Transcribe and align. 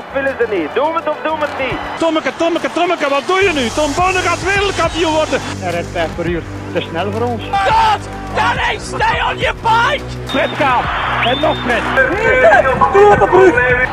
of 0.00 0.06
willen 0.12 0.34
ze 0.40 0.46
niet? 0.56 0.70
Doe 0.74 0.94
het 0.94 1.08
of 1.08 1.18
doe 1.26 1.36
het 1.38 1.54
niet? 1.64 1.78
Tommeke, 1.98 2.32
Tommeke, 2.36 2.70
Tommeke, 2.72 3.08
wat 3.08 3.26
doe 3.26 3.40
je 3.46 3.52
nu? 3.58 3.64
Tom 3.68 3.90
Bonne 3.98 4.20
gaat 4.28 4.42
wereldkampioen 4.42 5.12
worden. 5.12 5.40
Hij 5.42 5.70
rijdt 5.70 5.88
5 5.92 6.14
per 6.14 6.26
uur. 6.26 6.42
Te 6.74 6.80
snel 6.80 7.12
voor 7.12 7.22
ons. 7.22 7.42
God! 7.42 8.02
Danny, 8.34 8.78
stay 8.78 9.16
on 9.28 9.36
your 9.38 9.56
bike! 9.66 10.04
Fred 10.26 10.50
gaat. 10.60 10.84
En 11.24 11.40
nog 11.40 11.56
Fred. 11.64 11.82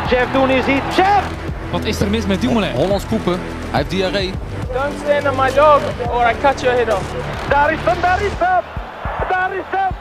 Chef, 0.07 0.27
doen 0.31 0.49
is 0.49 0.65
iets. 0.65 0.95
Chef! 0.95 1.23
Wat 1.71 1.83
is 1.83 1.99
er 1.99 2.09
mis 2.09 2.25
met 2.25 2.41
Dumoulin? 2.41 2.71
Hollands 2.71 3.05
koepen. 3.05 3.39
Hij 3.69 3.79
heeft 3.79 3.89
diarree. 3.89 4.33
Don't 4.73 4.93
stand 5.03 5.27
on 5.29 5.35
my 5.43 5.53
dog 5.53 5.81
or 6.13 6.29
I 6.31 6.33
cut 6.41 6.61
your 6.61 6.77
head 6.77 6.93
off. 6.93 7.05
Daar 7.49 7.71
is 7.73 7.79
hem, 7.83 8.01
daar 8.01 8.21
is 8.21 8.31
hem! 8.37 8.63
Daar 9.29 9.51
is 9.53 9.63
hem, 9.69 9.91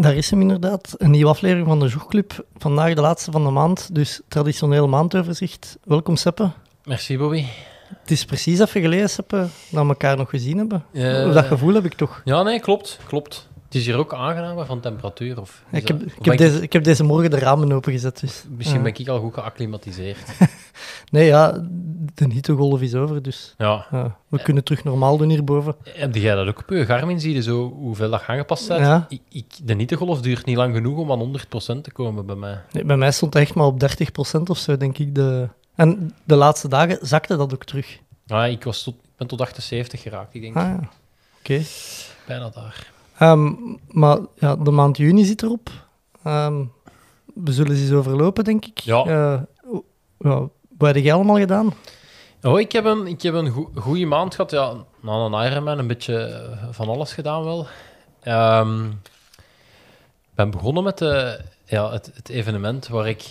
daar 0.00 0.14
is 0.14 0.30
hem! 0.30 0.40
Inderdaad. 0.40 0.94
Een 0.98 1.10
nieuwe 1.10 1.30
aflevering 1.30 1.66
van 1.66 1.80
de 1.80 1.86
Jogclub. 1.88 2.44
Vandaag 2.56 2.94
de 2.94 3.00
laatste 3.00 3.30
van 3.30 3.44
de 3.44 3.50
maand, 3.50 3.94
dus 3.94 4.20
traditioneel 4.28 4.88
maandoverzicht. 4.88 5.78
Welkom 5.84 6.16
Seppe. 6.16 6.50
Merci, 6.84 7.18
Bobby. 7.18 7.44
Het 8.00 8.10
is 8.10 8.24
precies 8.24 8.58
even 8.58 8.80
geleden, 8.80 9.10
Seppe, 9.10 9.36
dat 9.70 9.82
we 9.82 9.88
elkaar 9.88 10.16
nog 10.16 10.30
gezien 10.30 10.56
hebben. 10.56 10.84
Eh, 10.92 11.32
Dat 11.34 11.44
gevoel 11.44 11.74
heb 11.74 11.84
ik 11.84 11.94
toch. 11.94 12.20
Ja, 12.24 12.42
nee, 12.42 12.60
klopt. 12.60 12.98
klopt. 13.06 13.48
Het 13.70 13.78
is 13.78 13.86
hier 13.86 13.96
ook 13.96 14.14
aangenaam 14.14 14.66
van 14.66 14.80
temperatuur. 14.80 15.40
Of 15.40 15.62
Ik 15.72 15.88
heb, 15.88 15.98
dat- 15.98 16.08
ik, 16.18 16.24
heb 16.24 16.36
deze, 16.36 16.62
ik 16.62 16.72
heb 16.72 16.84
deze 16.84 17.04
morgen 17.04 17.30
de 17.30 17.38
ramen 17.38 17.72
opengezet. 17.72 18.20
Dus. 18.20 18.44
Misschien 18.48 18.82
ben 18.82 18.94
ik 18.94 19.08
al 19.08 19.20
goed 19.20 19.34
geacclimatiseerd. 19.34 20.18
Nee, 21.10 21.26
ja, 21.26 21.52
de 22.14 22.26
hittegolf 22.32 22.80
is 22.80 22.94
over, 22.94 23.22
dus 23.22 23.54
ja. 23.58 23.86
ja, 23.90 24.16
we 24.28 24.42
kunnen 24.42 24.64
terug 24.64 24.84
normaal 24.84 25.16
doen 25.16 25.28
hierboven. 25.28 25.74
Heb 25.84 26.14
jij 26.14 26.34
dat 26.34 26.46
ook 26.48 26.58
op 26.58 26.70
je 26.70 26.84
Garmin? 26.84 27.20
Zie 27.20 27.34
je 27.34 27.42
zo 27.42 27.68
hoeveel 27.70 28.10
dat 28.10 28.22
aangepast 28.26 28.62
staat? 28.62 28.78
Ja. 28.78 29.06
Ik, 29.08 29.20
ik, 29.28 29.46
de 29.62 29.74
niettegolf 29.74 30.20
duurt 30.20 30.44
niet 30.46 30.56
lang 30.56 30.74
genoeg 30.74 30.98
om 30.98 31.12
aan 31.12 31.38
100% 31.78 31.80
te 31.80 31.90
komen 31.92 32.26
bij 32.26 32.36
mij. 32.36 32.60
Nee, 32.72 32.84
bij 32.84 32.96
mij 32.96 33.10
stond 33.12 33.34
het 33.34 33.42
echt 33.42 33.54
maar 33.54 33.66
op 33.66 33.80
30% 34.38 34.40
of 34.46 34.58
zo, 34.58 34.76
denk 34.76 34.98
ik. 34.98 35.14
De... 35.14 35.48
En 35.74 36.14
de 36.24 36.34
laatste 36.36 36.68
dagen 36.68 36.98
zakte 37.00 37.36
dat 37.36 37.52
ook 37.54 37.64
terug. 37.64 37.98
Ah, 38.26 38.50
ik, 38.50 38.64
was 38.64 38.82
tot, 38.82 38.94
ik 38.94 39.00
ben 39.16 39.26
tot 39.26 39.40
78 39.40 40.02
geraakt, 40.02 40.34
ik 40.34 40.40
denk. 40.40 40.56
Ah 40.56 40.74
oké. 41.40 41.62
Bijna 42.26 42.48
daar. 42.48 42.90
Ehm, 43.20 43.52
maar 43.88 44.18
ja, 44.38 44.56
de 44.56 44.70
maand 44.70 44.96
juni 44.96 45.24
zit 45.24 45.42
erop. 45.42 45.70
Ehm, 46.24 46.64
we 47.34 47.52
zullen 47.52 47.76
ze 47.76 47.82
eens 47.82 47.92
overlopen, 47.92 48.44
denk 48.44 48.64
ik. 48.66 48.78
Ja. 48.78 49.04
Eh, 49.04 49.40
o- 49.72 49.84
ja, 50.18 50.48
wat 50.78 50.94
heb 50.94 51.04
jij 51.04 51.12
allemaal 51.14 51.38
gedaan? 51.38 51.74
Oh, 52.42 52.60
ik 52.60 52.72
heb 52.72 52.84
een, 52.84 53.06
ik 53.06 53.22
heb 53.22 53.34
een 53.34 53.50
goede 53.74 54.06
maand 54.06 54.34
gehad. 54.34 54.50
Ja, 54.50 54.74
na 55.02 55.12
een 55.12 55.50
Ironman 55.52 55.78
een 55.78 55.86
beetje 55.86 56.22
eh, 56.24 56.66
van 56.70 56.88
alles 56.88 57.12
gedaan 57.12 57.44
wel. 57.44 57.66
Ehm, 58.22 58.84
Ik 60.30 60.46
ben 60.46 60.50
begonnen 60.50 60.82
met 60.84 60.98
de, 60.98 61.40
ja, 61.64 61.90
het, 61.90 62.10
het 62.14 62.28
evenement 62.28 62.88
waar 62.88 63.08
ik 63.08 63.24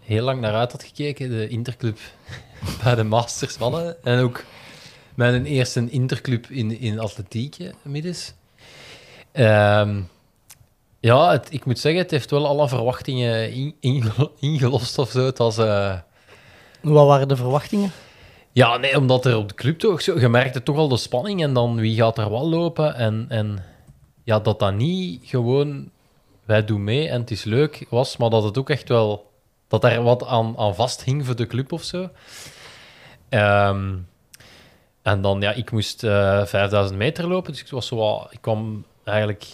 heel 0.00 0.24
lang 0.24 0.40
naar 0.40 0.54
uit 0.54 0.72
had 0.72 0.84
gekeken. 0.84 1.28
De 1.30 1.48
Interclub 1.48 1.98
bij 2.82 2.94
de 2.94 3.04
Masters 3.04 3.58
mannen. 3.58 4.04
En 4.04 4.22
ook 4.22 4.44
mijn 5.14 5.44
eerste 5.44 5.90
Interclub 5.90 6.46
in, 6.46 6.78
in 6.80 6.98
atletiek 7.00 7.56
eh, 7.58 7.68
Ehm, 9.32 10.00
ja, 11.00 11.30
het, 11.30 11.52
ik 11.52 11.64
moet 11.64 11.78
zeggen, 11.78 12.00
het 12.02 12.10
heeft 12.10 12.30
wel 12.30 12.46
alle 12.46 12.68
verwachtingen 12.68 13.52
in, 13.52 13.74
inge- 13.80 14.30
ingelost 14.40 14.98
of 14.98 15.10
zo. 15.10 15.24
Het 15.24 15.38
was... 15.38 15.58
eh, 15.58 15.98
Wat 16.80 17.06
waren 17.06 17.28
de 17.28 17.36
verwachtingen? 17.36 17.90
ja, 18.52 18.76
nee, 18.76 18.96
omdat 18.98 19.24
er 19.24 19.36
op 19.36 19.48
de 19.48 19.54
club 19.54 19.78
toch 19.78 20.02
zo... 20.02 20.18
Je 20.20 20.28
merkte 20.28 20.62
toch 20.62 20.76
al 20.76 20.88
de 20.88 20.96
spanning 20.96 21.42
en 21.42 21.52
dan 21.52 21.76
wie 21.76 21.96
gaat 21.96 22.18
er 22.18 22.30
wel 22.30 22.48
lopen. 22.48 22.94
En, 22.94 23.26
en 23.28 23.64
ja, 24.24 24.38
dat 24.40 24.58
dat 24.58 24.74
niet 24.74 25.20
gewoon... 25.24 25.90
Wij 26.44 26.64
doen 26.64 26.84
mee 26.84 27.08
en 27.08 27.20
het 27.20 27.30
is 27.30 27.44
leuk 27.44 27.86
was, 27.90 28.16
maar 28.16 28.30
dat 28.30 28.42
het 28.44 28.58
ook 28.58 28.70
echt 28.70 28.88
wel... 28.88 29.30
Dat 29.68 29.84
er 29.84 30.02
wat 30.02 30.26
aan, 30.26 30.58
aan 30.58 30.74
vasthing 30.74 31.26
voor 31.26 31.36
de 31.36 31.46
club 31.46 31.72
of 31.72 31.82
zo. 31.82 32.08
Ehm, 33.28 33.94
en 35.02 35.20
dan, 35.20 35.40
ja, 35.40 35.52
ik 35.52 35.70
moest 35.70 36.04
eh 36.04 36.44
5000 36.44 36.98
meter 36.98 37.28
lopen, 37.28 37.52
dus 37.52 37.60
ik, 37.60 37.68
was 37.70 37.86
zo 37.86 38.26
ik 38.30 38.38
kwam 38.40 38.84
eigenlijk 39.10 39.46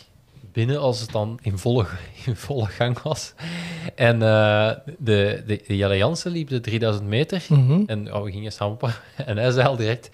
binnen 0.52 0.80
als 0.80 1.00
het 1.00 1.12
dan 1.12 1.38
in 1.42 1.58
volle, 1.58 1.86
in 2.26 2.36
volle 2.36 2.66
gang 2.66 3.02
was. 3.02 3.32
En 3.94 4.22
eh, 4.22 4.70
de, 4.98 5.42
de, 5.46 5.62
de 5.66 5.76
Jelle 5.76 5.96
Jansen 5.96 6.30
liep 6.30 6.48
de 6.48 6.60
3000 6.60 7.06
meter. 7.06 7.44
Mhm. 7.48 7.82
En 7.86 8.14
oh, 8.14 8.22
we 8.22 8.30
gingen 8.30 8.52
stampen. 8.52 8.94
En 9.26 9.36
hij 9.36 9.50
zei 9.50 9.66
al 9.66 9.76
direct: 9.76 10.10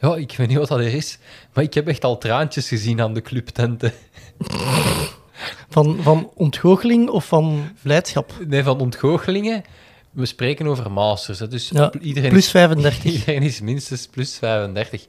Ja, 0.00 0.16
ik 0.16 0.34
weet 0.36 0.48
niet 0.48 0.58
wat 0.58 0.68
dat 0.68 0.78
er 0.78 0.94
is, 0.94 1.18
maar 1.52 1.64
ik 1.64 1.74
heb 1.74 1.88
echt 1.88 2.04
al 2.04 2.18
traantjes 2.18 2.68
gezien 2.68 3.00
aan 3.00 3.14
de 3.14 3.22
clubtenten. 3.22 3.92
Van, 5.68 5.98
van 6.02 6.30
ontgoocheling 6.34 7.08
of 7.08 7.26
van 7.26 7.70
blijdschap? 7.82 8.32
Nee, 8.46 8.62
van 8.62 8.80
ontgoochelingen. 8.80 9.64
We 10.10 10.26
spreken 10.26 10.66
over 10.66 10.90
masters. 10.90 11.38
Hè, 11.38 11.48
dus 11.48 11.68
Ja, 11.68 11.92
iedereen, 12.00 12.30
Plus 12.30 12.44
is, 12.44 12.50
35. 12.50 13.04
iedereen 13.04 13.42
is 13.42 13.60
minstens 13.60 14.06
plus 14.06 14.38
35. 14.38 15.06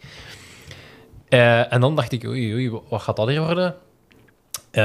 Eh, 1.35 1.73
en 1.73 1.81
dan 1.81 1.95
dacht 1.95 2.11
ik: 2.11 2.23
Oei, 2.23 2.53
oei, 2.53 2.69
wat 2.89 3.01
gaat 3.01 3.15
dat 3.15 3.27
hier 3.27 3.41
worden? 3.45 3.75
Eh, 4.71 4.83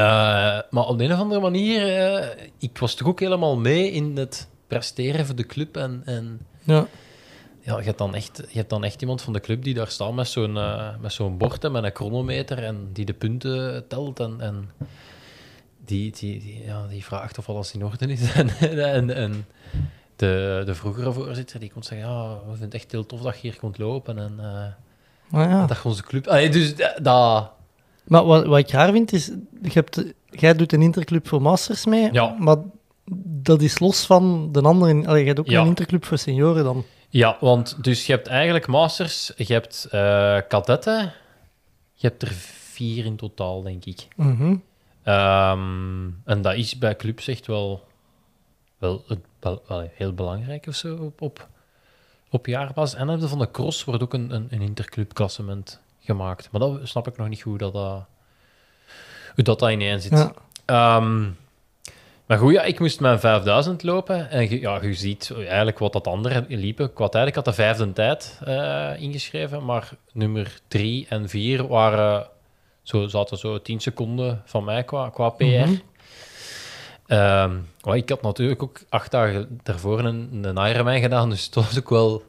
maar 0.70 0.86
op 0.86 0.98
de 0.98 1.04
een 1.04 1.12
of 1.12 1.18
andere 1.18 1.40
manier, 1.40 1.96
eh, 1.96 2.46
ik 2.58 2.78
was 2.78 2.94
toch 2.94 3.08
ook 3.08 3.20
helemaal 3.20 3.56
mee 3.56 3.90
in 3.90 4.16
het 4.16 4.48
presteren 4.66 5.26
voor 5.26 5.34
de 5.34 5.46
club. 5.46 5.76
En, 5.76 6.02
en 6.04 6.46
Ja. 6.62 6.86
Ja, 7.62 7.78
je 7.78 7.84
hebt, 7.84 7.98
dan 7.98 8.14
echt, 8.14 8.36
je 8.48 8.58
hebt 8.58 8.70
dan 8.70 8.84
echt 8.84 9.00
iemand 9.00 9.22
van 9.22 9.32
de 9.32 9.40
club 9.40 9.62
die 9.62 9.74
daar 9.74 9.88
staat 9.88 10.14
met 10.14 10.28
zo'n 10.28 10.52
met 11.00 11.12
zo'n 11.12 11.38
bord 11.38 11.64
en 11.64 11.72
met 11.72 11.84
een 11.84 11.94
chronometer 11.94 12.64
en 12.64 12.88
die 12.92 13.04
de 13.04 13.12
punten 13.12 13.88
telt 13.88 14.20
en, 14.20 14.40
en 14.40 14.70
die, 15.84 16.12
die, 16.12 16.40
die, 16.40 16.62
ja, 16.64 16.86
die 16.86 17.04
vraagt 17.04 17.38
of 17.38 17.48
alles 17.48 17.72
in 17.72 17.84
orde 17.84 18.06
is. 18.06 18.32
en 18.34 18.48
en, 18.60 19.14
en 19.14 19.46
de, 20.16 20.62
de 20.66 20.74
vroegere 20.74 21.12
voorzitter 21.12 21.60
die 21.60 21.70
kon 21.70 21.82
zeggen, 21.82 22.08
ja, 22.08 22.34
we 22.34 22.50
vinden 22.50 22.64
het 22.64 22.74
echt 22.74 22.90
heel 22.90 23.06
tof 23.06 23.20
dat 23.20 23.34
je 23.34 23.40
hier 23.40 23.58
komt 23.58 23.78
lopen 23.78 24.18
en 24.18 24.40
Ah, 25.30 25.50
ja. 25.50 25.66
dat 25.66 25.82
onze 25.84 26.02
club... 26.02 26.26
Allee, 26.26 26.48
dus 26.50 26.76
dat... 26.76 26.98
dat- 27.02 27.50
Maar 28.04 28.24
wat, 28.24 28.46
wat 28.46 28.58
ik 28.58 28.70
raar 28.70 28.92
vind 28.92 29.12
is, 29.12 29.26
je 29.62 29.70
hebt, 29.72 30.04
jij 30.30 30.54
doet 30.54 30.72
een 30.72 30.82
interclub 30.82 31.28
voor 31.28 31.42
masters 31.42 31.86
mee, 31.86 32.12
Ja. 32.12 32.36
maar 32.38 32.56
dat 33.42 33.62
is 33.62 33.78
los 33.78 34.06
van 34.06 34.52
de 34.52 34.60
andere. 34.60 35.06
Allee, 35.06 35.20
je 35.20 35.26
hebt 35.26 35.38
ook 35.40 35.46
Ja. 35.48 35.60
een 35.60 35.66
interclub 35.66 36.04
voor 36.04 36.18
senioren 36.18 36.64
dan. 36.64 36.84
Ja, 37.08 37.36
want 37.40 37.84
dus 37.84 38.06
je 38.06 38.12
hebt 38.12 38.26
eigenlijk 38.26 38.66
masters, 38.66 39.32
je 39.36 39.52
hebt 39.52 39.86
eh 39.90 40.38
kadetten, 40.48 41.12
je 41.94 42.06
hebt 42.06 42.22
er 42.22 42.28
vier 42.72 43.04
in 43.04 43.16
totaal, 43.16 43.62
denk 43.62 43.84
ik. 43.84 44.08
Mhm. 44.16 44.56
Ehm, 45.02 46.08
en 46.24 46.42
dat 46.42 46.54
is 46.54 46.78
bij 46.78 46.96
clubs 46.96 47.28
echt 47.28 47.46
wel, 47.46 47.84
wel, 48.78 49.04
wel 49.40 49.88
heel 49.94 50.12
belangrijk 50.14 50.66
of 50.66 50.74
zo 50.74 50.96
op, 50.96 51.20
op, 51.22 51.48
op 52.30 52.46
jaarbasis. 52.46 52.98
En 52.98 53.06
dan 53.06 53.14
heb 53.14 53.20
je 53.20 53.28
van 53.28 53.38
de 53.38 53.50
cross 53.50 53.84
wordt 53.84 54.02
ook 54.02 54.14
een, 54.14 54.34
een, 54.34 54.46
een 54.50 54.62
interclubklassement 54.62 55.80
gemaakt. 56.00 56.48
Maar 56.50 56.60
dat 56.60 56.80
snap 56.82 57.06
ik 57.06 57.16
nog 57.16 57.28
niet 57.28 57.42
goed 57.42 57.50
hoe 57.50 57.58
dat, 57.58 57.72
dat, 57.72 58.04
hoe 59.34 59.44
dat, 59.44 59.58
dat 59.58 59.70
ineen 59.70 60.00
zit. 60.00 60.12
Ja. 60.12 60.32
Ehm, 60.64 61.28
maar 62.26 62.38
goed, 62.38 62.52
ja, 62.52 62.62
ik 62.62 62.80
moest 62.80 63.00
mijn 63.00 63.20
5000 63.20 63.82
lopen. 63.82 64.30
En 64.30 64.50
je, 64.50 64.60
ja, 64.60 64.82
je 64.82 64.94
ziet 64.94 65.32
eigenlijk 65.36 65.78
wat 65.78 65.92
dat 65.92 66.06
andere 66.06 66.44
liepen. 66.48 66.92
Qua 66.92 67.08
tijd, 67.08 67.28
ik 67.28 67.34
had 67.34 67.44
de 67.44 67.52
vijfde 67.52 67.92
tijd 67.92 68.40
eh, 68.44 68.90
ingeschreven. 68.98 69.64
Maar 69.64 69.90
nummer 70.12 70.60
drie 70.68 71.06
en 71.08 71.28
vier 71.28 71.66
waren 71.66 72.28
zo, 72.82 73.06
zaten 73.06 73.38
zo 73.38 73.62
10 73.62 73.80
seconden 73.80 74.42
van 74.44 74.64
mij 74.64 74.84
qua, 74.84 75.08
qua 75.08 75.28
PR. 75.28 75.44
Mhm. 75.44 75.74
Ehm, 77.10 77.56
ik 77.94 78.08
had 78.08 78.22
natuurlijk 78.22 78.62
ook 78.62 78.80
acht 78.88 79.10
dagen 79.10 79.60
daarvoor 79.62 79.98
een, 79.98 80.40
een 80.42 80.68
Ironman 80.70 81.00
gedaan. 81.00 81.30
Dus 81.30 81.44
het 81.44 81.54
was 81.54 81.78
ook 81.78 81.88
wel... 81.90 82.22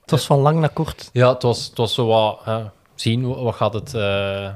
Het 0.00 0.10
was 0.10 0.26
van 0.26 0.38
lang 0.38 0.60
naar 0.60 0.68
kort. 0.72 1.10
Ja, 1.12 1.32
het 1.32 1.42
was, 1.42 1.66
het 1.66 1.76
was 1.76 1.94
zo 1.94 2.06
wat... 2.06 2.40
hè, 2.44 2.64
zien, 2.94 3.34
wat 3.42 3.54
gaat 3.54 3.72
het... 3.74 3.94
eh, 3.94 4.50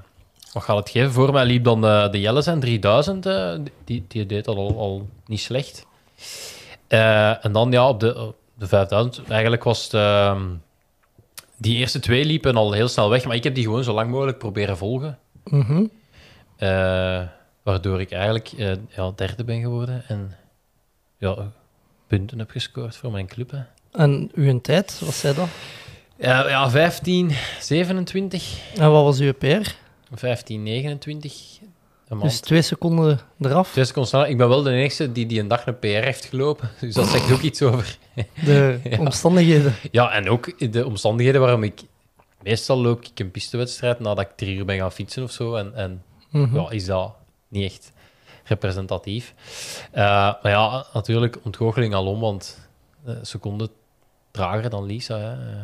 wat 0.52 0.62
gaat 0.62 0.76
het 0.76 0.90
geven? 0.90 1.12
Voor 1.12 1.32
mij 1.32 1.44
liep 1.44 1.64
dan 1.64 1.80
de, 1.80 2.08
de 2.10 2.20
Jelle 2.20 2.42
zijn 2.42 2.60
3000. 2.60 3.26
eh, 3.26 3.52
die, 3.84 4.04
die 4.08 4.26
deed 4.26 4.44
dat 4.44 4.56
al, 4.56 4.78
al 4.78 5.08
niet 5.26 5.40
slecht. 5.40 5.86
Eh, 6.88 7.44
en 7.44 7.52
dan 7.52 7.70
ja, 7.70 7.88
op 7.88 8.00
de, 8.00 8.20
op 8.20 8.36
de 8.54 8.66
5000. 8.66 9.30
Eigenlijk 9.30 9.64
was 9.64 9.82
het... 9.84 9.94
ehm, 9.94 10.42
die 11.56 11.76
eerste 11.76 12.00
twee 12.00 12.24
liepen 12.24 12.56
al 12.56 12.72
heel 12.72 12.88
snel 12.88 13.10
weg. 13.10 13.24
Maar 13.24 13.36
ik 13.36 13.44
heb 13.44 13.54
die 13.54 13.64
gewoon 13.64 13.84
zo 13.84 13.92
lang 13.92 14.10
mogelijk 14.10 14.38
proberen 14.38 14.76
volgen. 14.76 15.18
Mhm. 15.44 15.84
Eh, 16.56 17.20
waardoor 17.62 18.00
ik 18.00 18.10
eigenlijk 18.10 18.52
eh, 18.58 18.72
ja, 18.88 19.12
derde 19.16 19.44
ben 19.44 19.60
geworden. 19.60 20.04
En 20.08 20.32
ja, 21.18 21.52
punten 22.06 22.38
heb 22.38 22.50
gescoord 22.50 22.96
voor 22.96 23.10
mijn 23.10 23.26
club. 23.26 23.50
Hè. 23.50 23.58
En 23.92 24.30
uw 24.34 24.60
tijd, 24.60 25.00
wat 25.04 25.14
zei 25.14 25.34
dat? 25.34 25.48
Ja, 26.16 26.48
ja, 26.48 26.70
15, 26.70 27.30
27, 27.60 28.58
En 28.78 28.90
wat 28.90 29.04
was 29.04 29.20
uw 29.20 29.32
PR? 29.32 29.70
15, 30.14 30.62
29. 30.62 31.58
Een 32.08 32.16
maand. 32.18 32.30
Dus 32.30 32.40
twee 32.40 32.62
seconden 32.62 33.20
eraf. 33.40 33.70
Twee 33.72 33.84
seconden 33.84 34.10
sneller. 34.10 34.28
Ik 34.28 34.36
ben 34.36 34.48
wel 34.48 34.62
de 34.62 34.70
enige 34.70 35.12
die 35.12 35.26
die 35.26 35.40
een 35.40 35.48
dag 35.48 35.66
een 35.66 35.78
PR 35.78 35.86
heeft 35.86 36.24
gelopen. 36.24 36.70
Dus 36.80 36.94
dat 36.94 37.08
zegt 37.08 37.32
ook 37.32 37.40
iets 37.40 37.62
over. 37.62 37.96
De 38.44 38.78
Ja. 38.90 38.98
omstandigheden. 38.98 39.74
Ja, 39.90 40.10
en 40.12 40.28
ook 40.28 40.72
de 40.72 40.86
omstandigheden 40.86 41.40
waarom 41.40 41.62
ik... 41.62 41.80
Meestal 42.42 42.76
loop 42.80 43.04
ik 43.04 43.20
een 43.20 43.30
pistewedstrijd 43.30 44.00
nadat 44.00 44.24
ik 44.24 44.36
drie 44.36 44.56
uur 44.56 44.64
ben 44.64 44.78
gaan 44.78 44.92
fietsen 44.92 45.22
of 45.22 45.30
zo. 45.30 45.54
En, 45.54 45.74
en 45.74 46.02
Mhm. 46.30 46.54
ja, 46.56 46.70
is 46.70 46.84
dat 46.84 47.14
niet 47.52 47.72
echt 47.72 47.92
representatief. 48.44 49.34
Eh, 49.90 50.02
maar 50.42 50.48
ja, 50.52 50.86
natuurlijk 50.94 51.38
ontgoocheling 51.42 51.94
alom, 51.94 52.20
want 52.20 52.68
een 53.04 53.26
seconde 53.26 53.70
trager 54.30 54.70
dan 54.70 54.84
Lisa. 54.84 55.18
Hè. 55.18 55.32
Eh, 55.32 55.62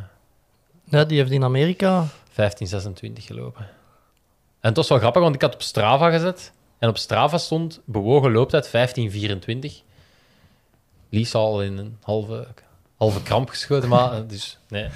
Ja, 0.85 1.05
die 1.05 1.19
heeft 1.19 1.31
in 1.31 1.45
Amerika... 1.45 2.07
15:26 2.31 3.25
gelopen. 3.25 3.63
En 4.61 4.69
het 4.69 4.77
was 4.77 4.89
wel 4.89 4.99
grappig, 4.99 5.23
want 5.23 5.35
ik 5.35 5.43
had 5.43 5.55
op 5.55 5.63
Strava 5.63 6.11
gezet. 6.11 6.53
En 6.79 6.89
op 6.89 6.97
Strava 6.99 7.39
stond 7.39 7.81
bewogen 7.85 8.33
looptijd 8.33 8.69
15:24. 8.69 9.83
Lisa 11.09 11.39
al 11.39 11.63
in 11.63 11.79
een 11.79 11.97
halve, 12.03 12.47
halve 12.97 13.23
kramp 13.23 13.49
geschoten, 13.49 13.89
maar 13.89 14.13
eh, 14.13 14.21
dus 14.27 14.59
nee. 14.69 14.89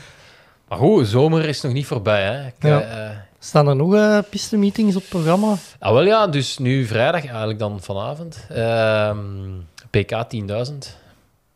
Maar 0.68 0.78
goed, 0.78 1.06
zomer 1.06 1.44
is 1.44 1.60
nog 1.60 1.72
niet 1.72 1.86
voorbij. 1.86 2.22
Hè. 2.24 2.46
Ik, 2.46 2.54
Ja. 2.58 2.80
eh, 2.80 3.16
Staan 3.44 3.68
er 3.68 3.76
nog 3.76 3.94
eh 3.94 4.18
pistemeetings 4.30 4.96
op 4.96 5.00
het 5.02 5.10
programma? 5.10 5.54
Ah, 5.78 5.92
wel 5.92 6.04
ja, 6.04 6.26
dus 6.26 6.58
nu 6.58 6.84
vrijdag, 6.84 7.24
eigenlijk 7.26 7.58
dan 7.58 7.80
vanavond. 7.80 8.46
Ehm, 8.48 9.18
PK 9.90 10.24
10.000. 10.28 10.96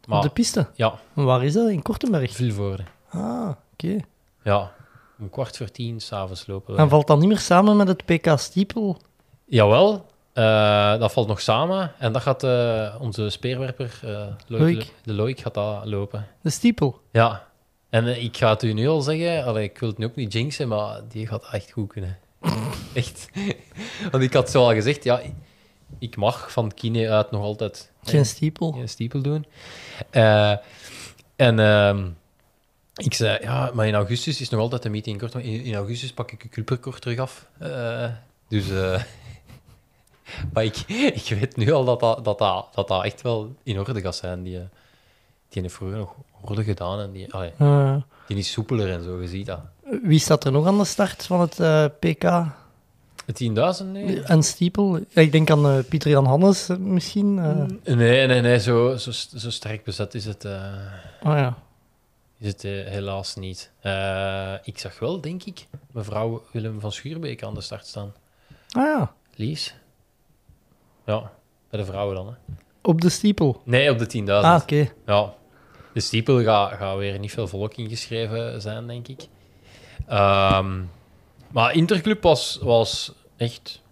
Maar 0.06 0.17
Op 0.19 0.23
de 0.23 0.29
piste? 0.29 0.67
ja, 0.75 0.94
En 1.15 1.25
Waar 1.25 1.44
is 1.44 1.53
dat? 1.53 1.69
In 1.69 1.83
Kortenberg? 1.83 2.33
Vilvoorde. 2.33 2.83
Ah, 3.11 3.49
oké. 3.73 3.97
Ja, 4.43 4.73
om 5.19 5.31
kwart 5.31 5.56
voor 5.56 5.71
tien 5.71 6.00
s'avonds 6.00 6.47
lopen 6.47 6.75
we. 6.75 6.81
En 6.81 6.88
valt 6.88 7.06
dat 7.06 7.19
niet 7.19 7.29
meer 7.29 7.38
samen 7.38 7.77
met 7.77 7.88
het 7.88 8.05
PK 8.05 8.38
Stiepel? 8.38 8.97
Jawel, 9.44 10.06
eh, 10.33 10.99
dat 10.99 11.12
valt 11.12 11.29
nog 11.29 11.41
samen. 11.41 11.93
En 11.99 12.12
dat 12.12 12.23
gaat 12.23 12.43
eh, 12.43 12.94
onze 13.00 13.31
speerwerper, 13.31 14.00
Loïc, 14.47 14.93
de 15.05 15.12
Loïc, 15.12 15.41
gaat 15.41 15.55
dat 15.55 15.85
lopen. 15.85 16.27
De 16.41 16.50
Stiepel? 16.50 17.00
Ja. 17.12 17.47
En 17.97 18.07
eh, 18.07 18.25
ik 18.25 18.37
ga 18.37 18.51
het 18.51 18.63
u 18.63 18.73
nu 18.73 18.89
al 18.89 19.01
zeggen, 19.01 19.45
allee, 19.45 19.65
ik 19.65 19.79
wil 19.79 19.89
het 19.89 19.99
nu 19.99 20.05
ook 20.05 20.17
niet 20.17 20.33
jinxen, 20.33 20.69
maar 20.69 21.01
die 21.09 21.27
gaat 21.27 21.49
echt 21.53 21.71
goed 21.71 21.93
kunnen. 21.93 22.19
echt. 22.95 23.29
Want 24.11 24.23
ik 24.23 24.33
had 24.33 24.51
zo 24.51 24.63
al 24.63 24.75
gezegd, 24.75 25.05
ja, 25.05 25.21
ik 25.99 26.17
mag 26.17 26.53
van 26.53 26.75
kine 26.75 27.11
uit 27.11 27.31
nog 27.31 27.43
altijd 27.43 27.93
Geen 28.03 28.27
Stiepel? 28.27 28.75
een 28.79 28.89
stiepel 28.89 29.23
doen. 29.23 29.47
Eh, 30.11 30.55
en 31.37 31.59
ehm, 31.59 32.09
ik 32.95 33.15
zei, 33.15 33.39
ja, 33.43 33.71
maar 33.75 33.87
in 33.87 33.95
augustus 33.95 34.41
is 34.41 34.49
nog 34.49 34.61
altijd 34.61 34.85
een 34.85 34.91
meeting 34.91 35.19
kort. 35.19 35.35
In, 35.35 35.65
in 35.65 35.75
augustus 35.75 36.13
pak 36.13 36.33
ik 36.33 36.43
een 36.43 36.51
clubrecord 36.51 37.01
terug 37.01 37.19
af. 37.19 37.49
Eh, 37.59 38.11
dus... 38.49 38.65
maar 40.53 40.65
ik, 40.65 40.77
ik 41.15 41.37
weet 41.39 41.57
nu 41.57 41.73
al 41.73 41.85
dat 41.85 42.01
dat, 42.01 42.25
dat, 42.25 42.39
dat, 42.39 42.69
dat 42.75 42.89
dat 42.89 43.05
echt 43.05 43.23
wel 43.23 43.55
in 43.63 43.79
orde 43.79 44.01
gaat 44.01 44.17
zijn. 44.17 44.43
Die, 44.43 44.59
die 45.49 45.63
heeft 45.63 45.75
vroeger 45.75 45.99
nog 45.99 46.15
orde 46.41 46.65
gedaan 46.65 47.01
en 47.01 47.13
die, 47.13 47.33
allee, 47.35 47.53
die 48.27 48.37
is 48.37 48.53
soepeler 48.53 48.93
en 48.93 49.03
zo, 49.03 49.21
je 49.21 49.29
ziet 49.29 49.47
dat. 49.47 49.61
wie 50.03 50.19
staat 50.19 50.45
er 50.45 50.53
nog 50.53 50.67
aan 50.67 50.79
de 50.79 50.85
start 50.85 51.27
van 51.27 51.41
het 51.41 51.61
eh, 51.61 51.85
PK? 51.99 52.45
De 53.27 53.75
10.000? 53.81 53.87
Nee. 53.87 54.23
En 54.23 54.43
Stiepel? 54.43 54.99
Ik 55.09 55.33
denk 55.33 55.51
aan 55.51 55.67
eh, 55.67 55.79
Pieter 55.89 56.11
Jan 56.11 56.25
Hannes 56.27 56.69
eh, 56.69 56.77
misschien. 56.77 57.39
eh. 57.39 57.95
nee, 57.97 58.27
nee, 58.27 58.41
nee, 58.41 58.61
zo, 58.61 58.97
zo, 58.97 59.11
zo 59.13 59.51
sterk 59.51 59.85
bezet 59.85 60.15
is 60.15 60.25
het... 60.25 60.45
Oh 60.45 60.51
ja. 61.23 61.57
Is 62.39 62.49
het 62.49 62.63
helaas 62.63 63.35
niet. 63.37 63.71
Ik 64.63 64.79
zag 64.79 64.99
wel, 64.99 65.21
denk 65.21 65.43
ik, 65.45 65.67
mevrouw 65.93 66.43
Willem 66.53 66.81
van 66.81 66.93
Schuurbeek 66.93 67.43
aan 67.43 67.55
de 67.55 67.61
start 67.61 67.87
staan. 67.87 68.13
Ah 68.71 68.83
ja. 68.85 69.13
Lies? 69.35 69.75
Ja, 71.07 71.33
bij 71.71 71.81
de 71.81 71.87
vrouwen 71.87 72.15
dan. 72.15 72.27
Hè. 72.27 72.33
Op 72.87 73.00
de 73.00 73.09
Stiepel? 73.09 73.61
Nee, 73.65 73.91
op 73.91 73.99
de 73.99 74.19
10.000. 74.21 74.25
Ah, 74.25 74.61
oké. 74.62 74.88
Ja. 75.06 75.35
De 75.93 76.00
stiepel 76.00 76.43
gaat 76.43 76.73
gaat 76.73 76.97
weer 76.97 77.19
niet 77.19 77.33
veel 77.33 77.49
volk 77.49 77.75
ingeschreven 77.75 78.61
zijn, 78.61 78.87
denk 78.87 79.09
ik. 79.09 79.27
Ehm, 80.06 80.83
maar 81.50 81.75
Interclub 81.75 82.23
was, 82.23 82.59
was 82.62 83.12
echt 83.37 83.83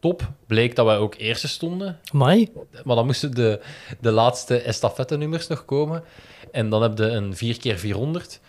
top. 0.00 0.28
Bleek 0.46 0.76
dat 0.76 0.86
wij 0.86 0.96
ook 0.96 1.14
eerste 1.14 1.48
stonden. 1.48 1.98
Amai. 2.12 2.52
Maar 2.84 2.96
dan 2.96 3.06
moesten 3.06 3.34
de, 3.34 3.60
de 4.00 4.10
laatste 4.10 4.60
estafette-nummers 4.60 5.46
nog 5.46 5.64
komen. 5.64 6.04
En 6.52 6.70
dan 6.70 6.82
heb 6.82 6.98
je 6.98 7.04
een 7.04 7.34
4x400. 7.34 8.40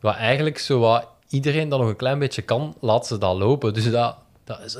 Wat 0.00 0.14
eigenlijk 0.14 0.58
zo 0.58 0.78
wat 0.78 1.06
iedereen 1.28 1.68
dat 1.68 1.78
nog 1.78 1.88
een 1.88 1.96
klein 1.96 2.18
beetje 2.18 2.42
kan, 2.42 2.76
laat 2.80 3.06
ze 3.06 3.18
dat 3.18 3.36
lopen. 3.36 3.74
Dus 3.74 3.90
dat, 3.90 4.16
dat 4.44 4.60
is... 4.64 4.76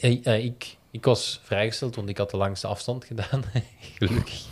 ik, 0.00 0.76
ik 0.90 1.04
was 1.04 1.40
vrijgesteld, 1.42 1.96
want 1.96 2.08
ik 2.08 2.18
had 2.18 2.30
de 2.30 2.36
langste 2.36 2.66
afstand 2.66 3.04
gedaan. 3.04 3.44
Gelukkig. 3.98 4.44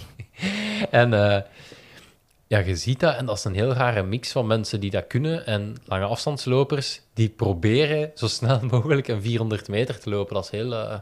En 0.91 1.13
eh, 1.13 1.43
ja, 2.47 2.59
je 2.59 2.77
ziet 2.77 3.01
dat. 3.01 3.17
En 3.17 3.27
dat 3.27 3.37
is 3.37 3.45
een 3.45 3.55
heel 3.55 3.73
rare 3.73 4.03
mix 4.03 4.33
van 4.33 4.47
mensen 4.47 4.81
die 4.81 4.91
dat 4.91 5.07
kunnen. 5.07 5.47
En 5.47 5.77
lange 5.85 6.05
afstandslopers 6.05 7.01
die 7.15 7.29
proberen 7.29 8.11
zo 8.15 8.27
snel 8.27 8.61
mogelijk 8.71 9.09
een 9.09 9.23
400 9.23 9.69
meter 9.69 9.99
te 9.99 10.11
lopen. 10.11 10.35
Dat 10.35 10.45
is 10.45 10.51
heel, 10.51 10.75
eh, 10.75 10.99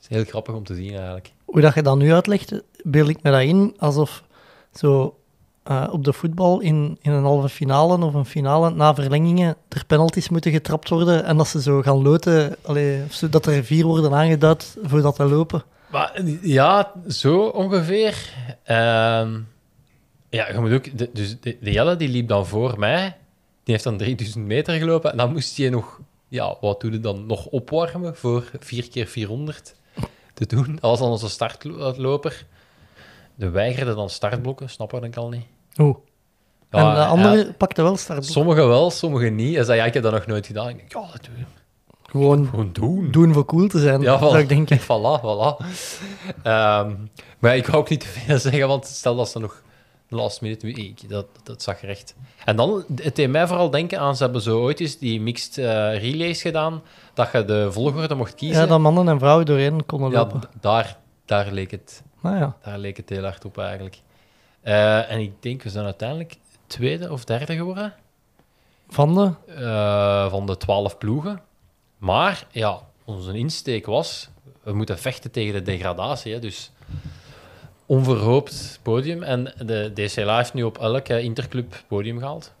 is 0.00 0.08
heel 0.08 0.24
grappig 0.24 0.54
om 0.54 0.64
te 0.64 0.74
zien 0.74 0.94
eigenlijk. 0.94 1.32
Hoe 1.44 1.60
dat 1.60 1.74
je 1.74 1.82
dat 1.82 1.96
nu 1.96 2.12
uitlegt, 2.12 2.62
beeld 2.82 3.08
ik 3.08 3.22
me 3.22 3.30
dat 3.30 3.42
in 3.42 3.74
alsof 3.78 4.24
zo 4.72 5.18
eh, 5.66 5.88
op 5.90 6.04
de 6.04 6.12
voetbal 6.12 6.60
in, 6.60 6.98
in 7.02 7.12
een 7.12 7.24
halve 7.24 7.48
finale 7.48 8.04
of 8.04 8.14
een 8.14 8.24
finale 8.24 8.70
na 8.70 8.94
verlengingen 8.94 9.56
er 9.68 9.84
penalties 9.86 10.28
moeten 10.28 10.52
getrapt 10.52 10.88
worden 10.88 11.24
en 11.24 11.36
dat 11.36 11.48
ze 11.48 11.62
zo 11.62 11.82
gaan 11.82 12.02
loten, 12.02 12.56
allee, 12.62 13.02
of 13.06 13.12
zo, 13.12 13.28
dat 13.28 13.46
er 13.46 13.64
vier 13.64 13.84
worden 13.84 14.14
aangeduid 14.14 14.76
voordat 14.82 15.16
ze 15.16 15.24
lopen. 15.24 15.64
Maar, 15.90 16.22
ja, 16.42 16.92
zo 17.08 17.46
ongeveer. 17.46 18.32
Ehm, 18.62 19.40
ja, 20.30 20.52
je 20.52 20.58
moet 20.58 20.72
ook... 20.72 20.98
De, 20.98 21.10
dus 21.12 21.40
de, 21.40 21.56
Jelle 21.60 21.96
die 21.96 22.08
liep 22.08 22.28
dan 22.28 22.46
voor 22.46 22.78
mij. 22.78 23.16
Die 23.64 23.74
heeft 23.74 23.84
dan 23.84 23.96
3000 23.96 24.44
meter 24.44 24.78
gelopen. 24.78 25.10
En 25.10 25.16
dan 25.16 25.32
moest 25.32 25.56
je 25.56 25.70
nog... 25.70 26.00
Ja, 26.28 26.56
wat 26.60 26.80
doe 26.80 26.92
je 26.92 27.00
dan? 27.00 27.26
Nog 27.26 27.46
opwarmen 27.46 28.16
voor 28.16 28.50
4 28.58 28.88
keer 28.88 29.06
400 29.06 29.74
te 30.34 30.46
doen. 30.46 30.78
Dan 30.80 31.00
onze 31.00 31.28
startloper. 31.28 32.46
De 33.34 33.50
weigerde 33.50 33.94
dan 33.94 34.10
startblokken, 34.10 34.70
snap 34.70 35.04
ik 35.04 35.16
al 35.16 35.28
niet. 35.28 35.46
En 35.76 35.94
de 36.70 36.78
ja, 36.78 37.06
andere 37.06 37.52
pakte 37.52 37.82
wel 37.82 37.96
startblok. 37.96 38.30
Sommigen 38.30 38.68
wel, 38.68 38.90
sommigen 38.90 39.34
niet. 39.34 39.54
Hij 39.54 39.64
zei, 39.64 39.78
ja, 39.78 39.84
ik 39.84 39.94
heb 39.94 40.02
dat 40.02 40.12
nog 40.12 40.26
nooit 40.26 40.46
gedaan. 40.46 40.68
Ik 40.68 40.76
denk, 40.76 40.92
ja, 40.92 41.00
dat 41.12 41.24
doe 41.24 41.38
je. 41.38 41.44
Gewoon 42.02 42.46
Gewoon 42.50 42.72
doen. 42.72 43.10
doen 43.10 43.32
voor 43.32 43.44
cool 43.44 43.68
te 43.68 43.78
zijn, 43.78 44.00
Ja, 44.00 44.18
zou 44.18 44.38
ik 44.38 44.48
denken. 44.48 44.78
Voilà, 44.88 45.20
voilà. 45.22 45.66
Ehm, 46.42 46.94
maar 47.38 47.56
ik 47.56 47.66
wou 47.66 47.78
ook 47.78 47.88
niet 47.88 48.00
te 48.00 48.06
veel 48.06 48.38
zeggen, 48.48 48.68
want 48.68 48.86
stel 48.86 49.16
dat 49.16 49.28
ze 49.28 49.38
nog 49.38 49.62
last 50.08 50.40
minute... 50.40 50.68
Ik, 50.68 51.08
dat, 51.08 51.26
dat 51.42 51.62
zag 51.62 51.82
er 51.82 51.88
echt... 51.88 52.14
En 52.44 52.56
dan, 52.56 52.84
het 53.02 53.16
deed 53.16 53.30
mij 53.30 53.46
vooral 53.46 53.70
denken 53.70 53.98
aan, 54.00 54.16
ze 54.16 54.22
hebben 54.22 54.42
zo 54.42 54.60
ooit 54.60 54.80
eens 54.80 54.98
die 54.98 55.20
mixed 55.20 55.58
eh, 55.58 55.64
relays 56.00 56.42
gedaan, 56.42 56.82
dat 57.14 57.28
je 57.32 57.44
de 57.44 57.72
volgorde 57.72 58.14
mocht 58.14 58.34
kiezen. 58.34 58.60
Ja, 58.62 58.66
dat 58.66 58.80
mannen 58.80 59.08
en 59.08 59.18
vrouwen 59.18 59.46
doorheen 59.46 59.86
konden 59.86 60.10
Ja, 60.10 60.18
lopen. 60.18 60.40
daar, 60.60 60.98
daar, 61.24 61.52
leek 61.52 61.70
het, 61.70 62.02
Nou 62.20 62.36
ja. 62.36 62.56
daar 62.62 62.78
leek 62.78 62.96
het 62.96 63.08
heel 63.08 63.22
hard 63.22 63.44
op 63.44 63.58
eigenlijk. 63.58 64.00
Eh, 64.66 65.10
en 65.10 65.20
ik 65.20 65.32
denk, 65.40 65.62
we 65.62 65.70
zijn 65.70 65.84
uiteindelijk 65.84 66.36
tweede 66.66 67.12
of 67.12 67.24
derde 67.24 67.56
geworden 67.56 67.94
Van 68.88 69.14
de... 69.14 69.30
eh, 69.54 70.30
van 70.30 70.46
de 70.46 70.56
twaalf 70.56 70.98
ploegen. 70.98 71.40
Maar 71.98 72.46
ja, 72.50 72.80
onze 73.04 73.32
insteek 73.32 73.86
was, 73.86 74.28
we 74.62 74.72
moeten 74.72 74.98
vechten 74.98 75.30
tegen 75.30 75.52
de 75.52 75.62
degradatie. 75.62 76.32
Hè, 76.32 76.38
dus 76.38 76.70
onverhoopt 77.86 78.78
podium. 78.82 79.22
En 79.22 79.52
de 79.66 79.90
DCLA 79.94 80.36
heeft 80.36 80.54
nu 80.54 80.62
op 80.62 80.78
elk 80.78 81.08
interclub 81.08 81.82
podium 81.86 82.18
gehaald. 82.18 82.52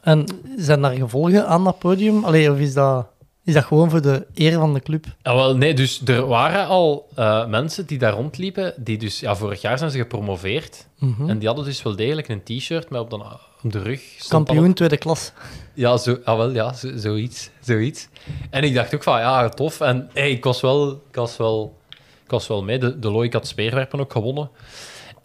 En 0.00 0.26
zijn 0.56 0.80
daar 0.80 0.94
gevolgen 0.94 1.46
aan 1.46 1.64
dat 1.64 1.78
podium? 1.78 2.24
Allee, 2.24 2.50
of 2.50 2.58
is 2.58 2.74
dat, 2.74 3.06
is 3.50 3.56
dat 3.56 3.64
gewoon 3.64 3.90
voor 3.90 4.02
de 4.02 4.26
eer 4.34 4.52
van 4.52 4.74
de 4.74 4.80
club? 4.80 5.04
Ja, 5.22 5.34
wel, 5.34 5.56
nee, 5.56 5.74
dus 5.74 6.02
er 6.04 6.26
waren 6.26 6.66
al 6.66 7.08
eh, 7.14 7.46
mensen 7.46 7.86
die 7.86 7.98
daar 7.98 8.12
rondliepen, 8.12 8.74
die 8.76 8.98
dus, 8.98 9.20
ja, 9.20 9.36
vorig 9.36 9.60
jaar 9.60 9.78
zijn 9.78 9.90
ze 9.90 9.98
gepromoveerd. 9.98 10.86
Mhm. 10.98 11.28
En 11.28 11.38
die 11.38 11.46
hadden 11.46 11.64
dus 11.64 11.82
wel 11.82 11.96
degelijk 11.96 12.28
een 12.28 12.42
t-shirt 12.42 12.90
met 12.90 13.00
op 13.00 13.10
de, 13.10 13.16
op 13.62 13.72
de 13.72 13.82
rug. 13.82 14.02
Kampioen 14.28 14.74
tweede 14.74 14.96
klas. 14.96 15.32
Ja, 15.74 15.96
zo, 15.96 16.18
ah, 16.24 16.36
wel, 16.36 16.50
ja 16.50 16.72
zo, 16.72 16.90
zoiets, 16.96 17.50
zoiets. 17.60 18.08
En 18.50 18.64
ik 18.64 18.74
dacht 18.74 18.94
ook 18.94 19.02
van, 19.02 19.18
ja, 19.18 19.48
tof. 19.48 19.80
En 19.80 20.10
hey, 20.12 20.30
ik, 20.30 20.44
was 20.44 20.60
wel, 20.60 20.90
ik, 20.90 21.14
was 21.14 21.36
wel, 21.36 21.78
ik 22.24 22.30
was 22.30 22.46
wel 22.46 22.62
mee. 22.62 22.78
De, 22.78 22.98
de 22.98 23.28
had 23.30 23.46
speerwerpen 23.46 24.00
ook 24.00 24.12
gewonnen. 24.12 24.50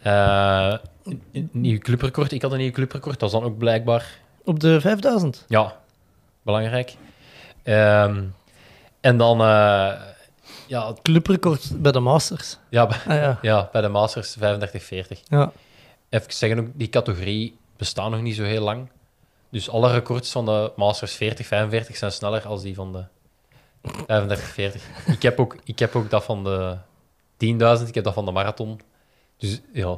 Eh, 0.02 0.74
nieuw 1.52 1.78
clubrecord. 1.78 2.32
Ik 2.32 2.42
had 2.42 2.52
een 2.52 2.58
nieuw 2.58 2.72
clubrecord. 2.72 3.20
Dat 3.20 3.30
is 3.30 3.40
dan 3.40 3.46
ook 3.46 3.58
blijkbaar, 3.58 4.20
Op 4.44 4.60
de 4.60 4.82
5000. 4.82 5.46
ja, 5.48 5.80
belangrijk. 6.42 6.96
Ehm, 7.66 8.24
en 9.02 9.18
dan, 9.18 9.40
eh, 9.42 9.94
ja, 10.68 10.88
het- 10.88 11.02
Clubrecord 11.02 11.82
bij 11.82 11.92
de 11.92 12.00
Masters. 12.00 12.58
ja, 12.70 12.86
bij- 12.88 12.98
Ah 13.08 13.16
ja. 13.16 13.40
ja, 13.42 13.70
bij 13.72 13.82
de 13.82 13.88
Masters 13.88 14.36
35-40. 14.40 15.22
ja. 15.28 15.52
Even 16.10 16.34
zeggen, 16.34 16.60
ook, 16.60 16.68
die 16.74 16.90
categorie 16.90 17.58
bestaat 17.78 18.10
nog 18.12 18.22
niet 18.22 18.36
zo 18.36 18.44
heel 18.44 18.64
lang. 18.64 18.90
Dus 19.50 19.70
alle 19.70 19.92
records 19.92 20.32
van 20.32 20.46
de 20.46 20.72
Masters 20.76 21.16
40-45 21.16 21.96
zijn 21.98 22.12
sneller 22.12 22.48
als 22.48 22.62
die 22.62 22.76
van 22.76 22.92
de 22.92 23.04
35-40. 24.08 24.82
ik, 25.06 25.22
heb 25.22 25.40
ook, 25.40 25.56
ik 25.64 25.80
heb 25.80 25.96
ook 25.96 26.10
dat 26.10 26.24
van 26.24 26.44
de 26.44 26.78
10.000, 27.38 27.88
ik 27.88 27.96
heb 27.96 28.04
dat 28.04 28.14
van 28.14 28.26
de 28.26 28.32
marathon. 28.32 28.80
Dus 29.38 29.62
ja, 29.74 29.98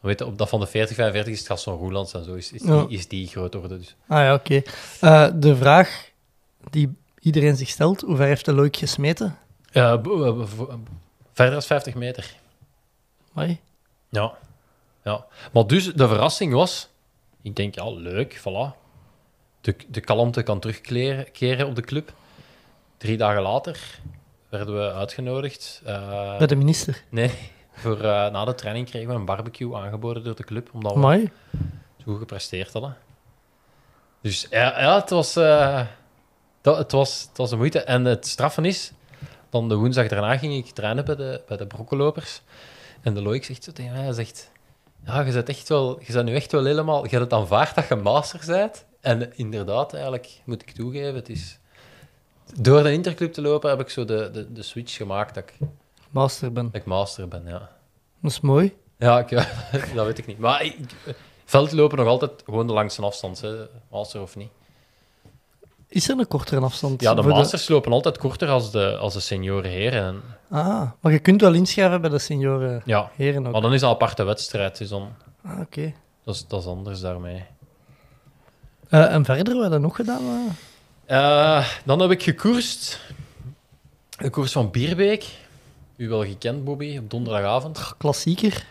weet 0.00 0.18
je, 0.18 0.26
op 0.26 0.38
dat 0.38 0.48
van 0.48 0.60
de 0.60 0.66
40-45 0.66 1.30
is 1.30 1.38
het 1.38 1.46
Gaston 1.46 1.76
Roelands 1.78 2.12
en 2.14 2.24
zo, 2.24 2.34
is, 2.34 2.52
is, 2.52 2.62
die, 2.62 2.88
is 2.88 3.08
die 3.08 3.26
grootorde. 3.26 3.78
Dus. 3.78 3.96
Ah 4.08 4.18
ja, 4.18 4.34
oké. 4.34 4.62
Eh, 5.00 5.28
de 5.34 5.56
vraag 5.56 6.10
die 6.70 6.96
iedereen 7.18 7.56
zich 7.56 7.68
stelt, 7.68 8.00
hoe 8.00 8.16
ver 8.16 8.26
heeft 8.26 8.44
de 8.44 8.52
Loïc 8.52 8.76
gesmeten? 8.76 9.38
Verder 11.32 11.52
dan 11.52 11.62
50 11.62 11.94
meter. 11.94 12.34
Amai. 13.34 13.60
Ja. 14.08 14.32
Ja. 15.04 15.26
Maar 15.52 15.66
dus, 15.66 15.92
de 15.94 16.08
verrassing 16.08 16.52
was... 16.52 16.88
Ik 17.42 17.56
denk, 17.56 17.74
ja, 17.74 17.90
leuk, 17.90 18.38
voilà. 18.38 18.76
De, 19.60 19.76
de 19.88 20.00
kalmte 20.00 20.42
kan 20.42 20.60
terugkeren 20.60 21.32
keren 21.32 21.66
op 21.66 21.74
de 21.74 21.82
club. 21.82 22.12
Drie 22.96 23.16
dagen 23.16 23.42
later 23.42 24.00
werden 24.48 24.74
we 24.78 24.92
uitgenodigd. 24.92 25.82
eh, 25.84 26.38
Bij 26.38 26.46
de 26.46 26.56
minister. 26.56 27.02
Nee, 27.08 27.30
voor, 27.72 27.96
eh, 28.00 28.30
na 28.30 28.44
de 28.44 28.54
training 28.54 28.86
kregen 28.90 29.08
we 29.08 29.14
een 29.14 29.24
barbecue 29.24 29.76
aangeboden 29.76 30.24
door 30.24 30.36
de 30.36 30.44
club, 30.44 30.68
omdat 30.72 30.92
we 30.92 30.98
Mooi. 30.98 31.30
goed 32.04 32.18
gepresteerd 32.18 32.72
hadden. 32.72 32.96
Dus 34.20 34.46
ja, 34.50 34.80
ja 34.80 34.94
het, 35.00 35.10
was, 35.10 35.36
eh, 35.36 35.86
dat, 36.60 36.76
het, 36.76 36.92
was, 36.92 37.26
het 37.28 37.36
was 37.36 37.50
een 37.50 37.58
moeite. 37.58 37.80
En 37.80 38.04
het 38.04 38.26
straffen 38.26 38.64
is, 38.64 38.92
dan 39.50 39.68
de 39.68 39.74
woensdag 39.74 40.08
daarna 40.08 40.38
ging 40.38 40.54
ik 40.54 40.70
trainen 40.70 41.04
bij 41.04 41.16
de, 41.16 41.42
bij 41.46 41.56
de 41.56 41.66
brokkelopers. 41.66 42.42
En 43.00 43.14
de 43.14 43.22
Loïc 43.22 43.44
zegt 43.44 43.64
zo 43.64 43.72
tegen 43.72 43.92
mij, 43.92 44.02
hij 44.02 44.12
zegt, 44.12 44.50
ja, 45.04 45.20
je 45.20 45.32
bent, 45.32 45.48
echt 45.48 45.68
wel, 45.68 46.00
je 46.00 46.12
bent 46.12 46.28
nu 46.28 46.34
echt 46.34 46.52
wel 46.52 46.64
helemaal... 46.64 47.04
Je 47.04 47.10
hebt 47.10 47.22
het 47.22 47.32
aanvaard 47.32 47.74
dat 47.74 47.88
je 47.88 47.94
master 47.96 48.40
bent. 48.46 48.84
En 49.00 49.36
inderdaad, 49.36 49.92
eigenlijk, 49.92 50.40
moet 50.44 50.62
ik 50.62 50.70
toegeven, 50.70 51.14
het 51.14 51.28
is... 51.28 51.58
Door 52.54 52.82
de 52.82 52.92
interclub 52.92 53.32
te 53.32 53.40
lopen 53.40 53.70
heb 53.70 53.80
ik 53.80 53.88
zo 53.88 54.04
de, 54.04 54.30
de, 54.30 54.52
de 54.52 54.62
switch 54.62 54.96
gemaakt 54.96 55.34
dat 55.34 55.44
ik, 55.44 55.68
Master 56.10 56.52
ben. 56.52 56.64
dat 56.64 56.74
ik 56.74 56.84
master 56.84 57.28
ben, 57.28 57.42
ja. 57.46 57.70
Dat 58.20 58.30
is 58.30 58.40
mooi. 58.40 58.76
Ja, 58.98 59.18
ik, 59.18 59.30
dat 59.94 60.06
weet 60.06 60.18
ik 60.18 60.26
niet. 60.26 60.38
Maar 60.38 60.64
ik, 60.64 60.76
veldlopen 61.44 61.98
nog 61.98 62.06
altijd 62.06 62.42
gewoon 62.44 62.66
de 62.66 62.72
langste 62.72 63.02
afstand, 63.02 63.40
hè, 63.40 63.66
master 63.90 64.20
of 64.20 64.36
niet. 64.36 64.50
Is 65.88 66.08
er 66.08 66.18
een 66.18 66.28
kortere 66.28 66.60
afstand? 66.60 67.00
Ja, 67.00 67.14
de 67.14 67.22
masters 67.22 67.68
lopen 67.68 67.92
altijd 67.92 68.18
korter 68.18 68.48
als 68.48 68.70
de, 68.70 68.96
als 68.96 69.14
de 69.14 69.20
senioren 69.20 69.70
heren. 69.70 70.02
En, 70.04 70.22
Ah, 70.50 70.90
maar 71.00 71.12
je 71.12 71.18
kunt 71.18 71.40
wel 71.40 71.52
inschrijven 71.54 72.00
bij 72.00 72.10
de 72.10 72.18
senioren 72.18 72.82
ja, 72.84 73.10
heren 73.16 73.46
ook. 73.46 73.52
maar 73.52 73.60
dan 73.60 73.72
is 73.74 73.80
dat 73.80 73.88
een 73.90 73.94
aparte 73.94 74.22
wedstrijd, 74.22 74.78
dus 74.78 74.88
dan, 74.88 75.08
Ah, 75.44 75.60
oké. 75.60 75.92
dat, 76.24 76.34
is, 76.34 76.46
dat 76.46 76.60
is 76.60 76.66
anders 76.66 77.00
daarmee. 77.00 77.44
Eh, 78.88 79.12
en 79.14 79.24
verder, 79.24 79.54
wat 79.54 79.62
heb 79.62 79.72
je 79.72 79.78
nog 79.78 79.96
gedaan? 79.96 80.56
Eh, 81.06 81.68
dan 81.84 82.00
heb 82.00 82.10
ik 82.10 82.22
gekoerst. 82.22 83.00
Een 84.16 84.30
koers 84.30 84.52
van 84.52 84.70
Bierbeek. 84.70 85.24
U 85.98 86.08
wel 86.08 86.24
gekend, 86.24 86.64
Bobby, 86.64 86.98
op 86.98 87.10
donderdagavond. 87.10 87.94
Klassieker. 87.98 88.64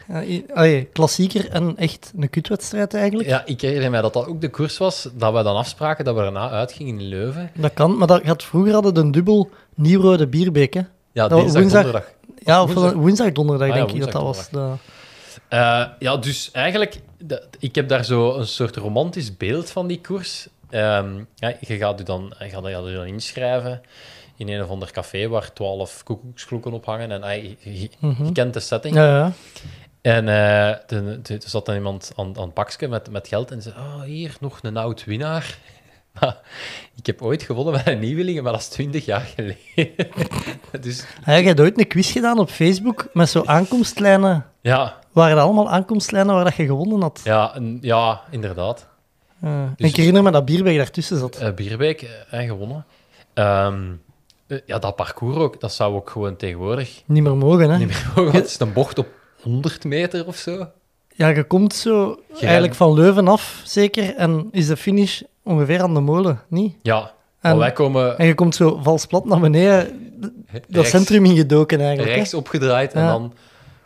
Allee, 0.53 0.83
klassieker 0.93 1.49
en 1.49 1.77
echt 1.77 2.11
een 2.17 2.29
kutwedstrijd 2.29 2.93
eigenlijk. 2.93 3.29
Ja, 3.29 3.45
ik 3.45 3.61
herinner 3.61 3.89
mij 3.89 4.01
dat 4.01 4.13
dat 4.13 4.27
ook 4.27 4.41
de 4.41 4.49
koers 4.49 4.77
was, 4.77 5.09
dat 5.13 5.33
we 5.33 5.43
dan 5.43 5.55
afspraken 5.55 6.05
dat 6.05 6.15
we 6.15 6.21
erna 6.21 6.49
uitgingen 6.49 6.99
in 6.99 7.07
Leuven. 7.07 7.51
Dat 7.55 7.73
kan, 7.73 7.97
maar 7.97 8.07
dat 8.07 8.43
vroeger 8.43 8.73
hadden 8.73 8.93
we 8.93 8.99
een 8.99 9.11
dubbel 9.11 9.49
Nieuwrode 9.75 10.27
Bierbeek. 10.27 10.73
Hè? 10.73 10.81
Ja, 11.11 11.27
Dat 11.27 11.39
dinsdag, 11.39 11.61
woensdag. 11.61 11.83
donderdag. 11.83 12.11
Ja, 12.43 12.63
of 12.63 12.73
Woensdag. 12.73 12.93
woensdag, 12.93 13.31
donderdag 13.31 13.69
Ah 13.69 13.75
ja, 13.75 13.85
denk 13.85 13.95
ik 13.97 14.03
dat 14.03 14.11
dat 14.11 14.21
was. 14.21 14.49
De- 14.49 14.73
Eh, 15.47 15.83
ja, 15.99 16.17
dus 16.17 16.49
eigenlijk, 16.51 16.99
dat- 17.23 17.47
ik 17.59 17.75
heb 17.75 17.87
daar 17.89 18.05
zo 18.05 18.33
een 18.37 18.47
soort 18.47 18.75
romantisch 18.75 19.37
beeld 19.37 19.69
van 19.69 19.87
die 19.87 20.01
koers. 20.01 20.47
Ehm, 20.69 21.09
ja, 21.35 21.53
je 21.59 21.77
gaat 21.77 21.97
je 21.99 22.05
dan, 22.05 22.33
je 22.39 22.49
gaat 22.49 22.65
je 22.65 22.93
dan 22.95 23.05
inschrijven 23.05 23.81
in 24.37 24.47
een 24.49 24.63
of 24.63 24.69
ander 24.69 24.91
café 24.91 25.27
waar 25.27 25.53
twaalf 25.53 26.03
koekoeksklokken 26.03 26.71
op 26.73 26.85
hangen. 26.85 27.11
En 27.11 27.23
ah, 27.23 27.35
je, 27.35 27.55
je- 27.59 27.89
je 27.99 28.31
kent 28.33 28.53
de 28.53 28.59
setting. 28.59 28.95
Ja, 28.95 29.17
ja. 29.17 29.31
En 30.01 30.27
eh, 30.29 30.75
toen, 30.85 31.21
toen 31.21 31.37
zat 31.45 31.65
dan 31.65 31.75
iemand 31.75 32.11
aan, 32.15 32.37
aan 32.37 32.43
het 32.43 32.53
pakje 32.53 32.87
met, 32.87 33.11
met 33.11 33.27
geld 33.27 33.51
en 33.51 33.61
zei: 33.61 33.75
Oh, 33.75 34.01
hier 34.01 34.35
nog 34.39 34.59
een 34.61 34.77
oud 34.77 35.03
winnaar. 35.05 35.57
Maar 36.21 36.37
ik 36.95 37.05
heb 37.05 37.21
ooit 37.21 37.43
gewonnen 37.43 37.73
met 37.73 37.87
een 37.87 37.99
nieuweling, 37.99 38.41
maar 38.41 38.51
dat 38.51 38.61
is 38.61 38.67
twintig 38.67 39.05
jaar 39.05 39.21
geleden. 39.35 39.95
dus 40.81 41.01
Ah, 41.19 41.25
ja, 41.25 41.33
jij 41.33 41.43
hebt 41.43 41.59
ooit 41.59 41.79
een 41.79 41.87
quiz 41.87 42.11
gedaan 42.11 42.39
op 42.39 42.49
Facebook 42.49 43.07
met 43.13 43.29
zo 43.29 43.43
aankomstlijnen. 43.45 44.45
ja, 44.61 44.99
Waren 45.11 45.35
dat 45.35 45.45
allemaal 45.45 45.69
aankomstlijnen 45.69 46.35
waar 46.35 46.43
dat 46.43 46.55
je 46.55 46.65
gewonnen 46.65 47.01
had? 47.01 47.21
ja, 47.23 47.55
en- 47.55 47.77
ja 47.81 48.21
inderdaad. 48.31 48.87
Eh, 49.41 49.63
Dus- 49.75 49.89
ik 49.89 49.95
herinner 49.95 50.23
me 50.23 50.31
dat 50.31 50.45
Bierbeek 50.45 50.77
daartussen 50.77 51.17
zat. 51.17 51.35
Eh 51.35 51.53
Bierbeek 51.53 52.01
eh, 52.31 52.39
gewonnen. 52.47 52.85
Ehm, 53.33 53.83
eh, 53.83 53.89
ja, 54.65 54.79
dat 54.79 54.95
parcours 54.95 55.35
ook, 55.35 55.59
dat 55.59 55.73
zou 55.73 55.95
ook 55.95 56.09
gewoon 56.09 56.35
tegenwoordig 56.35 57.01
Niet 57.05 57.23
meer 57.23 57.37
mogen, 57.37 57.69
hè? 57.69 57.77
niet 57.77 57.87
meer 57.87 58.11
mogen. 58.15 58.33
Het 58.33 58.45
is 58.45 58.59
een 58.59 58.73
bocht 58.73 58.97
op 58.97 59.07
100 59.41 59.83
meter 59.83 60.27
of 60.27 60.35
zo. 60.35 60.67
Ja, 61.15 61.27
je 61.27 61.43
komt 61.43 61.73
zo 61.73 62.19
eigenlijk 62.39 62.75
van 62.75 62.93
Leuven 62.93 63.27
af, 63.27 63.61
zeker. 63.63 64.15
En 64.15 64.47
is 64.51 64.67
de 64.67 64.77
finish 64.77 65.21
ongeveer 65.43 65.81
aan 65.81 65.93
de 65.93 65.99
molen, 65.99 66.41
niet? 66.47 66.75
Ja, 66.81 67.11
maar 67.41 67.51
En, 67.51 67.57
wij 67.57 67.71
komen 67.71 68.17
en 68.17 68.25
je 68.25 68.33
komt 68.35 68.55
zo 68.55 68.79
vals 68.83 69.05
plat 69.05 69.25
naar 69.25 69.39
beneden, 69.39 70.11
dat 70.51 70.61
rechts, 70.69 70.89
centrum 70.89 71.25
ingedoken 71.25 71.79
eigenlijk. 71.79 72.09
hè? 72.09 72.15
rechts 72.15 72.33
opgedraaid 72.33 72.93
en 72.93 73.05
dan 73.05 73.33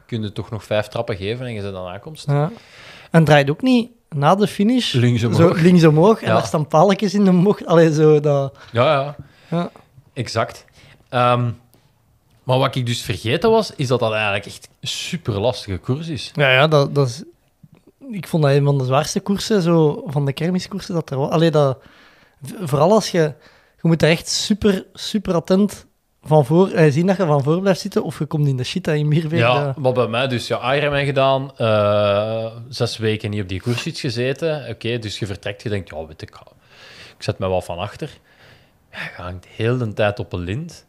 kun 0.06 0.22
je 0.22 0.32
toch 0.32 0.50
nog 0.50 0.64
vijf 0.64 0.88
trappen 0.88 1.16
geven 1.16 1.46
en 1.46 1.54
je 1.54 1.62
zit 1.62 1.76
aan 1.76 1.88
aankomst. 1.88 2.28
Ja. 2.28 2.52
En 3.12 3.24
draait 3.24 3.50
ook 3.50 3.62
niet 3.62 3.90
na 4.10 4.36
de 4.36 4.48
finish 4.48 4.94
Links 4.94 5.22
zo 5.22 5.28
omhoog. 5.28 5.62
links 5.62 5.84
omhoog 5.84 6.22
en 6.22 6.28
daar 6.34 6.46
staan 6.46 6.68
paaltjes 6.68 7.14
in 7.14 7.26
de 7.26 7.32
bocht. 7.32 7.66
Allee, 7.66 7.94
zo 7.94 8.20
dat... 8.20 8.58
Ja, 8.72 9.16
ja. 9.50 9.70
Exact. 10.14 10.66
Ehm, 11.10 11.50
maar 12.44 12.58
wat 12.58 12.76
ik 12.76 12.86
dus 12.86 13.02
vergeten 13.02 13.52
was, 13.52 13.76
is 13.76 13.88
dat 13.88 14.00
dat 14.00 14.12
eigenlijk 14.14 14.46
echt 14.46 14.70
een 14.80 14.88
super 14.88 15.40
lastige 15.40 15.78
koers 15.78 16.08
is. 16.08 16.32
Ja, 16.34 16.52
ja, 16.52 16.68
dat, 16.68 16.96
dat 16.96 17.08
is... 17.08 17.24
Ik 18.12 18.28
vond 18.28 18.44
dat 18.44 18.52
een 18.52 18.64
van 18.66 18.78
de 18.78 18.86
zwaarste 18.86 19.20
koersen, 19.20 19.62
zo, 19.62 20.04
van 20.06 20.26
de 20.26 20.34
kermiskoersen, 20.34 20.94
dat 20.94 21.10
er 21.10 21.18
was. 21.18 21.30
Allee, 21.30 21.52
dat... 21.52 21.78
Vooral 22.62 22.92
als 22.92 23.12
je... 23.12 23.20
Je 23.82 23.88
moet 23.88 24.00
daar 24.00 24.10
echt 24.10 24.28
super, 24.28 24.86
super 24.94 25.34
attent 25.34 25.86
van 26.24 26.46
voor... 26.46 26.70
Eh, 26.70 26.92
zien 26.92 27.06
dat 27.08 27.18
je 27.18 27.26
van 27.26 27.44
voor 27.44 27.60
blijft 27.62 27.80
zitten, 27.80 28.04
of 28.04 28.20
je 28.20 28.26
komt 28.26 28.48
in 28.48 28.58
de 28.58 28.64
shit 28.64 28.84
dat 28.84 28.96
in 28.96 29.08
Mierbeek. 29.08 29.40
Ja, 29.40 29.64
dat- 29.66 29.76
maar 29.78 29.92
bij 29.92 30.08
mij 30.08 30.28
dus 30.28 30.48
ja, 30.48 30.76
Ironman 30.76 31.06
gedaan, 31.06 31.58
eh, 31.58 32.46
zes 32.70 32.98
weken 32.98 33.30
niet 33.30 33.42
op 33.42 33.48
die 33.48 33.62
koersfiets 33.62 34.00
gezeten. 34.00 34.70
Oké, 34.70 35.00
dus 35.00 35.20
je 35.20 35.26
vertrekt, 35.26 35.64
je 35.64 35.70
denkt, 35.70 35.90
ja, 35.90 36.06
weet 36.06 36.22
ik, 36.22 36.30
ik 37.18 37.24
zet 37.24 37.40
me 37.40 37.48
wel 37.50 37.62
van 37.62 37.78
achter. 37.78 38.10
Ja, 38.92 39.00
je 39.04 39.22
hangt 39.22 39.46
heel 39.46 39.78
de 39.78 39.94
tijd 39.94 40.20
op 40.20 40.34
een 40.34 40.40
lint. 40.40 40.86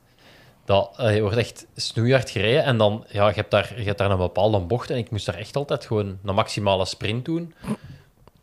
Dat, 0.64 0.94
eh, 0.97 1.14
je 1.14 1.21
wordt 1.21 1.37
echt 1.37 1.66
snoeihard 1.76 2.30
gereden 2.30 2.64
en 2.64 2.76
dan, 2.76 3.04
ja, 3.09 3.28
je 3.28 3.35
hebt, 3.35 3.50
daar, 3.50 3.73
je 3.76 3.85
hebt 3.85 3.99
daar 3.99 4.11
een 4.11 4.16
bepaalde 4.18 4.59
bocht 4.59 4.90
en 4.90 4.97
ik 4.97 5.11
moest 5.11 5.26
daar 5.26 5.35
echt 5.35 5.56
altijd 5.56 5.87
gewoon 5.87 6.18
een 6.25 6.35
maximale 6.35 6.85
sprint 6.85 7.25
doen. 7.25 7.54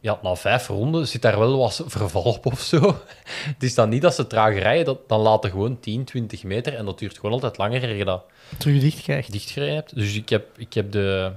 Ja, 0.01 0.19
na 0.21 0.35
vijf 0.35 0.67
ronden 0.67 1.07
zit 1.07 1.21
daar 1.21 1.39
wel 1.39 1.57
wat 1.57 1.83
verval 1.85 2.21
op 2.21 2.45
of 2.45 2.59
zo. 2.59 2.79
Het 3.53 3.63
is 3.63 3.75
dan 3.75 3.89
niet 3.89 4.01
dat 4.01 4.15
ze 4.15 4.27
traag 4.27 4.53
rijden, 4.53 4.85
dat, 4.85 5.09
dan 5.09 5.19
laten 5.19 5.49
gewoon 5.49 5.79
10, 5.79 6.03
20 6.03 6.43
meter 6.43 6.75
en 6.75 6.85
dat 6.85 6.99
duurt 6.99 7.15
gewoon 7.15 7.31
altijd 7.31 7.57
langer 7.57 7.95
je 7.95 8.05
dat 8.05 8.23
terug 8.57 8.81
dicht 8.81 9.01
krijgt. 9.01 9.31
dichtgereden 9.31 9.75
hebt. 9.75 9.95
Dus 9.95 10.15
ik 10.15 10.29
heb, 10.29 10.57
ik 10.57 10.73
heb 10.73 10.91
de, 10.91 11.31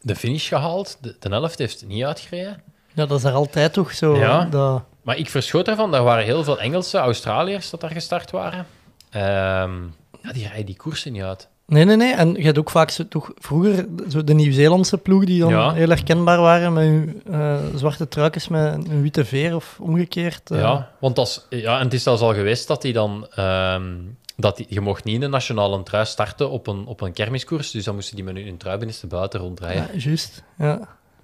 de 0.00 0.16
finish 0.16 0.48
gehaald. 0.48 0.98
De, 1.00 1.16
de 1.20 1.28
helft 1.28 1.58
heeft 1.58 1.86
niet 1.86 2.04
uitgereden. 2.04 2.62
Ja, 2.94 3.06
dat 3.06 3.18
is 3.18 3.24
er 3.24 3.32
altijd 3.32 3.72
toch 3.72 3.92
zo... 3.92 4.16
Ja. 4.16 4.44
Dat... 4.44 4.82
Maar 5.08 5.16
ik 5.18 5.30
verschoot 5.30 5.68
ervan. 5.68 5.94
Er 5.94 6.02
waren 6.02 6.24
heel 6.24 6.44
veel 6.44 6.60
Engelse, 6.60 6.98
Australiërs 6.98 7.70
dat 7.70 7.80
daar 7.80 7.90
gestart 7.90 8.30
waren. 8.30 8.66
Ehm, 9.10 9.82
ja, 10.22 10.32
die 10.32 10.46
rijden 10.46 10.66
die 10.66 10.76
koersen 10.76 11.12
niet 11.12 11.22
uit. 11.22 11.48
Nee, 11.66 11.84
nee, 11.84 11.96
nee. 11.96 12.14
En 12.14 12.34
je 12.34 12.44
had 12.46 12.58
ook 12.58 12.70
vaak 12.70 12.90
zo, 12.90 13.08
toch 13.08 13.32
vroeger 13.38 13.86
zo 14.08 14.24
de 14.24 14.34
Nieuw-Zeelandse 14.34 14.98
ploeg 14.98 15.24
die 15.24 15.40
dan 15.40 15.48
Ja. 15.50 15.72
heel 15.72 15.88
herkenbaar 15.88 16.40
waren 16.40 16.72
met 16.72 16.84
hun 16.84 17.22
eh, 17.30 17.56
zwarte 17.74 18.08
truikens 18.08 18.48
met 18.48 18.88
een 18.88 19.02
witte 19.02 19.24
veer 19.24 19.54
of 19.54 19.76
omgekeerd. 19.80 20.50
eh. 20.50 20.58
Ja, 20.60 20.90
want 21.00 21.18
als, 21.18 21.46
ja, 21.50 21.78
en 21.78 21.84
het 21.84 21.94
is 21.94 22.02
zelfs 22.02 22.22
al 22.22 22.34
geweest 22.34 22.66
dat 22.68 22.82
die 22.82 22.92
dan... 22.92 23.26
ehm, 23.34 23.92
dat 24.36 24.56
die, 24.56 24.66
je 24.68 24.80
mocht 24.80 25.04
niet 25.04 25.14
in 25.14 25.20
de 25.20 25.28
nationale 25.28 25.82
trui 25.82 26.04
starten 26.06 26.50
op 26.50 26.66
een, 26.66 26.86
op 26.86 27.00
een 27.00 27.12
kermiskoers. 27.12 27.70
Dus 27.70 27.84
dan 27.84 27.94
moesten 27.94 28.16
die 28.16 28.24
met 28.24 28.36
hun 28.36 28.56
trui 28.56 28.76
binnenste 28.76 29.06
buiten 29.06 29.40
rondrijden. 29.40 29.88
Ja, 29.92 29.98
juist. 29.98 30.42
Ja. 30.58 30.78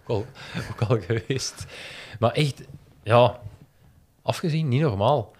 ook 0.06 0.08
al, 0.08 0.26
ook 0.70 0.88
al 0.90 0.98
geweest. 1.06 1.64
Maar 2.18 2.32
echt, 2.32 2.62
ja, 3.02 3.38
afgezien, 4.24 4.68
niet 4.68 4.80
normaal. 4.80 5.32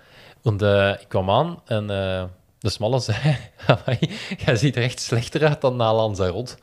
Want 0.43 0.63
eh, 0.63 0.95
ik 1.01 1.09
kwam 1.09 1.31
aan 1.31 1.63
en 1.65 1.91
eh, 1.91 2.25
de 2.59 2.71
smalle 2.71 3.01
zei: 3.01 3.37
"Amai, 3.67 3.99
Jij 4.45 4.57
ziet 4.57 4.77
er 4.77 4.83
echt 4.83 5.01
slechter 5.01 5.47
uit 5.49 5.61
dan 5.61 5.77
na 5.77 5.95
Lanzarote. 5.95 6.57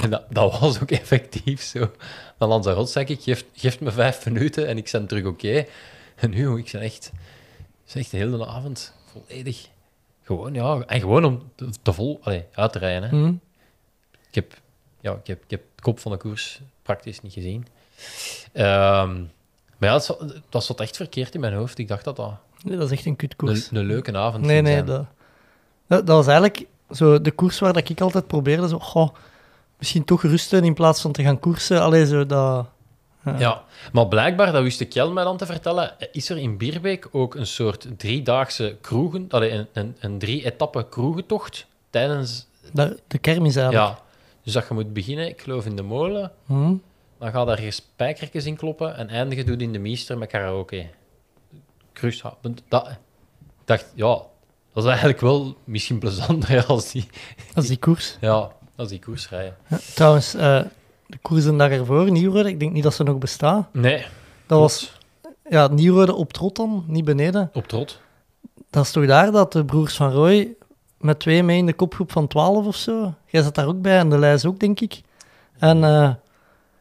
En 0.00 0.10
dat, 0.10 0.24
dat 0.30 0.58
was 0.58 0.80
ook 0.80 0.90
effectief 1.02 1.62
zo. 1.62 1.90
Na 2.38 2.46
Lanzarote 2.46 2.90
zei 2.90 3.04
ik: 3.04 3.22
geef, 3.22 3.44
geef 3.54 3.80
me 3.80 3.90
vijf 3.90 4.24
minuten 4.24 4.66
en 4.66 4.76
ik 4.76 4.88
ben 4.92 5.06
terug 5.06 5.24
oké. 5.24 5.66
En 6.14 6.30
nu, 6.30 6.58
ik 6.58 6.68
ben 6.72 6.80
echt, 6.80 7.12
ben 7.92 8.02
echt 8.02 8.10
de 8.10 8.16
hele 8.16 8.46
avond 8.46 8.94
volledig. 9.04 9.68
Gewoon, 10.22 10.54
ja, 10.54 10.80
en 10.86 11.00
gewoon 11.00 11.24
om 11.24 11.52
te, 11.54 11.68
te 11.82 11.92
vol 11.92 12.20
uit 12.52 12.72
te 12.72 12.78
rijden. 12.78 13.02
Hè. 13.02 13.08
Hm. 13.08 13.34
Ik 14.28 14.34
heb, 14.34 14.54
ja, 15.00 15.12
ik, 15.12 15.26
heb, 15.26 15.42
ik 15.42 15.50
heb 15.50 15.62
de 15.74 15.82
kop 15.82 15.98
van 15.98 16.12
de 16.12 16.18
koers 16.18 16.60
praktisch 16.82 17.20
niet 17.20 17.32
gezien. 17.32 17.66
Ehm, 18.52 19.22
maar 19.80 19.88
ja, 19.88 19.94
dat 19.94 20.04
zat, 20.04 20.34
dat 20.48 20.64
zat 20.64 20.80
echt 20.80 20.96
verkeerd 20.96 21.34
in 21.34 21.40
mijn 21.40 21.54
hoofd. 21.54 21.78
Ik 21.78 21.88
dacht 21.88 22.04
dat 22.04 22.16
dat 22.16 22.32
Nee, 22.64 22.76
dat 22.76 22.90
is 22.90 22.96
echt 22.96 23.06
een 23.06 23.16
kutkoers. 23.16 23.68
een 23.70 23.84
leuke 23.86 24.16
avond 24.18 24.44
Nee, 24.44 24.60
nee, 24.60 24.72
zijn. 24.72 24.86
dat, 24.86 25.04
dat, 25.86 26.06
dat 26.06 26.16
was 26.16 26.26
eigenlijk 26.26 26.66
zo 26.90 27.20
de 27.20 27.30
koers 27.30 27.58
waar 27.58 27.72
dat 27.72 27.88
ik 27.88 28.00
altijd 28.00 28.26
probeerde. 28.26 28.68
Zo, 28.68 28.78
goh, 28.78 29.08
misschien 29.78 30.04
toch 30.04 30.22
rusten 30.22 30.64
in 30.64 30.74
plaats 30.74 31.00
van 31.00 31.12
te 31.12 31.22
gaan 31.22 31.38
koersen. 31.38 31.80
Allee, 31.82 32.06
zo 32.06 32.26
dat... 32.26 32.66
Ja, 33.38 33.64
maar 33.92 34.08
blijkbaar, 34.08 34.52
dat 34.52 34.62
wist 34.62 34.88
Kjell 34.88 35.08
mij 35.08 35.24
dan 35.24 35.36
te 35.36 35.46
vertellen, 35.46 35.94
is 36.12 36.28
er 36.30 36.38
in 36.38 36.56
Bierbeek 36.56 37.08
ook 37.12 37.34
een 37.34 37.46
soort 37.46 37.86
driedaagse 37.96 38.76
kroegen, 38.80 39.26
allee, 39.30 39.50
een, 39.52 39.66
een, 39.72 39.96
een 40.00 40.18
drie-etappe 40.18 40.86
kroegentocht 40.88 41.66
tijdens... 41.90 42.46
dat- 42.72 43.00
de 43.06 43.18
kermis 43.18 43.56
eigenlijk. 43.56 43.88
Ja, 43.96 43.98
Dus 44.44 44.52
dat 44.52 44.68
je 44.68 44.74
moet 44.74 44.92
beginnen, 44.92 45.28
ik 45.28 45.40
geloof 45.40 45.66
in 45.66 45.76
de 45.76 45.82
molen, 45.82 46.32
Hm? 46.46 46.74
Dan 47.20 47.30
ga 47.32 47.40
je 47.40 47.46
daar 47.46 47.72
spijkertjes 47.72 48.44
in 48.44 48.56
kloppen 48.56 48.96
en 48.96 49.08
eindigen 49.08 49.46
doet 49.46 49.60
in 49.62 49.72
de 49.72 49.78
meester 49.78 50.18
met 50.18 50.28
karaoke. 50.28 50.86
Cruis, 51.92 52.22
dat, 52.68 52.88
ik 52.88 52.96
dacht, 53.64 53.92
ja, 53.94 54.20
dat 54.72 54.82
is 54.84 54.84
eigenlijk 54.84 55.20
wel 55.20 55.56
misschien 55.64 55.98
plezanter 55.98 56.66
als 56.66 56.92
die, 56.92 57.08
is 57.54 57.66
die 57.66 57.76
koers. 57.76 58.16
ja, 58.20 58.52
als 58.76 58.88
die 58.88 58.98
koers 58.98 59.28
rijden. 59.28 59.56
Ja, 59.68 59.78
trouwens, 59.94 60.34
eh, 60.34 60.62
de 61.06 61.18
koers 61.22 61.44
een 61.44 61.56
dag 61.58 61.70
ervoor, 61.70 62.10
Nieuwrode, 62.10 62.48
ik 62.48 62.60
denk 62.60 62.72
niet 62.72 62.82
dat 62.82 62.94
ze 62.94 63.02
nog 63.02 63.18
bestaan. 63.18 63.68
Nee, 63.72 64.06
Dat 64.46 64.58
was 64.58 64.98
ja, 65.48 65.66
Nieuwrode 65.68 66.14
op 66.14 66.32
trot 66.32 66.56
dan, 66.56 66.84
niet 66.86 67.04
beneden. 67.04 67.50
op 67.52 67.68
trot. 67.68 68.00
Dat 68.70 68.84
is 68.84 68.90
toch 68.90 69.06
daar 69.06 69.30
dat 69.32 69.52
de 69.52 69.64
broers 69.64 69.96
van 69.96 70.10
Roy 70.10 70.54
met 70.98 71.18
twee 71.18 71.42
mee 71.42 71.58
in 71.58 71.66
de 71.66 71.72
kopgroep 71.74 72.12
van 72.12 72.26
12 72.26 72.66
of 72.66 72.76
zo. 72.76 73.14
Jij 73.26 73.42
zat 73.42 73.54
daar 73.54 73.66
ook 73.66 73.82
bij 73.82 73.98
en 73.98 74.10
de 74.10 74.18
lijst 74.18 74.44
ook, 74.46 74.58
denk 74.60 74.80
ik. 74.80 75.00
En 75.58 75.84
eh, 75.84 76.10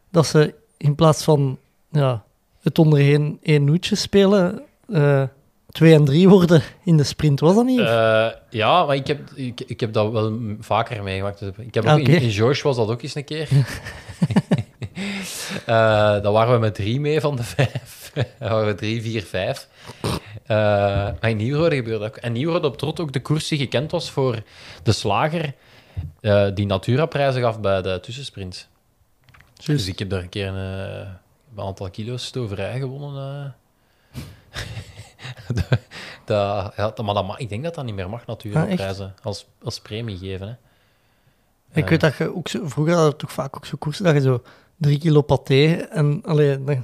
dat 0.09 0.27
ze 0.27 0.53
in 0.77 0.95
plaats 0.95 1.23
van 1.23 1.57
ja, 1.91 2.23
het 2.61 2.79
onder 2.79 2.99
één, 2.99 3.37
één 3.41 3.63
nootje 3.63 3.95
spelen, 3.95 4.61
eh, 4.87 5.23
twee 5.71 5.93
en 5.93 6.05
drie 6.05 6.29
worden 6.29 6.61
in 6.83 6.97
de 6.97 7.03
sprint. 7.03 7.39
Was 7.39 7.55
dat 7.55 7.65
niet? 7.65 7.79
Eh, 7.79 8.27
ja, 8.49 8.85
maar 8.85 8.95
ik 8.95 9.07
heb, 9.07 9.29
ik, 9.35 9.61
ik 9.61 9.79
heb 9.79 9.93
dat 9.93 10.11
wel 10.11 10.39
vaker 10.59 11.03
meegemaakt. 11.03 11.39
Dus 11.39 11.51
Ik 11.57 11.73
heb 11.73 11.83
ook 11.83 11.89
Ah, 11.89 11.99
in, 11.99 12.21
in 12.21 12.31
George 12.31 12.63
was 12.63 12.75
dat 12.75 12.89
ook 12.89 13.01
eens 13.01 13.15
een 13.15 13.23
keer. 13.23 13.49
Eh 15.65 16.21
dan 16.21 16.33
waren 16.33 16.53
we 16.53 16.59
met 16.59 16.75
drie 16.75 16.99
mee 16.99 17.21
van 17.21 17.35
de 17.35 17.43
vijf. 17.43 18.11
dan 18.39 18.49
waren 18.49 18.65
we 18.67 18.75
drie, 18.75 19.01
vier, 19.01 19.23
vijf. 19.23 19.67
Eh, 20.45 20.57
maar 21.19 21.29
in 21.29 21.37
Nieuwrode 21.37 21.75
gebeurde 21.75 22.05
ook. 22.05 22.15
En 22.15 22.31
Nieuwrode 22.31 22.67
op 22.67 22.77
trot 22.77 22.99
ook 22.99 23.13
de 23.13 23.21
koers 23.21 23.47
die 23.47 23.57
gekend 23.57 23.91
was 23.91 24.11
voor 24.11 24.41
de 24.83 24.91
slager 24.91 25.53
die 26.53 26.65
Natura-prijzen 26.65 27.41
gaf 27.41 27.59
bij 27.59 27.81
de 27.81 27.99
tussensprint. 28.01 28.67
Dus 29.65 29.87
ik 29.87 29.99
heb 29.99 30.09
daar 30.09 30.21
een 30.21 30.29
keer 30.29 30.47
een, 30.47 30.89
eh, 30.89 31.07
een 31.55 31.63
aantal 31.63 31.89
kilo's 31.89 32.25
stoverij 32.25 32.79
gewonnen. 32.79 33.55
eh. 34.15 34.61
dat, 35.55 35.67
dat- 36.25 36.73
ja, 36.75 37.03
maar 37.03 37.13
dat, 37.13 37.25
mag- 37.27 37.37
ik 37.39 37.49
denk 37.49 37.63
dat 37.63 37.75
dat 37.75 37.85
niet 37.85 37.95
meer 37.95 38.09
mag, 38.09 38.21
Ah, 38.21 38.27
Natura-prijzen. 38.27 39.13
als, 39.23 39.45
als 39.63 39.79
premie 39.79 40.17
geven. 40.17 40.47
Hè. 40.47 40.53
ik 41.79 41.83
eh. 41.83 41.89
weet 41.89 42.01
dat 42.01 42.15
je 42.17 42.35
ook 42.35 42.47
zo, 42.47 42.67
vroeger 42.67 42.93
had 42.95 43.11
je 43.11 43.15
toch 43.17 43.31
vaak 43.31 43.55
ook 43.55 43.65
zo 43.65 43.75
koersen 43.79 44.03
dat 44.05 44.13
je 44.13 44.21
zo 44.21 44.41
drie 44.77 44.99
kilo 44.99 45.21
paté 45.21 45.71
en 45.73 46.21
allee, 46.25 46.63
dan, 46.63 46.75
Ja, 46.75 46.81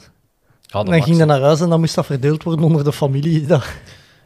dat 0.70 0.86
dan 0.86 1.03
ging 1.03 1.17
je 1.17 1.25
naar 1.25 1.41
huis 1.41 1.62
en 1.62 1.70
dan 1.70 1.79
moest 1.79 1.96
dat 1.96 2.05
verdeeld 2.05 2.44
worden 2.44 2.65
onder 2.65 2.84
de 2.84 2.94
familie, 2.94 3.46
dat, 3.48 3.65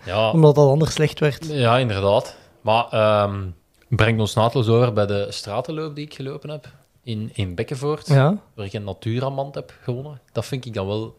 Ja, 0.05 0.31
omdat 0.31 0.55
dat 0.55 0.67
anders 0.69 0.93
slecht 0.93 1.19
werd. 1.19 1.45
Ja, 1.45 1.77
inderdaad. 1.77 2.35
Maar 2.61 2.87
ehm 2.89 3.47
brengt 3.87 4.19
ons 4.19 4.33
naadloos 4.33 4.67
over 4.67 4.93
bij 4.93 5.05
de 5.05 5.27
stratenloop 5.29 5.95
die 5.95 6.05
ik 6.05 6.13
gelopen 6.13 6.49
heb 6.49 6.67
in, 7.03 7.29
in 7.33 7.55
Bekkenvoort, 7.55 8.07
Ja. 8.07 8.37
waar 8.53 8.65
ik 8.65 8.73
een 8.73 8.83
Naturamand 8.83 9.55
heb 9.55 9.73
gewonnen. 9.81 10.21
Dat 10.31 10.45
vind 10.45 10.65
ik 10.65 10.73
dan 10.73 10.87
wel... 10.87 11.17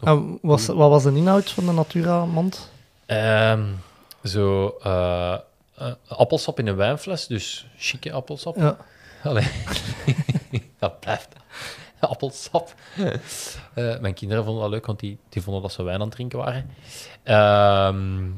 En 0.00 0.38
was, 0.42 0.66
wat 0.66 0.90
was 0.90 1.02
de 1.02 1.12
inhoud 1.14 1.50
van 1.50 1.66
de 1.66 1.72
Natura-mand? 1.72 2.70
ehm, 3.06 3.64
zo 4.24 4.76
eh, 4.82 5.32
eh, 5.74 5.92
appelsap 6.08 6.58
in 6.58 6.66
een 6.66 6.76
wijnfles, 6.76 7.26
dus 7.26 7.66
chique 7.76 8.12
appelsap. 8.12 8.56
Ja. 8.56 8.76
Allee. 9.22 9.46
dat 10.78 11.00
blijft 11.00 11.28
appelsap. 12.00 12.74
Eh, 13.74 13.98
mijn 14.00 14.14
kinderen 14.14 14.44
vonden 14.44 14.62
dat 14.62 14.70
leuk, 14.72 14.86
want 14.86 15.00
die, 15.00 15.18
die 15.28 15.42
vonden 15.42 15.62
dat 15.62 15.72
ze 15.72 15.82
wijn 15.82 15.94
aan 16.00 16.06
het 16.06 16.10
drinken 16.14 16.38
waren. 16.38 16.70
Ehm, 17.22 18.28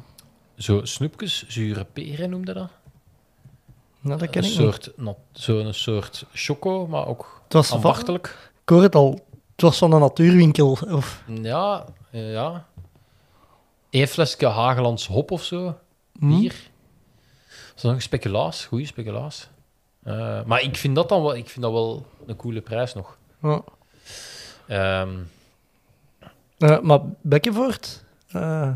zo 0.56 0.84
snoepjes, 0.84 1.44
zure 1.48 1.84
peren 1.84 2.30
noemde 2.30 2.52
dat. 2.52 2.68
Nou, 4.02 4.18
dat 4.18 4.30
ken 4.30 4.42
een 4.44 4.48
ik 4.48 4.54
soort, 4.54 4.92
Zo'n 5.32 5.72
soort 5.72 6.24
choco, 6.32 6.86
maar 6.86 7.06
ook 7.06 7.40
Het 7.44 7.52
was, 7.52 7.68
van, 7.68 8.04
ik 8.14 8.34
hoor 8.64 8.82
het 8.82 8.94
al, 8.94 9.10
het 9.52 9.60
was 9.60 9.78
van 9.78 9.92
een 9.92 10.00
natuurwinkel. 10.00 10.78
Of, 10.88 11.22
Ja, 11.26 11.84
ja. 12.10 12.66
Eén 13.90 14.08
flesje 14.08 14.46
Hagelands 14.46 15.06
hop 15.06 15.30
of 15.30 15.42
zo. 15.42 15.78
hm? 16.18 16.28
Bier. 16.28 16.52
Dat 17.68 17.76
is 17.76 17.82
nog 17.82 17.92
een 17.92 18.02
speculaas, 18.02 18.64
goede 18.64 18.86
speculaas. 18.86 19.48
Eh, 20.02 20.42
maar 20.44 20.62
ik 20.62 20.76
vind 20.76 20.94
dat 20.94 21.08
dan 21.08 21.22
wel, 21.22 21.36
ik 21.36 21.48
vind 21.48 21.62
dat 21.64 21.72
wel 21.72 22.06
een 22.26 22.36
coole 22.36 22.60
prijs 22.60 22.94
nog. 22.94 23.16
Ja. 23.42 23.62
Ehm, 24.66 25.10
Eh, 26.58 26.80
maar 26.80 27.00
Bekkenvoort, 27.20 28.04
eh, 28.28 28.70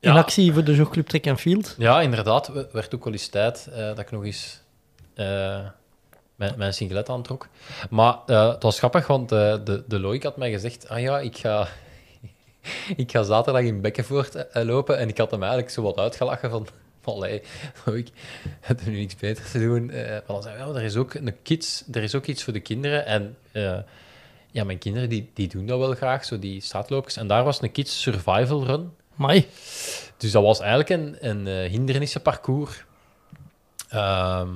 in 0.00 0.12
Ja. 0.12 0.18
actie 0.18 0.52
voor 0.52 0.64
de 0.64 0.74
jogclub 0.74 1.06
Track 1.06 1.26
and 1.26 1.40
Field. 1.40 1.74
ja, 1.78 2.00
inderdaad. 2.00 2.48
we- 2.48 2.68
werd 2.72 2.94
ook 2.94 3.04
wel 3.04 3.12
eens 3.12 3.28
tijd 3.28 3.68
dat 3.72 3.98
ik 3.98 4.10
nog 4.10 4.24
eens 4.24 4.59
eh, 5.20 5.60
mijn, 6.34 6.54
mijn 6.56 6.74
singlet 6.74 7.08
aantrok. 7.08 7.48
Maar 7.90 8.18
eh, 8.26 8.48
het 8.48 8.62
was 8.62 8.78
grappig, 8.78 9.06
want 9.06 9.32
eh, 9.32 9.56
de, 9.64 9.84
de 9.88 9.98
Loïc 9.98 10.22
had 10.22 10.36
mij 10.36 10.50
gezegd: 10.50 10.88
ah 10.88 11.00
ja, 11.00 11.18
ik 11.18 11.38
ga, 11.38 11.68
ik 12.96 13.10
ga 13.10 13.22
zaterdag 13.22 13.62
in 13.62 13.80
Bekkenvoort 13.80 14.46
lopen. 14.52 14.98
En 14.98 15.08
ik 15.08 15.18
had 15.18 15.30
hem 15.30 15.42
eigenlijk 15.42 15.72
zo 15.72 15.82
wat 15.82 15.98
uitgelachen 15.98 16.50
van. 16.50 16.66
Allee, 17.04 17.42
Loïc, 17.84 18.08
heb 18.60 18.86
nu 18.86 18.96
niks 18.96 19.16
beter 19.16 19.50
te 19.50 19.58
doen? 19.58 19.86
Maar 19.86 20.22
dan 20.26 20.42
zei 20.42 20.56
hij, 20.56 20.74
er 20.74 20.82
is 20.82 20.96
ook 20.96 21.14
een 21.14 21.36
kids, 21.42 21.84
er 21.92 22.02
is 22.02 22.14
ook 22.14 22.26
iets 22.26 22.44
voor 22.44 22.52
de 22.52 22.60
kinderen. 22.60 23.06
En 23.06 23.36
ja, 24.50 24.64
mijn 24.64 24.78
kinderen 24.78 25.08
die, 25.08 25.30
die 25.34 25.48
doen 25.48 25.66
dat 25.66 25.78
wel 25.78 25.94
graag, 25.94 26.24
zo 26.24 26.38
die 26.38 26.60
straatloopjes. 26.60 27.16
En 27.16 27.26
daar 27.26 27.44
was 27.44 27.62
een 27.62 27.72
kids 27.72 28.02
survival 28.02 28.64
run. 28.64 28.92
Mai. 29.14 29.48
Dus 30.16 30.32
dat 30.32 30.42
was 30.42 30.60
eigenlijk 30.60 30.90
een, 30.90 31.28
een 31.28 31.70
hindernissenparcours 31.70 32.84
ehm, 33.88 34.48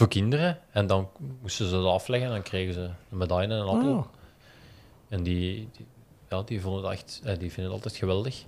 voor 0.00 0.08
kinderen. 0.08 0.58
En 0.70 0.86
dan 0.86 1.08
moesten 1.40 1.66
ze 1.66 1.72
dat 1.72 1.84
afleggen 1.84 2.28
en 2.28 2.34
dan 2.34 2.42
kregen 2.42 2.74
ze 2.74 2.80
een 2.80 3.16
medaille 3.18 3.54
en 3.54 3.60
een 3.60 3.66
appel. 3.66 3.92
Oh. 3.92 4.04
En 5.08 5.22
die, 5.22 5.68
die, 5.76 5.86
ja, 6.28 6.42
die, 6.42 6.60
vonden 6.60 6.82
dat 6.82 6.92
echt, 6.92 7.20
eh, 7.24 7.38
die 7.38 7.52
vinden 7.52 7.64
het 7.64 7.72
altijd 7.72 7.96
geweldig. 7.96 8.44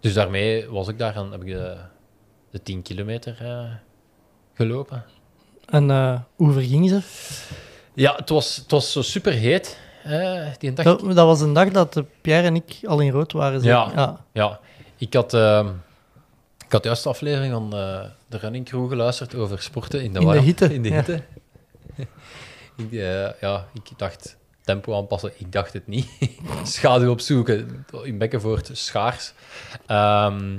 Dus 0.00 0.14
daarmee 0.14 0.68
was 0.68 0.88
ik 0.88 0.98
daar 0.98 1.16
en 1.16 1.30
heb 1.30 1.40
ik 1.40 1.46
de, 1.46 1.76
de 2.50 2.62
10 2.62 2.82
kilometer 2.82 3.36
eh, 3.40 3.70
gelopen. 4.54 5.04
En 5.66 5.90
eh, 5.90 6.20
hoe 6.36 6.52
verging 6.52 6.88
ze? 6.88 7.00
Ja, 7.94 8.14
het 8.16 8.28
was, 8.28 8.56
het 8.56 8.70
was 8.70 8.92
zo 8.92 9.02
super 9.02 9.32
heet. 9.32 9.78
eh, 10.02 10.46
die 10.58 10.72
dag. 10.72 10.84
Dat, 10.84 11.00
dat 11.00 11.26
was 11.26 11.40
een 11.40 11.52
dag 11.52 11.68
dat 11.70 12.02
Pierre 12.20 12.46
en 12.46 12.54
ik 12.54 12.78
al 12.86 13.00
in 13.00 13.10
rood 13.10 13.32
waren. 13.32 13.62
Ja. 13.62 13.92
ja. 13.94 14.24
Ja, 14.32 14.60
ik 14.96 15.14
had, 15.14 15.34
ehm, 15.34 15.68
had 16.74 16.84
juist 16.84 17.02
de 17.02 17.08
aflevering 17.08 17.52
van 17.52 17.64
eh, 17.74 18.04
de 18.28 18.38
Running 18.38 18.64
Crew 18.64 18.88
geluisterd 18.88 19.34
over 19.34 19.62
sporten 19.62 20.02
in 20.02 20.12
de, 20.12 20.20
In 20.20 20.26
de 20.26 20.40
hitte, 20.40 20.74
In 20.74 20.82
de 20.82 20.88
ja. 20.88 20.94
hitte. 20.94 21.22
ik, 22.84 22.92
eh, 22.92 23.40
ja, 23.40 23.68
ik 23.72 23.90
dacht 23.96 24.36
tempo 24.60 24.96
aanpassen, 24.96 25.32
ik 25.36 25.52
dacht 25.52 25.72
het 25.72 25.86
niet. 25.86 26.08
Schaduw 26.62 27.10
opzoeken, 27.10 27.86
in 28.02 28.18
Bekkenvoort 28.18 28.70
schaars. 28.72 29.32
Ehm, 29.86 30.58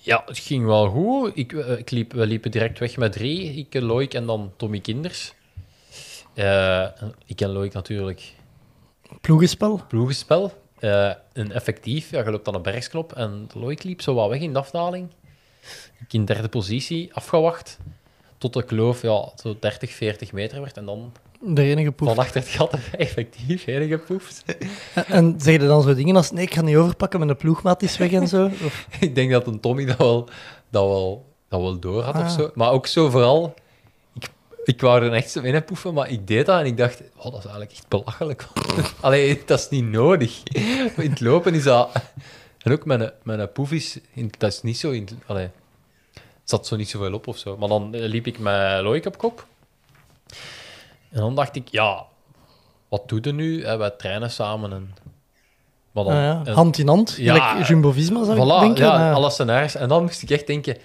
ja, 0.00 0.22
het 0.26 0.38
ging 0.38 0.66
wel 0.66 0.88
goed. 0.88 1.30
Ik, 1.34 1.52
eh, 1.52 1.78
ik 1.78 1.90
liep, 1.90 2.12
we 2.12 2.26
liepen 2.26 2.50
direct 2.50 2.78
weg 2.78 2.96
met 2.96 3.12
drie. 3.12 3.54
Ik, 3.54 3.80
Loïc 3.80 4.14
en 4.14 4.26
dan 4.26 4.52
Tommy 4.56 4.80
Kinders. 4.80 5.34
Ik 7.26 7.36
ken 7.36 7.50
Loïc 7.50 7.72
natuurlijk 7.72 8.34
Ploegenspel. 9.20 9.82
ploegenspel. 9.88 10.63
Een 11.32 11.52
effectief, 11.52 12.10
ja, 12.10 12.24
je 12.24 12.30
loopt 12.30 12.48
aan 12.48 12.54
een 12.54 12.62
bergsknop 12.62 13.12
en 13.12 13.48
Loïc 13.54 13.82
liep 13.82 14.00
zo 14.02 14.14
wat 14.14 14.28
weg 14.28 14.40
in 14.40 14.52
de 14.52 14.58
afdaling. 14.58 15.08
Ik 16.00 16.12
in 16.12 16.24
derde 16.24 16.48
positie, 16.48 17.14
afgewacht. 17.14 17.78
Tot 18.38 18.52
de 18.52 18.62
kloof 18.64 19.02
ja, 19.02 19.28
zo 19.42 19.56
30, 19.60 19.90
40 19.92 20.32
meter 20.32 20.60
werd 20.60 20.76
en 20.76 20.84
dan 20.84 21.12
De 21.40 21.62
enige 21.62 21.92
poef. 21.92 22.08
van 22.08 22.18
achter 22.18 22.40
het 22.40 22.50
gat 22.50 22.74
effectief 22.96 23.64
heen 23.64 23.88
gepoefd. 23.88 24.44
En 25.06 25.34
zeg 25.38 25.52
je 25.60 25.66
dan 25.66 25.82
zo 25.82 25.94
dingen 25.94 26.16
als: 26.16 26.30
nee, 26.30 26.44
ik 26.44 26.54
ga 26.54 26.62
niet 26.62 26.76
overpakken, 26.76 27.18
mijn 27.26 27.36
ploegmaat 27.36 27.82
is 27.82 27.96
weg 27.96 28.12
en 28.12 28.28
zo? 28.28 28.44
Of, 28.44 28.86
ik 29.00 29.14
denk 29.14 29.30
dat 29.30 29.46
een 29.46 29.60
Tommy 29.60 29.84
dat 29.84 29.96
wel, 29.96 30.28
dat 30.70 30.86
wel, 30.86 31.32
dat 31.48 31.60
wel 31.60 31.78
door 31.78 32.02
had 32.02 32.14
of 32.14 32.20
Ah. 32.22 32.30
zo. 32.30 32.50
Maar 32.54 32.70
ook 32.70 32.86
zo 32.86 33.10
vooral, 33.10 33.54
ik, 34.64 34.74
ik 34.74 34.80
wou 34.80 35.04
er 35.04 35.12
echt 35.12 35.30
zo 35.30 35.40
in 35.40 35.64
poefen, 35.64 35.94
maar 35.94 36.08
ik 36.10 36.26
deed 36.26 36.46
dat 36.46 36.60
en 36.60 36.66
ik 36.66 36.76
dacht, 36.76 37.00
oh, 37.16 37.22
dat 37.24 37.34
is 37.38 37.40
eigenlijk 37.44 37.72
echt 37.72 37.88
belachelijk. 37.88 38.46
Allee, 39.00 39.42
dat 39.46 39.58
is 39.58 39.68
niet 39.68 39.84
nodig. 39.84 40.42
In 40.96 41.10
het 41.10 41.20
lopen 41.20 41.54
is 41.54 41.62
dat... 41.62 41.90
En 42.62 42.72
ook 42.72 42.84
mijn, 42.84 43.10
mijn 43.22 43.52
poef 43.52 43.72
is, 43.72 43.98
in- 44.12 44.32
dat 44.38 44.52
is 44.52 44.62
niet 44.62 44.78
zo... 44.78 44.90
In, 44.90 45.08
allee, 45.26 45.48
het 46.14 46.22
zat 46.44 46.66
zo 46.66 46.76
niet 46.76 46.88
zoveel 46.88 47.12
op 47.12 47.26
of 47.26 47.38
zo. 47.38 47.56
Maar 47.56 47.68
dan 47.68 47.94
eh, 47.94 48.00
liep 48.00 48.26
ik 48.26 48.38
met 48.38 48.80
Loïc 48.82 49.06
op 49.06 49.18
kop. 49.18 49.46
En 51.10 51.20
dan 51.20 51.34
dacht 51.34 51.56
ik, 51.56 51.68
ja, 51.68 52.04
wat 52.88 53.08
doe 53.08 53.18
je 53.22 53.32
nu? 53.32 53.64
Hè, 53.64 53.76
wij 53.76 53.90
trainen 53.90 54.30
samen 54.30 54.72
en... 54.72 54.94
Maar 55.92 56.04
dan, 56.04 56.12
ah 56.12 56.18
ja, 56.22 56.42
en- 56.44 56.52
hand 56.54 56.78
in 56.78 56.88
hand. 56.88 57.14
Ja, 57.18 57.34
gelijk 57.48 57.66
Jumbo-Visma, 57.68 58.24
zou 58.24 58.36
ik 58.38 58.42
Voilà, 58.44 58.60
denken. 58.60 58.84
ja, 58.84 59.08
Ah. 59.10 59.14
alle 59.14 59.30
scenario's. 59.30 59.74
En 59.74 59.88
dan 59.88 60.02
moest 60.02 60.22
ik 60.22 60.30
echt 60.30 60.46
denken... 60.46 60.76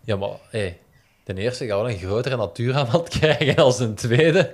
Ja, 0.00 0.16
maar 0.16 0.28
hey, 0.50 0.78
ten 1.24 1.38
eerste 1.38 1.66
gaan 1.66 1.84
we 1.84 1.90
een 1.90 1.98
grotere 1.98 2.36
natuurramad 2.36 3.08
krijgen 3.18 3.56
als 3.56 3.80
een 3.80 3.94
tweede. 3.94 4.50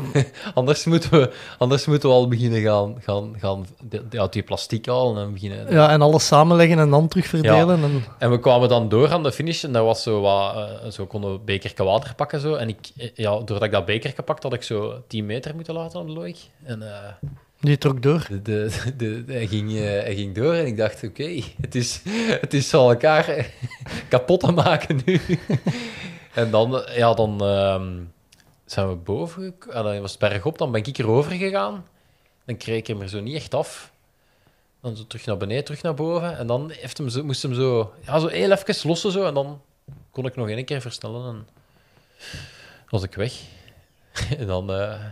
anders, 0.54 0.84
moeten 0.84 1.10
we, 1.10 1.32
anders 1.58 1.86
moeten 1.86 2.08
we 2.08 2.14
al 2.14 2.28
beginnen 2.28 2.60
gaan, 2.60 2.96
gaan, 3.00 3.34
gaan 3.38 3.66
uit 4.10 4.32
die 4.32 4.42
plastic 4.42 4.86
halen 4.86 5.22
en 5.22 5.32
beginnen... 5.32 5.72
Ja, 5.72 5.90
en 5.90 6.02
alles 6.02 6.26
samenleggen 6.26 6.78
en 6.78 6.90
dan 6.90 7.08
terug 7.08 7.26
verdelen. 7.26 7.82
En, 7.82 8.04
En 8.18 8.30
we 8.30 8.38
kwamen 8.38 8.68
dan 8.68 8.88
door 8.88 9.10
aan 9.10 9.22
de 9.22 9.32
finish 9.32 9.64
en 9.64 9.72
dat 9.72 9.84
was 9.84 10.02
zo 10.02 10.20
wat... 10.20 10.54
eh, 10.56 10.90
zo 10.90 11.06
konden 11.06 11.32
we 11.32 11.38
bekerke 11.38 11.84
water 11.84 12.14
pakken 12.14 12.40
zo. 12.40 12.54
En 12.54 12.68
ik, 12.68 12.90
eh, 12.96 13.08
ja, 13.14 13.30
doordat 13.30 13.62
ik 13.62 13.70
dat 13.70 13.84
bekerke 13.84 14.22
pakte, 14.22 14.46
had 14.46 14.56
ik 14.56 14.62
zo 14.62 15.02
10 15.08 15.26
meter 15.26 15.54
moeten 15.54 15.74
laten 15.74 16.00
aan 16.00 16.06
de 16.06 16.12
loik. 16.12 16.36
En 16.64 16.82
eh, 16.82 17.28
die 17.60 17.78
trok 17.78 18.02
door. 18.02 18.26
de, 18.42 18.70
de, 18.96 19.24
hij, 19.26 19.46
ging, 19.46 19.72
hij 19.78 20.14
ging 20.14 20.34
door 20.34 20.54
en 20.54 20.66
ik 20.66 20.76
dacht, 20.76 21.04
oké, 21.04 21.40
het, 21.60 21.74
is, 21.74 22.02
het 22.40 22.54
is 22.54 22.74
al 22.74 22.90
elkaar 22.90 23.46
kapot 24.08 24.40
te 24.40 24.52
maken 24.52 25.00
nu. 25.04 25.20
En 26.34 26.50
dan, 26.50 26.84
ja, 26.94 27.14
dan 27.14 27.40
ehm, 27.44 28.00
zijn 28.64 28.88
we 28.88 28.94
boven, 28.94 29.54
dan 29.68 30.00
was 30.00 30.10
het 30.10 30.20
bergop, 30.20 30.58
dan 30.58 30.72
ben 30.72 30.84
ik 30.84 30.98
erover 30.98 31.32
gegaan. 31.32 31.84
Dan 32.44 32.56
kreeg 32.56 32.78
ik 32.78 32.86
hem 32.86 33.00
er 33.00 33.08
zo 33.08 33.20
niet 33.20 33.36
echt 33.36 33.54
af. 33.54 33.92
Dan 34.80 34.96
zo 34.96 35.06
terug 35.06 35.26
naar 35.26 35.36
beneden, 35.36 35.64
terug 35.64 35.82
naar 35.82 35.94
boven. 35.94 36.38
En 36.38 36.46
dan 36.46 36.70
heeft 36.70 36.98
hem 36.98 37.08
zo, 37.08 37.24
moest 37.24 37.42
hem 37.42 37.54
zo, 37.54 37.92
ja, 38.06 38.18
zo 38.18 38.26
heel 38.26 38.50
even 38.50 38.88
lossen 38.88 39.12
zo. 39.12 39.24
En 39.24 39.34
dan 39.34 39.60
kon 40.10 40.26
ik 40.26 40.36
nog 40.36 40.48
één 40.48 40.64
keer 40.64 40.80
versnellen 40.80 41.34
en 41.34 41.46
was 42.88 43.02
ik 43.02 43.14
weg. 43.14 43.40
en 44.38 44.46
dan, 44.46 44.70
eh, 44.72 45.04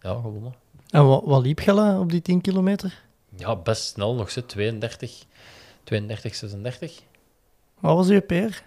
ja, 0.00 0.14
gewonnen. 0.14 0.54
En 0.90 1.06
wat, 1.06 1.22
wat 1.24 1.42
liep 1.42 1.58
Gelle 1.58 1.98
op 1.98 2.10
die 2.10 2.22
10 2.22 2.40
kilometer? 2.40 3.02
Ja, 3.36 3.56
best 3.56 3.82
snel 3.82 4.14
nog, 4.14 4.30
zit 4.30 4.48
32, 4.48 5.24
32, 5.84 6.34
36. 6.34 7.02
Wat 7.80 7.96
was 7.96 8.08
uw 8.08 8.20
PR? 8.20 8.62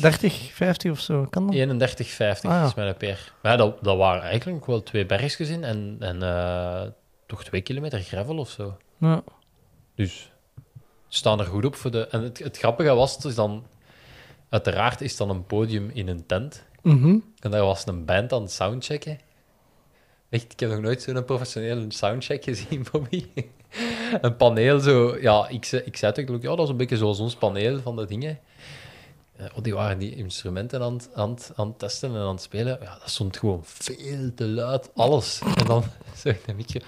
30, 0.00 0.50
50 0.52 0.90
of 0.90 1.00
zo? 1.00 1.26
Kan 1.30 1.46
dat? 1.46 1.54
31, 1.54 2.08
50 2.08 2.50
Ah, 2.50 2.56
ja. 2.56 2.66
is 2.66 2.74
mijn 2.74 2.96
peer. 2.96 3.32
Maar 3.42 3.52
ja, 3.52 3.58
dat, 3.58 3.84
dat 3.84 3.96
waren 3.96 4.22
eigenlijk 4.22 4.58
nog 4.58 4.66
wel 4.66 4.82
twee 4.82 5.06
bergjes 5.06 5.48
in 5.48 5.64
en, 5.64 5.96
en 5.98 6.22
eh, 6.22 6.82
toch 7.26 7.44
twee 7.44 7.60
kilometer 7.60 8.00
gravel 8.00 8.38
of 8.38 8.50
zo. 8.50 8.76
Ja. 8.98 9.22
Dus 9.94 10.30
staan 11.08 11.40
er 11.40 11.46
goed 11.46 11.64
op 11.64 11.74
voor 11.74 11.90
de... 11.90 12.06
En 12.08 12.22
het, 12.22 12.38
het 12.38 12.58
grappige 12.58 12.94
was, 12.94 13.14
het 13.14 13.24
is 13.24 13.34
dan... 13.34 13.66
Uiteraard 14.48 15.00
is 15.00 15.16
dan 15.16 15.30
een 15.30 15.46
podium 15.46 15.90
in 15.94 16.08
een 16.08 16.26
tent. 16.26 16.64
Mhm. 16.82 17.18
En 17.40 17.50
daar 17.50 17.62
was 17.62 17.86
een 17.86 18.04
band 18.04 18.32
aan 18.32 18.42
het 18.42 18.52
soundchecken. 18.52 19.18
Echt, 20.30 20.52
ik 20.52 20.60
heb 20.60 20.70
nog 20.70 20.80
nooit 20.80 21.02
zo'n 21.02 21.24
professionele 21.24 21.84
soundcheck 21.88 22.44
gezien, 22.44 22.86
Bobby. 22.92 23.26
een 24.20 24.36
paneel 24.36 24.80
zo... 24.80 25.16
Ja, 25.20 25.48
ik, 25.48 25.66
ik 25.66 25.96
zei 25.96 26.12
natuurlijk, 26.16 26.42
ja, 26.42 26.50
dat 26.56 26.64
is 26.64 26.68
een 26.70 26.76
beetje 26.76 26.96
zoals 26.96 27.18
ons 27.20 27.34
paneel 27.34 27.80
van 27.80 27.96
de 27.96 28.06
dingen. 28.06 28.38
Eh, 29.42 29.62
die 29.62 29.74
waren 29.74 29.98
die 29.98 30.16
instrumenten 30.16 30.82
aan, 30.82 30.92
het- 30.92 31.08
aan, 31.14 31.36
aan 31.56 31.66
het 31.68 31.78
testen 31.78 32.10
en 32.14 32.20
aan 32.20 32.28
het 32.32 32.42
spelen. 32.42 32.78
Ja, 32.82 32.96
dat 33.00 33.10
stond 33.10 33.36
gewoon 33.36 33.60
veel 33.64 34.34
te 34.34 34.46
luid, 34.46 34.90
alles. 34.94 35.40
En 35.56 35.64
dan 35.66 35.84
zeg 36.22 36.34
ik 36.36 36.46
een 36.46 36.56
beetje... 36.56 36.80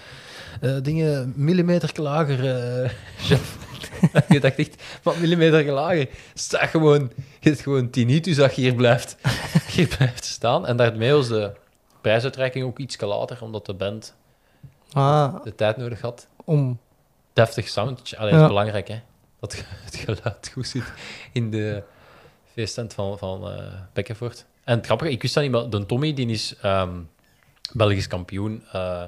eh, 0.60 0.76
dingen 0.82 1.32
millimeter 1.36 1.90
lager, 2.02 2.56
eh 2.84 2.90
chef. 3.26 3.56
je 4.28 4.40
dacht 4.40 4.54
echt, 4.54 4.82
wat 5.02 5.16
millimeter 5.18 5.64
lager? 5.72 6.08
Sta 6.34 6.66
gewoon... 6.66 7.12
Je 7.40 7.48
hebt 7.48 7.60
gewoon 7.62 7.90
tinnitus 7.90 8.36
dat 8.36 8.54
je 8.54 8.60
hier 8.62 8.74
blijft, 8.74 9.16
hier 9.72 9.86
blijft 9.96 10.24
staan. 10.24 10.66
En 10.66 10.76
daarmee 10.76 11.12
was 11.12 11.28
de 11.28 11.52
prijsuitreiking 12.00 12.64
ook 12.64 12.78
iets 12.78 13.00
later, 13.00 13.38
omdat 13.42 13.66
de 13.66 13.74
band 13.74 14.14
Ah, 14.92 15.42
de 15.44 15.54
tijd 15.54 15.76
nodig 15.76 16.00
had. 16.00 16.26
om... 16.44 16.78
Deftig 17.32 17.68
sound. 17.68 18.14
Allee, 18.16 18.30
Ja. 18.30 18.36
dat 18.36 18.40
is 18.40 18.48
belangrijk, 18.54 18.88
hè. 18.88 19.00
Dat 19.40 19.64
het 19.84 19.96
geluid 19.96 20.50
goed 20.52 20.66
zit 20.66 20.82
in 21.32 21.50
de 21.50 21.82
feesttent 22.54 22.94
van, 22.94 23.18
van 23.18 23.50
Bekkenvoort. 23.92 24.44
En 24.64 24.76
het 24.76 24.86
grappige, 24.86 25.10
ik 25.10 25.22
wist 25.22 25.34
dat 25.34 25.42
niet, 25.42 25.52
maar 25.52 25.70
de 25.70 25.86
Tommy 25.86 26.14
die 26.14 26.26
is 26.28 26.54
ehm, 26.62 26.90
Belgisch 27.72 28.06
kampioen 28.06 28.62
eh, 28.72 29.02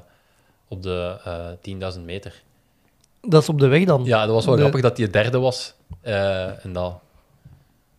op 0.69 0.83
de 0.83 1.17
eh 1.25 1.95
10.000 1.97 2.01
meter. 2.05 2.43
Dat 3.23 3.43
is 3.43 3.49
op 3.49 3.59
de 3.59 3.67
weg 3.67 3.85
dan? 3.85 4.05
Ja, 4.05 4.25
dat 4.27 4.35
was 4.35 4.45
wel 4.45 4.55
De- 4.55 4.61
grappig 4.61 4.81
dat 4.81 4.97
hij 4.99 5.11
derde 5.11 5.39
was. 5.39 5.75
en 6.63 6.73
dat... 6.73 6.99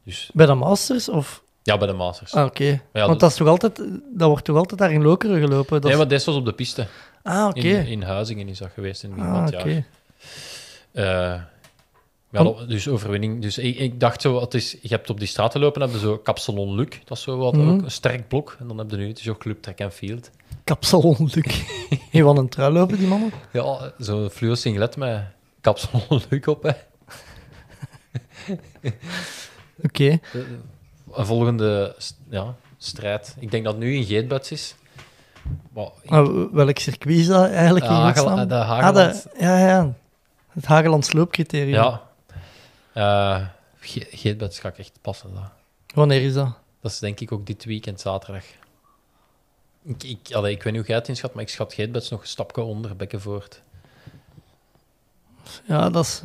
Dus 0.03 0.29
Bij 0.33 0.45
de 0.45 0.53
Masters? 0.53 1.09
Of... 1.09 1.43
ja, 1.63 1.77
bij 1.77 1.87
de 1.87 1.93
Masters. 1.93 2.33
Ah, 2.33 2.45
oké. 2.45 2.63
ja, 2.63 2.79
Want 2.93 3.07
dat- 3.07 3.19
dat, 3.19 3.29
is 3.31 3.35
toch 3.37 3.47
altijd, 3.47 3.75
dat 4.13 4.27
wordt 4.29 4.45
toch 4.45 4.55
altijd 4.57 4.79
daar 4.79 4.91
in 4.91 5.01
Lokeren 5.01 5.39
gelopen? 5.39 5.71
Dat 5.73 5.83
Nee, 5.83 5.91
is- 5.91 5.97
maar 5.97 6.07
deze 6.07 6.25
was 6.25 6.35
op 6.35 6.45
de 6.45 6.53
piste. 6.53 6.87
Ah, 7.23 7.47
oké. 7.47 7.59
In, 7.59 7.85
in 7.87 8.01
Huizingen 8.01 8.47
is 8.47 8.57
dat 8.57 8.69
geweest 8.73 9.03
in 9.03 9.13
van 9.15 9.25
Ah, 9.25 9.47
oké. 9.47 9.85
Eh, 12.39 12.45
ja, 12.59 12.65
dus 12.65 12.87
overwinning. 12.87 13.41
Dus 13.41 13.57
ik, 13.57 13.77
ik 13.77 13.99
dacht 13.99 14.21
zo, 14.21 14.41
het 14.41 14.53
is, 14.53 14.71
je 14.71 14.87
hebt 14.87 15.09
op 15.09 15.19
die 15.19 15.27
straten 15.27 15.59
lopen, 15.59 15.81
heb 15.81 15.91
je 15.91 15.99
zo 15.99 16.19
Capsalon 16.23 16.75
Luc, 16.75 16.87
dat 17.05 17.17
is 17.17 17.23
zo 17.23 17.37
wat 17.37 17.53
Mhm. 17.55 17.69
ook 17.69 17.81
een 17.81 17.91
sterk 17.91 18.27
blok. 18.27 18.55
En 18.59 18.67
dan 18.67 18.77
heb 18.77 18.89
je 18.91 18.97
nu, 18.97 19.07
het 19.07 19.19
is 19.19 19.29
ook 19.29 19.37
Club 19.39 19.61
Track 19.61 19.81
and 19.81 19.93
Field. 19.93 20.29
Kapsalon, 20.63 21.15
Luc. 21.33 21.61
Hier 22.11 22.23
van 22.23 22.37
een 22.37 22.49
trui 22.49 22.73
lopen, 22.73 22.97
die 22.97 23.07
mannen? 23.07 23.31
Ja, 23.51 23.91
zo'n 23.97 24.29
fluo 24.29 24.55
singlet 24.55 24.97
met 24.97 25.21
Capsalon 25.61 26.21
Luc 26.29 26.45
op. 26.45 26.63
Hè. 26.63 26.71
Oké. 29.83 30.19
Een 31.13 31.25
volgende 31.25 31.95
ja, 32.29 32.55
strijd. 32.77 33.35
Ik 33.39 33.51
denk 33.51 33.63
dat 33.65 33.77
nu 33.77 33.95
in 33.95 34.03
Geetbuts 34.03 34.51
is. 34.51 34.75
Welk 36.51 36.77
circuit 36.79 37.17
is 37.17 37.27
dat 37.27 37.49
eigenlijk 37.49 37.85
in 37.85 37.91
Hagel- 37.91 38.23
godsnaam? 38.23 38.47
de 38.47 38.55
Ah, 38.55 38.67
Hageland. 38.67 39.23
de- 39.23 39.29
ja, 39.39 39.57
ja. 39.67 39.93
Het 40.47 40.65
Hagelands 40.65 41.13
loopcriterium. 41.13 41.73
ja. 41.73 42.05
Eh 42.97 43.45
Ge- 43.79 44.07
Geetbuts 44.11 44.59
ga 44.59 44.67
ik 44.69 44.77
echt 44.77 44.99
passen. 45.01 45.33
Dat. 45.33 45.43
Wanneer 45.93 46.21
is 46.21 46.33
dat? 46.33 46.57
Dat 46.81 46.91
is 46.91 46.99
denk 46.99 47.19
ik 47.19 47.31
ook 47.31 47.45
dit 47.45 47.65
weekend 47.65 47.99
zaterdag. 47.99 48.43
Ik, 49.83 50.03
ik, 50.03 50.33
allee, 50.33 50.51
ik 50.55 50.63
weet 50.63 50.73
niet 50.73 50.81
hoe 50.81 50.89
jij 50.89 50.97
het 50.99 51.07
inschat, 51.07 51.33
maar 51.33 51.43
ik 51.43 51.49
schat 51.49 51.73
Geetbeds 51.73 52.09
nog 52.09 52.21
een 52.21 52.27
stapje 52.27 52.61
onder 52.61 52.95
Bekkenvoort. 52.95 53.61
Ja, 55.67 55.89
dat 55.89 56.05
is... 56.05 56.21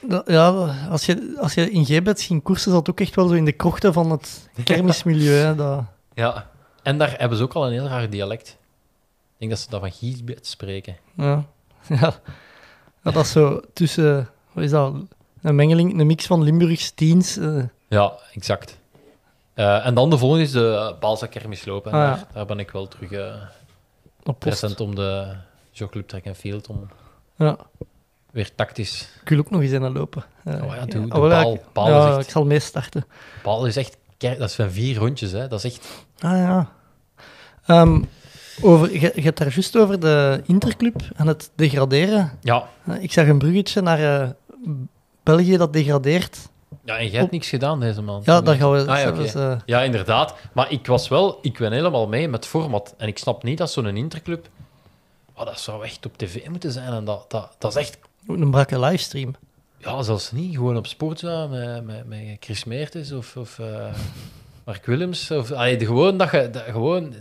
Dat, 0.00 0.28
ja, 0.28 0.48
als 0.90 1.06
je, 1.06 1.36
als 1.40 1.54
je 1.54 1.70
in 1.70 1.84
Gebet 1.86 2.22
ging 2.22 2.42
koersen, 2.42 2.72
zat 2.72 2.90
ook 2.90 3.00
echt 3.00 3.14
wel 3.14 3.28
zo 3.28 3.34
in 3.34 3.44
de 3.44 3.52
krochten 3.52 3.92
van 3.92 4.10
het 4.10 4.48
kermismilieu. 4.64 5.32
Hè, 5.34 5.54
dat... 5.54 5.84
Ja. 6.14 6.50
En 6.82 6.98
daar 6.98 7.18
hebben 7.18 7.38
ze 7.38 7.44
ook 7.44 7.52
al 7.54 7.66
een 7.66 7.72
heel 7.72 7.86
raar 7.86 8.10
dialect. 8.10 8.48
Ik 8.48 9.38
denk 9.38 9.50
dat 9.50 9.60
ze 9.60 9.70
dat 9.70 9.80
van 9.80 9.92
Giesbed 9.92 10.46
spreken. 10.46 10.96
Ja. 11.16 11.44
Ja. 11.88 12.14
ja, 13.02 13.10
dat 13.10 13.24
is 13.24 13.30
zo 13.32 13.60
tussen... 13.72 14.28
Wat 14.54 14.64
is 14.64 14.70
dat? 14.70 14.94
Een 15.42 15.54
mengeling, 15.54 16.00
een 16.00 16.06
mix 16.06 16.26
van 16.26 16.42
Limburgs 16.42 16.90
teens. 16.90 17.36
eh, 17.36 17.62
Ja, 17.88 18.12
exact. 18.34 18.78
Eh, 19.54 19.86
en 19.86 19.94
dan 19.94 20.10
de 20.10 20.18
volgende 20.18 20.44
is 20.44 20.50
de 20.52 20.94
Balza 21.00 21.26
Kermisloop. 21.26 21.86
En 21.86 21.92
Ah, 21.92 21.98
ja. 22.00 22.06
daar, 22.14 22.26
daar 22.32 22.46
ben 22.46 22.58
ik 22.58 22.70
wel 22.70 22.88
terug 22.88 23.12
eh 23.12 23.34
op 24.18 24.24
post. 24.24 24.38
present 24.38 24.80
om 24.80 24.94
de 24.94 25.32
Jogclub 25.70 26.08
Track 26.08 26.26
and 26.26 26.36
Field, 26.36 26.66
om 26.68 26.88
Ja. 27.36 27.56
weer 28.30 28.54
tactisch... 28.54 29.08
Ik 29.22 29.28
wil 29.28 29.38
ook 29.38 29.50
nog 29.50 29.60
eens 29.60 29.70
in 29.70 29.92
lopen. 29.92 30.24
Eh, 30.44 30.64
Oh 30.64 30.74
ja, 30.74 30.84
doe- 30.86 31.06
ah, 31.10 31.20
de 31.22 31.28
ja, 31.28 31.42
paal. 31.42 31.54
ik- 31.54 31.60
Paal 31.72 31.88
ja, 31.88 32.08
is 32.10 32.16
echt- 32.16 32.24
ik 32.26 32.30
zal 32.32 32.44
mee 32.44 32.58
starten. 32.58 33.06
Paal 33.42 33.66
is 33.66 33.76
echt... 33.76 33.96
Dat 34.18 34.40
is 34.40 34.54
van 34.54 34.70
vier 34.70 34.96
rondjes, 34.98 35.32
hè. 35.32 35.48
Dat 35.48 35.64
is 35.64 35.74
echt... 35.74 35.88
Ah 36.20 36.30
ja. 36.36 36.68
Ehm, 37.66 38.02
over, 38.62 38.92
je, 38.92 39.12
je 39.14 39.20
hebt 39.22 39.38
daar 39.38 39.52
juist 39.52 39.76
over 39.76 40.00
de 40.00 40.42
interclub 40.46 41.00
en 41.16 41.26
het 41.26 41.50
degraderen. 41.54 42.32
Ja. 42.40 42.68
Eh, 42.86 43.02
Ik 43.02 43.12
zag 43.12 43.26
een 43.26 43.38
bruggetje 43.38 43.80
naar 43.80 44.20
eh, 44.22 44.28
België 45.22 45.56
dat 45.56 45.72
degradeert. 45.72 46.48
Ja, 46.84 46.98
en 46.98 47.08
jij 47.08 47.18
hebt 47.20 47.30
niks 47.32 47.48
gedaan 47.48 47.80
deze 47.80 48.02
maand. 48.02 48.24
Ja, 48.24 48.40
daar 48.40 48.56
gaan 48.56 48.72
we 48.72 48.78
Ah, 48.78 48.98
ja, 48.98 49.12
eh, 49.12 49.58
Ja, 49.66 49.82
inderdaad. 49.82 50.34
Maar 50.52 50.70
ik 50.70 50.86
was 50.86 51.08
wel... 51.08 51.38
Ik 51.42 51.58
ben 51.58 51.72
helemaal 51.72 52.08
mee 52.08 52.28
met 52.28 52.46
format. 52.46 52.94
En 52.98 53.08
ik 53.08 53.18
snap 53.18 53.42
niet 53.42 53.58
dat 53.58 53.70
zo'n 53.70 53.96
interclub... 53.96 54.48
Oh, 55.34 55.44
dat 55.44 55.60
zou 55.60 55.84
echt 55.84 56.06
op 56.06 56.16
tv 56.16 56.48
moeten 56.48 56.72
zijn. 56.72 56.92
En 56.92 57.04
dat, 57.04 57.30
dat, 57.30 57.54
dat 57.58 57.76
is 57.76 57.80
echt... 57.80 57.98
een 58.26 58.50
brakke 58.50 58.80
livestream. 58.80 59.34
Ja, 59.78 60.02
zelfs 60.02 60.32
niet. 60.32 60.54
Gewoon 60.54 60.76
op 60.76 60.86
Sportza 60.86 61.46
met, 61.46 61.84
met, 61.84 62.06
met 62.06 62.36
Chris 62.40 62.64
Meertens 62.64 63.12
of, 63.12 63.36
of 63.36 63.58
eh, 63.58 63.94
Mark 64.64 64.86
Willems. 64.86 65.30
Of, 65.30 65.52
allee, 65.52 65.78
gewoon 65.86 66.16
dat 66.16 66.30
je... 66.30 66.50
Dat, 66.50 66.62
gewoon, 66.62 67.14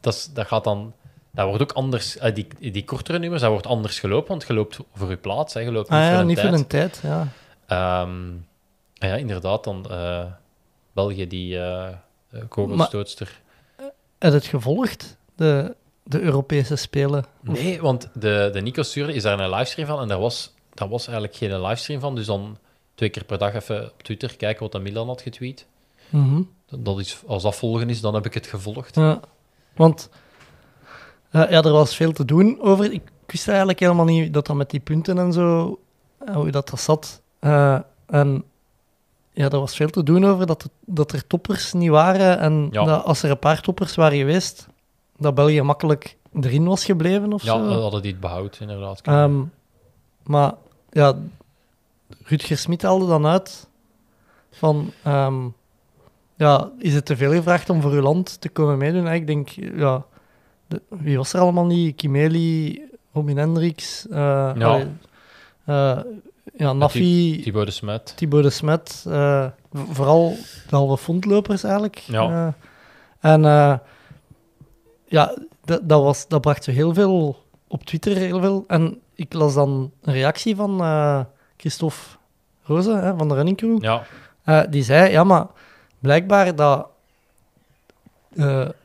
dat, 0.00 0.30
dat 0.32 0.46
gaat 0.46 0.64
dan... 0.64 0.92
Dat 1.34 1.46
wordt 1.46 1.62
ook 1.62 1.72
anders... 1.72 2.16
eh, 2.18 2.34
die, 2.34 2.46
die 2.72 2.84
kortere 2.84 3.18
nummers, 3.18 3.42
dat 3.42 3.50
wordt 3.50 3.66
anders 3.66 4.00
gelopen. 4.00 4.28
Want 4.28 4.44
je 4.46 4.52
loopt 4.54 4.78
voor 4.94 5.10
je 5.10 5.16
plaats. 5.16 5.54
Hè. 5.54 5.60
Je 5.60 5.72
loopt 5.72 5.88
Ah 5.88 5.96
niet 5.98 6.06
ja, 6.06 6.10
voor 6.12 6.20
een 6.20 6.26
niet 6.26 6.36
tijd. 6.36 6.48
voor 6.48 6.58
een 6.58 6.66
tijd. 6.66 7.00
Ja. 7.02 7.28
Ehm, 7.66 8.30
en 8.98 9.08
ja, 9.08 9.14
inderdaad, 9.14 9.64
dan 9.64 9.90
eh, 9.90 10.24
België, 10.92 11.26
die 11.26 11.58
eh, 11.60 11.88
kogelstootster. 12.48 13.40
Heb 14.18 14.32
je 14.32 14.38
het 14.38 14.46
gevolgd? 14.46 15.16
De, 15.36 15.74
de 16.02 16.20
Europese 16.20 16.76
Spelen? 16.76 17.24
Nee, 17.40 17.80
want 17.80 18.08
de, 18.14 18.50
de 18.52 18.60
Nico 18.60 18.82
stuurde, 18.82 19.14
is 19.14 19.22
daar 19.22 19.38
een 19.40 19.50
livestream 19.50 19.88
van 19.88 20.00
en 20.00 20.08
daar 20.08 20.18
was, 20.20 20.54
daar 20.74 20.88
was 20.88 21.04
eigenlijk 21.06 21.36
geen 21.36 21.60
livestream 21.62 22.00
van. 22.00 22.14
Dus 22.14 22.26
dan 22.26 22.58
twee 22.94 23.08
keer 23.08 23.24
per 23.24 23.38
dag 23.38 23.54
even 23.54 23.84
op 23.84 24.02
Twitter 24.02 24.36
kijken 24.36 24.62
wat 24.62 24.72
de 24.72 24.78
Milan 24.78 25.06
had 25.06 25.22
getweet. 25.22 25.66
Mhm. 26.08 26.42
Dat- 26.66 26.84
Dat 26.84 26.98
is, 26.98 27.18
als 27.26 27.42
dat 27.42 27.56
volgen 27.56 27.90
is, 27.90 28.00
dan 28.00 28.14
heb 28.14 28.26
ik 28.26 28.34
het 28.34 28.46
gevolgd. 28.46 28.94
Ja. 28.94 29.20
Want 29.76 30.08
ja, 31.50 31.62
er 31.62 31.72
was 31.72 31.96
veel 31.96 32.12
te 32.12 32.24
doen 32.24 32.60
over. 32.60 32.92
Ik 32.92 33.02
wist 33.26 33.48
eigenlijk 33.48 33.80
helemaal 33.80 34.04
niet 34.04 34.32
dat 34.34 34.46
dat 34.46 34.56
met 34.56 34.70
die 34.70 34.80
punten 34.80 35.18
en 35.18 35.32
zo, 35.32 35.78
eh, 36.18 36.34
hoe 36.34 36.50
dat, 36.50 36.68
dat 36.68 36.80
zat. 36.80 37.22
Eh, 37.38 37.78
en 38.06 38.44
ja, 39.32 39.44
er 39.50 39.58
was 39.60 39.76
veel 39.76 39.90
te 39.90 40.02
doen 40.02 40.24
over 40.24 40.46
dat, 40.46 40.62
het- 40.62 40.72
dat 40.84 41.12
er 41.12 41.26
toppers 41.26 41.72
niet 41.72 41.90
waren. 41.90 42.38
En 42.38 42.68
Ja. 42.70 42.84
dat 42.84 43.04
als 43.04 43.22
er 43.22 43.30
een 43.30 43.38
paar 43.38 43.60
toppers 43.60 43.94
waren 43.94 44.18
geweest, 44.18 44.66
dat 45.18 45.34
België 45.34 45.62
makkelijk 45.62 46.16
erin 46.40 46.64
was 46.66 46.84
gebleven 46.84 47.32
of 47.32 47.42
Ja, 47.42 47.52
zo. 47.58 47.66
we 47.68 47.72
hadden 47.74 48.02
die 48.02 48.10
het 48.10 48.20
behoud, 48.20 48.58
inderdaad. 48.60 49.00
Ehm, 49.00 49.40
maar 50.22 50.52
ja, 50.90 51.14
Rutger 52.24 52.56
Smit 52.58 52.82
haalde 52.82 53.06
dan 53.06 53.26
uit 53.26 53.68
van... 54.50 54.90
ehm, 55.02 55.34
ja, 56.36 56.70
is 56.78 56.94
het 56.94 57.04
te 57.06 57.16
veel 57.16 57.32
gevraagd 57.32 57.70
om 57.70 57.80
voor 57.80 57.90
uw 57.92 58.00
land 58.00 58.40
te 58.40 58.48
komen 58.48 58.78
meedoen? 58.78 59.06
Ik 59.06 59.26
denk, 59.26 59.48
ja... 59.76 60.04
de- 60.74 60.82
wie 60.88 61.16
was 61.16 61.32
er 61.32 61.40
allemaal 61.40 61.66
niet? 61.66 61.96
Kimeli, 61.96 62.80
Robin 63.12 63.36
Hendricks... 63.38 64.06
eh, 64.08 64.16
Ja. 64.56 64.66
allee, 64.66 64.86
ja, 66.56 66.72
Nafi, 66.72 67.40
Thibaut 67.42 67.66
de 67.66 67.72
Smet. 67.72 68.12
Thibaut 68.16 68.42
de 68.42 68.50
Smet. 68.50 69.04
eh, 69.08 69.46
vooral 69.72 70.36
de 70.68 70.76
halve 70.76 71.02
fondlopers 71.02 71.62
eigenlijk. 71.64 71.96
Ja. 71.96 72.54
En 73.20 73.42
ja, 75.06 75.34
dat, 75.64 75.80
dat, 75.88 76.02
was, 76.02 76.28
dat 76.28 76.40
bracht 76.40 76.64
zo 76.64 76.70
heel 76.70 76.94
veel 76.94 77.42
op 77.68 77.84
Twitter. 77.84 78.16
Heel 78.16 78.40
veel. 78.40 78.64
En 78.66 79.00
ik 79.14 79.32
las 79.32 79.54
dan 79.54 79.90
een 80.02 80.12
reactie 80.12 80.56
van 80.56 80.78
Christophe 81.56 81.96
Roze 82.62 82.92
hè, 82.96 83.16
van 83.16 83.28
de 83.28 83.34
Running 83.34 83.56
Crew. 83.56 83.82
Ja, 83.82 84.66
die 84.66 84.82
zei, 84.82 85.10
ja, 85.10 85.24
maar 85.24 85.46
blijkbaar 85.98 86.54
dat 86.56 86.86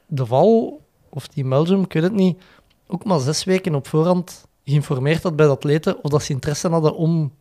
de 0.05 0.25
val, 0.25 0.78
of 1.09 1.27
die 1.27 1.47
Belgium, 1.47 1.83
ik 1.83 1.93
weet 1.93 2.03
het 2.03 2.13
niet, 2.13 2.41
ook 2.87 3.03
maar 3.03 3.19
zes 3.19 3.43
weken 3.43 3.75
op 3.75 3.87
voorhand 3.87 4.47
geïnformeerd 4.65 5.23
had 5.23 5.35
bij 5.35 5.45
de 5.45 5.51
atleten 5.51 6.03
of 6.03 6.11
dat 6.11 6.23
ze 6.23 6.31
interesse 6.33 6.69
hadden 6.69 6.95
om 6.95 7.33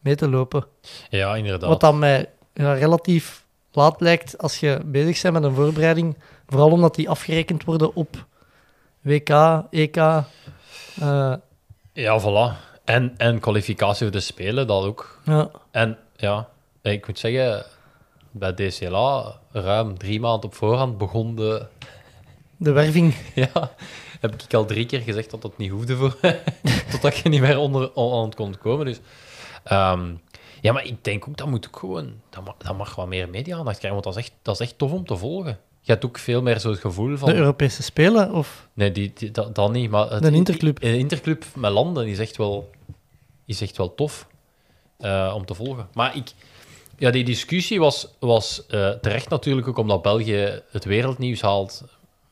mee 0.00 0.14
te 0.14 0.28
lopen. 0.28 0.64
ja 1.10 1.36
inderdaad. 1.36 1.68
Wat 1.68 1.80
dan 1.80 1.98
mij 1.98 2.28
ja, 2.54 2.72
relatief 2.72 3.44
laat 3.72 4.00
lijkt 4.00 4.38
als 4.38 4.60
je 4.60 4.80
bezig 4.84 5.22
bent 5.22 5.34
met 5.34 5.42
een 5.42 5.54
voorbereiding. 5.54 6.16
Vooral 6.46 6.70
omdat 6.70 6.94
die 6.94 7.08
afgerekend 7.10 7.64
worden 7.64 7.94
op 7.94 8.26
WK, 9.00 9.30
EK. 9.70 9.96
eh, 9.96 11.34
Ja, 11.92 12.20
voilà. 12.20 12.74
En, 12.84 13.14
en 13.16 13.40
kwalificatie 13.40 14.02
voor 14.06 14.16
de 14.16 14.20
Spelen, 14.20 14.66
dat 14.66 14.84
ook. 14.84 15.20
ja. 15.24 15.50
En 15.70 15.98
ja, 16.16 16.48
ik 16.82 17.06
moet 17.06 17.18
zeggen, 17.18 17.64
bij 18.30 18.54
DCLA, 18.54 19.38
ruim 19.52 19.98
drie 19.98 20.20
maanden 20.20 20.44
op 20.48 20.54
voorhand 20.54 20.98
begon 20.98 21.34
de... 21.36 21.66
De 22.56 22.72
werving. 22.72 23.14
Ja, 23.34 23.74
heb 24.20 24.42
ik 24.42 24.54
al 24.54 24.64
drie 24.64 24.86
keer 24.86 25.00
gezegd 25.00 25.30
dat 25.30 25.42
dat 25.42 25.58
niet 25.58 25.70
hoefde 25.70 25.96
voor. 25.96 26.16
Totdat 26.90 27.16
je 27.16 27.28
niet 27.28 27.40
meer 27.40 27.58
onder, 27.58 27.92
on- 27.94 28.18
aan 28.18 28.24
het 28.24 28.34
kon 28.34 28.58
komen. 28.58 28.86
Dus, 28.86 29.00
ehm, 29.64 30.14
ja, 30.60 30.72
maar 30.72 30.84
ik 30.84 31.04
denk 31.04 31.28
ook, 31.28 31.36
dat 31.36 31.46
moet 31.48 31.66
ook 31.66 31.78
gewoon... 31.78 32.12
Dat 32.30 32.44
mag, 32.44 32.54
dat 32.58 32.76
mag 32.76 32.94
wat 32.94 33.06
meer 33.06 33.28
media-aandacht 33.28 33.78
krijgen, 33.78 34.02
want 34.02 34.14
dat 34.14 34.24
is, 34.24 34.30
echt, 34.30 34.38
dat 34.42 34.60
is 34.60 34.66
echt 34.66 34.78
tof 34.78 34.92
om 34.92 35.06
te 35.06 35.16
volgen. 35.16 35.58
Je 35.80 35.92
hebt 35.92 36.04
ook 36.04 36.18
veel 36.18 36.42
meer 36.42 36.58
zo 36.58 36.70
het 36.70 36.78
gevoel 36.80 37.16
van... 37.16 37.28
De 37.28 37.34
Europese 37.34 37.82
Spelen, 37.82 38.32
of 38.32 38.68
Nee, 38.72 38.92
die, 38.92 39.12
die, 39.14 39.30
dat, 39.30 39.54
dat 39.54 39.72
niet, 39.72 39.90
maar... 39.90 40.10
Het, 40.10 40.22
De 40.22 40.30
interclub. 40.30 40.82
Een 40.82 40.98
interclub 40.98 41.44
met 41.54 41.70
landen 41.70 42.06
is 42.06 42.18
echt 42.18 42.36
wel, 42.36 42.70
is 43.44 43.60
echt 43.60 43.76
wel 43.76 43.94
tof 43.94 44.26
eh, 44.98 45.32
om 45.36 45.44
te 45.46 45.54
volgen. 45.54 45.88
Maar 45.94 46.16
ik... 46.16 46.28
Ja, 46.98 47.10
die 47.10 47.24
discussie 47.24 47.80
was, 47.80 48.08
was 48.18 48.66
eh, 48.66 48.90
terecht 48.90 49.28
natuurlijk 49.28 49.68
ook 49.68 49.78
omdat 49.78 50.02
België 50.02 50.62
het 50.70 50.84
wereldnieuws 50.84 51.40
haalt 51.40 51.84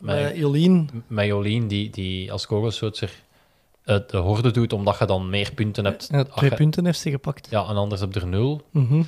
met, 0.05 0.23
met 0.23 0.37
Jolien. 0.37 1.05
met 1.07 1.27
Jolien, 1.27 1.69
die, 1.69 1.91
die 1.91 2.33
als 2.33 2.47
kogelstootser 2.47 3.11
het 3.85 4.11
de 4.11 4.17
horde 4.17 4.51
doet, 4.51 4.73
omdat 4.73 4.99
je 4.99 5.05
dan 5.07 5.31
meer 5.31 5.53
punten 5.53 5.85
hebt. 5.85 6.09
Ja, 6.11 6.25
twee 6.25 6.51
je- 6.51 6.57
punten 6.57 6.85
heeft 6.85 6.99
ze 7.01 7.11
gepakt. 7.11 7.51
Ja, 7.51 7.69
en 7.69 7.77
anders 7.77 8.01
heb 8.01 8.15
je 8.15 8.21
er 8.21 8.27
nul. 8.27 8.63
Mhm. 8.71 9.03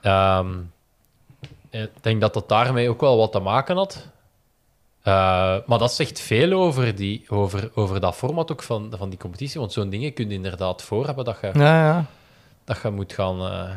Ehm, 0.00 0.50
ik 1.70 1.90
denk 2.00 2.20
dat 2.20 2.34
dat 2.34 2.48
daarmee 2.48 2.88
ook 2.88 3.00
wel 3.00 3.16
wat 3.16 3.32
te 3.32 3.38
maken 3.38 3.76
had. 3.76 4.08
Eh, 5.02 5.12
maar 5.66 5.78
dat 5.78 5.92
zegt 5.92 6.20
veel 6.20 6.52
over, 6.52 6.94
die, 6.94 7.24
over, 7.28 7.70
over 7.74 8.00
dat 8.00 8.14
format 8.14 8.52
ook 8.52 8.62
van, 8.62 8.92
van 8.98 9.08
die 9.10 9.18
competitie. 9.18 9.60
Want 9.60 9.72
zo'n 9.72 9.90
dingen 9.90 10.12
kun 10.12 10.28
je 10.28 10.34
inderdaad 10.34 10.82
voor 10.82 11.06
hebben 11.06 11.24
dat 11.24 11.38
je, 11.40 11.50
Ja, 11.54 11.86
ja. 11.86 12.06
dat 12.64 12.78
je, 12.82 12.90
moet, 12.90 13.12
gaan, 13.12 13.40
eh, 13.40 13.76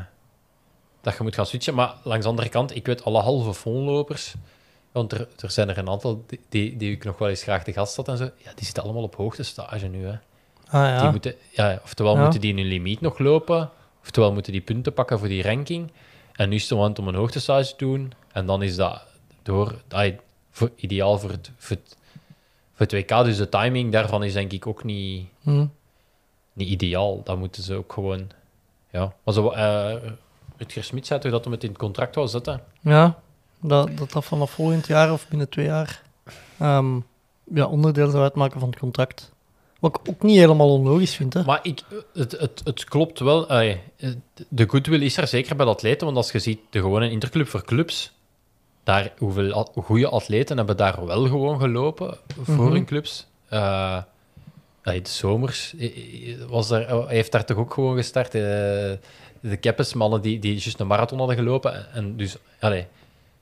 dat 1.02 1.18
je 1.18 1.24
moet 1.24 1.36
gaan 1.36 1.46
switchen. 1.46 1.76
Maar 1.76 1.94
langs 2.04 2.24
de 2.24 2.30
andere 2.30 2.50
kant, 2.50 2.76
ik 2.76 2.86
weet 2.86 3.04
alle 3.04 3.20
halve 3.22 3.54
fonlopers. 3.54 4.34
Want 4.96 5.12
er, 5.12 5.28
er 5.40 5.52
zijn 5.52 5.70
er 5.70 5.78
een 5.78 5.90
aantal 5.90 6.24
die, 6.28 6.40
die, 6.50 6.78
die 6.78 6.92
ik 6.92 7.04
nog 7.04 7.18
wel 7.18 7.30
eens 7.30 7.44
graag 7.44 7.64
te 7.64 7.74
gast 7.74 7.96
had 7.96 8.08
en 8.08 8.18
zo. 8.18 8.24
Ja, 8.24 8.52
die 8.56 8.66
zitten 8.66 8.84
allemaal 8.84 9.04
op 9.04 9.16
hoogtestage 9.16 9.88
nu. 9.88 10.06
Hè. 10.06 10.12
Ah, 10.12 10.18
ja. 10.72 11.02
Die 11.02 11.10
moeten, 11.10 11.36
ja, 11.52 11.80
oftewel 11.84 12.16
Ja. 12.16 12.22
moeten 12.22 12.42
die 12.42 12.54
hun 12.54 12.66
limiet 12.66 13.02
nog 13.02 13.20
lopen, 13.20 13.70
oftewel 14.02 14.34
moeten 14.34 14.52
die 14.52 14.62
punten 14.62 14.94
pakken 14.94 15.20
voor 15.20 15.28
die 15.28 15.44
ranking. 15.44 15.92
En 16.34 16.50
nu 16.50 16.56
is 16.56 16.62
het 16.70 16.72
moment 16.78 17.00
om 17.00 17.08
een 17.08 17.16
hoogtestage 17.16 17.70
te 17.76 17.86
doen. 17.86 18.14
En 18.32 18.46
dan 18.46 18.64
is 18.64 18.76
dat 18.76 19.02
door, 19.44 19.82
voor, 20.52 20.72
ideaal 20.76 21.20
voor 21.20 21.30
het, 21.30 21.52
voor, 21.58 21.76
het, 21.78 21.98
voor 22.74 22.86
het 22.86 22.92
WK. 22.92 23.24
Dus 23.24 23.38
de 23.38 23.50
timing 23.50 23.92
daarvan 23.92 24.24
is 24.24 24.34
denk 24.34 24.52
ik 24.52 24.68
ook 24.68 24.84
niet, 24.84 25.28
Hm. 25.42 25.66
niet 26.54 26.70
ideaal. 26.70 27.24
Dat 27.24 27.38
moeten 27.38 27.64
ze 27.64 27.76
ook 27.76 27.94
gewoon... 27.94 28.30
Ja. 28.92 29.14
Maar 29.24 29.34
zo, 29.34 29.50
eh 29.50 29.96
Rutger 30.58 30.84
Smit 30.84 31.08
zei 31.08 31.20
toch 31.20 31.32
dat 31.32 31.44
hij 31.44 31.54
het 31.54 31.64
in 31.64 31.70
het 31.70 31.78
contract 31.78 32.16
wou 32.16 32.28
zetten? 32.28 32.62
Ja, 32.82 33.20
dat, 33.68 33.98
dat 33.98 34.12
dat 34.12 34.26
vanaf 34.26 34.52
volgend 34.52 34.88
jaar 34.88 35.12
of 35.12 35.28
binnen 35.28 35.50
twee 35.50 35.66
jaar 35.66 36.02
ehm, 36.60 37.00
ja, 37.54 37.66
onderdeel 37.66 38.10
zou 38.10 38.24
uitmaken 38.24 38.60
van 38.60 38.70
het 38.70 38.80
contract. 38.80 39.34
Wat 39.80 40.00
ik 40.00 40.10
ook 40.10 40.22
niet 40.24 40.38
helemaal 40.38 40.70
onlogisch 40.74 41.16
vind. 41.16 41.34
Hè. 41.34 41.44
Maar 41.44 41.60
ik, 41.64 41.82
het, 42.14 42.32
het, 42.32 42.62
het 42.64 42.84
klopt 42.84 43.20
wel. 43.20 43.48
de 44.48 44.70
goodwill 44.70 45.02
is 45.02 45.18
er 45.18 45.28
zeker 45.28 45.56
bij 45.56 45.66
de 45.66 45.72
atleten. 45.72 46.06
Want 46.06 46.18
als 46.18 46.32
je 46.32 46.40
ziet, 46.40 46.60
de 46.70 46.80
gewone 46.80 47.10
interclub 47.12 47.48
voor 47.48 47.64
clubs, 47.66 48.12
daar, 48.84 49.14
hoeveel 49.18 49.68
goede 49.76 50.08
atleten 50.10 50.58
hebben 50.58 50.78
daar 50.78 51.06
wel 51.06 51.24
gewoon 51.26 51.60
gelopen 51.60 52.18
voor 52.42 52.64
Mhm. 52.66 52.72
hun 52.74 52.86
clubs. 52.86 53.28
Ai, 53.50 55.02
de 55.02 55.10
zomers 55.10 55.74
was 56.50 56.68
daar, 56.68 56.88
hij 56.90 57.16
heeft 57.16 57.32
daar 57.32 57.46
toch 57.46 57.58
ook 57.58 57.74
gewoon 57.74 57.96
gestart. 57.96 58.36
eh, 58.36 58.42
de 59.40 59.58
Keppes, 59.60 59.94
mannen 59.94 60.22
die, 60.22 60.40
die 60.40 60.52
juist 60.52 60.80
een 60.80 60.88
marathon 60.88 61.18
hadden 61.18 61.36
gelopen. 61.38 61.94
En 61.94 62.18
dus, 62.18 62.38
allee, 62.60 62.86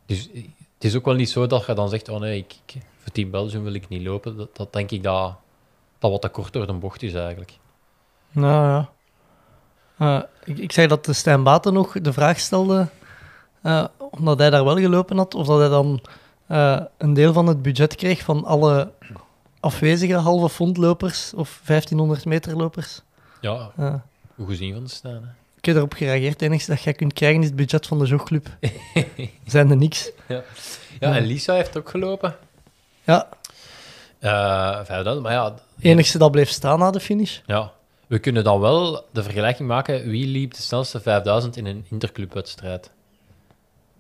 dus 0.06 0.30
het 0.74 0.84
is 0.84 0.96
ook 0.96 1.06
wel 1.06 1.14
niet 1.14 1.30
zo 1.30 1.48
dat 1.48 1.66
je 1.66 1.74
dan 1.74 1.90
zegt: 1.90 2.10
Oh 2.10 2.20
nee, 2.20 2.38
ik, 2.38 2.56
ik- 2.66 2.82
voor 2.98 3.12
Team 3.12 3.32
Belgium 3.32 3.64
wil 3.64 3.74
ik 3.74 3.88
niet 3.90 4.02
lopen. 4.04 4.38
Dat, 4.38 4.56
dat 4.56 4.74
denk 4.74 4.92
ik 4.92 5.04
dat, 5.04 5.36
dat 6.00 6.12
wat 6.12 6.22
te 6.22 6.30
kort 6.30 6.54
door 6.54 6.68
de 6.68 6.74
bocht 6.74 7.02
is 7.04 7.14
eigenlijk. 7.14 7.58
Nou 8.32 8.68
ja. 8.68 8.90
Eh, 9.98 10.24
ik, 10.46 10.58
ik 10.58 10.72
zei 10.72 10.88
dat 10.88 11.06
de 11.06 11.14
Stijn 11.14 11.44
Baten 11.44 11.74
nog 11.74 12.02
de 12.02 12.14
vraag 12.14 12.40
stelde, 12.40 12.88
eh, 13.62 13.86
omdat 13.98 14.40
hij 14.40 14.50
daar 14.50 14.64
wel 14.66 14.78
gelopen 14.78 15.18
had, 15.18 15.36
of 15.36 15.48
dat 15.48 15.60
hij 15.60 15.70
dan 15.70 16.02
eh, 16.48 16.82
een 16.98 17.14
deel 17.14 17.34
van 17.34 17.48
het 17.48 17.62
budget 17.62 17.96
kreeg 17.96 18.22
van 18.22 18.46
alle 18.46 18.92
afwezige 19.60 20.14
halve 20.16 20.50
fondlopers 20.50 21.34
of 21.34 21.62
1500 21.66 22.26
meter 22.26 22.58
lopers. 22.58 23.02
Ja, 23.42 23.72
Eh, 23.78 23.94
hoe 24.36 24.48
gezien 24.48 24.74
van 24.74 24.84
de 24.84 24.90
staan. 24.90 25.12
Hè? 25.24 25.30
Ik 25.64 25.70
heb 25.70 25.76
erop 25.78 25.94
gereageerd. 25.94 26.34
Het 26.34 26.42
enige 26.42 26.70
dat 26.72 26.82
jij 26.82 26.94
kunt 26.94 27.14
krijgen 27.14 27.40
is 27.42 27.48
het 27.48 27.56
budget 27.56 27.88
van 27.88 28.00
de 28.00 28.06
jogclub. 28.06 28.48
Zijn 29.46 29.70
er 29.70 29.78
niks. 29.78 30.12
Ja, 30.28 30.44
en 31.00 31.26
Lisa 31.26 31.54
heeft 31.54 31.78
ook 31.78 31.90
gelopen. 31.90 32.36
Ja, 33.04 33.28
5000, 34.20 35.22
maar 35.22 35.32
ja, 35.32 35.44
het 35.46 35.62
enigste 35.80 36.18
dat 36.18 36.32
bleef 36.32 36.50
staan 36.50 36.80
na 36.80 36.92
de 36.92 37.00
finish. 37.00 37.40
ja, 37.46 37.72
we 38.08 38.20
kunnen 38.20 38.44
dan 38.44 38.60
wel 38.60 39.06
de 39.12 39.24
vergelijking 39.24 39.68
maken. 39.68 40.10
Wie 40.10 40.28
liep 40.28 40.54
de 40.54 40.62
snelste 40.62 41.00
5000 41.02 41.58
in 41.58 41.66
een 41.66 41.86
interclubwedstrijd? 41.90 42.90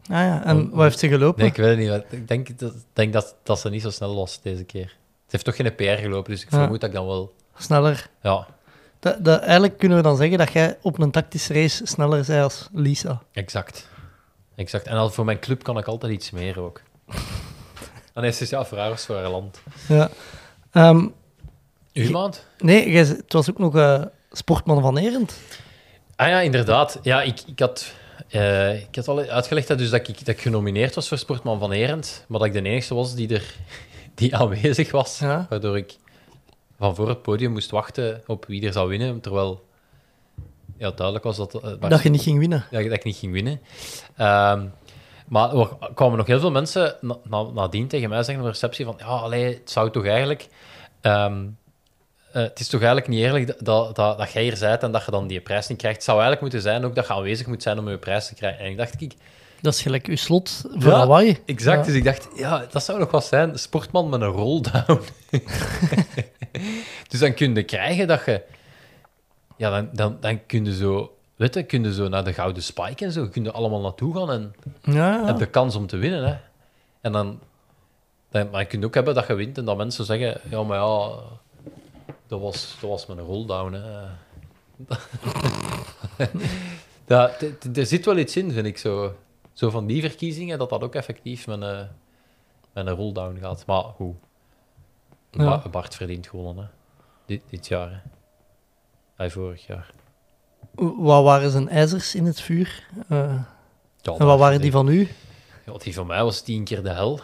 Ah 0.03 0.09
ja, 0.09 0.43
en 0.45 0.69
wat 0.69 0.83
heeft 0.83 0.99
ze 0.99 1.07
gelopen? 1.07 1.39
Nee, 1.41 1.49
ik 1.49 1.55
weet 1.55 1.89
het 1.89 2.11
niet. 2.11 2.19
Ik 2.21 2.27
denk, 2.27 2.59
dat, 2.59 2.73
denk 2.93 3.13
dat, 3.13 3.35
dat 3.43 3.59
ze 3.59 3.69
niet 3.69 3.81
zo 3.81 3.89
snel 3.89 4.15
was 4.15 4.41
deze 4.41 4.63
keer. 4.63 4.87
Ze 4.87 5.29
heeft 5.29 5.45
toch 5.45 5.55
geen 5.55 5.75
PR 5.75 5.83
gelopen, 6.01 6.31
dus 6.31 6.41
ik 6.43 6.51
Ja. 6.51 6.57
vermoed 6.57 6.81
dat 6.81 6.89
ik 6.89 6.95
dan 6.95 7.05
wel... 7.05 7.33
Sneller. 7.57 8.09
Ja, 8.21 8.47
Dat, 9.03 9.25
dat, 9.25 9.41
eigenlijk 9.41 9.77
kunnen 9.77 9.97
we 9.97 10.03
dan 10.03 10.17
zeggen 10.17 10.37
dat 10.37 10.51
jij 10.51 10.77
op 10.81 10.99
een 10.99 11.11
tactische 11.11 11.53
race 11.53 11.85
sneller 11.85 12.25
bent 12.27 12.43
als 12.43 12.69
Lisa. 12.73 13.21
exact. 13.31 13.87
Exact. 14.55 14.87
En 14.87 14.97
al 14.97 15.09
voor 15.09 15.25
mijn 15.25 15.39
club 15.39 15.63
kan 15.63 15.77
ik 15.77 15.87
altijd 15.87 16.13
iets 16.13 16.31
meer 16.31 16.59
ook. 16.59 16.81
Dan 18.13 18.23
is 18.23 18.39
het 18.39 18.49
ja, 18.49 18.59
of 18.59 18.67
voor 18.67 18.77
haar 19.17 19.29
land. 19.29 19.61
Ja. 19.87 20.09
Uw 21.93 22.11
maand? 22.11 22.45
nee, 22.59 22.97
het 22.97 23.33
was 23.33 23.49
ook 23.49 23.57
nog 23.57 23.75
eh, 23.75 24.01
Sportman 24.31 24.81
van 24.81 24.97
Erend. 24.97 25.37
Ah 26.15 26.27
ja, 26.27 26.41
inderdaad. 26.41 26.99
Ja, 27.01 27.21
ik, 27.21 27.41
ik, 27.45 27.59
had, 27.59 27.93
eh, 28.29 28.81
ik 28.81 28.95
had 28.95 29.07
al 29.07 29.19
uitgelegd 29.19 29.67
dat, 29.67 29.77
dus 29.77 29.89
dat, 29.89 30.07
ik, 30.07 30.17
dat 30.17 30.27
ik 30.27 30.41
genomineerd 30.41 30.95
was 30.95 31.07
voor 31.07 31.17
Sportman 31.17 31.59
van 31.59 31.71
Erend, 31.71 32.25
maar 32.27 32.39
dat 32.39 32.47
ik 32.47 32.53
de 32.53 32.69
enige 32.69 32.95
was 32.95 33.15
die, 33.15 33.33
er, 33.33 33.55
die 34.15 34.35
aanwezig 34.35 34.91
was. 34.91 35.19
Ja. 35.19 35.45
Waardoor 35.49 35.77
ik 35.77 35.95
van 36.77 36.95
voor 36.95 37.09
het 37.09 37.21
podium 37.21 37.51
moest 37.51 37.71
wachten 37.71 38.21
op 38.27 38.45
wie 38.45 38.65
er 38.65 38.73
zou 38.73 38.89
winnen, 38.89 39.19
terwijl 39.21 39.65
ja, 40.77 40.91
duidelijk 40.91 41.25
was 41.25 41.37
dat... 41.37 41.53
eh, 41.53 41.71
Dat 41.89 42.03
je 42.03 42.09
niet 42.09 42.21
ging 42.21 42.39
winnen. 42.39 42.65
dat, 42.71 42.79
ik- 42.81 42.87
dat 42.89 42.97
ik 42.97 43.03
niet 43.03 43.15
ging 43.17 43.31
winnen. 43.33 43.61
Ehm, 44.15 44.65
maar 45.27 45.55
er 45.55 45.69
kwamen 45.95 46.17
nog 46.17 46.27
heel 46.27 46.39
veel 46.39 46.51
mensen 46.51 46.95
na, 47.01 47.17
na, 47.23 47.41
nadien 47.43 47.87
tegen 47.87 48.09
mij 48.09 48.17
zeggen 48.17 48.35
op 48.37 48.43
de 48.43 48.51
receptie 48.51 48.85
van 48.85 48.95
ja, 48.97 49.05
allee, 49.05 49.53
het 49.53 49.71
zou 49.71 49.89
toch 49.91 50.05
eigenlijk... 50.05 50.47
ehm, 51.01 51.45
eh, 52.31 52.41
het 52.41 52.59
is 52.59 52.67
toch 52.67 52.79
eigenlijk 52.81 53.09
niet 53.09 53.19
eerlijk 53.19 53.47
dat, 53.47 53.57
dat, 53.59 53.95
dat, 53.95 54.17
dat 54.17 54.31
jij 54.31 54.43
hier 54.43 54.57
bent 54.59 54.83
en 54.83 54.91
dat 54.91 55.05
je 55.05 55.11
dan 55.11 55.27
die 55.27 55.41
prijs 55.41 55.67
niet 55.67 55.77
krijgt. 55.77 55.95
Het 55.97 56.05
zou 56.05 56.17
eigenlijk 56.21 56.41
moeten 56.53 56.71
zijn 56.71 56.85
ook 56.85 56.95
dat 56.95 57.07
je 57.07 57.13
aanwezig 57.13 57.47
moet 57.47 57.63
zijn 57.63 57.79
om 57.79 57.89
je 57.89 57.97
prijs 57.97 58.27
te 58.27 58.33
krijgen. 58.35 58.65
En 58.65 58.71
ik 58.71 58.77
dacht, 58.77 59.01
ik, 59.01 59.13
Dat 59.63 59.73
is 59.73 59.81
gelijk 59.81 60.05
uw 60.07 60.15
slot 60.15 60.63
voor 60.71 60.91
Ja, 60.91 60.97
Hawaii. 60.97 61.37
Exact, 61.45 61.79
Ja. 61.79 61.85
dus 61.85 61.95
ik 61.95 62.03
dacht, 62.03 62.27
ja, 62.35 62.65
dat 62.71 62.83
zou 62.83 62.99
nog 62.99 63.11
wat 63.11 63.25
zijn. 63.25 63.59
Sportman 63.59 64.09
met 64.09 64.21
een 64.21 64.27
rolldown. 64.27 64.99
dus 67.09 67.19
dan 67.19 67.33
kun 67.33 67.55
je 67.55 67.63
krijgen 67.63 68.07
dat 68.07 68.25
je... 68.25 68.41
Ja, 69.57 69.69
dan, 69.69 69.89
dan, 69.93 70.17
dan 70.19 70.45
kun 70.45 70.65
je 70.65 70.75
zo... 70.75 71.15
Weet 71.35 71.53
je, 71.53 71.63
kun 71.63 71.83
je 71.83 71.93
zo 71.93 72.07
naar 72.07 72.23
de 72.23 72.33
Gouden 72.33 72.63
Spike 72.63 73.05
en 73.05 73.11
zo. 73.11 73.27
Kun 73.27 73.43
je 73.43 73.51
allemaal 73.51 73.81
naartoe 73.81 74.15
gaan 74.15 74.31
en 74.31 74.53
Ja, 74.81 74.93
ja. 75.13 75.25
heb 75.25 75.37
de 75.37 75.45
kans 75.45 75.75
om 75.75 75.87
te 75.87 75.97
winnen. 75.97 76.27
Hè. 76.27 76.35
En 77.01 77.11
dan... 77.11 77.39
dan 78.31 78.49
maar 78.49 78.61
je 78.61 78.67
kunt 78.67 78.85
ook 78.85 78.93
hebben 78.93 79.13
dat 79.15 79.27
je 79.27 79.33
wint 79.33 79.57
en 79.57 79.65
dat 79.65 79.77
mensen 79.77 80.05
zeggen... 80.05 80.41
Ja, 80.49 80.63
maar 80.63 80.77
ja... 80.77 81.09
Dat 82.27 82.39
was, 82.41 82.75
dat 82.81 82.89
was 82.89 83.07
een 83.07 83.19
rolldown, 83.19 83.73
hè. 83.73 83.81
d- 87.37 87.77
er 87.77 87.85
zit 87.85 88.05
wel 88.05 88.17
iets 88.17 88.35
in, 88.35 88.51
vind 88.51 88.65
ik, 88.65 88.77
zo. 88.77 89.15
Zo 89.53 89.69
van 89.69 89.85
die 89.85 90.01
verkiezingen, 90.01 90.57
dat 90.57 90.69
dat 90.69 90.81
ook 90.83 90.95
effectief 90.95 91.47
met 91.47 91.61
een, 91.61 91.87
met 92.73 92.87
een 92.87 92.93
rolldown 92.95 93.37
gaat. 93.41 93.65
Maar 93.65 93.83
hoe? 93.83 94.13
Ja. 95.31 95.63
Bart 95.71 95.95
verdient 95.95 96.27
gewonnen, 96.27 96.63
hè. 96.63 96.69
Dit, 97.25 97.41
dit 97.49 97.67
jaar, 97.67 97.89
hè. 97.91 97.97
Hij 99.15 99.29
vorig 99.29 99.67
jaar. 99.67 99.91
Wat 100.97 101.23
waren 101.23 101.51
zijn 101.51 101.69
ijzers 101.69 102.15
in 102.15 102.25
het 102.25 102.41
vuur? 102.41 102.87
Eh, 103.09 103.39
Ja, 104.01 104.15
en 104.17 104.25
wat 104.25 104.39
waren 104.39 104.61
die 104.61 104.71
van 104.71 104.87
u? 104.87 105.09
Ja, 105.65 105.73
die 105.77 105.93
van 105.93 106.07
mij 106.07 106.23
was 106.23 106.41
tien 106.41 106.63
keer 106.63 106.83
de 106.83 106.89
hel. 106.89 107.19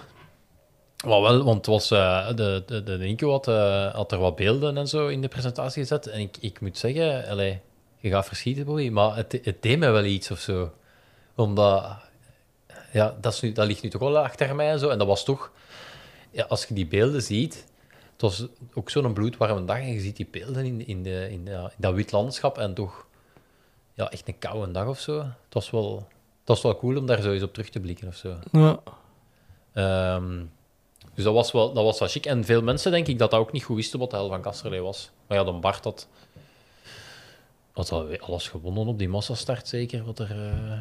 Maar 1.06 1.22
wel, 1.22 1.44
want 1.44 1.58
het 1.58 1.66
was, 1.66 1.92
eh, 1.92 2.28
de, 2.36 2.64
de, 2.66 2.84
de 2.84 2.98
Nico 2.98 3.32
had, 3.32 3.48
eh, 3.48 3.94
had 3.94 4.12
er 4.12 4.20
wat 4.20 4.36
beelden 4.36 4.78
en 4.78 4.88
zo 4.88 5.08
in 5.08 5.22
de 5.22 5.28
presentatie 5.28 5.82
gezet. 5.82 6.08
En 6.08 6.20
ik, 6.20 6.38
ik 6.40 6.62
moet 6.62 6.78
zeggen, 6.78 7.28
allee, 7.28 7.60
je 7.98 8.10
gaat 8.10 8.26
verschieten, 8.26 8.66
Boy, 8.66 8.90
maar 8.90 9.16
het, 9.16 9.40
het 9.44 9.62
deed 9.62 9.80
mij 9.80 9.92
wel 9.92 10.04
iets 10.04 10.32
of 10.32 10.40
zo. 10.40 10.74
Omdat, 11.36 11.98
ja, 12.92 13.18
dat, 13.22 13.34
is 13.34 13.40
nu, 13.40 13.52
dat 13.52 13.68
ligt 13.68 13.82
nu 13.84 13.90
toch 13.90 14.02
wel 14.02 14.18
achter 14.18 14.56
mij 14.56 14.70
en 14.72 14.80
zo. 14.80 14.90
En 14.90 14.98
dat 14.98 15.08
was 15.08 15.24
toch, 15.24 15.52
ja, 16.32 16.44
als 16.44 16.66
je 16.66 16.74
die 16.74 16.88
beelden 16.88 17.22
ziet, 17.22 17.66
het 18.12 18.22
was 18.22 18.46
ook 18.74 18.90
zo'n 18.90 19.14
bloedwarme 19.14 19.66
dag 19.66 19.78
en 19.78 19.94
je 19.94 20.00
ziet 20.00 20.16
die 20.16 20.28
beelden 20.32 20.66
in, 20.66 20.88
in, 20.88 21.04
de, 21.04 21.28
in, 21.32 21.46
ja, 21.46 21.64
in 21.64 21.76
dat 21.78 21.94
wit 21.94 22.12
landschap 22.12 22.58
en 22.58 22.74
toch, 22.74 23.06
ja, 23.94 24.12
echt 24.12 24.28
een 24.28 24.40
koude 24.40 24.72
dag 24.72 24.88
of 24.88 25.00
zo. 25.00 25.18
Het 25.18 25.54
was 25.54 25.70
wel, 25.70 25.96
het 26.40 26.48
was 26.48 26.62
wel 26.62 26.78
cool 26.78 26.98
om 26.98 27.06
daar 27.06 27.22
zo 27.22 27.32
eens 27.32 27.44
op 27.44 27.54
terug 27.54 27.70
te 27.70 27.80
blikken 27.80 28.08
of 28.08 28.16
zo. 28.16 28.36
Ja. 28.52 28.80
Ehm, 29.74 30.44
dus 31.14 31.24
dat 31.24 31.34
was, 31.34 31.52
wel, 31.52 31.74
dat 31.74 31.84
was 31.84 32.00
wel 32.00 32.08
chic. 32.08 32.26
En 32.26 32.44
veel 32.44 32.62
mensen 32.62 32.92
denk 32.92 33.08
ik 33.08 33.20
dat 33.20 33.32
dat 33.32 33.40
ook 33.40 33.52
niet 33.52 33.64
goed 33.64 33.76
wisten 33.76 34.00
wat 34.00 34.10
de 34.10 34.16
hel 34.16 34.30
van 34.30 34.42
Kasterlee 34.42 34.82
was. 34.82 35.12
Maar 35.28 35.38
ja, 35.38 35.44
dan 35.44 35.62
Bart 35.62 35.84
had, 35.84 36.08
had 37.72 37.92
al 37.92 38.18
alles 38.20 38.48
gewonnen 38.48 38.88
op 38.88 38.98
die 38.98 39.10
massastart 39.10 39.68
zeker. 39.68 40.04
Wat 40.04 40.20
er 40.20 40.32
eh, 40.32 40.80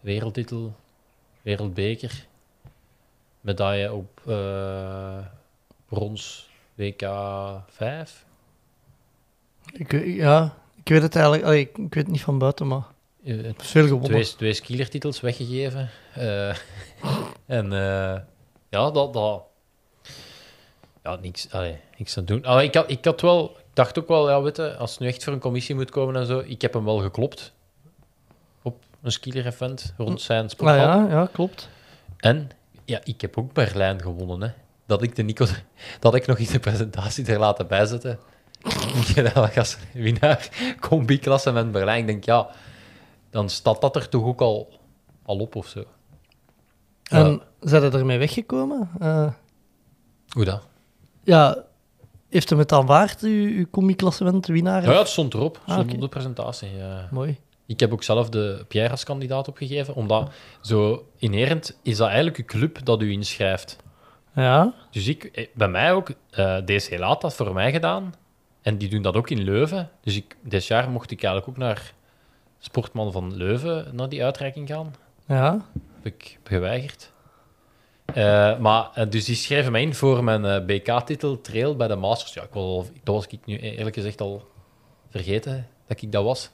wereldtitel, 0.00 0.74
wereldbeker, 1.42 2.26
medaille 3.40 3.92
op 3.92 4.20
eh, 4.26 5.18
brons 5.88 6.48
WK 6.74 7.02
5. 7.68 8.24
Ik, 9.72 10.04
ja, 10.06 10.56
ik 10.82 10.88
weet 10.88 11.02
het 11.02 11.14
eigenlijk... 11.14 11.44
allee, 11.44 11.60
ik, 11.60 11.68
ik 11.68 11.94
weet 11.94 12.04
het 12.04 12.12
niet 12.12 12.22
van 12.22 12.38
buiten, 12.38 12.66
maar 12.66 12.84
Eh, 13.24 13.34
veel 13.56 13.86
gewonnen. 13.86 14.10
twee, 14.10 14.36
twee 14.36 14.52
skielertitels 14.54 15.20
weggegeven. 15.20 15.90
Eh, 16.14 16.56
en 17.58 17.70
ja, 18.68 18.90
dat, 18.90 19.12
dat... 19.12 19.42
Ja, 21.02 21.16
niks, 21.16 21.50
allee, 21.50 21.76
niks 21.98 22.18
aan 22.18 22.24
doen. 22.24 22.44
Allee, 22.44 22.66
ik, 22.66 22.74
had, 22.74 22.90
ik 22.90 23.04
had 23.04 23.20
wel... 23.20 23.50
Ik 23.56 23.78
dacht 23.78 23.98
ook 23.98 24.08
wel, 24.08 24.30
ja, 24.30 24.42
weet 24.42 24.56
je, 24.56 24.76
als 24.76 24.90
het 24.90 25.00
nu 25.00 25.06
echt 25.06 25.24
voor 25.24 25.32
een 25.32 25.38
commissie 25.38 25.74
moet 25.74 25.90
komen 25.90 26.16
en 26.16 26.26
zo, 26.26 26.42
ik 26.46 26.62
heb 26.62 26.72
hem 26.72 26.84
wel 26.84 26.98
geklopt 26.98 27.52
een 29.02 29.12
skieler-event 29.12 29.94
rond 29.96 30.20
zijn 30.20 30.44
Ah, 30.44 30.50
sporthal. 30.50 30.76
ja, 30.78 31.06
ja, 31.08 31.28
klopt. 31.32 31.68
En 32.16 32.50
ja, 32.84 33.00
ik 33.04 33.20
heb 33.20 33.38
ook 33.38 33.52
Berlijn 33.52 34.00
gewonnen, 34.02 34.40
hè. 34.48 34.54
Dat 34.86 35.02
ik, 35.02 35.16
de 35.16 35.22
Nico, 35.22 35.46
dat 36.00 36.14
ik 36.14 36.26
nog 36.26 36.38
in 36.38 36.46
de 36.52 36.58
presentatie 36.60 37.26
er 37.26 37.38
laten 37.38 37.66
bijzetten. 37.66 38.18
Ik 39.16 39.34
dat 39.34 39.56
als 39.56 39.76
winnaar 39.92 40.48
combi-klassement 40.80 41.72
Berlijn. 41.72 42.00
Ik 42.00 42.06
denk, 42.06 42.24
ja, 42.24 42.48
dan 43.30 43.48
staat 43.50 43.80
dat 43.80 43.96
er 43.96 44.08
toch 44.08 44.24
ook 44.24 44.40
al, 44.40 44.78
al 45.22 45.38
op 45.38 45.56
of 45.56 45.66
zo. 45.66 45.84
En 47.02 47.42
zijn 47.60 47.82
er 47.82 47.94
ermee 47.94 48.18
weggekomen? 48.18 48.90
Eh, 49.00 49.32
Hoe 50.28 50.44
dat? 50.44 50.66
ja, 51.24 51.56
heeft 52.28 52.50
hem 52.50 52.58
het 52.58 52.72
aanvaard, 52.72 53.20
uw, 53.20 53.48
uw 53.56 53.66
combi-klassement 53.70 54.46
winnaar? 54.46 54.82
Ja, 54.82 54.98
het 54.98 55.08
stond 55.08 55.34
erop. 55.34 55.56
Ah, 55.56 55.62
stond 55.72 55.84
oké. 55.86 55.94
op 55.94 56.00
de 56.00 56.08
presentatie. 56.08 56.76
ja. 56.76 57.08
Mooi. 57.10 57.38
Ik 57.72 57.80
heb 57.80 57.92
ook 57.92 58.02
zelf 58.02 58.28
de 58.28 58.64
Pierre 58.68 58.90
als 58.90 59.04
kandidaat 59.04 59.48
opgegeven, 59.48 59.94
omdat 59.94 60.30
zo 60.60 61.06
inherent 61.18 61.78
is 61.82 61.96
dat 61.96 62.06
eigenlijk 62.06 62.38
een 62.38 62.44
club 62.44 62.84
dat 62.84 63.02
u 63.02 63.10
inschrijft. 63.12 63.76
Ja, 64.34 64.74
Dus 64.90 65.08
ik, 65.08 65.24
eh, 65.24 65.46
bij 65.54 65.68
mij 65.68 65.92
ook, 65.92 66.10
eh 66.30 66.56
DCL 66.56 67.02
had 67.02 67.20
dat 67.20 67.34
voor 67.34 67.52
mij 67.52 67.72
gedaan. 67.72 68.14
En 68.62 68.78
die 68.78 68.88
doen 68.88 69.02
dat 69.02 69.14
ook 69.16 69.30
in 69.30 69.42
Leuven. 69.42 69.90
Dus 70.00 70.16
ik, 70.16 70.36
dit 70.42 70.66
jaar 70.66 70.90
mocht 70.90 71.10
ik 71.10 71.22
eigenlijk 71.22 71.52
ook 71.52 71.64
naar 71.64 71.92
Sportman 72.58 73.12
van 73.12 73.36
Leuven, 73.36 73.88
naar 73.92 74.08
die 74.08 74.24
uitreiking 74.24 74.68
gaan. 74.68 74.94
ja. 75.26 75.66
Heb 76.02 76.14
ik 76.14 76.38
geweigerd. 76.44 77.12
Eh, 78.04 78.58
maar, 78.58 79.08
dus 79.10 79.24
die 79.24 79.34
schreven 79.34 79.72
mij 79.72 79.82
in 79.82 79.94
voor 79.94 80.24
mijn 80.24 80.66
BK-titel 80.66 81.40
Trail 81.40 81.76
bij 81.76 81.88
de 81.88 81.96
Masters. 81.96 82.34
Ja, 82.34 82.42
ik 82.42 82.52
was, 82.52 82.86
dat 83.02 83.14
was 83.14 83.26
ik 83.26 83.46
nu 83.46 83.58
eerlijk 83.58 83.94
gezegd 83.94 84.20
al 84.20 84.48
vergeten 85.10 85.68
dat 85.86 86.02
ik 86.02 86.12
dat 86.12 86.24
was. 86.24 86.50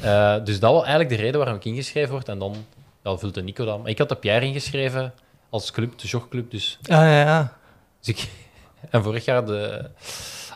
Eh, 0.00 0.44
dus 0.44 0.60
dat 0.60 0.72
was 0.72 0.80
eigenlijk 0.80 1.10
de 1.10 1.16
reden 1.16 1.38
waarom 1.38 1.56
ik 1.56 1.64
ingeschreven 1.64 2.10
word. 2.10 2.28
En 2.28 2.38
dan 2.38 2.54
ja, 3.02 3.16
vulde 3.16 3.42
Nico 3.42 3.64
dat. 3.64 3.78
Maar 3.78 3.90
ik 3.90 3.98
had 3.98 4.08
de 4.08 4.16
Pierre 4.16 4.46
ingeschreven 4.46 5.14
als 5.50 5.70
club, 5.70 5.98
de 5.98 6.06
jogclub. 6.06 6.50
Dus 6.50 6.78
Ja, 6.82 7.04
ja, 7.04 7.20
ja. 7.20 7.56
dus 8.00 8.08
ik, 8.08 8.30
en 8.90 9.02
vorig 9.02 9.24
jaar, 9.24 9.46
de, 9.46 9.90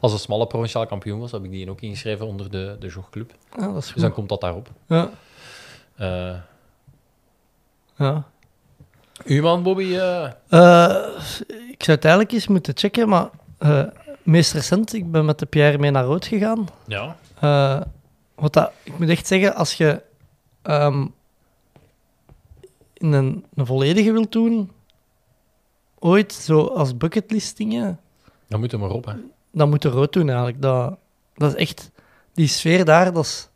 als 0.01 0.13
een 0.13 0.19
smalle 0.19 0.47
provinciaal 0.47 0.87
kampioen 0.87 1.21
was, 1.21 1.33
heb 1.33 1.45
ik 1.45 1.51
die 1.51 1.71
ook 1.71 1.81
ingeschreven 1.81 2.27
onder 2.27 2.51
de, 2.51 2.77
de 2.79 2.87
jogclub. 2.87 3.33
Is 3.77 3.93
Dus 3.93 4.03
dan 4.03 4.13
komt 4.13 4.29
dat 4.29 4.41
daarop. 4.41 4.69
Ja, 4.87 5.11
Eh 5.97 6.35
ja. 7.97 8.25
uw 9.25 9.43
man, 9.43 9.63
Bobby? 9.63 9.95
eh, 9.95 10.97
ik 11.71 11.83
zou 11.85 11.97
het 11.97 12.05
eigenlijk 12.05 12.33
eens 12.33 12.47
moeten 12.47 12.77
checken, 12.77 13.09
maar 13.09 13.29
meest 14.23 14.53
recent, 14.53 14.95
ik 14.95 15.11
ben 15.11 15.25
met 15.25 15.39
de 15.39 15.47
Pierre 15.47 15.79
mee 15.79 15.91
naar 15.91 16.05
rood 16.05 16.27
gegaan. 16.27 16.67
ja. 16.87 17.17
Wat 18.41 18.53
dat, 18.53 18.73
ik 18.83 18.99
moet 18.99 19.09
echt 19.09 19.27
zeggen, 19.27 19.55
als 19.55 19.75
je 19.75 20.03
ehm, 20.63 21.07
in 22.93 23.13
een, 23.13 23.45
een 23.55 23.67
volledige 23.67 24.13
wilt 24.13 24.33
doen, 24.33 24.71
ooit 25.99 26.33
zo 26.33 26.65
als 26.65 26.97
bucketlist 26.97 27.57
dingen, 27.57 28.01
Dan 28.49 28.61
moet 28.61 28.71
je 28.71 28.77
maar 28.77 28.91
op. 28.91 29.05
Hè. 29.05 29.15
dan 29.51 29.69
moet 29.69 29.83
je 29.83 29.89
rood 29.89 30.13
doen 30.13 30.29
eigenlijk. 30.29 30.63
Dat, 30.63 30.99
dat 31.35 31.53
is 31.55 31.59
echt, 31.59 31.91
die 32.35 32.47
sfeer 32.47 32.85
daar, 32.85 33.13
dat 33.13 33.25
is, 33.25 33.49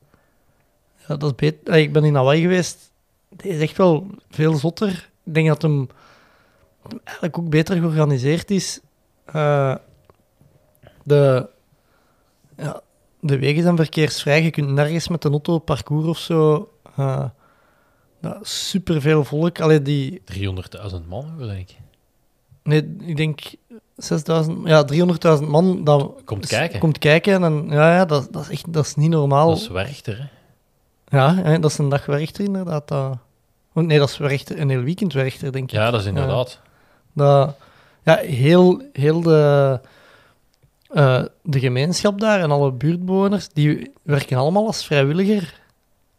ja, 0.97 1.17
dat 1.17 1.31
is 1.31 1.35
beter. 1.35 1.75
Ik 1.75 1.93
ben 1.93 2.05
in 2.05 2.15
Hawaii 2.15 2.41
geweest, 2.41 2.91
die 3.29 3.51
is 3.51 3.61
echt 3.61 3.77
wel 3.77 4.07
veel 4.31 4.55
zotter. 4.55 5.11
Ik 5.25 5.35
denk 5.35 5.49
dat 5.49 5.63
hem, 5.63 5.87
dat 6.83 6.91
hem 6.91 7.01
eigenlijk 7.05 7.39
ook 7.39 7.49
beter 7.49 7.77
georganiseerd 7.77 8.51
is. 8.51 8.81
Eh, 9.25 9.75
de, 11.03 11.49
ja, 12.57 12.83
de 13.25 13.39
wegen 13.39 13.63
zijn 13.63 13.77
verkeersvrij. 13.77 14.43
Je 14.43 14.51
kunt 14.51 14.69
nergens 14.69 15.09
met 15.09 15.25
een 15.25 15.31
auto 15.31 15.59
parcours 15.59 16.07
of 16.07 16.19
zo. 16.19 16.71
Uh, 16.99 17.25
super 18.43 19.01
veel 19.01 19.25
volk. 19.25 19.61
Allee, 19.61 19.83
die, 19.83 20.23
300.000 20.33 21.07
man, 21.09 21.37
wil 21.37 21.51
ik. 21.51 21.77
nee, 22.63 22.97
ik 23.01 23.17
denk 23.17 23.41
6000, 23.97 24.59
ja, 24.65 24.87
300.000 25.41 25.49
man 25.49 25.85
dat 25.85 26.13
Komt 26.25 26.47
kijken. 26.47 26.79
Komt 26.79 26.99
kijken 26.99 27.45
en 27.45 27.67
ja, 27.69 27.95
ja 27.95 28.05
dat, 28.05 28.29
dat 28.33 28.43
is 28.43 28.49
echt 28.49 28.73
dat 28.73 28.85
is 28.85 28.95
niet 28.95 29.11
normaal. 29.11 29.49
Dat 29.49 29.59
is 29.59 29.69
Werchter, 29.69 30.19
hè. 30.19 30.27
Ja, 31.19 31.35
hè, 31.35 31.59
dat 31.59 31.71
is 31.71 31.79
een 31.79 31.89
dag 31.89 32.07
werchter 32.07 32.45
inderdaad. 32.45 32.89
Dat... 32.89 33.19
Oh, 33.73 33.85
nee, 33.85 33.99
dat 33.99 34.09
is 34.09 34.17
werchter, 34.17 34.61
een 34.61 34.71
heel 34.71 34.83
weekend 34.83 35.13
werchter, 35.13 35.53
denk 35.53 35.65
ik. 35.65 35.71
Ja, 35.71 35.91
dat 35.91 36.01
is 36.01 36.07
inderdaad. 36.07 36.61
Dat, 37.13 37.57
ja, 38.03 38.17
heel, 38.17 38.83
heel 38.93 39.21
de, 39.21 39.81
eh, 40.95 41.23
de 41.43 41.59
gemeenschap 41.59 42.21
daar 42.21 42.41
en 42.41 42.51
alle 42.51 42.73
buurtbewoners, 42.73 43.49
die 43.53 43.93
werken 44.03 44.37
allemaal 44.37 44.67
als 44.67 44.85
vrijwilliger 44.87 45.61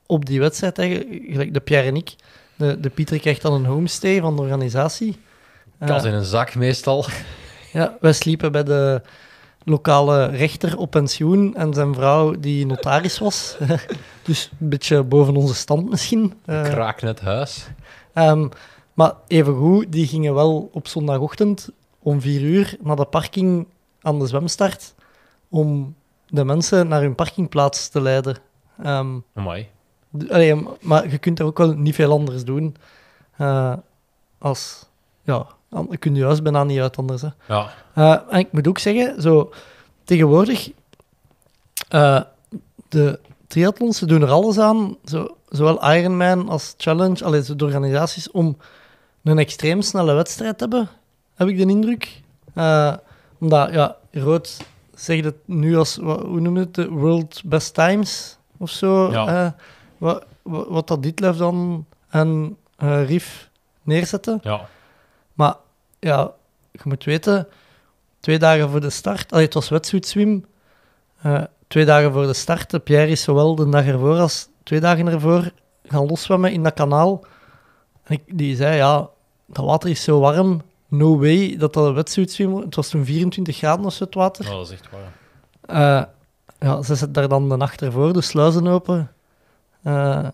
op 0.05 0.25
die 0.25 0.39
wedstrijd. 0.39 0.77
hè. 0.77 1.05
Gelijk 1.29 1.53
de 1.53 1.59
Pierre 1.59 1.88
en 1.88 1.95
ik. 1.95 2.15
De, 2.55 2.79
de 2.79 2.89
Pieter 2.89 3.19
krijgt 3.19 3.41
dan 3.41 3.53
een 3.53 3.65
homestay 3.65 4.19
van 4.19 4.36
de 4.36 4.41
organisatie. 4.41 5.17
Eh, 5.78 5.88
Kas 5.88 6.03
in 6.03 6.13
een 6.13 6.23
zak 6.23 6.55
meestal. 6.55 7.05
ja, 7.73 7.97
wij 7.99 8.13
sliepen 8.13 8.51
bij 8.51 8.63
de 8.63 9.01
lokale 9.63 10.26
rechter 10.26 10.78
op 10.78 10.91
pensioen 10.91 11.55
en 11.55 11.73
zijn 11.73 11.93
vrouw 11.93 12.39
die 12.39 12.65
notaris 12.65 13.19
was. 13.19 13.57
dus 14.23 14.49
een 14.59 14.69
beetje 14.69 15.03
boven 15.03 15.36
onze 15.36 15.55
stand 15.55 15.89
misschien. 15.89 16.34
Eh, 16.45 16.63
Kraak 16.63 17.01
net 17.01 17.19
huis. 17.19 17.67
Ehm, 18.13 18.47
maar 18.93 19.13
evengoed, 19.28 19.91
die 19.91 20.07
gingen 20.07 20.34
wel 20.34 20.69
op 20.73 20.88
zondagochtend 20.88 21.69
om 21.99 22.21
vier 22.21 22.41
uur 22.41 22.76
naar 22.82 22.95
de 22.95 23.05
parking 23.05 23.67
aan 24.06 24.20
de 24.20 24.28
zwemstart 24.28 24.93
om 25.49 25.95
de 26.28 26.43
mensen 26.45 26.88
naar 26.88 27.01
hun 27.01 27.16
parkingplaats 27.16 27.88
te 27.89 28.01
leiden. 28.01 28.38
Ehm, 28.84 29.16
d- 30.18 30.32
allee, 30.32 30.68
maar 30.82 31.10
je 31.10 31.18
kunt 31.18 31.39
er 31.39 31.45
ook 31.45 31.58
wel 31.58 31.74
niet 31.74 31.95
veel 31.95 32.12
anders 32.12 32.43
doen. 32.43 32.76
Eh, 33.38 33.74
als, 34.38 34.86
ja, 35.24 35.45
je 35.89 35.97
kunt 35.97 36.18
je 36.18 36.24
huis 36.24 36.41
bijna 36.41 36.64
niet 36.64 36.80
uit 36.80 36.97
anders. 36.97 37.22
Hè. 37.22 37.28
Ja, 37.47 37.70
Eh, 37.93 38.18
en 38.30 38.39
ik 38.39 38.51
moet 38.51 38.68
ook 38.68 38.78
zeggen, 38.80 39.22
zo, 39.22 39.51
tegenwoordig, 40.03 40.72
eh, 41.89 42.22
de 42.89 43.20
triathlons, 43.47 43.97
ze 43.97 44.06
doen 44.06 44.22
er 44.22 44.30
alles 44.32 44.58
aan, 44.60 44.97
zo, 45.06 45.36
zowel 45.49 45.93
Ironman 45.95 46.49
als 46.49 46.74
Challenge, 46.78 47.24
allee, 47.26 47.43
zo 47.43 47.56
de 47.56 47.66
organisaties, 47.66 48.32
om 48.32 48.58
een 49.24 49.39
extreem 49.39 49.82
snelle 49.82 50.14
wedstrijd 50.14 50.58
te 50.58 50.64
hebben, 50.64 50.89
heb 51.36 51.47
ik 51.47 51.58
de 51.58 51.66
indruk. 51.66 52.22
Omdat, 53.45 53.73
ja, 53.73 53.95
Rood 54.11 54.57
zegt 54.93 55.23
het 55.23 55.35
nu 55.45 55.77
als, 55.77 55.95
hoe 55.95 56.39
noem 56.39 56.53
je 56.53 56.59
het, 56.59 56.73
de 56.73 56.89
World 56.89 57.41
Best 57.45 57.73
Times 57.73 58.37
of 58.57 58.69
zo. 58.69 59.11
Ja. 59.11 59.55
wat, 59.97 60.25
wat, 60.41 60.87
dat 60.87 61.03
Ditlev 61.03 61.37
dan 61.37 61.85
en 62.09 62.57
eh 62.77 63.07
Rief 63.07 63.49
neerzetten. 63.83 64.39
ja. 64.43 64.67
Maar 65.33 65.55
ja, 65.99 66.31
je 66.71 66.81
moet 66.83 67.03
weten, 67.03 67.47
twee 68.19 68.39
dagen 68.39 68.69
voor 68.69 68.81
de 68.81 68.89
start, 68.89 69.31
allee, 69.31 69.45
het 69.45 69.53
was 69.53 69.69
wetsuitswim, 69.69 70.45
eh 71.21 71.43
twee 71.67 71.85
dagen 71.85 72.11
voor 72.11 72.25
de 72.25 72.33
start, 72.33 72.69
de 72.69 72.79
Pierre 72.79 73.11
is 73.11 73.21
zowel 73.21 73.55
de 73.55 73.69
dag 73.69 73.85
ervoor 73.85 74.19
als 74.19 74.47
twee 74.63 74.79
dagen 74.79 75.07
ervoor 75.07 75.51
gaan 75.83 76.05
loszwemmen 76.05 76.51
in 76.51 76.63
dat 76.63 76.73
kanaal. 76.73 77.25
En 78.03 78.13
ik, 78.13 78.37
die 78.37 78.55
zei, 78.55 78.75
ja, 78.75 79.09
dat 79.45 79.65
water 79.65 79.89
is 79.89 80.03
zo 80.03 80.19
warm, 80.19 80.61
no 80.88 81.19
way 81.19 81.57
dat 81.57 81.73
dat 81.73 81.86
een 81.88 81.93
wetsuitswim 81.93 82.49
wordt. 82.49 82.65
Het 82.65 82.75
was 82.75 82.89
toen 82.89 83.05
24 83.05 83.57
graden 83.57 83.86
of 83.86 83.93
zo, 83.93 84.03
het 84.03 84.15
water. 84.15 84.45
Oh, 84.45 84.51
dat 84.51 84.65
is 84.65 84.71
echt 84.71 84.89
waar. 84.89 85.13
Eh, 85.65 86.05
ja, 86.59 86.81
ze 86.81 86.95
zetten 86.95 87.11
daar 87.11 87.27
dan 87.27 87.49
de 87.49 87.57
nacht 87.57 87.81
ervoor, 87.81 88.13
de 88.13 88.21
sluizen 88.21 88.67
open. 88.67 89.11
Eh, 89.83 90.27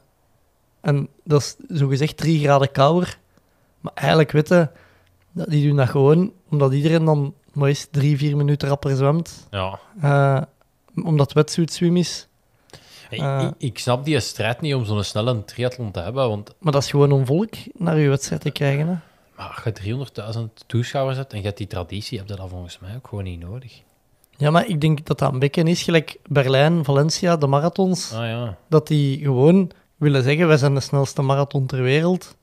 en 0.82 1.08
dat 1.24 1.42
is 1.42 1.56
zogezegd 1.78 2.18
drie 2.18 2.40
graden 2.40 2.72
kouder. 2.72 3.20
Maar 3.80 3.94
eigenlijk 3.94 4.32
weten, 4.32 4.72
dat 5.32 5.50
die 5.50 5.68
doen 5.68 5.78
dat 5.78 5.90
gewoon 5.90 6.34
omdat 6.50 6.74
iedereen 6.74 7.06
dan 7.06 7.34
maar 7.54 7.68
eens 7.68 7.88
drie, 7.92 8.18
vier 8.18 8.38
minuten 8.38 8.68
rapper 8.68 8.96
zwemt. 8.96 9.48
Ja. 9.52 9.80
Eh, 10.02 10.42
omdat 10.96 11.26
het 11.26 11.34
wetsuitswim 11.34 11.98
is. 11.98 12.28
Ik, 13.10 13.22
ik, 13.22 13.54
ik 13.58 13.80
snap 13.80 14.06
die 14.06 14.20
strijd 14.20 14.62
niet 14.62 14.76
om 14.76 14.86
zo'n 14.86 15.04
snelle 15.04 15.46
triathlon 15.46 15.92
te 15.92 16.00
hebben, 16.00 16.30
want 16.30 16.54
Maar 16.60 16.72
dat 16.72 16.84
is 16.84 16.90
gewoon 16.90 17.12
om 17.12 17.26
volk 17.26 17.54
naar 17.74 17.98
je 17.98 18.10
wedstrijd 18.10 18.42
te 18.42 18.52
krijgen. 18.52 18.88
Hè. 18.88 18.96
Als 19.48 19.64
je 19.64 20.36
300.000 20.38 20.66
toeschouwers 20.66 21.18
hebt 21.18 21.32
en 21.32 21.38
je 21.40 21.46
hebt 21.46 21.58
die 21.58 21.68
traditie, 21.68 22.18
heb 22.18 22.28
je 22.28 22.36
dat 22.36 22.50
volgens 22.50 22.80
mij 22.80 22.96
ook 22.96 23.08
gewoon 23.08 23.24
niet 23.24 23.40
nodig. 23.40 23.82
Ja, 24.38 24.52
maar 24.52 24.68
ik 24.68 24.82
denk 24.82 25.06
dat 25.06 25.20
dat 25.20 25.34
een 25.34 25.40
beetje 25.40 25.64
is, 25.64 25.84
gelijk 25.84 26.20
Berlijn, 26.28 26.84
Valencia, 26.84 27.38
de 27.38 27.48
marathons. 27.48 28.14
Ah 28.14 28.26
ja. 28.26 28.58
dat 28.68 28.88
die 28.88 29.20
gewoon 29.20 29.72
willen 29.98 30.24
zeggen, 30.24 30.48
wij 30.48 30.58
zijn 30.58 30.74
de 30.74 30.80
snelste 30.80 31.22
marathon 31.22 31.66
ter 31.66 31.82
wereld. 31.82 32.36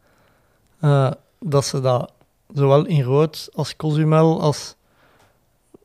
Eh, 0.80 1.11
dat 1.40 1.64
ze 1.64 1.80
dat 1.80 2.12
zowel 2.55 2.86
in 2.86 3.03
Rood 3.03 3.49
als 3.55 3.76
Cozumel 3.76 4.40
als 4.40 4.74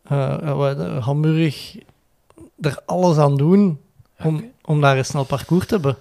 eh, 0.04 1.00
Hamburg 1.00 1.76
er 2.60 2.80
alles 2.86 3.18
aan 3.18 3.38
doen 3.38 3.80
om, 4.20 4.52
om 4.66 4.82
daar 4.82 4.98
een 4.98 5.06
snel 5.06 5.24
parcours 5.24 5.66
te 5.66 5.74
hebben. 5.74 5.98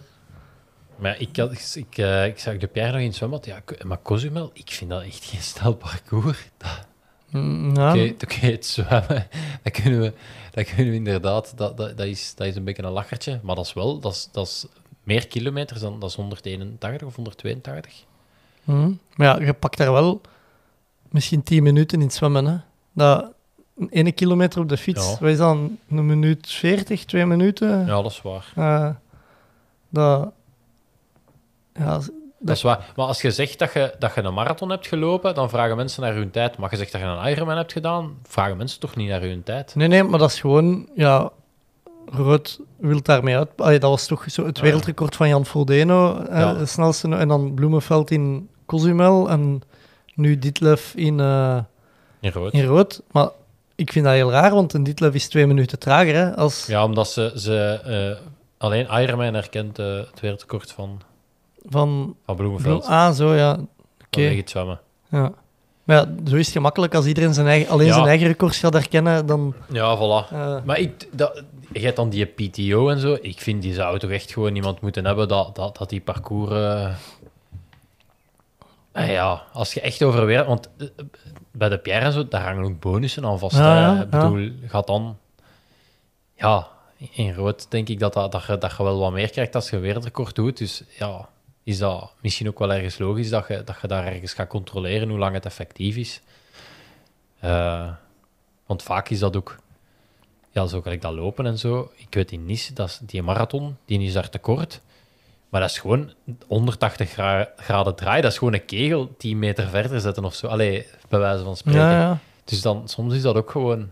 Maar 1.03 1.20
ik, 1.20 1.36
had, 1.36 1.74
ik, 1.74 1.98
eh, 1.98 2.26
ik 2.26 2.38
zag 2.38 2.57
de 2.57 2.66
Pierre 2.66 2.92
nog 2.92 3.00
in 3.00 3.07
het 3.07 3.16
zwembad. 3.16 3.44
Ja, 3.46 3.62
maar 3.84 4.03
Cozumel, 4.03 4.50
ik 4.55 4.70
vind 4.70 4.90
dat 4.90 5.03
echt 5.03 5.24
geen 5.24 5.42
snel 5.42 5.74
parcours. 5.74 6.38
Dat- 6.57 6.86
Mm, 7.30 7.74
ja, 7.76 7.90
Oké, 7.90 8.14
oké, 8.24 8.34
het 8.46 8.66
zwemmen, 8.66 9.26
dat 9.62 9.72
kunnen 9.82 10.00
we, 10.00 10.12
dat 10.50 10.64
kunnen 10.66 10.88
we 10.90 10.94
inderdaad, 10.94 11.53
dat, 11.57 11.76
dat, 11.76 11.96
dat, 11.96 12.07
is, 12.07 12.34
dat 12.34 12.46
is 12.46 12.57
een 12.57 12.64
beetje 12.64 12.82
een 12.82 12.90
lachertje. 12.90 13.40
Maar 13.42 13.55
dat 13.57 13.64
is 13.66 13.72
wel, 13.72 13.98
dat 14.00 14.12
is, 14.12 14.28
dat 14.32 14.46
is 14.46 14.66
meer 15.03 15.26
kilometers 15.28 15.80
dan 15.80 16.00
dat 16.00 16.09
is 16.11 16.16
181 16.16 17.07
of 17.09 17.14
182. 17.16 18.05
mm. 18.64 18.98
Maar 19.16 19.26
ja, 19.40 19.46
je 19.46 19.53
pakt 19.53 19.76
daar 19.78 19.92
wel 19.92 20.20
misschien 21.11 21.42
10 21.42 21.62
minuten 21.62 21.98
in 22.00 22.05
het 22.07 22.14
zwemmen. 22.14 22.46
Hè. 22.46 22.57
Dat, 22.92 23.32
een 23.78 23.88
ene 23.90 24.12
kilometer 24.12 24.61
op 24.61 24.68
de 24.68 24.76
fiets, 24.76 25.11
Ja. 25.11 25.16
wat 25.20 25.30
is 25.30 25.36
dat, 25.38 25.57
een 25.88 26.07
minuut 26.07 26.46
40, 26.50 27.05
twee 27.05 27.26
minuten? 27.26 27.68
Ja, 27.86 28.03
dat 28.03 28.11
is 28.11 28.22
waar. 28.22 28.53
Eh, 28.57 28.90
dat, 29.88 30.32
ja, 31.74 32.00
Dat 32.38 32.56
is 32.56 32.62
waar. 32.62 32.92
Maar 32.96 33.06
als 33.06 33.22
je 33.22 33.30
zegt 33.30 33.58
dat 33.58 33.72
je, 33.72 33.94
dat 33.98 34.14
je 34.14 34.22
een 34.22 34.34
marathon 34.34 34.70
hebt 34.70 34.86
gelopen, 34.86 35.34
dan 35.34 35.50
vragen 35.50 35.76
mensen 35.76 36.02
naar 36.02 36.14
hun 36.14 36.30
tijd. 36.30 36.52
Maar 36.56 36.62
als 36.62 36.70
je 36.70 36.76
zegt 36.76 36.92
dat 36.92 37.00
je 37.00 37.06
een 37.06 37.28
Ironman 37.30 37.56
hebt 37.56 37.72
gedaan, 37.72 38.16
vragen 38.26 38.56
mensen 38.56 38.80
toch 38.80 38.96
niet 38.96 39.08
naar 39.08 39.20
hun 39.20 39.42
tijd? 39.42 39.74
Nee, 39.74 39.88
nee, 39.88 40.02
maar 40.02 40.18
dat 40.18 40.30
is 40.30 40.40
gewoon, 40.40 40.88
ja, 40.94 41.30
Rood 42.06 42.60
wil 42.76 43.02
daarmee 43.02 43.36
uit. 43.36 43.48
Allee, 43.56 43.78
dat 43.78 43.90
was 43.90 44.06
toch 44.06 44.24
zo 44.26 44.46
het 44.46 44.60
wereldrecord 44.60 45.16
van 45.16 45.28
Jan 45.28 45.46
Frodeno, 45.46 46.24
Ja. 46.30 46.64
snelste. 46.66 47.08
En 47.16 47.28
dan 47.28 47.54
Bloemenveld 47.54 48.10
in 48.10 48.48
Cozumel 48.66 49.30
en 49.30 49.62
nu 50.14 50.38
Ditlev 50.38 50.94
in, 50.94 51.20
eh, 51.20 51.58
In 52.20 52.30
rood. 52.30 52.52
in 52.52 52.64
Rood. 52.64 53.02
Maar 53.10 53.28
ik 53.74 53.92
vind 53.92 54.04
dat 54.04 54.14
heel 54.14 54.30
raar, 54.30 54.50
want 54.54 54.72
een 54.74 54.82
Ditlev 54.82 55.14
is 55.14 55.28
twee 55.28 55.46
minuten 55.46 55.78
trager. 55.78 56.14
Hè, 56.14 56.36
als 56.36 56.66
Ja, 56.66 56.84
omdat 56.84 57.10
ze, 57.10 57.32
ze 57.36 57.80
eh, 57.84 58.28
alleen 58.58 58.86
Ironman 59.02 59.34
herkent 59.34 59.78
eh, 59.78 59.86
het 59.96 60.20
wereldrecord 60.20 60.72
van, 60.72 61.00
van... 61.68 62.16
van 62.26 62.36
Bloemenveld. 62.36 62.84
Ah, 62.86 63.12
zo, 63.12 63.34
ja. 63.34 63.58
Oké. 64.06 64.20
Het 64.20 64.50
zwemmen. 64.50 64.80
Ja. 65.10 65.32
Maar 65.84 65.96
ja, 65.96 66.08
zo 66.30 66.36
is 66.36 66.44
het 66.46 66.54
gemakkelijk. 66.54 66.94
Als 66.94 67.06
iedereen 67.06 67.34
zijn 67.34 67.46
eigen, 67.46 67.70
alleen 67.70 67.86
Ja. 67.86 67.92
zijn 67.94 68.06
eigen 68.06 68.26
records 68.26 68.58
gaat 68.58 68.72
herkennen, 68.72 69.26
dan... 69.26 69.54
Ja, 69.72 69.96
voilà. 69.96 70.32
eh, 70.32 70.56
Maar 70.64 70.78
ik, 70.78 71.08
dat, 71.16 71.42
je 71.72 71.80
hebt 71.80 71.96
dan 71.96 72.08
die 72.08 72.24
PTO 72.26 72.88
en 72.88 72.98
zo. 72.98 73.16
Ik 73.20 73.40
vind 73.40 73.62
die 73.62 73.74
zou 73.74 73.98
toch 73.98 74.10
echt 74.10 74.32
gewoon 74.32 74.54
iemand 74.54 74.80
moeten 74.80 75.04
hebben 75.04 75.28
dat, 75.28 75.54
dat, 75.56 75.76
dat 75.76 75.88
die 75.88 76.00
parcours. 76.00 76.50
eh, 76.50 76.92
eh, 78.92 79.10
ja, 79.12 79.42
als 79.52 79.74
je 79.74 79.80
echt 79.80 80.02
over 80.02 80.26
wereld. 80.26 80.46
Want 80.46 80.68
eh, 80.78 80.86
bij 81.50 81.68
de 81.68 81.78
Pierre 81.78 82.04
en 82.04 82.12
zo, 82.12 82.28
daar 82.28 82.42
hangen 82.42 82.64
ook 82.64 82.80
bonussen 82.80 83.24
aan 83.24 83.38
vast. 83.38 83.56
Ja, 83.56 83.62
hè. 83.74 83.80
ja, 83.96 84.02
Ik 84.02 84.10
bedoel, 84.10 84.50
gaat 84.66 84.86
dan. 84.86 85.16
Ja, 86.36 86.68
in 87.12 87.34
rood 87.34 87.66
denk 87.70 87.88
ik 87.88 87.98
dat, 87.98 88.12
dat, 88.12 88.32
dat, 88.32 88.44
je, 88.46 88.58
dat 88.58 88.74
je 88.76 88.82
wel 88.82 88.98
wat 88.98 89.12
meer 89.12 89.30
krijgt 89.30 89.54
als 89.54 89.70
je 89.70 89.78
wereldrecord 89.78 90.34
doet. 90.34 90.58
Dus 90.58 90.82
ja, 90.98 91.28
is 91.62 91.78
dat 91.78 92.12
misschien 92.20 92.48
ook 92.48 92.58
wel 92.58 92.72
ergens 92.72 92.98
logisch 92.98 93.28
dat 93.30 93.48
je, 93.48 93.64
dat 93.64 93.76
je 93.82 93.88
daar 93.88 94.06
ergens 94.06 94.32
gaat 94.32 94.48
controleren 94.48 95.08
hoe 95.08 95.18
lang 95.18 95.34
het 95.34 95.46
effectief 95.46 95.96
is. 95.96 96.20
Eh, 97.40 97.90
want 98.66 98.82
vaak 98.82 99.08
is 99.08 99.18
dat 99.18 99.36
ook 99.36 99.56
ja, 100.50 100.66
zo 100.66 100.80
gelijk 100.80 101.00
dat 101.02 101.12
lopen 101.14 101.46
en 101.46 101.58
zo. 101.58 101.90
Ik 101.96 102.14
weet 102.14 102.32
in 102.32 102.46
Nice, 102.46 102.72
dat 102.72 102.88
is 102.88 103.00
die 103.02 103.22
marathon, 103.22 103.76
die 103.84 104.00
is 104.00 104.12
daar 104.12 104.28
te 104.28 104.38
kort. 104.38 104.80
Maar 105.48 105.60
dat 105.60 105.70
is 105.70 105.78
gewoon 105.78 106.10
180 106.46 107.10
gra- 107.10 107.48
graden 107.56 107.94
draai. 107.94 108.22
Dat 108.22 108.32
is 108.32 108.38
gewoon 108.38 108.54
een 108.54 108.64
kegel 108.64 109.14
10 109.18 109.38
meter 109.38 109.68
verder 109.68 110.00
zetten 110.00 110.24
of 110.24 110.34
zo. 110.34 110.46
Allee, 110.46 110.86
bij 111.08 111.18
wijze 111.18 111.44
van 111.44 111.56
spreken. 111.56 111.80
ja, 111.80 112.00
ja. 112.00 112.18
Dus 112.44 112.62
dan, 112.62 112.88
soms 112.88 113.14
is 113.14 113.22
dat 113.22 113.36
ook 113.36 113.50
gewoon... 113.50 113.90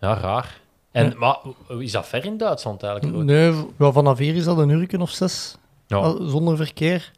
Ja, 0.00 0.14
raar. 0.14 0.60
En, 0.90 1.10
Ja. 1.10 1.16
Maar 1.18 1.38
is 1.80 1.92
dat 1.92 2.06
ver 2.06 2.24
in 2.24 2.36
Duitsland 2.36 2.82
eigenlijk? 2.82 3.24
Nee, 3.24 3.66
wel 3.76 3.92
vanaf 3.92 4.18
hier 4.18 4.34
is 4.34 4.44
dat 4.44 4.58
een 4.58 4.68
uurtje 4.68 5.00
of 5.00 5.10
zes. 5.10 5.56
Ja. 6.00 6.28
Zonder 6.28 6.56
verkeer. 6.56 7.12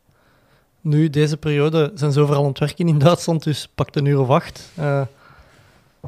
Nu, 0.81 1.11
deze 1.11 1.37
periode, 1.37 1.91
zijn 1.95 2.13
ze 2.13 2.21
overal 2.21 2.43
aan 2.43 2.49
het 2.49 2.59
werken 2.59 2.89
in 2.89 2.99
Duitsland, 2.99 3.43
dus 3.43 3.69
pakt 3.75 3.97
een 3.97 4.05
uur 4.05 4.19
of 4.21 4.29
acht. 4.29 4.71
Eh, 4.75 5.03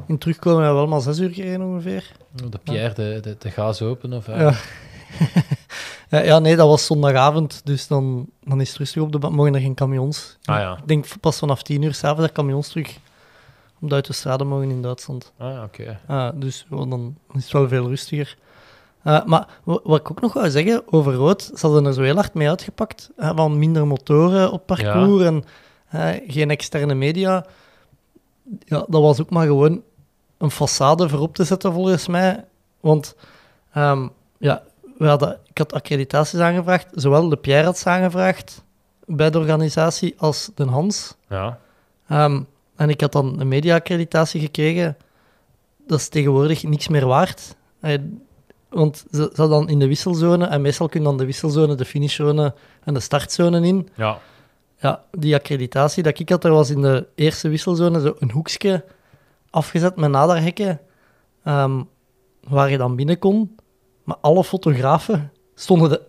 in 0.07 0.17
terugkomen 0.17 0.63
hebben 0.63 0.81
we 0.81 0.87
wel 0.87 0.97
maar 0.97 1.01
zes 1.13 1.19
uur 1.19 1.29
gereden 1.33 1.61
ongeveer. 1.61 2.11
De 2.49 2.57
Pierre, 2.63 2.93
de, 2.93 3.19
de, 3.21 3.35
de 3.39 3.51
gaas 3.51 3.81
open 3.81 4.13
of... 4.13 4.27
eh? 4.27 4.57
Ja. 6.09 6.19
ja, 6.21 6.39
nee, 6.39 6.55
dat 6.55 6.67
was 6.67 6.85
zondagavond, 6.85 7.61
dus 7.63 7.87
dan, 7.87 8.29
dan 8.43 8.61
is 8.61 8.69
het 8.69 8.77
rustig 8.77 9.01
op 9.01 9.11
de 9.11 9.19
band. 9.19 9.35
Mogen 9.35 9.55
er 9.55 9.61
geen 9.61 9.73
camions. 9.75 10.37
Ah 10.45 10.57
ja. 10.59 10.77
Ik 10.77 10.87
denk 10.87 11.05
pas 11.19 11.37
vanaf 11.37 11.63
tien 11.63 11.81
uur 11.81 11.93
s'avonds 11.93 12.23
er 12.23 12.31
camions 12.31 12.67
terug 12.67 12.97
om 13.81 13.93
uit 13.93 14.05
de 14.05 14.13
straten 14.13 14.47
mogen 14.47 14.69
in 14.69 14.81
Duitsland. 14.81 15.31
Ah, 15.37 15.53
ja, 15.53 15.63
oké. 15.63 15.99
Ah, 16.07 16.29
dus 16.35 16.65
dan 16.69 17.15
is 17.33 17.43
het 17.43 17.51
wel 17.51 17.67
veel 17.67 17.87
rustiger. 17.87 18.37
Eh, 19.09 19.25
maar 19.25 19.47
wa- 19.63 19.79
wat 19.83 19.99
ik 19.99 20.11
ook 20.11 20.21
nog 20.21 20.33
wou 20.33 20.49
zeggen 20.49 20.83
over 20.93 21.13
rood, 21.13 21.41
ze 21.41 21.65
hadden 21.65 21.85
er 21.85 21.93
zo 21.93 22.01
heel 22.01 22.15
hard 22.15 22.33
mee 22.33 22.49
uitgepakt. 22.49 23.09
van 23.17 23.59
minder 23.59 23.87
motoren 23.87 24.51
op 24.51 24.65
parcours 24.65 25.23
en 25.23 25.43
geen 26.27 26.49
externe 26.49 26.93
media. 26.93 27.45
Ja, 28.59 28.85
dat 28.87 29.01
was 29.01 29.21
ook 29.21 29.29
maar 29.29 29.45
gewoon 29.45 29.81
een 30.37 30.51
façade 30.51 31.09
voor 31.09 31.19
op 31.19 31.35
te 31.35 31.43
zetten, 31.43 31.73
volgens 31.73 32.07
mij. 32.07 32.45
Want 32.79 33.15
ehm, 33.73 34.07
ja, 34.37 34.63
we 34.97 35.07
hadden, 35.07 35.39
ik 35.45 35.57
had 35.57 35.73
accreditaties 35.73 36.39
aangevraagd. 36.39 36.87
Zowel 36.91 37.29
de 37.29 37.37
Pierre 37.37 37.65
had 37.65 37.77
ze 37.77 37.89
aangevraagd 37.89 38.63
bij 39.05 39.29
de 39.29 39.37
organisatie 39.39 40.13
als 40.17 40.51
de 40.55 40.63
Hans. 40.65 41.15
Ja. 41.29 41.59
Ehm, 42.07 42.41
en 42.75 42.89
ik 42.89 43.01
had 43.01 43.11
dan 43.11 43.39
een 43.39 43.47
media-accreditatie 43.47 44.41
gekregen. 44.41 44.97
Dat 45.87 45.99
is 45.99 46.09
tegenwoordig 46.09 46.63
niks 46.63 46.87
meer 46.87 47.05
waard. 47.07 47.55
Want 48.69 49.05
ze 49.11 49.29
zat 49.33 49.49
dan 49.49 49.69
in 49.69 49.79
de 49.79 49.87
wisselzone. 49.87 50.45
En 50.45 50.61
meestal 50.61 50.89
kun 50.89 50.99
je 50.99 51.05
dan 51.05 51.17
de 51.17 51.25
wisselzone, 51.25 51.75
de 51.75 51.85
finishzone 51.85 52.53
en 52.83 52.93
de 52.93 52.99
startzone 52.99 53.67
in. 53.67 53.89
Ja. 53.95 54.19
Ja, 54.81 55.03
die 55.11 55.35
accreditatie 55.35 56.03
dat 56.03 56.19
ik 56.19 56.29
had, 56.29 56.43
er 56.43 56.51
was 56.51 56.69
in 56.69 56.81
de 56.81 57.07
eerste 57.15 57.49
wisselzone 57.49 57.99
zo 58.01 58.15
een 58.19 58.31
hoekje 58.31 58.85
afgezet 59.49 59.95
met 59.95 60.09
naderhekken. 60.09 60.79
ehm, 61.43 61.81
waar 62.43 62.69
je 62.69 62.77
dan 62.77 62.95
binnen 62.95 63.19
kon. 63.19 63.55
Maar 64.03 64.17
alle 64.21 64.43
fotografen 64.43 65.31
stonden 65.55 65.89
de, 65.89 66.01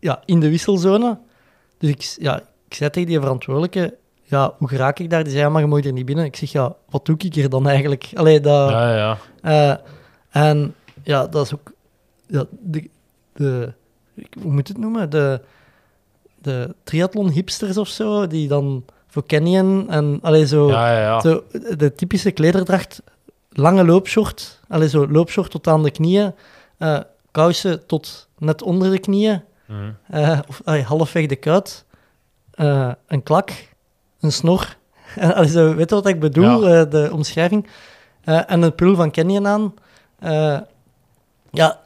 ja, 0.00 0.22
in 0.24 0.40
de 0.40 0.50
wisselzone. 0.50 1.18
Dus 1.78 1.90
ik, 1.90 2.00
ja, 2.24 2.40
ik 2.68 2.74
zei 2.74 2.90
tegen 2.90 3.08
die 3.08 3.20
verantwoordelijke, 3.20 3.96
ja, 4.22 4.54
hoe 4.58 4.68
raak 4.70 4.98
ik 4.98 5.10
daar? 5.10 5.22
Die 5.22 5.32
zei, 5.32 5.44
ja, 5.44 5.50
maar 5.50 5.62
je 5.62 5.68
mag 5.68 5.84
er 5.84 5.92
niet 5.92 6.06
binnen. 6.06 6.24
Ik 6.24 6.36
zeg, 6.36 6.52
ja, 6.52 6.76
wat 6.88 7.06
doe 7.06 7.16
ik 7.18 7.34
hier 7.34 7.48
dan 7.48 7.68
eigenlijk? 7.68 8.10
Allee, 8.14 8.40
dat... 8.40 8.70
Ja, 8.70 8.96
ja. 8.96 9.18
Eh, 9.42 9.76
en 10.30 10.74
ja, 11.02 11.26
dat 11.26 11.44
is 11.46 11.54
ook 11.54 11.72
ja, 12.26 12.44
de, 12.50 12.88
de, 13.32 13.72
hoe 14.42 14.52
moet 14.52 14.66
je 14.66 14.72
het 14.72 14.82
noemen? 14.82 15.10
De, 15.10 15.40
de 16.38 16.74
triathlon-hipsters 16.84 17.76
of 17.78 17.88
zo, 17.88 18.26
die 18.26 18.48
dan 18.48 18.84
voor 19.08 19.26
Canyon 19.26 19.90
en 19.90 20.18
allee, 20.22 20.46
zo, 20.46 20.68
Ja, 20.68 20.92
ja, 20.92 21.00
ja. 21.00 21.20
zo 21.20 21.42
de 21.76 21.92
typische 21.94 22.30
klederdracht, 22.30 23.02
lange 23.50 23.84
loopshort, 23.84 24.60
allee, 24.68 24.88
zo 24.88 25.08
loopshort 25.08 25.50
tot 25.50 25.66
aan 25.66 25.82
de 25.82 25.90
knieën, 25.90 26.34
eh, 26.78 26.98
kousen 27.30 27.86
tot 27.86 28.28
net 28.38 28.62
onder 28.62 28.90
de 28.90 28.98
knieën, 28.98 29.42
Mhm. 29.66 29.90
eh, 30.10 30.38
of 30.48 30.60
allee, 30.64 30.82
halfweg 30.82 31.26
de 31.26 31.36
kuit, 31.36 31.84
eh, 32.50 32.92
een 33.06 33.22
klak, 33.22 33.50
een 34.20 34.32
snor. 34.32 34.76
Allee, 35.34 35.48
zo, 35.48 35.74
weet 35.74 35.88
je 35.88 35.94
wat 35.94 36.06
ik 36.06 36.20
bedoel, 36.20 36.60
de 36.88 37.08
omschrijving? 37.12 37.66
En 38.24 38.62
een 38.62 38.74
pul 38.74 38.94
van 38.94 39.10
Canyon 39.10 39.46
aan. 39.46 39.74
Ja, 41.52 41.80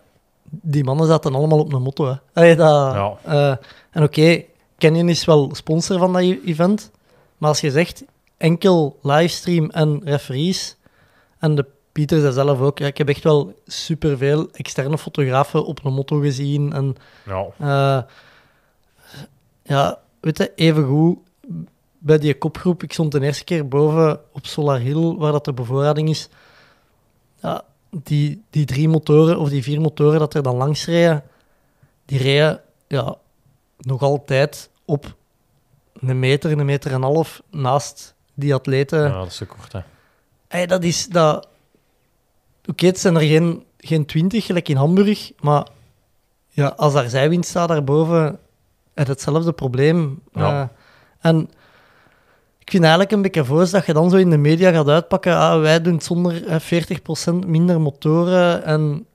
die 0.51 0.85
mannen 0.85 1.07
zaten 1.07 1.35
allemaal 1.35 1.59
op 1.59 1.73
een 1.73 1.83
motto. 1.83 2.07
Hè. 2.07 2.15
Allee, 2.33 2.57
dat, 2.57 2.93
Ja. 2.95 3.17
eh, 3.23 3.57
en 3.91 4.03
oké, 4.03 4.43
Canyon 4.79 5.09
is 5.09 5.25
wel 5.25 5.55
sponsor 5.55 5.99
van 5.99 6.13
dat 6.13 6.23
event, 6.23 6.91
maar 7.39 7.49
als 7.49 7.61
je 7.61 7.71
zegt 7.71 8.05
enkel 8.37 8.99
livestream 9.03 9.71
en 9.71 10.01
referees, 10.05 10.77
en 11.39 11.55
de 11.55 11.67
Pieter 11.93 12.21
zei 12.21 12.33
zelf 12.33 12.61
ook, 12.61 12.79
ja, 12.79 12.87
ik 12.87 12.99
heb 12.99 13.09
echt 13.09 13.23
wel 13.23 13.55
superveel 13.67 14.49
externe 14.53 14.99
fotografen 14.99 15.65
op 15.67 15.85
een 15.85 15.93
motto 15.93 16.19
gezien 16.21 16.73
en 16.73 16.95
ja. 17.25 17.47
eh, 17.59 18.03
ja, 19.63 19.99
weet 20.21 20.39
je, 20.39 20.53
even 20.55 20.85
goed 20.85 21.19
bij 21.99 22.19
die 22.19 22.39
kopgroep. 22.39 22.83
Ik 22.83 22.93
stond 22.93 23.13
de 23.13 23.21
eerste 23.21 23.45
keer 23.45 23.69
boven 23.69 24.21
op 24.33 24.47
Solar 24.47 24.79
Hill, 24.79 25.15
waar 25.17 25.33
dat 25.33 25.45
de 25.45 25.53
bevoorrading 25.53 26.09
is. 26.09 26.29
Ja, 27.41 27.63
die, 27.91 28.43
die 28.51 28.65
drie 28.65 28.89
motoren, 28.89 29.39
of 29.39 29.49
die 29.49 29.63
vier 29.63 29.81
motoren 29.81 30.19
dat 30.19 30.35
er 30.35 30.43
dan 30.43 30.57
langs 30.57 30.87
reden, 30.87 31.23
die 32.05 32.19
reden 32.19 32.61
ja, 32.87 33.17
nog 33.79 34.03
altijd 34.03 34.71
op 34.85 35.15
een 36.01 36.19
meter, 36.19 36.53
een 36.53 36.67
meter 36.67 36.91
en 36.91 36.97
een 36.97 37.03
half 37.03 37.43
naast 37.51 38.15
die 38.35 38.55
atleten. 38.55 39.03
ja, 39.03 39.19
dat 39.19 39.27
is 39.27 39.37
te 39.37 39.45
kort, 39.45 39.73
hè. 39.73 39.81
Hey, 40.49 40.67
dat 40.67 40.85
is 40.85 41.07
dat. 41.07 41.49
Oké, 42.67 42.87
het 42.87 42.99
zijn 42.99 43.15
er 43.15 43.21
geen, 43.21 43.65
geen 43.79 44.07
twintig, 44.07 44.47
gelijk 44.47 44.69
in 44.69 44.77
Hamburg, 44.77 45.33
maar 45.41 45.67
ja, 46.49 46.67
als 46.67 46.93
daar 46.93 47.09
zijwind 47.09 47.47
staat 47.47 47.69
daarboven, 47.69 48.39
je 48.95 49.03
hetzelfde 49.03 49.53
probleem. 49.53 50.23
Ja. 50.33 50.63
Eh, 50.63 50.69
en 51.31 51.51
ik 52.67 52.73
vind 52.73 52.83
eigenlijk 52.83 53.13
een 53.13 53.23
beetje 53.23 53.45
voos 53.45 53.71
dat 53.71 53.87
je 53.87 53.93
dan 53.93 54.11
zo 54.11 54.17
in 54.17 54.31
de 54.31 54.37
media 54.37 54.71
gaat 54.71 54.89
uitpakken, 54.89 55.37
ah, 55.37 55.61
wij 55.61 55.81
doen 55.83 55.95
het 55.95 56.05
zonder 56.05 56.47
eh, 56.47 56.61
40% 56.61 57.47
minder 57.47 57.81
motoren 57.81 58.65
en 58.65 59.07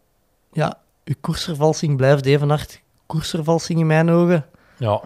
ja, 0.52 0.78
uw 1.06 1.14
koersvervalsing 1.22 1.98
blijft 1.98 2.26
even 2.26 2.50
hard 2.50 2.82
koersvervalsing 3.06 3.80
in 3.80 3.88
mijn 3.88 4.10
ogen. 4.10 4.46
Ja, 4.78 5.02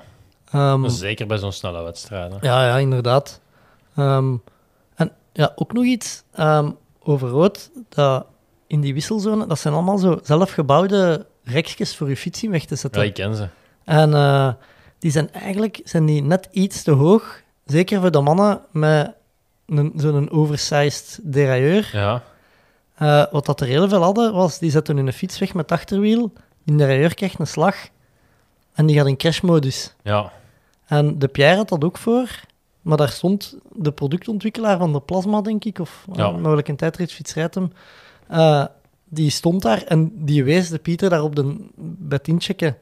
Ehm, 0.52 0.88
zeker 0.90 1.28
bij 1.28 1.38
zo'n 1.38 1.52
snelle 1.52 1.84
wedstrijd. 1.84 2.32
hè. 2.32 2.38
ja, 2.48 2.68
ja, 2.68 2.78
inderdaad. 2.78 3.40
Ehm, 3.96 4.36
en 4.96 5.12
ja, 5.34 5.52
ook 5.56 5.74
nog 5.74 5.84
iets 5.84 6.24
ehm, 6.34 6.72
over 7.04 7.30
rood, 7.30 7.72
dat 7.90 8.26
in 8.68 8.82
die 8.82 8.94
wisselzone, 8.94 9.48
dat 9.48 9.60
zijn 9.60 9.74
allemaal 9.74 9.98
zo 9.98 10.20
zelfgebouwde 10.24 11.26
rekjes 11.44 11.96
voor 11.96 12.10
je 12.10 12.18
fiets 12.18 12.44
in 12.44 12.52
weg 12.52 12.66
te 12.66 12.76
zetten. 12.76 13.02
Ja, 13.02 13.08
ik 13.08 13.14
ken 13.14 13.36
ze. 13.36 13.48
En 13.84 14.14
eh, 14.14 14.54
die 15.00 15.12
zijn 15.12 15.32
eigenlijk 15.34 15.82
zijn 15.84 16.06
die 16.06 16.22
net 16.22 16.48
iets 16.52 16.84
te 16.84 16.92
hoog, 16.92 17.42
zeker 17.66 18.02
voor 18.02 18.12
de 18.12 18.22
mannen 18.22 18.62
met 18.72 19.14
een, 19.66 19.94
zo'n 19.96 20.32
oversized 20.32 21.20
derailleur. 21.24 21.90
Ja, 21.94 22.24
Eh, 22.96 23.24
wat 23.32 23.46
dat 23.46 23.62
er 23.62 23.68
heel 23.68 23.90
veel 23.90 24.02
hadden, 24.02 24.34
was 24.34 24.60
die 24.60 24.72
zetten 24.72 24.98
hun 24.98 25.14
fiets 25.14 25.40
weg 25.40 25.54
met 25.54 25.70
het 25.70 25.80
achterwiel, 25.80 26.34
die 26.64 26.76
derailleur 26.76 27.14
krijgt 27.16 27.40
een 27.40 27.48
slag 27.48 27.76
en 28.74 28.86
die 28.86 28.98
gaat 28.98 29.08
in 29.08 29.18
crashmodus. 29.18 29.94
ja. 30.04 30.32
En 30.86 31.20
de 31.20 31.28
Pierre 31.28 31.56
had 31.56 31.70
dat 31.70 31.84
ook 31.84 31.98
voor, 31.98 32.30
maar 32.82 32.98
daar 32.98 33.10
stond 33.10 33.58
de 33.72 33.92
productontwikkelaar 33.92 34.78
van 34.78 34.94
de 34.94 35.00
Plasma, 35.00 35.42
denk 35.42 35.66
ik, 35.66 35.80
of 35.80 36.06
Ja. 36.14 36.24
ja. 36.26 36.32
mogelijk 36.32 36.68
een 36.68 36.76
tijdritfiets 36.76 37.34
rijdt 37.34 37.56
hem. 37.56 37.72
eh, 38.28 38.66
die 39.10 39.30
stond 39.30 39.62
daar 39.62 39.82
en 39.84 40.12
die 40.26 40.44
wees 40.44 40.70
de 40.70 40.78
Pieter 40.80 41.10
daar 41.10 41.22
op 41.24 41.36
de, 41.36 41.56
het 42.10 42.28
inchecken. 42.28 42.78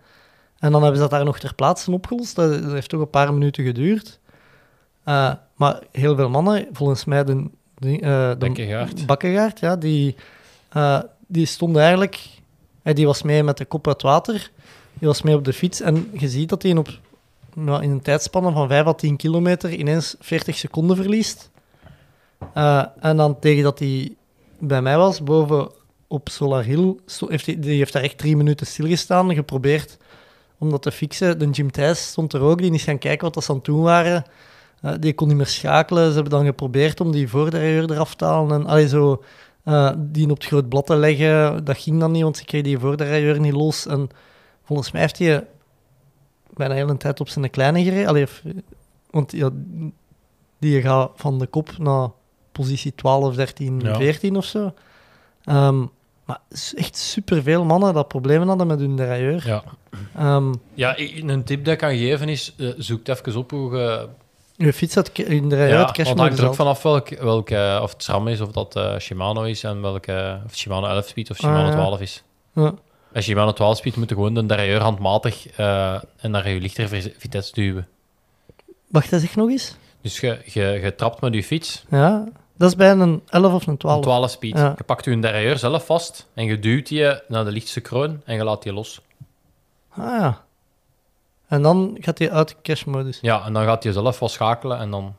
En 0.60 0.72
dan 0.72 0.82
hebben 0.82 0.96
ze 0.96 1.02
dat 1.02 1.12
daar 1.12 1.26
nog 1.26 1.40
ter 1.40 1.56
plaatse 1.56 1.92
opgelost. 1.92 2.36
Dat 2.36 2.64
heeft 2.64 2.90
toch 2.90 3.02
een 3.02 3.10
paar 3.10 3.34
minuten 3.34 3.64
geduurd. 3.64 4.20
Eh, 5.04 5.32
maar 5.56 5.80
heel 5.92 6.16
veel 6.16 6.30
mannen, 6.30 6.68
volgens 6.72 7.06
mij 7.06 7.24
de, 7.24 7.50
de, 7.78 8.00
eh, 8.00 8.30
de 8.30 8.36
Bekkegaard. 8.40 9.06
Bakkegaard, 9.06 9.60
ja, 9.60 9.76
die, 9.76 10.16
eh, 10.70 11.00
die 11.28 11.46
stond 11.46 11.78
eigenlijk... 11.78 12.20
die 12.84 13.06
was 13.06 13.22
mee 13.22 13.44
met 13.44 13.58
de 13.58 13.66
kop 13.66 13.88
uit 13.88 14.02
water. 14.02 14.52
Die 14.94 15.08
was 15.08 15.22
mee 15.22 15.36
op 15.36 15.46
de 15.46 15.54
fiets. 15.54 15.82
En 15.82 16.10
je 16.14 16.30
ziet 16.30 16.50
dat 16.50 16.62
hij 16.62 16.78
op, 16.78 16.90
nou, 17.54 17.84
in 17.84 17.92
een 17.92 18.02
tijdspanne 18.02 18.52
van 18.52 18.68
5 18.68 18.86
à 18.86 18.94
10 18.94 19.16
kilometer 19.16 19.74
ineens 19.74 20.16
40 20.20 20.56
seconden 20.56 20.96
verliest. 20.96 21.50
En 23.00 23.18
dan 23.18 23.40
tegen 23.40 23.64
dat 23.64 23.80
hij 23.80 24.16
bij 24.60 24.82
mij 24.82 24.98
was, 24.98 25.24
boven 25.24 25.72
op 26.08 26.30
Solar 26.30 26.64
Hill, 26.64 26.96
heeft 27.28 27.46
hij, 27.46 27.60
die 27.60 27.78
heeft 27.78 27.94
daar 27.94 28.04
echt 28.04 28.18
drie 28.18 28.38
minuten 28.38 28.68
stilgestaan, 28.68 29.34
geprobeerd 29.34 29.98
om 30.58 30.70
dat 30.70 30.82
te 30.82 30.92
fixen. 30.92 31.40
De 31.40 31.50
Jim 31.50 31.72
Thijs 31.72 32.08
stond 32.08 32.34
er 32.34 32.42
ook, 32.42 32.62
die 32.62 32.74
is 32.74 32.84
gaan 32.84 32.98
kijken 32.98 33.26
wat 33.26 33.34
dat 33.34 33.44
ze 33.44 33.50
aan 33.50 33.56
het 33.56 33.66
doen 33.66 33.82
waren. 33.82 34.26
Eh, 34.84 34.94
die 35.00 35.14
kon 35.14 35.28
niet 35.28 35.38
meer 35.38 35.46
schakelen. 35.46 36.08
Ze 36.08 36.14
hebben 36.14 36.32
dan 36.32 36.46
geprobeerd 36.46 37.02
om 37.02 37.12
die 37.12 37.30
voordeur 37.30 37.92
eraf 37.92 38.16
te 38.16 38.26
halen. 38.26 38.62
En 38.62 38.66
allee, 38.66 38.88
zo, 38.88 39.24
eh, 39.64 39.92
die 39.98 40.30
op 40.30 40.38
het 40.38 40.46
groot 40.46 40.70
blad 40.70 40.86
te 40.86 40.96
leggen. 40.96 41.64
Dat 41.66 41.78
ging 41.78 42.00
dan 42.00 42.12
niet, 42.12 42.24
want 42.24 42.38
ze 42.38 42.46
kreeg 42.46 42.64
die 42.64 42.80
voordeur 42.80 43.40
niet 43.40 43.54
los. 43.54 43.86
En 43.88 44.10
volgens 44.64 44.92
mij 44.92 45.02
heeft 45.02 45.20
hij 45.20 45.48
bijna 46.54 46.74
heel 46.74 46.90
een 46.90 46.98
tijd 46.98 47.20
op 47.20 47.30
zijn 47.30 47.50
kleine 47.50 47.84
gereden. 47.84 48.08
Allee, 48.08 48.26
want 49.10 49.32
ja, 49.32 49.50
die 50.60 50.82
gaat 50.82 51.12
van 51.16 51.40
de 51.40 51.48
kop 51.48 51.78
naar 51.78 52.10
positie 52.52 52.96
12, 52.96 53.36
13, 53.36 53.80
Ja. 53.80 53.96
14 53.96 54.36
of 54.38 54.46
zo. 54.46 54.74
Ehm, 55.44 55.86
maar 56.26 56.40
echt 56.76 56.98
superveel 56.98 57.66
mannen 57.66 57.94
dat 57.94 58.08
problemen 58.08 58.48
hadden 58.48 58.68
met 58.68 58.80
hun 58.80 58.96
derailleur. 58.96 59.48
Ja. 59.48 59.64
Ehm, 60.16 60.54
ja, 60.74 61.00
een 61.00 61.44
tip 61.44 61.66
dat 61.66 61.74
ik 61.74 61.80
kan 61.80 61.98
geven 61.98 62.30
is, 62.30 62.54
eh, 62.58 62.68
zoek 62.78 63.08
even 63.08 63.36
op 63.36 63.52
hoe 63.52 63.78
je... 63.78 64.08
je 64.66 64.74
fiets 64.74 64.96
had 64.96 65.10
hun 65.14 65.50
derailleur 65.50 65.74
Ja, 65.80 65.86
uit 65.86 65.96
want 65.98 66.10
het 66.10 66.18
hangt 66.20 66.38
er 66.38 66.44
ook 66.44 66.50
af. 66.50 66.56
vanaf 66.56 66.82
welk, 66.84 67.10
welke, 67.10 67.80
of 67.82 67.92
het 67.92 68.04
SRAM 68.04 68.28
is, 68.28 68.42
of 68.42 68.52
dat 68.52 68.76
eh, 68.76 68.98
Shimano 69.00 69.42
is, 69.44 69.64
en 69.64 69.82
welke, 69.82 70.42
of 70.46 70.56
Shimano 70.56 70.88
11 70.88 71.08
speed 71.08 71.30
of 71.30 71.38
Shimano 71.38 71.60
Ah, 71.64 71.68
ja. 71.68 71.74
12 71.74 72.00
is. 72.02 72.24
Ja. 72.54 72.74
Bij 73.12 73.22
Shimano 73.22 73.52
12 73.54 73.78
speed 73.78 73.96
moet 73.96 74.10
je 74.10 74.16
gewoon 74.16 74.34
de 74.34 74.46
derailleur 74.46 74.82
handmatig 74.82 75.48
eh, 75.48 75.94
en 76.18 76.32
naar 76.32 76.50
je 76.50 76.60
lichtere 76.60 76.88
vi- 76.88 77.14
vitesse 77.18 77.54
duwen. 77.54 77.88
Wacht, 78.88 79.10
dat 79.10 79.22
zeg 79.22 79.36
nog 79.36 79.50
eens. 79.50 79.76
Dus 80.02 80.20
je, 80.20 80.40
je, 80.46 80.62
je 80.84 80.96
trapt 80.96 81.22
met 81.22 81.34
je 81.34 81.44
fiets, 81.44 81.86
Ja, 81.90 82.28
dat 82.58 82.70
is 82.70 82.76
bij 82.76 82.92
een 82.92 83.22
11 83.30 83.54
of 83.54 83.68
een 83.68 83.78
12. 83.78 83.96
een 83.98 84.02
12 84.04 84.30
speed. 84.32 84.58
Ja. 84.58 84.74
Je 84.78 84.84
pakt 84.84 85.06
je 85.06 85.20
derailleur 85.20 85.58
zelf 85.58 85.86
vast 85.86 86.28
en 86.34 86.46
je 86.46 86.60
duwt 86.60 86.88
die 86.88 87.04
naar 87.28 87.46
de 87.46 87.52
lichtste 87.52 87.82
kroon 87.82 88.22
en 88.26 88.36
je 88.36 88.44
laat 88.44 88.64
die 88.64 88.74
los. 88.74 89.02
Ah 89.90 90.06
ja. 90.20 90.42
En 91.54 91.62
dan 91.62 91.98
gaat 92.00 92.18
hij 92.20 92.32
uit 92.32 92.48
de 92.48 92.56
crashmodus. 92.62 93.20
Ja, 93.22 93.46
en 93.46 93.54
dan 93.54 93.64
gaat 93.64 93.84
hij 93.84 93.92
zelf 93.92 94.20
wel 94.20 94.30
schakelen 94.30 94.80
en 94.80 94.92
dan 94.92 95.16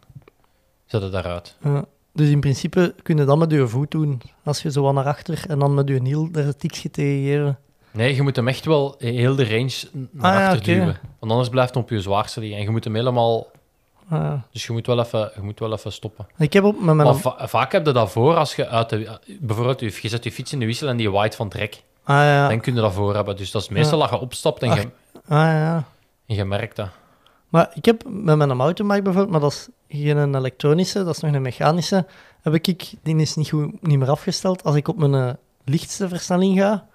zet 0.87 1.03
het 1.03 1.12
daaruit. 1.12 1.57
Ja. 1.62 1.85
Dus 2.12 2.28
in 2.28 2.41
principe 2.41 2.95
kun 3.03 3.16
je 3.16 3.24
dat 3.24 3.39
met 3.39 3.51
je 3.51 3.68
voet 3.68 3.91
doen. 3.91 4.22
Als 4.45 4.62
je 4.62 4.70
zo 4.70 4.82
wat 4.82 4.95
naar 4.95 5.05
achter 5.07 5.45
en 5.49 5.59
dan 5.59 5.74
met 5.74 5.89
je 5.89 6.01
hiel 6.03 6.28
er 6.32 6.47
een 6.47 6.57
tikje 6.57 6.91
tegen 6.91 7.24
geven. 7.24 7.59
Nee, 7.91 8.14
je 8.14 8.22
moet 8.22 8.37
hem 8.37 8.49
echt 8.49 8.64
wel 8.64 8.95
heel 8.99 9.35
de 9.35 9.49
range 9.49 9.72
naar 10.11 10.32
Ah, 10.32 10.39
ja, 10.39 10.45
achter 10.47 10.61
oké. 10.61 10.72
duwen. 10.72 10.99
Want 11.18 11.32
anders 11.32 11.49
blijft 11.51 11.74
hij 11.74 11.82
op 11.82 11.91
je 11.91 12.01
zwaarste 12.01 12.41
liggen. 12.41 12.59
En 12.59 12.64
je 12.64 12.70
moet 12.70 12.85
hem 12.85 12.95
helemaal... 12.95 13.47
Ah, 14.09 14.18
ja. 14.22 14.43
Dus 14.53 14.66
je 14.66 14.72
moet 14.72 14.87
wel 14.87 14.99
even, 15.01 15.30
je 15.35 15.41
moet 15.43 15.59
wel 15.59 15.72
even 15.72 15.93
stoppen. 15.93 16.26
Ik 16.39 16.53
heb 16.53 16.64
op 16.64 16.74
met 16.80 16.95
mijn... 16.95 17.09
Maar 17.09 17.14
va- 17.16 17.49
vaak 17.49 17.72
heb 17.72 17.87
je 17.87 17.93
dat 17.93 18.11
voor 18.11 18.37
als 18.37 18.57
je 18.57 18.68
uit 18.68 18.89
de... 18.89 19.18
Bijvoorbeeld, 19.41 19.80
je, 19.80 19.99
je 20.03 20.09
zet 20.09 20.24
je 20.24 20.32
fiets 20.32 20.53
in 20.53 20.59
de 20.59 20.66
wissel 20.66 20.89
en 20.89 20.97
die 20.97 21.11
waait 21.11 21.35
van 21.37 21.49
trek. 21.49 21.82
Ah 22.05 22.16
ja. 22.16 22.49
Dan 22.49 22.61
kun 22.61 22.74
je 22.74 22.80
dat 22.80 22.93
voor 22.93 23.14
hebben. 23.14 23.37
Dus 23.37 23.51
dat 23.51 23.62
is 23.62 23.68
meestal 23.68 23.99
dat 23.99 24.11
je 24.11 24.18
opstapt 24.18 24.62
en, 24.62 24.74
je, 24.74 24.89
Ah 25.28 25.39
ja. 25.39 25.85
En 26.27 26.35
je 26.35 26.45
merkt 26.45 26.77
dat. 26.77 26.89
Maar 27.49 27.70
ik 27.75 27.85
heb 27.85 28.03
met 28.09 28.37
mijn 28.37 28.57
mountainbike 28.57 29.03
bijvoorbeeld, 29.03 29.31
maar 29.33 29.41
dat 29.41 29.53
is 29.53 29.68
geen 29.89 30.35
elektronische, 30.35 31.05
dat 31.05 31.14
is 31.16 31.22
nog 31.22 31.33
een 31.35 31.43
mechanische, 31.43 32.07
heb 32.43 32.55
ik, 32.55 32.93
die 33.03 33.16
is 33.16 33.35
niet, 33.35 33.49
goed, 33.49 33.83
niet 33.87 33.99
meer 33.99 34.11
afgesteld. 34.11 34.64
Als 34.64 34.77
ik 34.77 34.89
op 34.89 34.97
mijn 34.99 35.14
eh, 35.14 35.35
lichtste 35.64 36.09
versnelling 36.09 36.59
ga, 36.59 36.87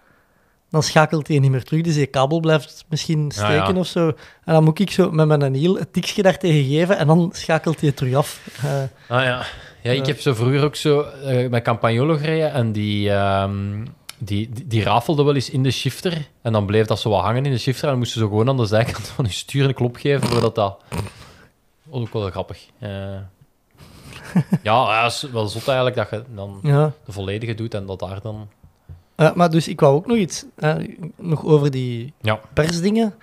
dan 0.70 0.84
schakelt 0.84 1.28
hij 1.28 1.40
niet 1.40 1.52
meer 1.52 1.64
terug. 1.64 1.82
Dus 1.82 1.96
je 1.96 2.06
kabel 2.06 2.40
blijft 2.40 2.86
misschien 2.90 3.32
steken 3.32 3.74
ja. 3.74 3.80
of 3.80 3.88
zo. 3.88 4.08
En 4.44 4.54
dan 4.54 4.64
moet 4.64 4.80
ik 4.80 4.92
zo 4.92 5.12
met 5.12 5.28
mijn 5.28 5.54
hiel 5.54 5.76
het 5.78 5.94
tikje 5.94 6.22
daartegen 6.22 6.70
geven 6.72 6.98
en 6.98 7.08
dan 7.08 7.30
schakelt 7.34 7.82
hij 7.82 7.92
terug 7.92 8.16
af. 8.16 8.48
Eh, 8.64 9.18
Ah 9.18 9.24
ja. 9.24 9.46
Ja, 9.82 9.92
ik 9.92 10.06
Ja. 10.06 10.12
heb 10.12 10.20
zo 10.20 10.34
vroeger 10.34 10.64
ook 10.64 10.76
zo 10.76 11.02
eh, 11.02 11.50
met 11.50 11.64
Campagnolo 11.64 12.18
gereden 12.18 12.52
en 12.54 12.72
die, 12.72 13.12
ehm, 13.12 13.86
die, 14.20 14.50
die, 14.50 14.68
die 14.68 14.84
rafelde 14.84 15.24
wel 15.24 15.36
eens 15.36 15.50
in 15.50 15.64
de 15.64 15.72
shifter. 15.72 16.28
En 16.42 16.52
dan 16.54 16.66
bleef 16.66 16.86
dat 16.86 17.00
zo 17.00 17.10
wat 17.10 17.22
hangen 17.22 17.46
in 17.46 17.52
de 17.52 17.58
shifter 17.58 17.84
en 17.84 17.90
dan 17.90 17.98
moesten 18.00 18.20
ze 18.22 18.28
gewoon 18.28 18.50
aan 18.50 18.58
de 18.58 18.66
zijkant 18.66 19.08
van 19.08 19.26
je 19.26 19.32
stuur 19.32 19.66
een 19.66 19.74
klop 19.74 19.96
geven 19.96 20.28
voordat 20.28 20.56
dat 20.56 20.78
ook 21.90 22.14
wel 22.14 22.30
grappig. 22.30 22.66
Eh, 22.80 23.18
ja, 24.64 25.04
het 25.04 25.14
is 25.14 25.22
wel 25.22 25.48
zot 25.48 25.68
eigenlijk 25.68 25.96
dat 25.98 26.10
je 26.10 26.24
dan 26.36 26.60
Ja. 26.64 26.92
de 27.06 27.12
volledige 27.12 27.54
doet 27.56 27.74
en 27.74 27.86
dat 27.86 28.00
daar 28.00 28.22
dan... 28.22 28.48
Maar 29.36 29.50
dus 29.50 29.68
ik 29.68 29.80
wou 29.80 29.96
ook 29.96 30.06
nog 30.08 30.18
iets, 30.18 30.46
eh, 30.56 30.76
nog 31.16 31.46
over 31.46 31.72
die 31.72 32.14
Ja. 32.22 32.40
persdingen. 32.54 33.16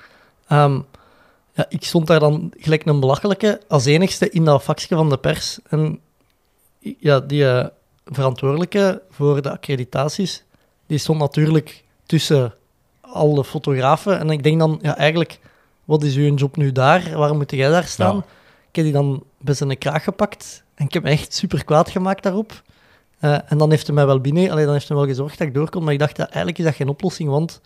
Ehm, 0.49 0.81
ja, 1.55 1.67
ik 1.69 1.85
stond 1.85 2.07
daar 2.07 2.21
dan 2.21 2.53
gelijk 2.57 2.87
een 2.87 3.01
belachelijke 3.01 3.61
als 3.69 3.85
enigste 3.85 4.31
in 4.31 4.45
dat 4.45 4.63
vakje 4.63 4.95
van 4.97 5.09
de 5.09 5.17
pers. 5.19 5.59
En 5.69 6.01
ja, 6.99 7.21
die 7.21 7.49
eh, 7.51 7.67
verantwoordelijke 8.05 9.03
voor 9.11 9.43
de 9.43 9.51
accreditaties, 9.51 10.45
die 10.87 10.99
stond 10.99 11.19
natuurlijk 11.19 11.85
tussen 12.07 12.55
alle 13.01 13.45
fotografen. 13.45 14.19
En 14.19 14.31
ik 14.31 14.43
denk 14.43 14.59
dan, 14.59 14.79
ja, 14.83 14.97
eigenlijk, 14.97 15.39
wat 15.85 16.03
is 16.03 16.17
uw 16.17 16.35
job 16.35 16.57
nu 16.57 16.73
daar? 16.73 17.11
Waarom 17.15 17.37
moet 17.37 17.51
jij 17.51 17.69
daar 17.69 17.85
staan? 17.85 18.17
Ja. 18.17 18.25
Ik 18.69 18.77
heb 18.77 18.85
die 18.85 18.93
dan 18.93 19.23
bij 19.39 19.55
zijn 19.55 19.79
kraag 19.79 20.05
gepakt 20.05 20.65
en 20.75 20.85
ik 20.85 20.93
heb 20.93 21.03
me 21.03 21.11
echt 21.11 21.35
super 21.35 21.65
kwaad 21.65 21.91
gemaakt 21.91 22.23
daarop. 22.23 22.63
Eh, 23.19 23.39
en 23.47 23.59
dan 23.59 23.71
heeft 23.71 23.87
hij 23.87 23.95
mij 23.95 24.07
wel 24.07 24.21
binnen, 24.21 24.49
dan 24.49 24.73
heeft 24.73 24.89
hij 24.89 24.97
wel 24.97 25.07
gezorgd 25.07 25.39
dat 25.39 25.47
ik 25.47 25.55
doorkom. 25.55 25.85
Maar 25.85 25.93
ik 25.93 25.99
dacht, 25.99 26.17
ja, 26.17 26.25
eigenlijk 26.25 26.59
is 26.59 26.65
dat 26.65 26.75
geen 26.75 26.89
oplossing, 26.89 27.29
want 27.29 27.61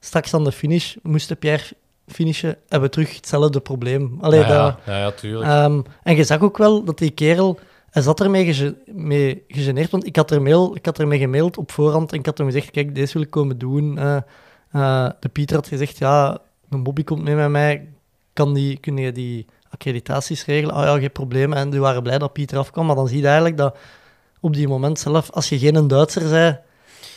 straks 0.00 0.34
aan 0.34 0.44
de 0.44 0.52
finish, 0.52 0.96
moest 1.02 1.38
Pierre 1.38 1.64
finishen, 2.06 2.56
hebben 2.68 2.88
we 2.88 2.94
terug 2.94 3.14
hetzelfde 3.14 3.60
probleem. 3.60 4.18
Allee, 4.20 4.40
ja, 4.40 4.46
dat, 4.46 4.78
ja, 4.86 4.98
ja, 4.98 5.10
tuurlijk. 5.10 5.50
Ehm, 5.50 5.80
en 6.02 6.16
je 6.16 6.24
zag 6.24 6.40
ook 6.40 6.58
wel 6.58 6.84
dat 6.84 6.98
die 6.98 7.10
kerel, 7.10 7.58
hij 7.94 8.02
zat 8.02 8.20
ermee 8.20 8.44
gege- 8.44 8.76
mee 8.86 9.44
gegeneerd, 9.48 9.90
want 9.90 10.06
ik 10.06 10.16
had, 10.16 10.30
er 10.30 10.42
mail, 10.42 10.76
ik 10.76 10.84
had 10.84 10.98
ermee 10.98 11.18
gemaild 11.18 11.58
op 11.58 11.72
voorhand 11.72 12.12
en 12.12 12.18
ik 12.18 12.26
had 12.26 12.38
hem 12.38 12.46
gezegd, 12.46 12.70
kijk, 12.70 12.94
deze 12.94 13.12
wil 13.12 13.22
ik 13.22 13.30
komen 13.30 13.58
doen. 13.58 13.98
Eh, 13.98 14.16
eh, 14.70 15.10
de 15.20 15.28
Pieter 15.28 15.56
had 15.56 15.68
gezegd, 15.68 15.98
ja, 15.98 16.38
een 16.70 16.82
Bobby 16.82 17.04
komt 17.04 17.22
mee 17.22 17.34
met 17.34 17.48
mij, 17.48 17.88
kan 18.32 18.54
die, 18.54 18.78
kun 18.78 18.96
je 18.96 19.12
die 19.12 19.46
accreditaties 19.70 20.44
regelen? 20.44 20.74
Ah 20.74 20.84
ja, 20.84 20.98
geen 20.98 21.12
probleem. 21.12 21.52
En 21.52 21.70
die 21.70 21.80
waren 21.80 22.02
blij 22.02 22.18
dat 22.18 22.32
Pieter 22.32 22.58
afkwam, 22.58 22.86
maar 22.86 22.96
dan 22.96 23.08
zie 23.08 23.20
je 23.20 23.26
eigenlijk 23.26 23.56
dat 23.56 23.76
op 24.40 24.54
die 24.54 24.68
moment 24.68 24.98
zelf, 24.98 25.30
als 25.30 25.48
je 25.48 25.58
geen 25.58 25.88
Duitser 25.88 26.28
zei, 26.28 26.58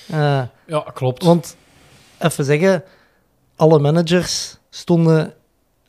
eh, 0.07 0.41
ja, 0.65 0.80
klopt. 0.93 1.23
want, 1.23 1.57
even 2.19 2.45
zeggen, 2.45 2.84
alle 3.55 3.80
managers 3.80 4.57
stonden, 4.69 5.34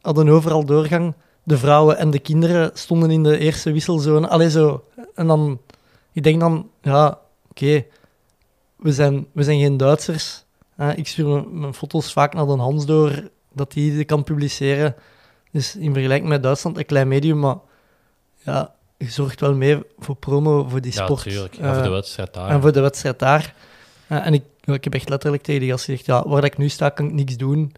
hadden 0.00 0.28
overal 0.28 0.64
doorgang. 0.64 1.14
De 1.48 1.58
vrouwen 1.58 1.98
en 1.98 2.10
de 2.10 2.18
kinderen 2.18 2.70
stonden 2.74 3.10
in 3.10 3.22
de 3.22 3.38
eerste 3.38 3.72
wisselzone. 3.72 4.28
Allee, 4.28 4.50
zo. 4.50 4.84
En 5.14 5.26
dan, 5.26 5.60
ik 6.12 6.22
denk 6.22 6.40
dan, 6.40 6.70
ja, 6.82 7.18
oké, 7.50 7.84
we, 8.76 8.92
zijn, 8.92 9.26
we 9.32 9.42
zijn 9.42 9.60
geen 9.60 9.76
Duitsers. 9.76 10.44
Ik 10.94 11.08
stuur 11.08 11.28
mijn, 11.28 11.60
mijn 11.60 11.74
foto's 11.74 12.12
vaak 12.12 12.34
naar 12.34 12.46
de 12.46 12.56
Hans 12.56 12.86
door, 12.86 13.28
dat 13.52 13.72
die 13.72 13.94
die 13.94 14.04
kan 14.04 14.24
publiceren. 14.24 14.94
Dus 15.52 15.76
in 15.76 15.92
vergelijking 15.92 16.28
met 16.28 16.42
Duitsland, 16.42 16.76
een 16.78 16.86
klein 16.86 17.08
medium, 17.08 17.38
maar 17.38 17.56
ja, 18.34 18.74
je 18.96 19.10
zorgt 19.10 19.40
wel 19.40 19.54
mee 19.54 19.82
voor 19.98 20.16
promo, 20.16 20.66
voor 20.68 20.80
die 20.80 20.92
ja, 20.94 21.04
sport. 21.04 21.22
Ja, 21.22 21.38
voor 21.40 21.82
de 21.82 21.88
Eh, 21.88 21.90
wedstrijd 21.90 22.34
daar. 22.34 22.48
en 22.50 22.60
voor 22.60 22.72
de 22.72 22.80
wedstrijd 22.80 23.18
daar. 23.18 23.54
Eh, 24.06 24.26
en 24.26 24.34
ik, 24.34 24.44
ik 24.64 24.84
heb 24.84 24.94
echt 24.94 25.08
letterlijk 25.08 25.42
tegen 25.42 25.60
die 25.60 25.70
gast 25.70 25.84
gezegd, 25.84 26.06
ja, 26.06 26.28
waar 26.28 26.44
ik 26.44 26.58
nu 26.58 26.68
sta, 26.68 26.88
kan 26.88 27.06
ik 27.06 27.12
niks 27.12 27.36
doen. 27.36 27.72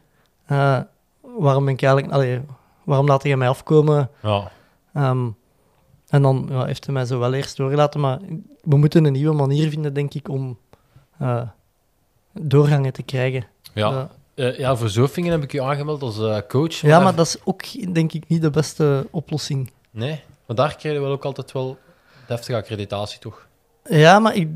Eh, 0.46 0.78
waarom 1.20 1.64
ben 1.64 1.74
ik 1.74 1.82
eigenlijk... 1.82 2.12
Allee, 2.14 2.40
waarom 2.90 3.08
laat 3.08 3.22
je 3.22 3.36
mij 3.36 3.48
afkomen? 3.48 4.10
Ja. 4.22 4.50
Ehm, 4.94 5.28
en 6.08 6.22
dan 6.22 6.46
ja, 6.50 6.64
heeft 6.64 6.84
hij 6.84 6.94
mij 6.94 7.04
zo 7.04 7.18
wel 7.18 7.34
eerst 7.34 7.56
doorgelaten, 7.56 8.00
maar 8.00 8.18
we 8.62 8.76
moeten 8.76 9.04
een 9.04 9.12
nieuwe 9.12 9.34
manier 9.34 9.70
vinden, 9.70 9.94
denk 9.94 10.14
ik, 10.14 10.28
om 10.28 10.58
eh, 11.18 11.42
doorgangen 12.32 12.92
te 12.92 13.02
krijgen. 13.02 13.46
Ja. 13.74 14.10
Eh, 14.34 14.58
ja, 14.58 14.76
voor 14.76 14.88
heb 15.32 15.42
ik 15.42 15.52
u 15.52 15.58
aangemeld 15.58 16.02
als 16.02 16.18
eh, 16.18 16.38
coach. 16.48 16.74
Ja, 16.74 17.00
maar 17.00 17.14
dat 17.14 17.26
is 17.26 17.36
ook, 17.44 17.94
denk 17.94 18.12
ik, 18.12 18.28
niet 18.28 18.42
de 18.42 18.50
beste 18.50 19.06
oplossing. 19.10 19.70
Nee, 19.90 20.20
maar 20.46 20.56
daar 20.56 20.76
krijg 20.76 20.94
je 20.94 21.00
wel 21.00 21.10
ook 21.12 21.24
altijd 21.24 21.52
wel 21.52 21.78
deftige 22.26 22.58
accreditatie, 22.58 23.18
toch? 23.18 23.46
Ja, 23.84 24.18
maar 24.18 24.34
ik, 24.34 24.48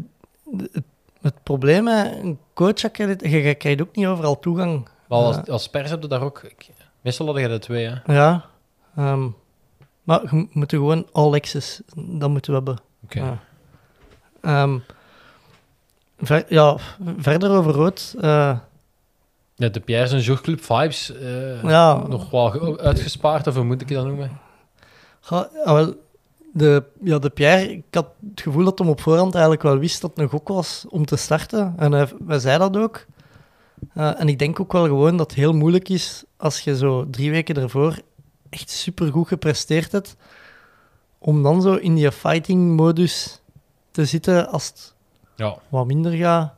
het, 0.57 0.85
het 1.21 1.43
probleem 1.43 1.89
een 1.89 2.39
coach, 2.55 2.81
je, 2.97 3.17
je 3.21 3.55
krijgt 3.55 3.81
ook 3.81 3.97
niet 3.97 4.07
overal 4.07 4.39
toegang. 4.39 4.89
Maar 5.09 5.19
als, 5.19 5.49
als 5.49 5.69
pers 5.69 5.91
heb 5.91 6.03
je 6.03 6.09
daar 6.09 6.23
ook... 6.23 6.43
ik- 6.43 6.71
meestal 7.05 7.27
hadden 7.27 7.43
je 7.45 7.49
de 7.49 7.59
twee, 7.59 7.87
hè? 7.89 8.13
Ja, 8.15 8.45
ehm, 8.97 9.29
maar 10.03 10.21
je 10.37 10.47
moet 10.53 10.71
gewoon 10.71 11.07
all 11.13 11.33
access, 11.35 11.81
dat 11.97 12.31
moeten 12.31 12.51
we 12.51 12.57
hebben. 12.57 12.79
Oké. 13.05 13.19
Ja. 13.21 13.39
Ehm, 14.41 14.79
ver- 16.19 16.47
ja, 16.49 16.77
verder 17.19 17.51
over 17.51 17.73
rood. 17.73 18.15
eh, 18.21 18.59
Ja, 19.57 19.69
de 19.69 19.81
Pierre 19.81 20.07
zijn 20.07 20.21
Jourclub 20.21 20.65
Vibes 20.65 21.13
eh, 21.13 21.63
Ja. 21.63 22.07
nog 22.09 22.31
wel 22.31 22.51
ge- 22.51 22.79
uitgespaard, 22.81 23.47
of 23.47 23.55
hoe 23.55 23.65
moet 23.65 23.81
ik 23.81 23.89
dat 23.89 24.05
noemen? 24.07 24.39
ga- 25.21 25.49
ah, 25.65 25.73
wel, 25.75 25.95
de, 26.53 26.83
ja, 27.03 27.19
de 27.19 27.31
Pierre, 27.31 27.71
ik 27.73 27.83
had 27.91 28.07
het 28.31 28.41
gevoel 28.41 28.65
dat 28.65 28.79
hij 28.79 28.89
op 28.89 29.01
voorhand 29.01 29.33
eigenlijk 29.33 29.63
wel 29.63 29.79
wist 29.79 30.01
dat 30.01 30.11
het 30.11 30.19
een 30.21 30.29
gok 30.29 30.49
was 30.49 30.85
om 30.89 31.05
te 31.07 31.17
starten. 31.17 31.75
En 31.77 31.93
hij, 31.93 32.09
hij 32.27 32.39
zei 32.39 32.59
dat 32.59 32.77
ook. 32.77 33.05
Eh, 33.95 34.21
en 34.21 34.29
ik 34.29 34.39
denk 34.39 34.61
ook 34.61 34.73
wel 34.73 34.85
gewoon 34.85 35.17
dat 35.17 35.31
het 35.31 35.39
heel 35.39 35.53
moeilijk 35.53 35.89
is 35.89 36.25
als 36.37 36.61
je 36.61 36.77
zo 36.77 37.11
drie 37.11 37.31
weken 37.31 37.57
ervoor 37.57 37.99
echt 38.51 38.71
supergoed 38.71 39.29
gepresteerd 39.29 39.93
hebt, 39.93 40.17
om 41.19 41.43
dan 41.43 41.63
zo 41.63 41.75
in 41.75 41.95
die 41.95 42.13
fighting-modus 42.13 43.41
te 43.91 44.05
zitten 44.05 44.49
als 44.49 44.67
het 44.67 44.95
Ja. 45.37 45.59
wat 45.69 45.87
minder 45.87 46.13
gaat. 46.13 46.55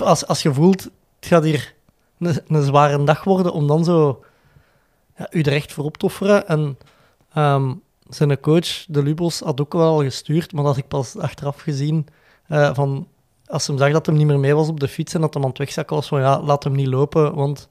Als, 0.00 0.26
als 0.26 0.42
je 0.42 0.54
voelt, 0.54 0.82
het 0.82 1.26
gaat 1.26 1.42
hier 1.44 1.74
een, 2.18 2.38
een 2.46 2.62
zware 2.62 3.04
dag 3.04 3.24
worden, 3.24 3.52
om 3.52 3.66
dan 3.66 3.84
zo 3.84 4.24
ja, 5.16 5.26
u 5.30 5.40
er 5.40 5.52
echt 5.52 5.72
voor 5.72 5.84
op 5.84 5.96
te 5.96 6.04
offeren. 6.06 6.48
En 6.48 6.78
ehm, 7.32 7.74
zijn 8.08 8.40
coach, 8.40 8.84
de 8.88 9.02
Lubos, 9.02 9.40
had 9.40 9.60
ook 9.60 9.72
wel 9.72 10.02
gestuurd, 10.02 10.52
maar 10.52 10.64
dat 10.64 10.74
had 10.74 10.82
ik 10.82 10.88
pas 10.88 11.16
achteraf 11.16 11.60
gezien. 11.60 12.06
eh, 12.46 12.74
van, 12.74 13.08
als 13.52 13.66
hij 13.66 13.76
zag 13.76 13.92
dat 13.92 14.06
hij 14.06 14.14
niet 14.14 14.26
meer 14.26 14.38
mee 14.38 14.54
was 14.54 14.68
op 14.68 14.80
de 14.80 14.88
fiets 14.88 15.14
en 15.14 15.20
dat 15.20 15.34
hij 15.34 15.42
aan 15.42 15.48
het 15.48 15.58
wegzakken 15.58 15.96
was, 15.96 16.08
van 16.08 16.20
ja, 16.20 16.42
laat 16.42 16.64
hem 16.64 16.72
niet 16.72 16.86
lopen, 16.86 17.34
want 17.34 17.68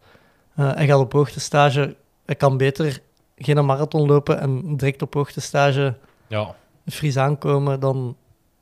eh, 0.56 0.74
hij 0.74 0.86
gaat 0.88 1.00
op 1.00 1.14
hoogtestage. 1.14 1.96
Hij 2.26 2.36
kan 2.36 2.58
beter 2.58 3.00
geen 3.38 3.66
marathon 3.66 4.08
lopen 4.08 4.40
en 4.40 4.78
direct 4.78 5.02
op 5.02 5.14
hoogtestage 5.14 5.94
Ja. 6.28 6.56
fris 6.88 7.18
aankomen 7.18 7.80
dan 7.80 8.16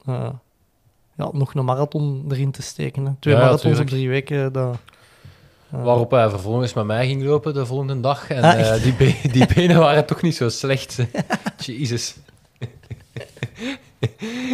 eh, 0.06 0.30
ja, 1.18 1.30
nog 1.32 1.54
een 1.54 1.66
marathon 1.66 2.26
erin 2.30 2.52
te 2.52 2.62
steken. 2.62 3.06
Hè. 3.06 3.12
Twee 3.20 3.34
Ja, 3.36 3.40
marathons 3.40 3.80
op 3.80 3.88
drie 3.88 4.10
weken, 4.10 4.54
dat... 4.54 4.78
eh, 5.72 5.84
Waarop 5.84 6.12
hij 6.12 6.30
vervolgens 6.30 6.74
met 6.74 6.86
mij 6.86 7.08
ging 7.08 7.24
lopen 7.24 7.54
de 7.54 7.66
volgende 7.66 8.00
dag. 8.00 8.30
En 8.30 8.44
Ah, 8.44 8.84
die, 8.84 8.94
be- 8.96 9.30
die 9.32 9.46
benen 9.56 9.80
waren 9.80 10.06
toch 10.06 10.22
niet 10.22 10.36
zo 10.36 10.50
slecht. 10.50 10.98
Jezus. 11.66 12.16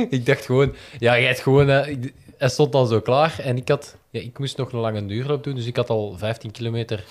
ik 0.10 0.26
dacht 0.26 0.46
gewoon... 0.46 0.74
Ja, 1.00 1.18
jij 1.20 1.26
hebt 1.28 1.40
gewoon... 1.40 1.70
ik- 1.70 2.14
hij 2.46 2.54
stond 2.54 2.72
dan 2.72 2.88
zo 2.88 3.00
klaar. 3.00 3.40
En 3.40 3.58
ik 3.58 3.70
had... 3.70 3.96
Ja, 4.10 4.22
ik 4.22 4.40
moest 4.40 4.58
nog 4.58 4.72
een 4.72 4.80
lange 4.80 5.06
duurloop 5.06 5.44
doen. 5.44 5.56
Dus 5.56 5.66
ik 5.66 5.76
had 5.76 5.90
al 5.90 6.18
15 6.18 6.52
kilometer 6.52 7.06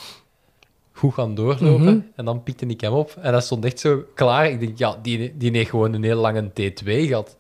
goed 0.93 1.15
gaan 1.15 1.35
doorlopen. 1.35 1.97
Mhm. 1.97 2.01
En 2.17 2.25
dan 2.25 2.43
pikte 2.43 2.67
ik 2.67 2.81
hem 2.81 2.93
op. 2.93 3.17
En 3.21 3.33
hij 3.33 3.41
stond 3.41 3.65
echt 3.65 3.81
zo 3.81 4.05
klaar. 4.15 4.51
Ik 4.51 4.61
denk, 4.61 4.79
ja, 4.79 4.99
die, 5.03 5.37
die 5.37 5.51
heeft 5.51 5.71
gewoon 5.71 5.93
een 5.93 6.03
heel 6.03 6.21
lange 6.21 6.49
T2 6.49 6.85
gehad. 6.85 7.37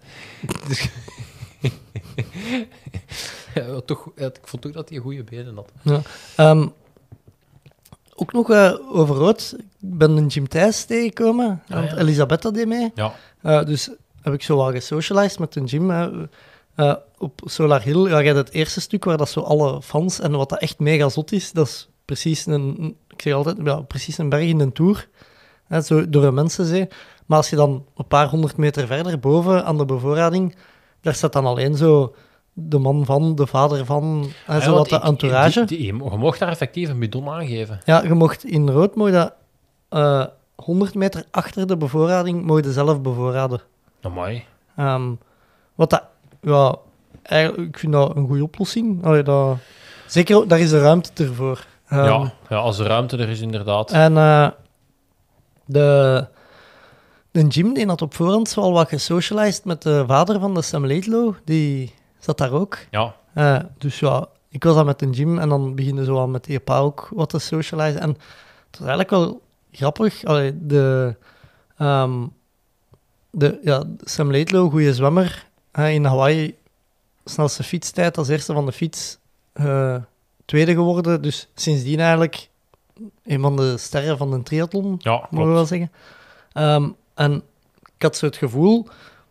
Dus... 0.68 0.88
ja, 3.55 3.80
toch, 3.84 4.11
ik 4.14 4.38
vond 4.42 4.62
toch 4.62 4.72
dat 4.72 4.88
hij 4.88 4.99
goede 4.99 5.24
benen 5.24 5.55
had. 5.55 5.72
Ja. 5.82 6.03
Ehm, 6.36 6.66
ook 8.14 8.32
nog 8.32 8.51
eh, 8.51 8.74
over 8.88 9.16
rood. 9.16 9.55
Ik 9.59 9.99
ben 9.99 10.16
een 10.16 10.26
Jim 10.26 10.49
Thijs 10.49 10.84
tegengekomen. 10.84 11.62
Ah, 11.68 11.76
want 11.76 11.90
ja. 11.90 11.97
Elisabetta 11.97 12.51
deed 12.51 12.66
mee. 12.66 12.92
Ja. 12.95 13.14
Eh, 13.42 13.64
dus 13.64 13.90
heb 14.22 14.32
ik 14.32 14.42
zo 14.42 14.57
wat 14.57 14.72
gesocialized 14.72 15.38
met 15.38 15.57
een 15.57 15.68
gym. 15.68 16.28
Eh, 16.75 16.95
op 17.18 17.41
Solar 17.45 17.83
Hill, 17.83 18.09
ja, 18.09 18.20
het 18.35 18.51
eerste 18.51 18.81
stuk 18.81 19.05
waar 19.05 19.16
dat 19.16 19.29
zo 19.29 19.41
alle 19.41 19.83
fans 19.83 20.20
en 20.20 20.33
wat 20.37 20.49
dat 20.49 20.59
echt 20.61 20.79
mega 20.79 21.09
zot 21.09 21.33
is, 21.33 21.53
dat 21.53 21.66
is 21.66 21.89
precies 22.05 22.47
een, 22.47 22.97
ik 23.09 23.22
zeg 23.22 23.35
altijd, 23.35 23.57
ja, 23.64 23.81
precies 23.81 24.18
een 24.18 24.29
berg 24.29 24.45
in 24.49 24.61
een 24.61 24.72
tour. 24.72 25.09
Hè, 25.64 25.81
zo 25.81 26.09
door 26.09 26.25
een 26.25 26.35
mensenzee. 26.35 26.89
Maar 27.27 27.37
als 27.39 27.51
je 27.51 27.57
dan 27.57 27.85
een 27.97 28.07
paar 28.07 28.29
honderd 28.29 28.57
meter 28.57 28.87
verder 28.87 29.18
boven 29.18 29.64
aan 29.64 29.77
de 29.79 29.85
bevoorrading, 29.85 30.57
daar 31.01 31.14
staat 31.14 31.33
dan 31.33 31.47
alleen 31.47 31.77
zo 31.77 32.14
de 32.53 32.79
man 32.79 33.05
van, 33.05 33.35
de 33.35 33.47
vader 33.47 33.85
van, 33.85 34.31
en 34.47 34.62
zo 34.62 34.75
wat 34.75 34.89
de 34.89 35.01
entourage. 35.01 35.64
die- 35.64 35.77
die- 35.79 35.87
je 35.87 35.93
mocht 35.93 36.39
daar 36.39 36.49
effectief 36.49 36.89
een 36.89 36.99
bidon 36.99 37.29
aangeven. 37.29 37.81
Ja, 37.85 38.03
je 38.03 38.14
mocht 38.14 38.45
in 38.45 38.68
rood 38.70 38.95
mocht 38.95 39.12
dat, 39.12 39.33
eh 39.89 40.25
100 40.55 40.95
meter 40.95 41.25
achter 41.31 41.66
de 41.66 41.77
bevoorrading 41.77 42.45
je 42.64 42.72
zelf 42.72 43.01
bevoorraden. 43.01 43.61
Amai. 44.03 44.45
Ehm, 44.77 45.11
wat 45.75 45.91
dat, 45.91 46.03
ja, 46.45 46.76
eigenlijk, 47.22 47.68
ik 47.68 47.78
vind 47.78 47.92
dat 47.92 48.16
een 48.16 48.26
goede 48.26 48.42
oplossing. 48.42 49.05
Allee, 49.05 49.22
dat, 49.22 49.57
zeker, 50.07 50.49
daar 50.49 50.61
is 50.61 50.70
de 50.70 50.80
ruimte 50.80 51.24
ervoor. 51.24 51.66
Ehm, 51.88 52.05
ja, 52.05 52.32
ja, 52.49 52.57
als 52.57 52.78
er 52.78 52.86
ruimte 52.86 53.16
er 53.16 53.28
is, 53.28 53.40
inderdaad. 53.40 53.90
En 53.90 54.16
eh, 54.16 54.49
de, 55.64 56.26
de 57.30 57.47
Jim 57.47 57.74
die 57.74 57.86
had 57.86 58.03
op 58.03 58.14
voorhand 58.14 58.55
wel 58.55 58.72
wat 58.72 58.88
gesocialized 58.88 59.64
met 59.64 59.82
de 59.82 60.05
vader 60.07 60.40
van 60.40 60.55
de 60.55 60.62
Sam 60.62 60.86
Laidlow. 60.86 61.34
Die 61.45 61.95
zat 62.18 62.38
daar 62.38 62.53
ook. 62.53 62.78
ja, 62.90 63.14
Eh, 63.34 63.59
dus 63.78 63.99
ja, 64.01 64.26
ik 64.49 64.64
was 64.64 64.74
dan 64.74 64.86
met 64.86 65.03
een 65.03 65.14
gym 65.14 65.38
en 65.38 65.49
dan 65.49 65.74
beginnen 65.74 66.05
zo 66.05 66.20
aan 66.22 66.30
met 66.30 66.45
die 66.45 66.61
pa 66.61 66.78
ook 66.78 67.09
wat 67.14 67.28
te 67.28 67.38
socializen. 67.38 68.01
En 68.01 68.09
het 68.09 68.78
was 68.78 68.88
eigenlijk 68.88 69.11
wel 69.11 69.40
grappig. 69.72 70.24
Allee, 70.24 70.66
de, 70.66 71.14
Ehm, 71.76 72.26
de, 73.30 73.59
ja, 73.62 73.82
Sam 74.01 74.30
Laidlow, 74.30 74.70
goede 74.70 74.95
zwemmer. 74.95 75.47
Hè, 75.75 75.89
in 75.89 76.05
Hawaii, 76.05 76.57
snelste 77.25 77.62
fietstijd 77.62 78.18
als 78.18 78.29
eerste 78.29 78.53
van 78.53 78.66
de 78.66 78.72
fiets. 78.72 79.18
eh, 79.53 79.97
tweede 80.45 80.72
geworden. 80.72 81.22
Dus 81.22 81.49
sindsdien 81.55 82.01
eigenlijk 82.01 82.49
een 83.25 83.41
van 83.41 83.57
de 83.57 83.79
sterren 83.79 84.18
van 84.18 84.31
de 84.31 84.43
triathlon, 84.43 84.95
Ja, 84.99 85.27
mogen 85.31 85.49
we 85.49 85.55
wel 85.55 85.66
zeggen. 85.66 85.93
Ehm, 86.53 86.89
en 87.14 87.43
ik 87.97 88.03
had 88.03 88.16
zo 88.16 88.27
het 88.27 88.37
gevoel 88.37 88.87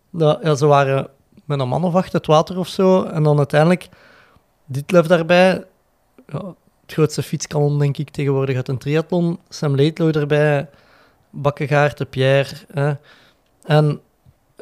dat 0.09 0.39
ja, 0.43 0.55
ze 0.55 0.65
waren 0.65 1.07
met 1.45 1.59
een 1.59 1.67
man 1.67 1.83
of 1.83 1.95
acht 1.95 2.13
het 2.13 2.25
water 2.27 2.57
of 2.57 2.67
zo. 2.67 3.03
En 3.03 3.23
dan 3.23 3.37
uiteindelijk 3.37 3.89
dit 4.65 4.91
lef 4.91 5.07
daarbij. 5.07 5.63
Ja, 6.27 6.45
het 6.81 6.93
grootste 6.93 7.23
fietskanon, 7.23 7.79
denk 7.79 7.97
ik, 7.97 8.09
tegenwoordig 8.09 8.55
uit 8.55 8.67
een 8.67 8.77
triathlon. 8.77 9.39
Sam 9.49 9.75
Laidlow 9.75 10.15
erbij, 10.15 10.69
Bakkegaard, 11.29 11.97
de 11.97 12.05
Pierre. 12.05 12.55
Hè. 12.73 12.93
En 13.63 14.01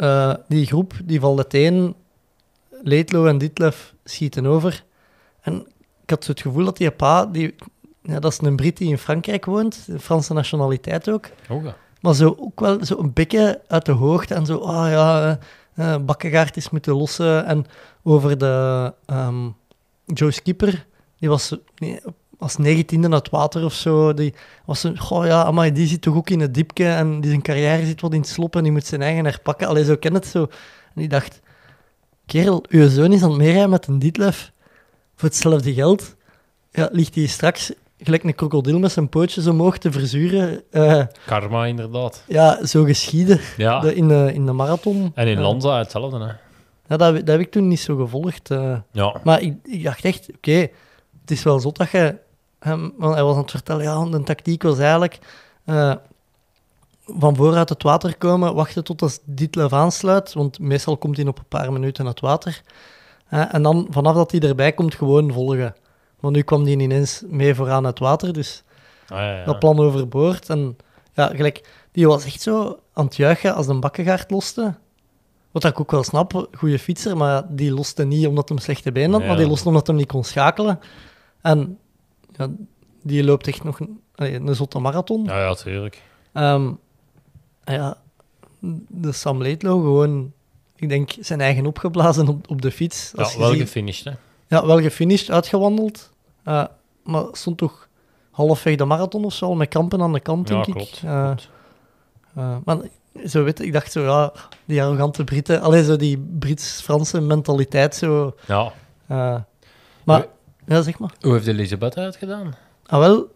eh, 0.01 0.33
die 0.47 0.65
groep 0.65 0.93
die 1.05 1.19
valt 1.19 1.37
uiteen. 1.37 1.95
Laidlow 2.83 3.27
en 3.27 3.37
Ditlef 3.37 3.93
schieten 4.03 4.45
over. 4.45 4.83
En 5.41 5.67
ik 6.03 6.09
had 6.09 6.23
zo 6.23 6.31
het 6.31 6.41
gevoel 6.41 6.65
dat 6.65 6.77
die 6.77 6.91
pa, 6.91 7.25
die, 7.25 7.55
ja, 8.01 8.19
dat 8.19 8.31
is 8.31 8.39
een 8.41 8.55
Brit 8.55 8.77
die 8.77 8.89
in 8.89 8.97
Frankrijk 8.97 9.45
woont, 9.45 9.85
de 9.85 9.99
Franse 9.99 10.33
nationaliteit 10.33 11.09
ook. 11.09 11.29
Oh, 11.49 11.63
ja. 11.63 11.75
Maar 11.99 12.13
zo 12.13 12.35
ook 12.39 12.59
wel 12.59 12.85
zo 12.85 12.97
een 12.97 13.13
beetje 13.13 13.61
uit 13.67 13.85
de 13.85 13.91
hoogte 13.91 14.33
en 14.33 14.45
zo, 14.45 14.57
ah 14.57 14.89
ja, 14.89 15.39
eh, 15.75 15.93
eh, 15.93 16.01
Bakkegaard 16.01 16.57
is 16.57 16.69
moeten 16.69 16.93
lossen. 16.93 17.45
En 17.45 17.65
over 18.03 18.37
de 18.37 18.93
ehm, 19.05 19.49
Joe 20.05 20.31
Skipper, 20.31 20.85
die 21.17 21.29
was 21.29 21.55
nee, 21.75 21.99
als 22.41 22.57
negentiende 22.57 23.09
uit 23.09 23.17
het 23.23 23.29
water 23.31 23.65
of 23.65 23.73
zo. 23.73 24.13
Die 24.13 24.33
was 24.65 24.79
zo, 24.79 24.91
goh 24.97 25.25
ja, 25.25 25.43
amai, 25.43 25.71
die 25.71 25.87
zit 25.87 26.01
toch 26.01 26.15
ook 26.15 26.29
in 26.29 26.39
het 26.39 26.53
diepje 26.53 26.85
en 26.87 27.21
die 27.21 27.29
zijn 27.29 27.41
carrière 27.41 27.85
zit 27.85 28.01
wat 28.01 28.13
in 28.13 28.19
het 28.19 28.29
slop 28.29 28.55
en 28.55 28.63
die 28.63 28.71
moet 28.71 28.85
zijn 28.85 29.01
eigen 29.01 29.25
herpakken. 29.25 29.67
Allee, 29.67 29.83
zo 29.83 29.95
ken 29.95 30.13
het 30.13 30.25
zo. 30.27 30.47
En 30.95 31.01
ik 31.01 31.09
dacht, 31.09 31.39
kerel, 32.25 32.63
uw 32.69 32.89
zoon 32.89 33.13
is 33.13 33.23
aan 33.23 33.29
het 33.29 33.37
meerijden 33.37 33.69
met 33.69 33.87
een 33.87 33.99
Dietlef 33.99 34.51
voor 35.15 35.29
hetzelfde 35.29 35.73
geld. 35.73 36.15
Ja, 36.71 36.89
ligt 36.91 37.15
hij 37.15 37.25
straks 37.25 37.71
gelijk 37.97 38.23
een 38.23 38.35
krokodil 38.35 38.79
met 38.79 38.91
zijn 38.91 39.09
pootjes 39.09 39.47
omhoog 39.47 39.77
te 39.77 39.91
verzuren. 39.91 40.63
eh, 40.71 41.03
Karma, 41.25 41.65
inderdaad. 41.65 42.23
ja, 42.27 42.65
zo 42.65 42.83
geschieden 42.83 43.39
Ja. 43.57 43.79
de- 43.79 43.95
in, 43.95 44.07
de, 44.07 44.31
in 44.33 44.45
de 44.45 44.51
marathon. 44.51 45.11
En 45.15 45.27
in 45.27 45.35
Ja. 45.37 45.41
Lanza 45.41 45.77
hetzelfde, 45.77 46.17
hè. 46.19 46.31
Ja, 46.87 46.97
dat, 46.97 47.13
heb- 47.13 47.15
dat 47.15 47.27
heb 47.27 47.39
ik 47.39 47.51
toen 47.51 47.67
niet 47.67 47.79
zo 47.79 47.95
gevolgd. 47.95 48.51
eh. 48.51 48.77
Ja. 48.91 49.19
maar 49.23 49.41
ik, 49.41 49.53
ik 49.63 49.83
dacht 49.83 50.05
echt, 50.05 50.27
oké, 50.35 50.51
het 51.21 51.31
is 51.31 51.43
wel 51.43 51.59
zot 51.59 51.77
dat 51.77 51.89
je... 51.91 52.15
hem- 52.61 52.93
want 52.97 53.13
hij 53.13 53.23
was 53.23 53.35
aan 53.35 53.41
het 53.41 53.51
vertellen, 53.51 53.83
ja, 53.83 54.05
de 54.05 54.23
tactiek 54.23 54.63
was 54.63 54.79
eigenlijk... 54.79 55.19
eh, 55.65 55.93
van 57.05 57.35
vooruit 57.35 57.69
het 57.69 57.83
water 57.83 58.17
komen, 58.17 58.55
wachten 58.55 58.83
tot 58.83 59.01
als 59.01 59.19
Ditlev 59.23 59.73
aansluit, 59.73 60.33
want 60.33 60.59
meestal 60.59 60.97
komt 60.97 61.17
hij 61.17 61.25
op 61.27 61.37
een 61.37 61.45
paar 61.47 61.71
minuten 61.73 62.05
uit 62.05 62.19
het 62.19 62.29
water. 62.29 62.61
En 63.29 63.63
dan, 63.63 63.87
vanaf 63.89 64.15
dat 64.15 64.31
hij 64.31 64.39
erbij 64.39 64.71
komt, 64.73 64.95
gewoon 64.95 65.33
volgen. 65.33 65.75
Maar 66.19 66.31
nu 66.31 66.41
kwam 66.41 66.63
hij 66.63 66.71
ineens 66.71 67.23
mee 67.27 67.55
vooraan 67.55 67.83
het 67.83 67.99
water, 67.99 68.33
dus 68.33 68.63
Ah, 69.07 69.17
ja, 69.17 69.35
ja. 69.37 69.43
dat 69.45 69.59
plan 69.59 69.79
overboord. 69.79 70.49
En 70.49 70.77
ja, 71.13 71.27
gelijk, 71.27 71.69
die 71.91 72.07
was 72.07 72.25
echt 72.25 72.41
zo 72.41 72.79
aan 72.93 73.05
het 73.05 73.15
juichen 73.15 73.55
als 73.55 73.67
een 73.67 73.79
bakkengaard 73.79 74.31
loste. 74.31 74.75
Wat 75.51 75.63
ik 75.63 75.79
ook 75.79 75.91
wel 75.91 76.03
snap, 76.03 76.47
goede 76.57 76.79
fietser, 76.79 77.17
maar 77.17 77.43
die 77.49 77.73
loste 77.73 78.03
niet 78.03 78.27
omdat 78.27 78.49
hij 78.49 78.57
slechte 78.57 78.91
benen 78.91 79.11
had, 79.11 79.21
Ja. 79.21 79.27
maar 79.27 79.37
die 79.37 79.47
loste 79.47 79.67
omdat 79.67 79.87
hij 79.87 79.95
niet 79.95 80.07
kon 80.07 80.23
schakelen. 80.23 80.79
En 81.41 81.77
ja, 82.41 82.49
die 83.03 83.23
loopt 83.23 83.47
echt 83.47 83.63
nog 83.63 83.79
een, 83.79 84.01
een 84.15 84.55
zotte 84.55 84.79
marathon. 84.79 85.23
Ja, 85.23 85.39
ja, 85.39 85.53
tuurlijk. 85.53 86.01
Ehm, 86.33 86.71
en 87.63 87.73
ja, 87.73 87.97
de 88.87 89.11
Sam 89.11 89.41
Laidlow 89.41 89.81
gewoon, 89.83 90.31
ik 90.75 90.89
denk, 90.89 91.11
zijn 91.19 91.41
eigen 91.41 91.65
opgeblazen 91.65 92.27
op, 92.27 92.49
op 92.49 92.61
de 92.61 92.71
fiets. 92.71 93.11
Ja, 93.15 93.23
Als 93.23 93.33
je 93.33 93.39
wel 93.39 93.49
ziet- 93.49 93.59
gefinished, 93.61 94.05
hè. 94.05 94.11
ja, 94.47 94.65
wel 94.65 94.81
gefinished, 94.81 95.31
uitgewandeld. 95.31 96.11
Eh, 96.43 96.65
maar 97.03 97.23
stond 97.31 97.57
toch 97.57 97.87
halfweg 98.31 98.75
de 98.75 98.85
marathon 98.85 99.25
of 99.25 99.33
zo, 99.33 99.55
met 99.55 99.69
krampen 99.69 100.01
aan 100.01 100.13
de 100.13 100.19
kant, 100.19 100.49
Ja, 100.49 100.53
denk 100.55 100.67
ik. 100.67 100.73
klopt. 100.73 101.01
Eh, 101.05 101.25
klopt. 101.25 101.49
eh, 102.35 102.55
maar 102.65 102.77
zo 103.25 103.43
weet 103.43 103.59
ik, 103.61 103.73
dacht 103.73 103.91
zo, 103.91 104.01
ja, 104.01 104.33
die 104.65 104.83
arrogante 104.83 105.23
Britten, 105.23 105.61
alleen 105.61 105.83
zo 105.83 105.95
die 105.95 106.17
Brits-Franse 106.39 107.21
mentaliteit 107.21 107.95
zo. 107.95 108.35
Ja. 108.47 108.73
maar, 110.03 110.25
ja, 110.65 110.81
zeg 110.81 110.99
maar. 110.99 111.13
Hoe 111.21 111.33
heeft 111.33 111.47
Elisabeth 111.47 111.95
het 111.95 112.15
gedaan? 112.15 112.55
Ah, 112.85 112.99
wel, 112.99 113.31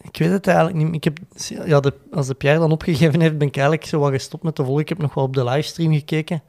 ik 0.00 0.16
weet 0.16 0.30
het 0.30 0.46
eigenlijk 0.46 0.76
niet. 0.76 0.94
Ik 0.94 1.04
heb, 1.04 1.18
ja, 1.66 1.80
de, 1.80 1.92
als 2.12 2.26
de 2.26 2.34
Pierre 2.34 2.58
dan 2.58 2.72
opgegeven 2.72 3.20
heeft, 3.20 3.38
ben 3.38 3.46
ik 3.48 3.56
eigenlijk 3.56 3.86
zo 3.86 3.98
wat 3.98 4.10
gestopt 4.10 4.42
met 4.42 4.54
te 4.54 4.64
volgen. 4.64 4.82
Ik 4.82 4.88
heb 4.88 4.98
nog 4.98 5.14
wel 5.14 5.24
op 5.24 5.34
de 5.34 5.44
livestream 5.44 5.92
gekeken. 5.92 6.42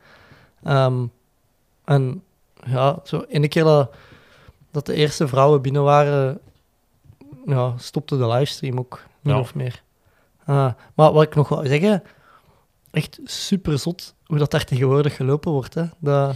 Ehm, 0.63 1.05
en 1.85 2.23
ja, 2.65 2.99
zo 3.03 3.25
ene 3.27 3.47
keer 3.47 3.63
dat, 3.63 3.95
dat 4.71 4.85
de 4.85 4.93
eerste 4.93 5.27
vrouwen 5.27 5.61
binnen 5.61 5.83
waren, 5.83 6.39
ja, 7.45 7.73
stopte 7.77 8.17
de 8.17 8.27
livestream 8.27 8.79
ook, 8.79 9.03
min 9.21 9.33
Ja. 9.33 9.39
of 9.39 9.55
meer. 9.55 9.83
Ah, 10.45 10.73
maar 10.93 11.13
wat 11.13 11.23
ik 11.23 11.35
nog 11.35 11.49
wou 11.49 11.67
zeggen, 11.67 12.03
echt 12.91 13.19
super 13.23 13.79
zot 13.79 14.13
hoe 14.25 14.37
dat 14.37 14.51
daar 14.51 14.63
tegenwoordig 14.65 15.15
gelopen 15.15 15.51
wordt. 15.51 15.73
Hè. 15.73 15.83
Dat, 15.99 16.35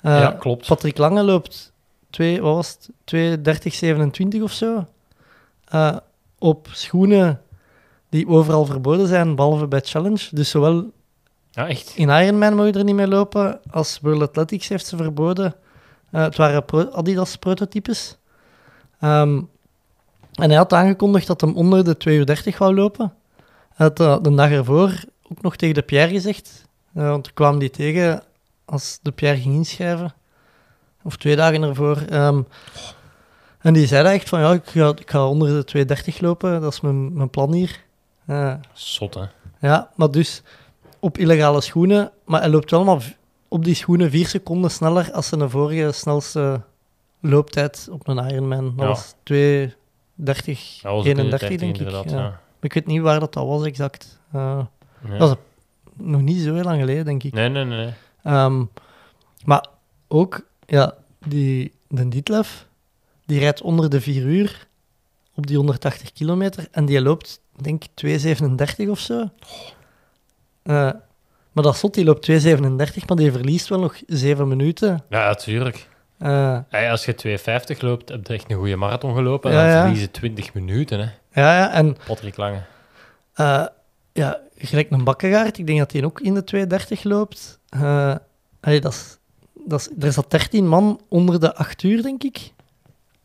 eh, 0.00 0.20
ja, 0.20 0.30
klopt. 0.30 0.66
Patrick 0.66 0.98
Lange 0.98 1.22
loopt 1.22 1.71
2, 2.12 2.40
wat 2.42 2.54
was 2.54 2.78
het? 3.04 4.32
2.30.27 4.36 4.42
of 4.42 4.52
zo. 4.52 4.86
Eh, 5.64 5.96
op 6.38 6.68
schoenen 6.72 7.40
die 8.08 8.28
overal 8.28 8.64
verboden 8.66 9.06
zijn, 9.08 9.34
behalve 9.34 9.66
bij 9.66 9.80
Challenge. 9.84 10.28
Dus 10.30 10.50
zowel 10.50 10.90
Ja, 11.50 11.68
echt. 11.68 11.92
in 11.96 12.08
Ironman 12.08 12.54
mag 12.54 12.66
je 12.66 12.72
er 12.72 12.84
niet 12.84 12.94
mee 12.94 13.08
lopen, 13.08 13.60
als 13.70 13.98
World 14.02 14.22
Athletics 14.22 14.68
heeft 14.68 14.86
ze 14.86 14.96
verboden. 14.96 15.54
Eh, 16.10 16.22
het 16.22 16.36
waren 16.36 16.64
pro- 16.64 16.90
Adidas 16.90 17.36
prototypes. 17.36 18.16
Ehm, 19.00 19.40
en 20.32 20.48
hij 20.48 20.56
had 20.56 20.72
aangekondigd 20.72 21.26
dat 21.26 21.40
hem 21.40 21.56
onder 21.56 21.84
de 21.84 21.96
2.30 21.96 22.58
wou 22.58 22.74
lopen. 22.74 23.14
Hij 23.74 23.86
had 23.86 24.00
eh, 24.00 24.16
de 24.22 24.34
dag 24.34 24.50
ervoor 24.50 25.04
ook 25.30 25.42
nog 25.42 25.56
tegen 25.56 25.74
de 25.74 25.82
Pierre 25.82 26.12
gezegd. 26.12 26.64
want 26.92 27.24
toen 27.24 27.34
kwam 27.34 27.58
die 27.58 27.70
tegen 27.70 28.22
als 28.64 28.98
de 29.02 29.10
Pierre 29.12 29.40
ging 29.40 29.54
inschrijven. 29.54 30.14
Of 31.04 31.16
twee 31.16 31.36
dagen 31.36 31.62
ervoor. 31.62 31.96
Ehm, 32.08 32.42
en 33.58 33.72
die 33.72 33.86
zei 33.86 34.08
echt 34.08 34.28
van, 34.28 34.40
ja, 34.40 34.52
ik 34.52 34.66
ga, 34.66 34.88
ik 34.88 35.10
ga 35.10 35.26
onder 35.26 35.64
de 35.66 35.86
2.30 36.12 36.20
lopen. 36.20 36.60
Dat 36.60 36.72
is 36.72 36.80
mijn, 36.80 37.12
mijn 37.12 37.30
plan 37.30 37.52
hier. 37.52 37.80
Eh, 38.26 38.54
Zot, 38.72 39.14
hè. 39.14 39.24
ja, 39.68 39.90
maar 39.94 40.10
dus 40.10 40.42
op 41.00 41.18
illegale 41.18 41.60
schoenen. 41.60 42.10
Maar 42.24 42.40
hij 42.40 42.50
loopt 42.50 42.70
wel 42.70 42.84
maar 42.84 43.16
op 43.48 43.64
die 43.64 43.74
schoenen 43.74 44.10
vier 44.10 44.26
seconden 44.28 44.70
sneller 44.70 45.12
als 45.12 45.26
zijn 45.28 45.50
vorige 45.50 45.92
snelste 45.92 46.60
looptijd 47.20 47.88
op 47.90 48.08
een 48.08 48.30
Ironman. 48.30 48.72
Dat 48.76 48.84
Ja. 48.86 48.86
was 48.86 49.14
2.30, 49.22 50.82
Dat 50.82 50.92
was 50.92 51.00
ook 51.00 51.04
in 51.04 51.14
de 51.16 51.22
31 51.22 51.38
30 51.48 51.58
denk 51.58 51.76
ik. 52.04 52.10
Ja. 52.10 52.40
ik 52.60 52.72
weet 52.72 52.86
niet 52.86 53.00
waar 53.00 53.20
dat, 53.20 53.32
dat 53.32 53.46
was 53.46 53.64
exact. 53.64 54.18
Eh. 54.32 54.58
Dat 55.18 55.30
is 55.30 55.36
nog 55.96 56.20
niet 56.20 56.42
zo 56.42 56.54
heel 56.54 56.64
lang 56.64 56.80
geleden, 56.80 57.04
denk 57.04 57.22
ik. 57.22 57.32
Nee, 57.32 57.48
nee, 57.48 57.64
nee. 57.64 57.78
nee. 57.78 57.92
Ehm, 58.22 58.64
maar 59.44 59.66
ook, 60.08 60.46
ja, 60.72 60.94
die, 61.26 61.72
de 61.88 62.08
Dietlef, 62.08 62.66
die 63.26 63.38
rijdt 63.38 63.60
onder 63.62 63.90
de 63.90 64.00
4 64.00 64.22
uur 64.24 64.66
op 65.34 65.46
die 65.46 65.56
180 65.56 66.12
kilometer 66.12 66.68
en 66.70 66.84
die 66.84 67.00
loopt, 67.00 67.40
denk 67.56 67.84
ik, 67.84 68.20
2,37 68.84 68.88
of 68.88 68.98
zo. 68.98 69.28
Eh, 70.62 70.90
maar 71.52 71.64
dat 71.64 71.76
zot, 71.76 71.94
die 71.94 72.04
loopt 72.04 72.30
2,37, 72.30 73.04
maar 73.06 73.16
die 73.16 73.32
verliest 73.32 73.68
wel 73.68 73.78
nog 73.80 73.96
7 74.06 74.48
minuten. 74.48 75.04
Ja, 75.08 75.26
natuurlijk. 75.26 75.88
Eh, 76.18 76.58
Hey, 76.68 76.90
als 76.90 77.04
je 77.04 77.14
2,50 77.74 77.80
loopt, 77.80 78.08
heb 78.08 78.26
je 78.26 78.34
echt 78.34 78.50
een 78.50 78.56
goede 78.56 78.76
marathon 78.76 79.14
gelopen. 79.14 79.50
En 79.50 79.56
Ja, 79.56 79.62
dan 79.64 79.72
ja. 79.72 79.80
verliezen 79.80 80.10
20 80.10 80.54
minuten, 80.54 80.98
hè. 80.98 81.04
ja, 81.40 81.56
ja, 81.58 81.72
en 81.72 81.96
Patrick 82.06 82.36
Lange. 82.36 82.62
eh, 83.34 83.66
ja, 84.12 84.40
gelijk 84.56 84.90
een 84.90 85.04
bakkegaard, 85.04 85.58
ik 85.58 85.66
denk 85.66 85.78
dat 85.78 85.92
hij 85.92 86.04
ook 86.04 86.20
in 86.20 86.34
de 86.34 86.44
2,30 86.96 87.02
loopt. 87.02 87.58
Dat 88.60 88.84
is, 88.92 89.18
dat 89.66 89.80
is, 89.80 90.04
er 90.06 90.12
zat 90.12 90.30
13 90.30 90.68
man 90.68 91.00
onder 91.08 91.40
de 91.40 91.54
8 91.54 91.82
uur, 91.82 92.02
denk 92.02 92.22
ik. 92.22 92.52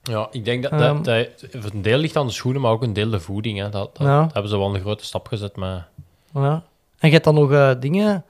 Ja, 0.04 0.28
ik 0.32 0.46
denk 0.46 0.64
dat, 0.64 0.72
Ehm. 0.72 0.96
dat, 0.96 1.06
dat 1.06 1.46
voor 1.62 1.72
een 1.74 1.82
deel 1.82 1.98
ligt 1.98 2.16
aan 2.16 2.26
de 2.28 2.34
schoenen, 2.34 2.62
maar 2.62 2.72
ook 2.72 2.84
een 2.84 2.94
deel 2.94 3.10
de 3.10 3.20
voeding. 3.20 3.60
Hè. 3.60 3.70
Dat, 3.70 3.90
Ja. 4.00 4.30
hebben 4.34 4.52
ze 4.52 4.58
wel 4.58 4.76
een 4.76 4.82
grote 4.82 5.06
stap 5.06 5.28
gezet. 5.28 5.56
Maar 5.56 5.88
Ja. 6.34 6.64
En 7.00 7.08
je 7.08 7.14
hebt 7.14 7.24
dan 7.24 7.36
nog 7.36 7.52
eh, 7.52 7.72
dingen 7.80 8.26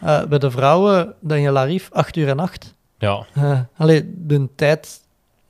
eh, 0.00 0.24
bij 0.24 0.38
de 0.38 0.50
vrouwen, 0.50 1.14
Daniel 1.20 1.58
Arif, 1.58 1.88
8 1.92 2.16
uur 2.16 2.28
en 2.28 2.38
8. 2.38 2.74
ja, 2.98 3.26
Uh, 3.38 3.60
allee, 3.76 4.12
de 4.16 4.48
tijd 4.54 5.00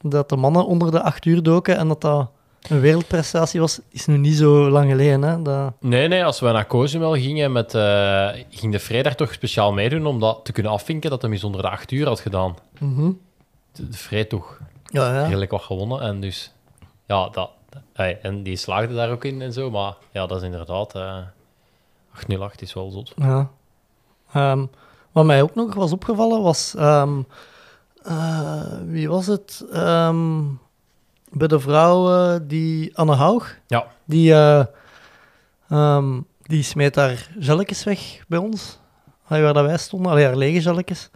dat 0.00 0.28
de 0.28 0.36
mannen 0.36 0.66
onder 0.66 0.90
de 0.90 1.02
8 1.02 1.24
uur 1.24 1.42
doken 1.42 1.76
en 1.76 1.88
dat 1.88 2.00
dat 2.00 2.30
een 2.68 2.80
wereldprestatie 2.80 3.60
was, 3.60 3.80
is 3.88 4.06
nu 4.06 4.16
niet 4.16 4.36
zo 4.36 4.70
lang 4.70 4.90
geleden. 4.90 5.22
Hè? 5.22 5.42
Dat, 5.42 5.72
nee, 5.80 6.08
nee, 6.08 6.24
als 6.24 6.40
we 6.40 6.50
naar 6.50 6.66
Cozumel 6.66 7.12
gingen, 7.14 7.52
met, 7.52 7.74
eh, 7.74 8.28
ging 8.50 8.72
de 8.72 8.78
vrijdag 8.78 9.14
toch 9.14 9.32
speciaal 9.32 9.72
meedoen 9.72 10.06
om 10.06 10.20
dat 10.20 10.40
te 10.44 10.52
kunnen 10.52 10.72
afvinken 10.72 11.10
dat 11.10 11.22
hij 11.22 11.30
eens 11.30 11.44
onder 11.44 11.62
de 11.62 11.68
8 11.70 11.90
uur 11.90 12.06
had 12.06 12.20
gedaan. 12.20 12.56
Mhm. 12.78 13.10
De, 13.72 13.88
de 13.88 13.96
vrij 13.96 14.24
toch 14.24 14.58
Ja, 14.84 15.14
ja. 15.14 15.24
redelijk 15.24 15.50
wat 15.50 15.62
gewonnen. 15.62 16.00
En 16.00 16.20
dus, 16.20 16.52
ja, 17.06 17.28
dat, 17.28 17.50
hey, 17.92 18.18
en 18.22 18.42
die 18.42 18.56
slaagde 18.56 18.94
daar 18.94 19.10
ook 19.10 19.24
in 19.24 19.42
en 19.42 19.52
zo. 19.52 19.70
Maar 19.70 19.94
ja, 20.12 20.26
dat 20.26 20.38
is 20.38 20.44
inderdaad. 20.44 20.94
eh, 20.94 21.16
808 22.14 22.62
is 22.62 22.72
wel 22.74 22.90
zot. 22.90 23.12
Ja. 23.16 23.50
Ehm, 24.32 24.64
wat 25.12 25.24
mij 25.24 25.42
ook 25.42 25.54
nog 25.54 25.74
was 25.74 25.92
opgevallen 25.92 26.42
was... 26.42 26.74
ehm, 26.74 27.20
eh, 28.02 28.62
wie 28.86 29.08
was 29.08 29.26
het? 29.26 29.64
Ehm, 29.72 30.40
bij 31.32 31.48
de 31.48 31.60
vrouw 31.60 32.14
eh, 32.14 32.40
die... 32.42 32.96
Anne 32.96 33.14
Haug? 33.14 33.60
Ja. 33.66 33.86
Die, 34.04 34.32
eh, 34.32 34.64
ehm, 35.68 36.20
die 36.42 36.62
smeet 36.62 36.94
haar 36.94 37.28
gelletjes 37.38 37.84
weg 37.84 38.24
bij 38.28 38.38
ons. 38.38 38.78
Allee, 39.26 39.42
waar 39.42 39.52
dat 39.52 39.64
wij 39.64 39.78
stonden. 39.78 40.10
Allee, 40.10 40.24
haar 40.24 40.36
lege 40.36 40.60
gelletjes. 40.60 41.10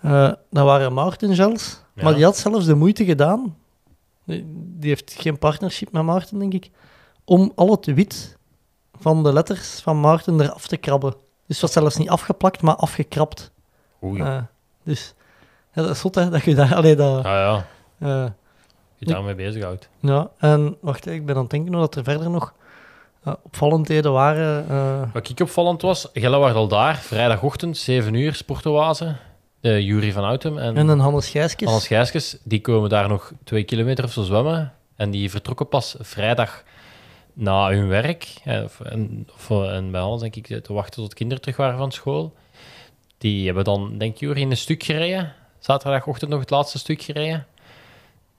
Eh, 0.00 0.32
dat 0.50 0.64
waren 0.64 0.92
Maarten 0.92 1.34
gels. 1.34 1.82
Ja. 1.94 2.02
Maar 2.02 2.14
die 2.14 2.24
had 2.24 2.36
zelfs 2.36 2.66
de 2.66 2.74
moeite 2.74 3.04
gedaan. 3.04 3.56
Die, 4.24 4.44
die 4.54 4.88
heeft 4.88 5.16
geen 5.18 5.38
partnership 5.38 5.92
met 5.92 6.02
Maarten, 6.02 6.38
denk 6.38 6.52
ik. 6.52 6.70
Om 7.24 7.52
al 7.54 7.70
het 7.70 7.86
wit 7.86 8.36
van 8.98 9.22
de 9.22 9.32
letters 9.32 9.80
van 9.80 10.00
Maarten 10.00 10.40
eraf 10.40 10.66
te 10.66 10.76
krabben. 10.76 11.12
Dus 11.46 11.60
het 11.60 11.60
was 11.60 11.72
zelfs 11.72 11.96
niet 11.96 12.08
afgeplakt, 12.08 12.62
maar 12.62 12.76
afgekrapt. 12.76 13.52
Oei. 14.02 14.44
Dus 14.84 15.14
ja, 15.72 15.82
dat 15.82 15.90
is 15.90 16.00
zot, 16.00 16.14
hè, 16.14 16.30
dat 16.30 16.42
je 16.42 16.54
daar... 16.54 16.74
Allee, 16.74 16.96
dat, 16.96 17.24
ja, 17.24 17.64
ja. 17.98 18.34
Je 19.00 19.12
daarmee 19.12 19.34
bezighoudt. 19.34 19.88
ja, 20.00 20.30
en 20.38 20.76
wacht, 20.80 21.06
ik 21.06 21.26
ben 21.26 21.34
aan 21.34 21.40
het 21.42 21.50
denken 21.50 21.72
dat 21.72 21.94
er 21.94 22.04
verder 22.04 22.30
nog 22.30 22.54
eh, 23.24 23.32
opvallendheden 23.42 24.12
waren. 24.12 24.68
eh, 24.68 25.12
Wat 25.12 25.28
ik 25.28 25.40
opvallend 25.40 25.82
was, 25.82 26.08
Gelle 26.12 26.38
was 26.38 26.52
al 26.52 26.68
daar, 26.68 26.96
vrijdagochtend, 26.96 27.76
7 27.78 28.14
uur, 28.14 28.34
sportoase. 28.34 29.16
De 29.60 29.84
Jury 29.84 30.12
van 30.12 30.24
Outem 30.24 30.58
en, 30.58 30.76
en 30.76 30.88
een 30.88 30.98
Hannes 30.98 31.28
Gijskes. 31.28 31.68
Hans 31.68 31.86
Gijskes, 31.86 32.36
die 32.44 32.60
komen 32.60 32.88
daar 32.90 33.08
nog 33.08 33.32
twee 33.44 33.62
kilometer 33.64 34.04
of 34.04 34.12
zo 34.12 34.22
zwemmen. 34.22 34.72
En 34.96 35.10
die 35.10 35.30
vertrokken 35.30 35.68
pas 35.68 35.96
vrijdag 35.98 36.62
na 37.32 37.70
hun 37.70 37.88
werk. 37.88 38.34
Of, 38.64 38.80
en, 38.80 39.28
of, 39.34 39.50
en 39.50 39.90
bij 39.90 40.00
ons 40.00 40.20
denk 40.20 40.36
ik 40.36 40.46
te 40.64 40.72
wachten 40.72 41.02
tot 41.02 41.14
kinderen 41.14 41.42
terug 41.42 41.56
waren 41.58 41.78
van 41.78 41.92
school. 41.92 42.34
Die 43.18 43.46
hebben 43.46 43.64
dan, 43.64 43.98
denk 43.98 44.12
ik, 44.14 44.20
Jury, 44.20 44.42
een 44.42 44.56
stuk 44.56 44.82
gereden. 44.82 45.32
Zaterdagochtend 45.58 46.30
nog 46.30 46.40
het 46.40 46.50
laatste 46.50 46.78
stuk 46.78 47.02
gereden. 47.02 47.46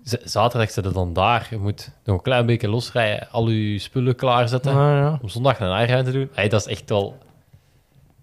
Zaterdag 0.04 0.72
zitten 0.72 0.94
dan 0.94 1.14
daar. 1.14 1.48
Je 1.50 1.58
moet 1.58 1.92
nog 2.04 2.16
een 2.16 2.22
klein 2.24 2.46
beetje 2.46 2.70
losrijden, 2.70 3.28
al 3.32 3.50
je 3.50 3.80
spullen 3.80 4.16
klaarzetten. 4.16 4.74
Ja. 4.74 5.20
Om 5.22 5.30
zondag 5.30 5.60
een 5.60 5.82
Ironman 5.82 6.04
te 6.06 6.12
doen. 6.12 6.30
Hey, 6.34 6.48
dat 6.50 6.60
is 6.60 6.68
echt 6.68 6.90
wel 6.90 7.18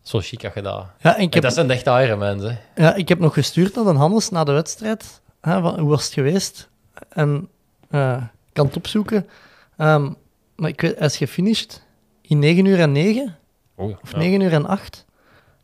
zo 0.02 0.18
chic 0.20 0.44
als 0.44 0.54
je 0.54 0.62
dat... 0.62 0.86
Ja, 0.98 1.16
en 1.16 1.22
ik 1.22 1.34
heb, 1.34 1.42
dat 1.42 1.54
zijn 1.54 1.70
echt 1.70 1.86
Ironmans, 1.86 2.42
hè. 2.42 2.56
ja, 2.74 2.94
ik 2.94 3.08
heb 3.08 3.18
nog 3.18 3.34
gestuurd 3.34 3.74
naar 3.74 3.84
de 3.84 3.92
Hannes 3.92 4.28
na 4.28 4.44
de 4.44 4.52
wedstrijd. 4.52 5.20
Hè, 5.40 5.60
van, 5.60 5.78
hoe 5.78 5.88
was 5.88 6.04
het 6.04 6.12
geweest? 6.12 6.68
En 7.08 7.48
eh, 7.90 8.16
ik 8.46 8.52
kan 8.54 8.66
het 8.66 8.76
opzoeken. 8.76 9.28
Ehm, 9.76 10.12
maar 10.56 10.70
ik 10.70 10.80
weet, 10.80 10.98
hij 10.98 11.06
is 11.06 11.16
gefinished 11.16 11.86
in 12.20 12.38
9 12.38 12.64
uur 12.64 12.80
en 12.80 12.92
9. 12.92 13.36
Oh, 13.74 13.96
Of 14.02 14.12
ja. 14.12 14.18
9 14.18 14.40
uur 14.40 14.52
en 14.52 14.66
8. 14.66 15.04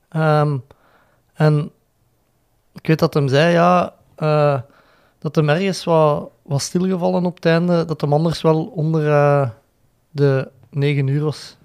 Ehm, 0.08 0.58
en 1.34 1.70
ik 2.72 2.86
weet 2.86 2.98
dat 2.98 3.14
hem 3.14 3.28
zei, 3.28 3.52
ja, 3.52 3.94
eh, 4.16 4.60
dat 5.24 5.34
hem 5.34 5.48
ergens 5.48 5.84
wat, 5.84 6.30
was 6.42 6.64
stilgevallen 6.64 7.24
op 7.26 7.34
het 7.34 7.46
einde, 7.46 7.84
dat 7.84 8.00
hem 8.00 8.12
anders 8.12 8.42
wel 8.42 8.64
onder 8.64 9.08
eh, 9.08 9.48
de 10.10 10.48
9 10.70 11.06
uur 11.06 11.24
was. 11.24 11.56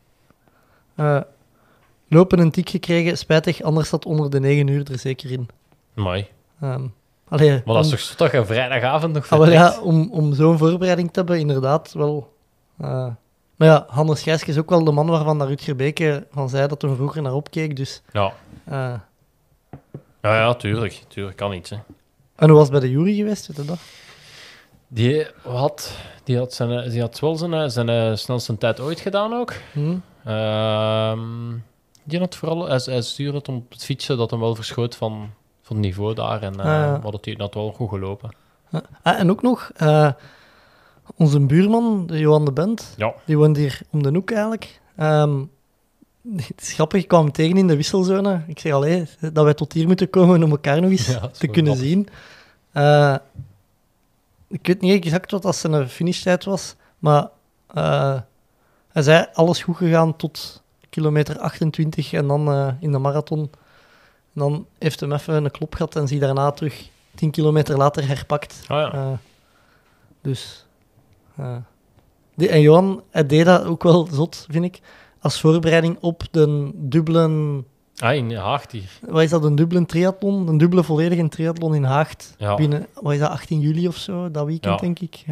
Eh, 0.95 1.21
lopen 2.07 2.39
een 2.39 2.51
tik 2.51 2.69
gekregen, 2.69 3.17
spijtig, 3.17 3.61
anders 3.61 3.89
zat 3.89 4.05
onder 4.05 4.29
de 4.29 4.39
9 4.39 4.67
uur 4.67 4.91
er 4.91 4.99
zeker 4.99 5.31
in. 5.31 5.47
Mooi. 5.93 6.27
Ehm 6.61 6.81
allee, 7.27 7.61
Maar 7.65 7.75
dat 7.75 7.85
is 7.85 8.07
toch 8.07 8.15
toch 8.15 8.33
een 8.33 8.45
vrijdagavond 8.45 9.13
nog 9.13 9.23
Ah, 9.23 9.29
wel 9.29 9.39
vertrekt? 9.47 9.75
ja, 9.75 9.81
om, 9.81 10.09
om 10.11 10.33
zo'n 10.33 10.57
voorbereiding 10.57 11.07
te 11.11 11.19
hebben, 11.19 11.39
inderdaad 11.39 11.93
wel. 11.93 12.33
eh, 12.77 13.07
maar 13.55 13.67
ja, 13.67 13.85
Hannes 13.87 14.21
Gijske 14.21 14.49
is 14.49 14.57
ook 14.57 14.69
wel 14.69 14.83
de 14.83 14.91
man 14.91 15.07
waarvan 15.07 15.37
dat 15.39 15.47
Rutger 15.47 15.75
Beke 15.75 16.27
van 16.31 16.49
zei 16.49 16.67
dat 16.67 16.81
hij 16.81 16.95
vroeger 16.95 17.21
naar 17.21 17.33
opkeek. 17.33 17.75
Dus, 17.75 18.01
Ja. 18.13 18.33
ja, 18.65 19.01
ja, 20.21 20.53
tuurlijk. 20.55 21.03
Tuurlijk, 21.07 21.37
kan 21.37 21.53
iets, 21.53 21.69
hè. 21.69 21.77
En 22.39 22.49
hoe 22.49 22.57
was 22.57 22.69
het 22.69 22.71
bij 22.79 22.79
de 22.79 22.89
jury 22.89 23.15
geweest, 23.15 23.47
weet 23.47 23.57
je 23.57 23.65
dat? 23.65 23.79
Die 24.87 25.25
had, 25.43 25.97
die 26.23 26.37
had, 26.37 26.53
zijn, 26.53 26.89
die 26.89 27.01
had 27.01 27.19
wel 27.19 27.35
zijn, 27.35 27.71
zijn 27.71 27.89
eh, 27.89 28.15
snelste 28.15 28.57
tijd 28.57 28.79
ooit 28.79 28.99
gedaan 28.99 29.33
ook. 29.33 29.53
Hm? 29.73 29.95
Ehm, 30.25 31.19
die 32.03 32.19
had 32.19 32.35
vooral... 32.35 32.67
Hij, 32.67 32.79
hij 32.83 33.01
stuurde 33.01 33.37
het 33.37 33.47
op 33.47 33.71
het 33.71 33.83
fietsen 33.85 34.17
dat 34.17 34.31
hem 34.31 34.39
wel 34.39 34.55
verschoot 34.55 34.95
van, 34.95 35.29
van 35.61 35.75
het 35.75 35.85
niveau 35.85 36.13
daar. 36.13 36.41
En, 36.41 36.53
eh 36.53 36.59
Ah, 36.59 36.65
ja. 36.65 36.99
maar 37.03 37.11
dat 37.11 37.25
hij 37.25 37.35
had 37.37 37.53
wel 37.53 37.71
goed 37.71 37.89
gelopen. 37.89 38.29
Ah, 39.01 39.19
en 39.19 39.29
ook 39.29 39.41
nog, 39.41 39.71
eh, 39.75 40.11
onze 41.15 41.39
buurman, 41.39 42.07
de 42.07 42.19
Johan 42.19 42.45
de 42.45 42.51
Bent, 42.51 42.93
Ja. 42.97 43.13
die 43.25 43.37
woont 43.37 43.57
hier 43.57 43.81
om 43.91 44.03
de 44.03 44.09
hoek 44.09 44.31
eigenlijk. 44.31 44.79
Ehm, 44.95 45.43
het 46.35 46.61
is 46.61 46.73
grappig, 46.73 47.01
ik 47.01 47.07
kwam 47.07 47.23
hem 47.23 47.31
tegen 47.31 47.57
in 47.57 47.67
de 47.67 47.75
wisselzone. 47.75 48.43
Ik 48.47 48.59
zeg 48.59 48.73
allee, 48.73 49.05
dat 49.33 49.43
wij 49.43 49.53
tot 49.53 49.73
hier 49.73 49.87
moeten 49.87 50.09
komen 50.09 50.43
om 50.43 50.51
elkaar 50.51 50.81
nog 50.81 50.89
eens 50.91 51.07
Ja, 51.07 51.27
te 51.27 51.47
kunnen 51.47 51.75
grappig. 51.75 51.91
zien. 51.91 52.07
Eh, 52.71 53.15
ik 54.47 54.67
weet 54.67 54.81
niet 54.81 55.03
exact 55.05 55.31
wat 55.31 55.41
dat 55.41 55.55
zijn 55.55 55.89
finishtijd 55.89 56.43
was, 56.43 56.75
maar 56.99 57.29
eh, 57.67 58.19
hij 58.91 59.01
zei 59.01 59.25
alles 59.33 59.63
goed 59.63 59.77
gegaan 59.77 60.15
tot 60.15 60.63
kilometer 60.89 61.39
28 61.39 62.13
en 62.13 62.27
dan 62.27 62.47
eh, 62.51 62.73
in 62.79 62.91
de 62.91 62.97
marathon. 62.97 63.39
En 64.33 64.45
dan 64.45 64.65
heeft 64.79 64.99
hem 64.99 65.13
even 65.13 65.43
een 65.45 65.51
klop 65.51 65.75
gehad 65.75 65.95
en 65.95 66.07
zie 66.07 66.19
daarna 66.19 66.51
terug 66.51 66.89
10 67.15 67.31
kilometer 67.31 67.77
later 67.77 68.07
herpakt. 68.07 68.61
Ah, 68.67 68.93
ja. 68.93 69.19
Dus. 70.21 70.65
die, 72.35 72.49
en 72.49 72.61
Johan, 72.61 73.03
hij 73.09 73.25
deed 73.25 73.45
dat 73.45 73.63
ook 73.63 73.83
wel 73.83 74.07
zot, 74.11 74.45
vind 74.49 74.65
ik. 74.65 74.79
Als 75.21 75.39
voorbereiding 75.39 75.97
op 76.01 76.23
de 76.31 76.71
dubbele. 76.75 77.63
Ah, 77.97 78.15
in 78.15 78.35
Haag 78.35 78.71
hier. 78.71 78.99
Wat 79.09 79.21
is 79.23 79.29
dat, 79.29 79.43
een 79.43 79.55
dubbele 79.55 79.85
triathlon? 79.85 80.47
Een 80.47 80.57
dubbele 80.57 80.83
volledige 80.83 81.27
triathlon 81.27 81.75
in 81.75 81.83
Haagt. 81.83 82.35
Ja. 82.37 82.55
Binnen, 82.55 82.87
wat 82.93 83.13
is 83.13 83.19
dat, 83.19 83.29
18 83.29 83.59
juli 83.59 83.87
of 83.87 83.95
zo, 83.97 84.31
dat 84.31 84.45
weekend, 84.45 84.73
Ja. 84.79 84.85
denk 84.85 84.99
ik. 84.99 85.23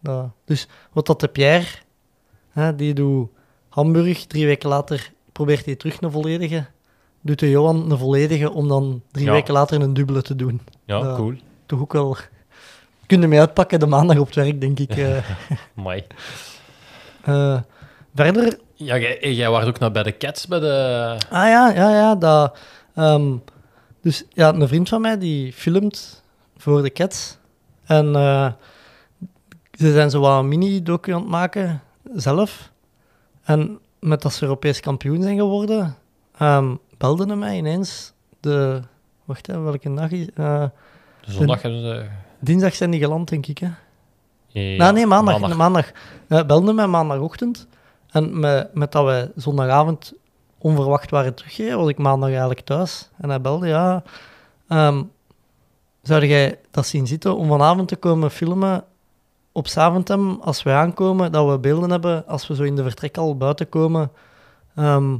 Dat- 0.00 0.30
dus 0.44 0.68
wat 0.92 1.06
dat 1.06 1.20
de 1.20 1.28
Pierre, 1.28 1.66
hè, 2.50 2.74
die 2.76 2.94
doet 2.94 3.28
Hamburg, 3.68 4.26
drie 4.26 4.46
weken 4.46 4.68
later 4.68 5.12
probeert 5.32 5.64
hij 5.64 5.76
terug 5.76 6.00
een 6.00 6.10
volledige. 6.10 6.66
Doet 7.20 7.38
de 7.38 7.50
Johan 7.50 7.90
een 7.90 7.98
volledige 7.98 8.50
om 8.52 8.68
dan 8.68 9.02
drie 9.10 9.26
Ja. 9.26 9.32
weken 9.32 9.52
later 9.54 9.80
een 9.82 9.94
dubbele 9.94 10.22
te 10.22 10.36
doen 10.36 10.60
Ja, 10.84 10.96
Ja. 10.98 11.14
cool. 11.14 11.34
toch 11.66 11.80
ook 11.80 11.92
wel... 11.92 12.16
Kun 13.06 13.20
je 13.20 13.26
mee 13.26 13.38
uitpakken 13.40 13.80
de 13.80 13.86
maandag 13.86 14.18
op 14.18 14.26
het 14.26 14.34
werk, 14.34 14.60
denk 14.60 14.78
ik. 14.78 14.90
eh. 14.96 15.16
Mooi. 15.74 16.04
Eh, 17.24 17.60
verder... 18.16 18.58
Ja, 18.74 18.98
jij, 18.98 19.18
jij 19.34 19.50
was 19.50 19.64
ook 19.64 19.78
nog 19.78 19.92
bij 19.92 20.02
de 20.02 20.16
Cats, 20.16 20.46
bij 20.46 20.60
de... 20.60 21.16
Ah 21.30 21.48
ja, 21.48 21.70
ja, 21.74 21.90
ja. 21.90 22.14
Dat, 22.14 22.58
ehm, 22.94 23.32
dus 24.02 24.24
ja, 24.32 24.54
een 24.54 24.68
vriend 24.68 24.88
van 24.88 25.00
mij 25.00 25.18
die 25.18 25.52
filmt 25.52 26.22
voor 26.56 26.82
de 26.82 26.92
Cats. 26.92 27.36
En 27.84 28.16
eh, 28.16 28.52
ze 29.72 29.92
zijn 29.92 30.10
zo 30.10 30.20
wat 30.20 30.38
een 30.38 30.48
mini-docu 30.48 31.12
aan 31.12 31.20
het 31.20 31.28
maken, 31.28 31.82
zelf. 32.14 32.70
En 33.44 33.78
met 34.00 34.22
dat 34.22 34.32
ze 34.32 34.42
Europees 34.42 34.80
kampioen 34.80 35.22
zijn 35.22 35.36
geworden, 35.36 35.96
ehm 36.38 36.74
belden 36.98 37.28
ze 37.28 37.34
mij 37.36 37.56
ineens 37.56 38.12
de... 38.40 38.80
Wacht, 39.24 39.46
hè, 39.46 39.60
welke 39.60 39.94
dag 39.94 40.10
is... 40.10 40.26
eh, 40.34 40.64
Zondag 41.20 41.62
hebben 41.62 41.80
ze... 41.80 42.06
dinsdag 42.38 42.74
zijn 42.74 42.90
die 42.90 43.00
geland, 43.00 43.28
denk 43.28 43.46
ik, 43.46 43.58
hè? 43.58 43.68
Ja, 44.46 44.76
nou, 44.76 44.92
nee, 44.92 45.06
maandag. 45.06 45.38
maandag. 45.38 45.58
maandag. 45.58 45.90
Eh, 46.28 46.44
belde 46.44 46.72
mij 46.72 46.86
maandagochtend. 46.86 47.66
En 48.10 48.40
met, 48.40 48.74
met 48.74 48.92
dat 48.92 49.04
wij 49.04 49.30
zondagavond 49.34 50.12
onverwacht 50.58 51.10
waren 51.10 51.34
teruggereden, 51.34 51.78
was 51.78 51.88
ik 51.88 51.98
maandag 51.98 52.28
eigenlijk 52.28 52.60
thuis. 52.60 53.10
En 53.16 53.28
hij 53.28 53.40
belde, 53.40 53.68
ja... 53.68 54.02
ehm, 54.68 55.02
zou 56.02 56.26
jij 56.26 56.58
dat 56.70 56.86
zien 56.86 57.06
zitten 57.06 57.36
om 57.36 57.48
vanavond 57.48 57.88
te 57.88 57.96
komen 57.96 58.30
filmen 58.30 58.84
op 59.52 59.66
Saventem, 59.66 60.38
als 60.40 60.62
we 60.62 60.70
aankomen, 60.70 61.32
dat 61.32 61.50
we 61.50 61.58
beelden 61.58 61.90
hebben, 61.90 62.26
als 62.26 62.46
we 62.46 62.54
zo 62.54 62.62
in 62.62 62.76
de 62.76 62.82
vertrek 62.82 63.16
al 63.16 63.36
buiten 63.36 63.68
komen? 63.68 64.10
Ehm, 64.74 65.14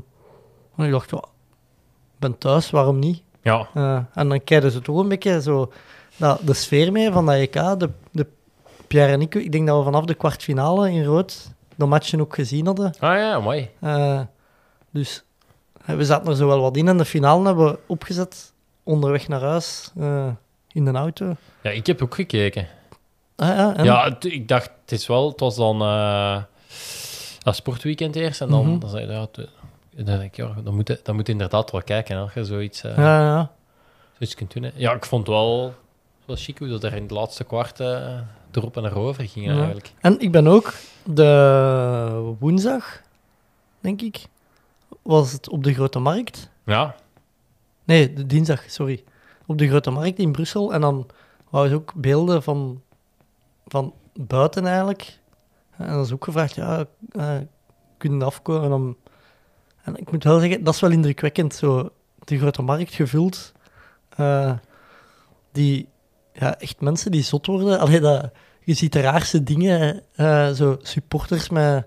en 0.77 0.85
ik 0.85 0.91
dacht, 0.91 1.13
ik 1.13 1.21
ben 2.19 2.39
thuis, 2.39 2.71
waarom 2.71 2.99
niet? 2.99 3.23
Ja, 3.43 3.69
Eh, 3.75 3.99
en 4.15 4.29
dan 4.29 4.45
krijgen 4.45 4.71
ze 4.71 4.81
toch 4.81 4.99
een 4.99 5.09
beetje 5.09 5.43
zo 5.43 5.73
dat, 6.17 6.41
de 6.45 6.55
sfeer 6.55 6.93
mee 6.93 7.13
van 7.13 7.27
dat 7.27 7.35
EK. 7.35 7.53
De, 7.53 7.91
de 8.11 8.27
Pierre 8.87 9.13
en 9.13 9.21
ik, 9.21 9.35
ik 9.35 9.53
denk 9.53 9.67
dat 9.67 9.79
we 9.79 9.85
vanaf 9.85 10.05
de 10.05 10.15
kwartfinale 10.15 10.91
in 10.91 11.05
rood 11.05 11.51
de 11.77 11.87
matchen 11.87 12.21
ook 12.21 12.35
gezien 12.35 12.67
hadden. 12.67 12.95
ah 12.99 13.17
ja, 13.17 13.41
mooi. 13.41 13.71
Eh, 13.81 14.21
dus 14.91 15.25
eh, 15.87 15.97
we 15.97 16.05
zaten 16.05 16.29
er 16.31 16.37
zo 16.37 16.47
wel 16.47 16.61
wat 16.61 16.77
in. 16.77 16.89
En 16.89 16.97
de 16.99 17.05
finale 17.05 17.47
hebben 17.47 17.65
we 17.67 17.79
opgezet 17.87 18.53
onderweg 18.83 19.29
naar 19.29 19.41
huis 19.43 19.91
eh, 19.99 20.29
in 20.73 20.85
de 20.85 20.91
auto. 20.93 21.37
Ja, 21.63 21.71
ik 21.71 21.87
heb 21.87 22.03
ook 22.03 22.15
gekeken. 22.15 22.67
Ah, 23.37 23.49
ja, 23.49 23.77
en? 23.77 23.85
Ja, 23.85 24.17
ik 24.21 24.49
dacht, 24.49 24.71
het 24.81 24.93
is 24.93 25.07
wel, 25.07 25.29
het 25.29 25.41
was 25.41 25.57
dan 25.57 25.79
dat 27.39 27.57
sportweekend 27.57 28.17
eerst 28.17 28.41
en 28.41 28.49
dan, 28.49 28.67
Mhm. 28.71 28.79
dan 28.79 28.91
zei 28.91 29.07
je, 29.07 29.13
ja, 29.13 29.27
dan 29.33 30.05
denk 30.05 30.23
ik, 30.23 30.37
ja, 30.37 30.55
dan 30.65 30.75
moet, 30.75 30.89
je- 30.89 31.01
dan 31.03 31.15
moet 31.15 31.29
inderdaad 31.29 31.71
wel 31.71 31.83
kijken 31.83 32.17
als 32.17 32.33
je 32.35 32.45
zoiets, 32.45 32.81
ja, 32.81 32.95
ja. 33.21 33.51
zoiets 34.19 34.35
kunt 34.35 34.53
doen. 34.53 34.63
hè. 34.63 34.71
Ja, 34.75 34.93
ik 34.93 35.05
vond 35.05 35.27
wel 35.27 35.75
wel 36.25 36.37
chic 36.37 36.59
hoe 36.59 36.69
dat 36.69 36.85
er 36.85 36.95
in 36.95 37.03
het 37.03 37.11
laatste 37.11 37.45
kwart 37.45 37.81
erop 38.57 38.77
en 38.77 38.85
erover 38.85 39.25
ging 39.29 39.47
Ja. 39.47 39.57
eigenlijk. 39.57 39.93
En 40.01 40.21
ik 40.21 40.33
ben 40.33 40.47
ook 40.47 40.73
de 41.05 42.35
woensdag, 42.39 43.01
denk 43.81 44.03
ik, 44.03 44.27
was 45.03 45.33
het 45.33 45.49
op 45.49 45.65
de 45.65 45.75
Grote 45.75 45.99
Markt. 45.99 46.51
Ja, 46.65 46.95
Nee, 47.85 48.13
de 48.13 48.27
dinsdag, 48.27 48.71
sorry. 48.71 49.05
Op 49.47 49.59
de 49.59 49.69
Grote 49.69 49.91
Markt 49.91 50.19
in 50.19 50.33
Brussel. 50.33 50.73
En 50.73 50.81
dan 50.81 51.07
waren 51.51 51.69
ze 51.69 51.75
ook 51.75 51.93
beelden 51.95 52.43
van, 52.43 52.83
van 53.67 53.95
buiten 54.15 54.67
eigenlijk. 54.67 55.19
En 55.77 55.87
dan 55.87 56.01
is 56.01 56.13
ook 56.13 56.25
gevraagd, 56.25 56.55
ja, 56.55 56.85
eh 57.13 57.37
kunnen 57.99 58.23
afkomen? 58.23 58.63
En, 58.63 58.69
dan, 58.71 58.97
en 59.83 59.97
ik 59.97 60.13
moet 60.13 60.25
wel 60.25 60.41
zeggen, 60.41 60.65
dat 60.65 60.75
is 60.75 60.81
wel 60.81 60.91
indrukwekkend. 60.91 61.55
Zo, 61.55 61.91
de 62.25 62.39
Grote 62.39 62.63
Markt 62.63 62.95
gevuld. 62.95 63.53
eh, 64.17 64.53
die, 65.53 65.89
ja, 66.33 66.59
echt 66.59 66.81
mensen 66.81 67.11
die 67.11 67.23
zot 67.23 67.47
worden. 67.47 67.79
Allee, 67.79 68.01
dat, 68.01 68.31
je 68.67 68.75
ziet 68.75 68.93
de 68.93 69.01
raarste 69.01 69.43
dingen. 69.43 70.03
eh, 70.15 70.51
zo 70.51 70.77
supporters 70.83 71.49
met, 71.49 71.87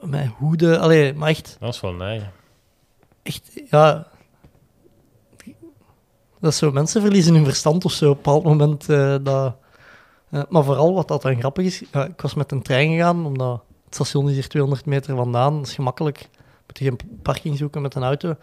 met 0.00 0.26
hoeden. 0.38 0.80
Allee, 0.80 1.14
maar 1.14 1.28
echt 1.28 1.56
dat 1.60 1.74
is 1.74 1.80
wel 1.80 1.92
nee. 1.92 2.20
echt, 3.22 3.50
ja. 3.70 4.06
Dat 6.40 6.52
is 6.52 6.58
zo, 6.58 6.70
mensen 6.72 7.00
verliezen 7.00 7.34
hun 7.34 7.44
verstand 7.44 7.84
of 7.84 7.92
zo 7.92 8.10
op 8.10 8.16
een 8.16 8.22
bepaald 8.22 8.44
moment. 8.44 8.88
eh, 8.88 9.16
dat, 9.22 9.56
eh, 10.30 10.42
maar 10.48 10.64
vooral 10.64 10.94
wat 10.94 11.08
dat 11.08 11.22
dan 11.22 11.38
grappig 11.38 11.64
is, 11.64 11.82
ik 11.82 12.20
was 12.20 12.34
met 12.34 12.52
een 12.52 12.62
trein 12.62 12.90
gegaan, 12.90 13.26
omdat 13.26 13.62
het 13.84 13.94
station 13.94 14.28
is 14.28 14.34
hier 14.34 14.48
200 14.48 14.86
meter 14.86 15.16
vandaan, 15.16 15.56
dat 15.56 15.66
is 15.66 15.74
gemakkelijk. 15.74 16.28
Moet 16.66 16.78
je 16.78 16.84
geen 16.84 16.98
parking 17.22 17.56
zoeken 17.58 17.82
met 17.82 17.94
een 17.94 18.02
auto. 18.02 18.34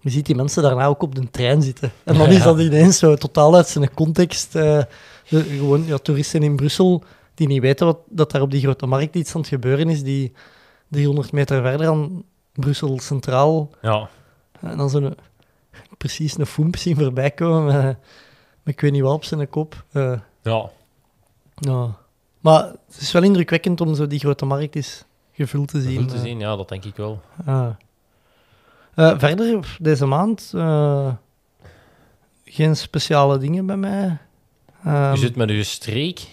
Je 0.00 0.10
ziet 0.10 0.26
die 0.26 0.34
mensen 0.34 0.62
daarna 0.62 0.86
ook 0.86 1.02
op 1.02 1.14
de 1.14 1.30
trein 1.30 1.62
zitten. 1.62 1.92
En 2.04 2.14
dan 2.18 2.30
Ja, 2.30 2.36
is 2.36 2.42
dat 2.42 2.58
ineens 2.58 2.98
zo 2.98 3.14
totaal 3.14 3.54
uit 3.56 3.68
zijn 3.68 3.94
context. 3.94 4.54
De- 5.28 5.42
gewoon 5.42 5.84
ja, 5.84 5.96
toeristen 5.98 6.42
in 6.42 6.56
Brussel 6.56 7.02
die 7.34 7.46
niet 7.46 7.60
weten 7.60 7.86
wat, 7.86 7.98
dat 8.08 8.30
daar 8.30 8.42
op 8.42 8.50
die 8.50 8.60
grote 8.60 8.86
markt 8.86 9.16
iets 9.16 9.34
aan 9.34 9.40
het 9.40 9.50
gebeuren 9.50 9.88
is, 9.88 10.02
die 10.02 10.32
300 10.88 11.32
meter 11.32 11.62
verder 11.62 11.86
aan 11.88 12.24
Brussel 12.52 12.98
Centraal 13.00 13.70
Ja, 13.82 14.08
en 14.60 14.76
dan 14.76 14.90
zo'n 14.90 15.14
precies 15.98 16.38
een 16.38 16.46
foemp 16.46 16.76
zien 16.76 16.96
voorbij 16.96 17.30
komen 17.30 17.64
met, 17.64 17.96
met 18.62 18.74
ik 18.74 18.80
weet 18.80 18.92
niet 18.92 19.02
wat 19.02 19.12
op 19.12 19.24
zijn 19.24 19.48
kop. 19.48 19.84
Eh, 19.92 20.20
ja. 20.42 20.70
ja. 21.54 21.96
Maar 22.40 22.64
het 22.64 23.00
is 23.00 23.12
wel 23.12 23.22
indrukwekkend 23.22 23.80
om 23.80 23.94
zo 23.94 24.06
die 24.06 24.18
grote 24.18 24.44
markt 24.44 24.74
eens 24.74 25.04
gevuld 25.32 25.68
te 25.68 25.80
zien. 25.80 25.98
Goed 25.98 26.08
te 26.08 26.14
eh. 26.14 26.20
zien, 26.20 26.38
ja, 26.38 26.56
dat 26.56 26.68
denk 26.68 26.84
ik 26.84 26.96
wel. 26.96 27.20
Ah. 27.46 27.68
Eh, 28.94 29.18
verder, 29.18 29.76
deze 29.80 30.06
maand, 30.06 30.52
geen 32.44 32.76
speciale 32.76 33.38
dingen 33.38 33.66
bij 33.66 33.76
mij. 33.76 34.18
Ehm, 34.84 35.10
Je 35.12 35.18
zit 35.18 35.36
met 35.36 35.50
je 35.50 35.62
streek. 35.62 36.26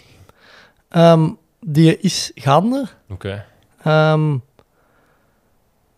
ehm, 0.90 1.30
die 1.60 2.00
is 2.00 2.32
gaande. 2.36 2.86
Oké. 3.10 3.46
Ehm, 3.84 4.38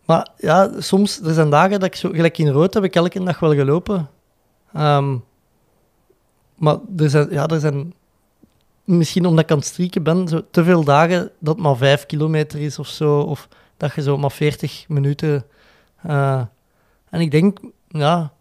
maar 0.05 0.27
ja, 0.37 0.81
soms, 0.81 1.21
er 1.21 1.33
zijn 1.33 1.49
dagen 1.49 1.79
dat 1.79 1.83
ik 1.83 1.95
zo, 1.95 2.09
gelijk 2.09 2.37
in 2.37 2.47
rood 2.47 2.73
heb 2.73 2.83
ik 2.83 2.95
elke 2.95 3.23
dag 3.23 3.39
wel 3.39 3.53
gelopen. 3.53 4.09
Maar 6.55 6.77
er 6.97 7.09
zijn, 7.09 7.29
ja, 7.29 7.47
er 7.47 7.59
zijn, 7.59 7.93
misschien 8.83 9.25
omdat 9.25 9.43
ik 9.43 9.51
aan 9.51 9.57
het 9.57 9.65
strieken 9.67 10.03
ben, 10.03 10.27
zo 10.27 10.41
te 10.51 10.63
veel 10.63 10.83
dagen 10.83 11.31
dat 11.39 11.53
het 11.55 11.63
maar 11.63 11.75
vijf 11.77 12.05
kilometer 12.05 12.59
is 12.61 12.79
of 12.79 12.87
zo, 12.87 13.19
of 13.19 13.47
dat 13.77 13.93
je 13.93 14.01
zo 14.01 14.17
maar 14.17 14.31
40 14.31 14.85
minuten. 14.87 15.45
eh, 16.01 16.41
en 17.09 17.19
ik 17.21 17.31
denk, 17.31 17.59
ja, 17.87 18.31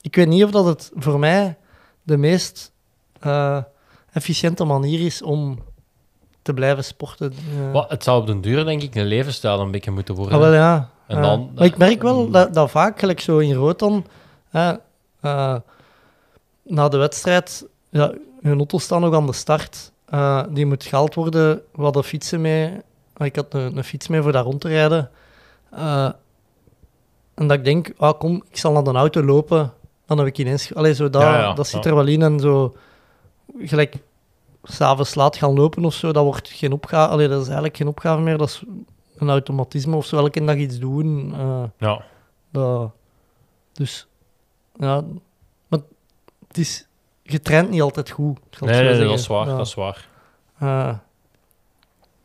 ik 0.00 0.14
weet 0.16 0.28
niet 0.28 0.44
of 0.44 0.50
dat 0.50 0.64
het 0.64 0.90
voor 0.94 1.18
mij 1.18 1.56
de 2.02 2.16
meest 2.16 2.72
eh, 3.20 3.58
efficiënte 4.12 4.64
manier 4.64 5.00
is 5.06 5.22
om 5.22 5.58
te 6.42 6.54
blijven 6.54 6.84
sporten. 6.84 7.32
eh. 7.32 7.72
Wat, 7.72 7.90
het 7.90 8.04
zou 8.04 8.20
op 8.20 8.26
den 8.26 8.40
duur, 8.40 8.64
denk 8.64 8.82
ik, 8.82 8.94
een 8.94 9.04
levensstijl 9.06 9.60
een 9.60 9.70
beetje 9.70 9.90
moeten 9.90 10.14
worden. 10.14 10.34
Ah, 10.34 10.40
wel 10.40 10.52
ja. 10.52 10.90
En 11.06 11.16
Eh, 11.16 11.22
dan- 11.22 11.50
maar 11.54 11.64
ik 11.64 11.76
merk 11.78 12.02
wel 12.02 12.30
dat, 12.30 12.54
dat 12.54 12.70
vaak, 12.70 12.98
gelijk 12.98 13.20
zo 13.20 13.38
in 13.38 13.48
eh, 15.20 15.56
na 16.62 16.88
de 16.88 16.96
wedstrijd, 16.96 17.66
ja, 17.88 18.12
hun 18.42 18.56
auto 18.56 18.78
staan 18.78 19.00
nog 19.00 19.14
aan 19.14 19.26
de 19.26 19.32
start. 19.32 19.92
Eh, 20.04 20.42
die 20.50 20.66
moet 20.66 20.84
gehaald 20.84 21.14
worden. 21.14 21.60
We 21.72 21.82
hadden 21.82 22.04
fietsen 22.04 22.40
mee. 22.40 22.72
Ik 23.16 23.36
had 23.36 23.54
een, 23.54 23.76
een 23.76 23.84
fiets 23.84 24.08
mee 24.08 24.22
voor 24.22 24.32
daar 24.32 24.44
rond 24.44 24.60
te 24.60 24.68
rijden. 24.68 25.10
Eh, 25.70 26.10
en 27.34 27.46
dat 27.46 27.56
ik 27.56 27.64
denk, 27.64 27.92
ah, 27.96 28.18
kom, 28.18 28.42
ik 28.50 28.56
zal 28.58 28.72
naar 28.72 28.84
de 28.84 28.90
auto 28.92 29.22
lopen. 29.22 29.72
Dan 30.06 30.18
heb 30.18 30.26
ik 30.26 30.38
ineens... 30.38 30.74
Allee, 30.74 30.94
zo 30.94 31.10
dat, 31.10 31.22
Ja, 31.22 31.38
ja, 31.38 31.52
dat 31.52 31.66
zit 31.66 31.84
ja. 31.84 31.90
er 31.90 31.96
wel 31.96 32.06
in. 32.06 32.22
En 32.22 32.40
zo, 32.40 32.76
gelijk, 33.58 33.94
s'avonds 34.62 35.14
laat 35.14 35.36
gaan 35.36 35.54
lopen 35.54 35.84
of 35.84 35.94
zo, 35.94 36.12
dat 36.12 36.24
wordt 36.24 36.48
geen 36.48 36.72
opgave. 36.72 37.10
Allee, 37.12 37.28
dat 37.28 37.38
is 37.40 37.46
eigenlijk 37.46 37.76
geen 37.76 37.88
opgave 37.88 38.20
meer. 38.20 38.38
Dat 38.38 38.48
is 38.48 38.62
een 39.16 39.30
automatisme 39.30 39.96
of 39.96 40.06
zo. 40.06 40.16
Elke 40.16 40.44
dag 40.44 40.56
iets 40.56 40.78
doen. 40.78 41.34
eh, 41.34 41.62
Ja, 41.78 42.04
dat, 42.50 42.90
dus, 43.72 44.06
ja, 44.74 45.04
maar 45.68 45.80
het 46.48 46.58
is, 46.58 46.86
je 47.22 47.40
traint 47.40 47.70
niet 47.70 47.82
altijd 47.82 48.10
goed. 48.10 48.38
nee, 48.60 48.82
nee, 48.82 48.98
dat 49.08 49.18
is 49.18 49.26
waar, 49.26 49.46
Ja. 49.48 49.56
dat 49.56 49.66
is 49.66 49.74
waar. 49.74 50.08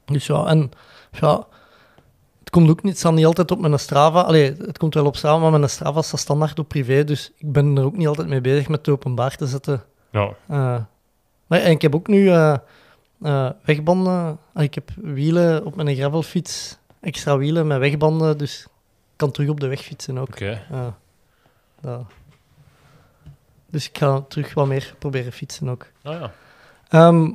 Dus 0.05 0.25
ja, 0.27 0.45
en 0.45 0.71
ja, 1.11 1.47
het 2.39 2.49
komt 2.49 2.69
ook 2.69 2.83
niet, 2.83 2.97
staat 2.97 3.13
niet 3.13 3.25
altijd 3.25 3.51
op 3.51 3.59
mijn 3.59 3.79
Strava. 3.79 4.21
Allee, 4.21 4.55
het 4.57 4.77
komt 4.77 4.93
wel 4.93 5.05
op 5.05 5.15
Strava, 5.15 5.37
maar 5.37 5.51
mijn 5.59 5.69
Strava 5.69 6.01
staat 6.01 6.19
standaard 6.19 6.59
op 6.59 6.67
privé, 6.67 7.03
dus 7.03 7.31
ik 7.37 7.51
ben 7.51 7.77
er 7.77 7.83
ook 7.83 7.97
niet 7.97 8.07
altijd 8.07 8.27
mee 8.27 8.41
bezig 8.41 8.67
met 8.67 8.77
het 8.85 8.89
openbaar 8.89 9.35
te 9.35 9.47
zetten. 9.47 9.83
Ja, 10.11 10.29
Eh, 10.47 10.75
en 11.61 11.71
ik 11.71 11.81
heb 11.81 11.95
ook 11.95 12.07
nu 12.07 12.29
eh, 12.29 12.55
eh, 13.21 13.49
wegbanden. 13.63 14.37
Ah, 14.53 14.63
Ik 14.63 14.73
heb 14.73 14.89
wielen 14.95 15.65
op 15.65 15.75
mijn 15.75 15.95
gravelfiets, 15.95 16.77
extra 17.01 17.37
wielen 17.37 17.67
met 17.67 17.79
wegbanden, 17.79 18.37
dus 18.37 18.61
ik 18.63 18.67
kan 19.15 19.31
terug 19.31 19.49
op 19.49 19.59
de 19.59 19.67
weg 19.67 19.81
fietsen 19.81 20.17
ook. 20.17 20.27
oké. 20.27 20.61
Ja. 20.71 22.05
Dus 23.69 23.89
ik 23.89 23.97
ga 23.97 24.21
terug 24.27 24.53
wat 24.53 24.67
meer 24.67 24.93
proberen 24.99 25.31
fietsen 25.31 25.69
ook. 25.69 25.85
Nou 26.03 26.19
ja. 26.19 26.31
Ehm, 26.89 27.31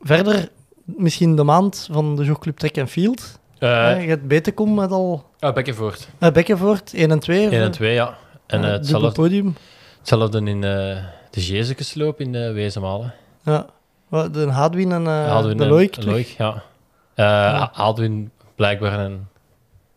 verder, 0.00 0.48
misschien 0.84 1.36
de 1.36 1.42
maand 1.42 1.88
van 1.92 2.16
de 2.16 2.24
jogclub 2.24 2.56
Track 2.56 2.78
and 2.78 2.90
Field. 2.90 3.38
Eh 3.58 3.92
Eh, 3.92 4.02
je 4.02 4.08
hebt 4.08 4.26
Betekom 4.28 4.74
met 4.74 4.90
al... 4.90 5.30
ah, 5.38 5.54
Bekkenvoort. 5.54 6.08
Uh, 6.20 6.30
Bekkenvoort, 6.30 6.94
1 6.94 7.10
en 7.10 7.18
2. 7.18 7.48
1 7.48 7.62
en 7.62 7.70
2, 7.70 7.92
ja. 7.94 8.06
En 8.46 8.60
dubbel 8.60 8.70
hetzelfde, 8.78 9.12
podium. 9.12 9.54
hetzelfde 9.98 10.38
in 10.42 10.64
de 11.36 11.46
Jezekesloop 11.46 12.20
in 12.20 12.34
uh, 12.34 12.52
Wezenmalen. 12.52 13.14
Ja. 13.44 13.66
Wat, 14.08 14.34
De 14.34 14.50
Hadwin 14.50 14.92
en 14.92 15.02
uh, 15.02 15.32
Hadwin 15.32 15.56
de 15.56 15.66
Loik 15.66 15.96
en 15.96 16.00
terug. 16.00 16.38
Loik, 16.38 16.62
ja. 17.16 17.70
Hadwin 17.72 18.30
blijkbaar 18.54 18.98
een, 18.98 19.26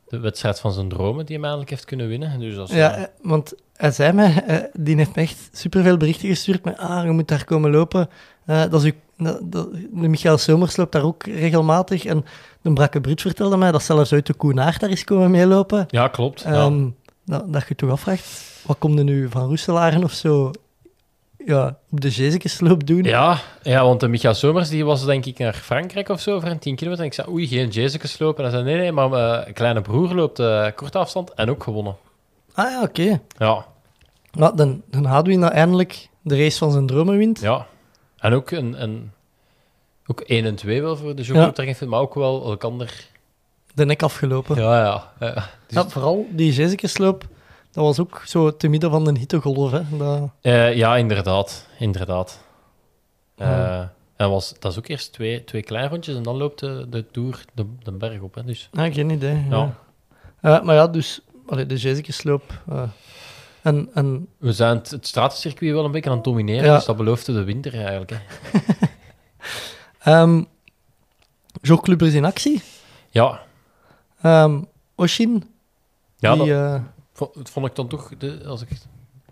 de 0.08 0.20
wedstrijd 0.20 0.60
van 0.60 0.72
zijn 0.72 0.90
dromen 0.90 1.26
die 1.26 1.36
hem 1.36 1.44
eigenlijk 1.44 1.72
heeft 1.72 1.86
kunnen 1.86 2.08
winnen. 2.08 2.40
Dus 2.40 2.58
is, 2.58 2.76
Ja, 2.76 2.96
eh, 2.96 3.04
want 3.22 3.54
hij 3.76 3.92
zei 3.92 4.14
mij, 4.14 4.70
die 4.74 4.96
heeft 4.96 5.16
me 5.16 5.22
echt 5.22 5.50
superveel 5.52 5.98
berichten 5.98 6.30
gestuurd 6.30 6.64
met 6.64 6.78
ah, 6.78 7.04
je 7.04 7.12
moet 7.12 7.28
daar 7.28 7.46
komen 7.46 7.72
lopen. 7.72 8.10
Dat 8.46 8.84
is 8.84 8.84
uw, 8.84 9.38
de 9.50 9.86
Michael 9.92 10.38
Somers 10.38 10.78
loopt 10.78 10.92
daar 10.92 11.04
ook 11.04 11.24
regelmatig. 11.24 12.06
En 12.06 12.26
de 12.62 12.74
Brakke 12.74 13.02
Brut 13.02 13.22
vertelde 13.22 13.58
mij 13.58 13.72
dat 13.72 13.84
zelfs 13.84 14.14
uit 14.14 14.26
de 14.26 14.34
Koenaert 14.34 14.80
daar 14.80 14.90
is 14.90 15.04
komen 15.04 15.32
meelopen. 15.32 15.86
ja, 15.90 16.08
klopt. 16.08 16.42
ja. 16.42 16.52
Ehm, 16.52 16.88
dat, 17.26 17.54
dat 17.54 17.68
je 17.68 17.76
toch 17.76 17.90
afvraagt, 17.90 18.62
wat 18.66 18.78
komt 18.78 18.98
er 18.98 19.04
nu 19.04 19.30
van 19.30 19.48
Roeselaren 19.48 20.04
of 20.04 20.12
zo 20.12 20.52
ja, 21.46 21.78
op 21.92 22.02
de 22.02 22.10
Jezekesloop 22.10 22.88
doen? 22.88 23.04
Ja, 23.04 23.40
ja, 23.62 23.84
want 23.84 24.00
de 24.00 24.08
Michael 24.08 24.34
Somers 24.34 24.70
die 24.70 24.86
was 24.86 25.06
denk 25.06 25.26
ik 25.26 25.38
naar 25.38 25.54
Frankrijk 25.54 26.10
of 26.10 26.22
zo 26.22 26.40
voor 26.40 26.50
een 26.50 26.60
10 26.60 26.76
kilometer. 26.76 27.04
En 27.04 27.10
ik 27.10 27.16
zei, 27.16 27.30
oei, 27.30 27.48
geen 27.48 27.70
Jezekes 27.70 28.20
lopen. 28.20 28.46
En 28.46 28.52
hij 28.52 28.60
zei, 28.60 28.72
nee, 28.72 28.82
nee, 28.82 28.92
maar 28.92 29.10
mijn 29.10 29.54
kleine 29.54 29.82
broer 29.82 30.14
loopt 30.14 30.40
eh 30.40 30.68
korte 30.76 30.98
afstand 30.98 31.34
en 31.34 31.50
ook 31.50 31.64
gewonnen. 31.64 31.98
Ah 32.54 32.72
ja, 32.72 32.82
oké. 32.82 33.22
Ja, 33.38 33.66
Nou, 34.32 34.56
dan, 34.56 34.82
dan 34.90 35.06
Hadwin 35.06 35.42
dat 35.42 35.52
eindelijk 35.52 36.10
de 36.22 36.38
race 36.38 36.58
van 36.58 36.72
zijn 36.72 36.88
dromen 36.88 37.18
wint. 37.18 37.40
ja. 37.40 37.68
En 38.18 38.34
ook, 38.34 38.52
een, 38.52 38.82
een, 38.82 39.12
ook 40.06 40.22
1 40.22 40.46
en 40.46 40.56
2 40.56 40.82
wel 40.82 40.98
voor 40.98 41.16
de. 41.16 41.22
Jogclub 41.22 41.80
ja. 41.80 41.88
maar 41.88 42.00
ook 42.00 42.14
wel 42.14 42.46
elkander. 42.50 43.08
De 43.74 43.86
nek 43.86 44.04
afgelopen. 44.04 44.56
Ja, 44.56 44.82
Ja, 44.82 45.12
ja. 45.20 45.50
ja. 45.68 45.90
Vooral 45.90 46.28
die 46.30 46.54
Jezekesloop, 46.54 47.28
dat 47.86 47.98
was 47.98 48.00
ook 48.00 48.22
zo 48.26 48.56
te 48.58 48.68
midden 48.68 48.92
van 48.92 49.04
de 49.04 49.20
hittegolf. 49.20 49.72
Hè. 49.72 49.82
Dat, 49.98 50.30
Eh, 50.42 50.76
ja, 50.76 50.98
inderdaad. 50.98 51.68
Inderdaad. 51.80 52.40
Eh, 53.36 53.48
Ah. 53.50 53.84
en 54.16 54.30
was, 54.30 54.54
dat 54.60 54.72
is 54.72 54.78
ook 54.78 54.88
eerst 54.88 55.14
twee, 55.14 55.44
twee 55.44 55.62
kleine 55.64 55.90
rondjes 55.90 56.16
en 56.16 56.24
dan 56.24 56.36
loopt 56.38 56.60
de, 56.60 56.86
de 56.90 57.06
Tour 57.12 57.46
de, 57.54 57.66
de 57.84 57.92
berg 57.92 58.20
op. 58.22 58.36
Hè, 58.36 58.44
dus. 58.44 58.70
ah, 58.74 58.94
geen 58.94 59.10
idee. 59.10 59.46
Ja. 59.50 59.76
Ja. 60.42 60.58
Eh, 60.58 60.64
maar 60.64 60.76
ja, 60.76 60.88
dus 60.88 61.22
allee, 61.48 61.66
de 61.66 61.76
Jezekesloop. 61.76 62.62
eh 62.70 62.84
en, 63.62 63.90
en 63.94 64.28
We 64.38 64.54
zijn 64.54 64.78
het, 64.78 64.90
het 64.90 65.08
stratencircuit 65.08 65.72
wel 65.74 65.86
een 65.86 65.92
beetje 65.92 66.10
aan 66.10 66.16
het 66.16 66.26
domineren, 66.26 66.66
Ja. 66.66 66.76
dus 66.76 66.86
dat 66.86 66.98
beloofde 66.98 67.34
de 67.34 67.44
winter 67.44 67.74
eigenlijk. 67.86 68.12
Hè. 68.12 68.18
ehm 70.12 70.44
jogclubbers 71.62 72.14
in 72.14 72.26
actie. 72.26 72.62
Ja, 73.10 73.42
Ehm 74.22 74.62
Oshin, 74.96 75.44
ja 76.18 76.36
die, 76.36 76.46
dat 76.54 76.58
eh, 76.76 76.82
vo- 77.20 77.32
dat 77.36 77.50
vond 77.50 77.66
ik 77.66 77.76
dan 77.76 77.88
toch, 77.88 78.10
de, 78.18 78.40
als 78.48 78.62
ik, 78.62 78.68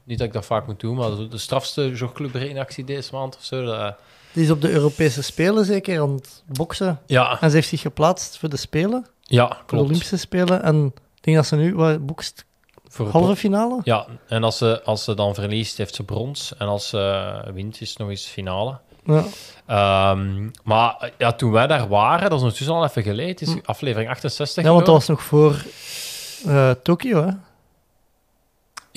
niet 0.03 0.17
dat 0.17 0.27
ik 0.27 0.33
dat 0.33 0.45
vaak 0.45 0.67
moet 0.67 0.79
doen, 0.79 0.95
maar 0.95 1.09
de, 1.15 1.27
de 1.27 1.37
strafste 1.37 1.91
jogclub 1.91 2.35
in 2.35 2.57
actie 2.57 2.83
deze 2.83 3.13
maand 3.15 3.35
of 3.35 3.43
zo. 3.43 3.63
dat- 3.65 3.95
die 4.33 4.43
is 4.45 4.51
op 4.51 4.61
de 4.61 4.69
Europese 4.71 5.23
Spelen 5.23 5.65
zeker 5.65 6.01
aan 6.01 6.13
het 6.13 6.43
boksen. 6.47 6.99
ja, 7.05 7.41
En 7.41 7.49
ze 7.49 7.55
heeft 7.55 7.67
zich 7.69 7.81
geplaatst 7.81 8.37
voor 8.37 8.49
de 8.49 8.57
Spelen, 8.57 9.05
ja, 9.21 9.57
voor 9.65 9.77
de. 9.77 9.83
Olympische 9.83 10.17
Spelen. 10.17 10.63
En 10.63 10.85
ik 11.15 11.23
denk 11.23 11.37
dat 11.37 11.45
ze 11.45 11.55
nu 11.55 11.75
wat 11.75 12.05
boekst 12.05 12.45
Voor 12.89 13.07
halve 13.07 13.35
finale. 13.35 13.79
Ja, 13.83 14.05
en 14.27 14.43
als 14.43 14.57
ze, 14.57 14.81
als 14.83 15.03
ze 15.03 15.13
dan 15.13 15.33
verliest, 15.33 15.77
heeft 15.77 15.95
ze 15.95 16.03
brons. 16.03 16.53
En 16.57 16.67
als 16.67 16.87
ze 16.89 17.41
wint, 17.53 17.81
is 17.81 17.89
het 17.89 17.97
nog 17.97 18.09
eens 18.09 18.25
finale. 18.25 18.77
Ja. 19.05 19.23
Ehm, 19.65 20.49
maar 20.63 21.11
ja, 21.17 21.33
toen 21.33 21.51
wij 21.51 21.67
daar 21.67 21.87
waren, 21.87 22.21
dat 22.23 22.31
is 22.31 22.37
ondertussen 22.39 22.75
al 22.75 22.83
even 22.83 23.03
geleden. 23.03 23.47
Is 23.47 23.55
aflevering 23.65 24.09
68. 24.09 24.63
Hm. 24.63 24.69
Ja, 24.69 24.73
want 24.73 24.85
dat 24.85 24.95
was 24.95 25.07
nog 25.07 25.23
voor 25.23 25.63
eh, 26.45 26.71
Tokio, 26.83 27.25
hè? 27.25 27.31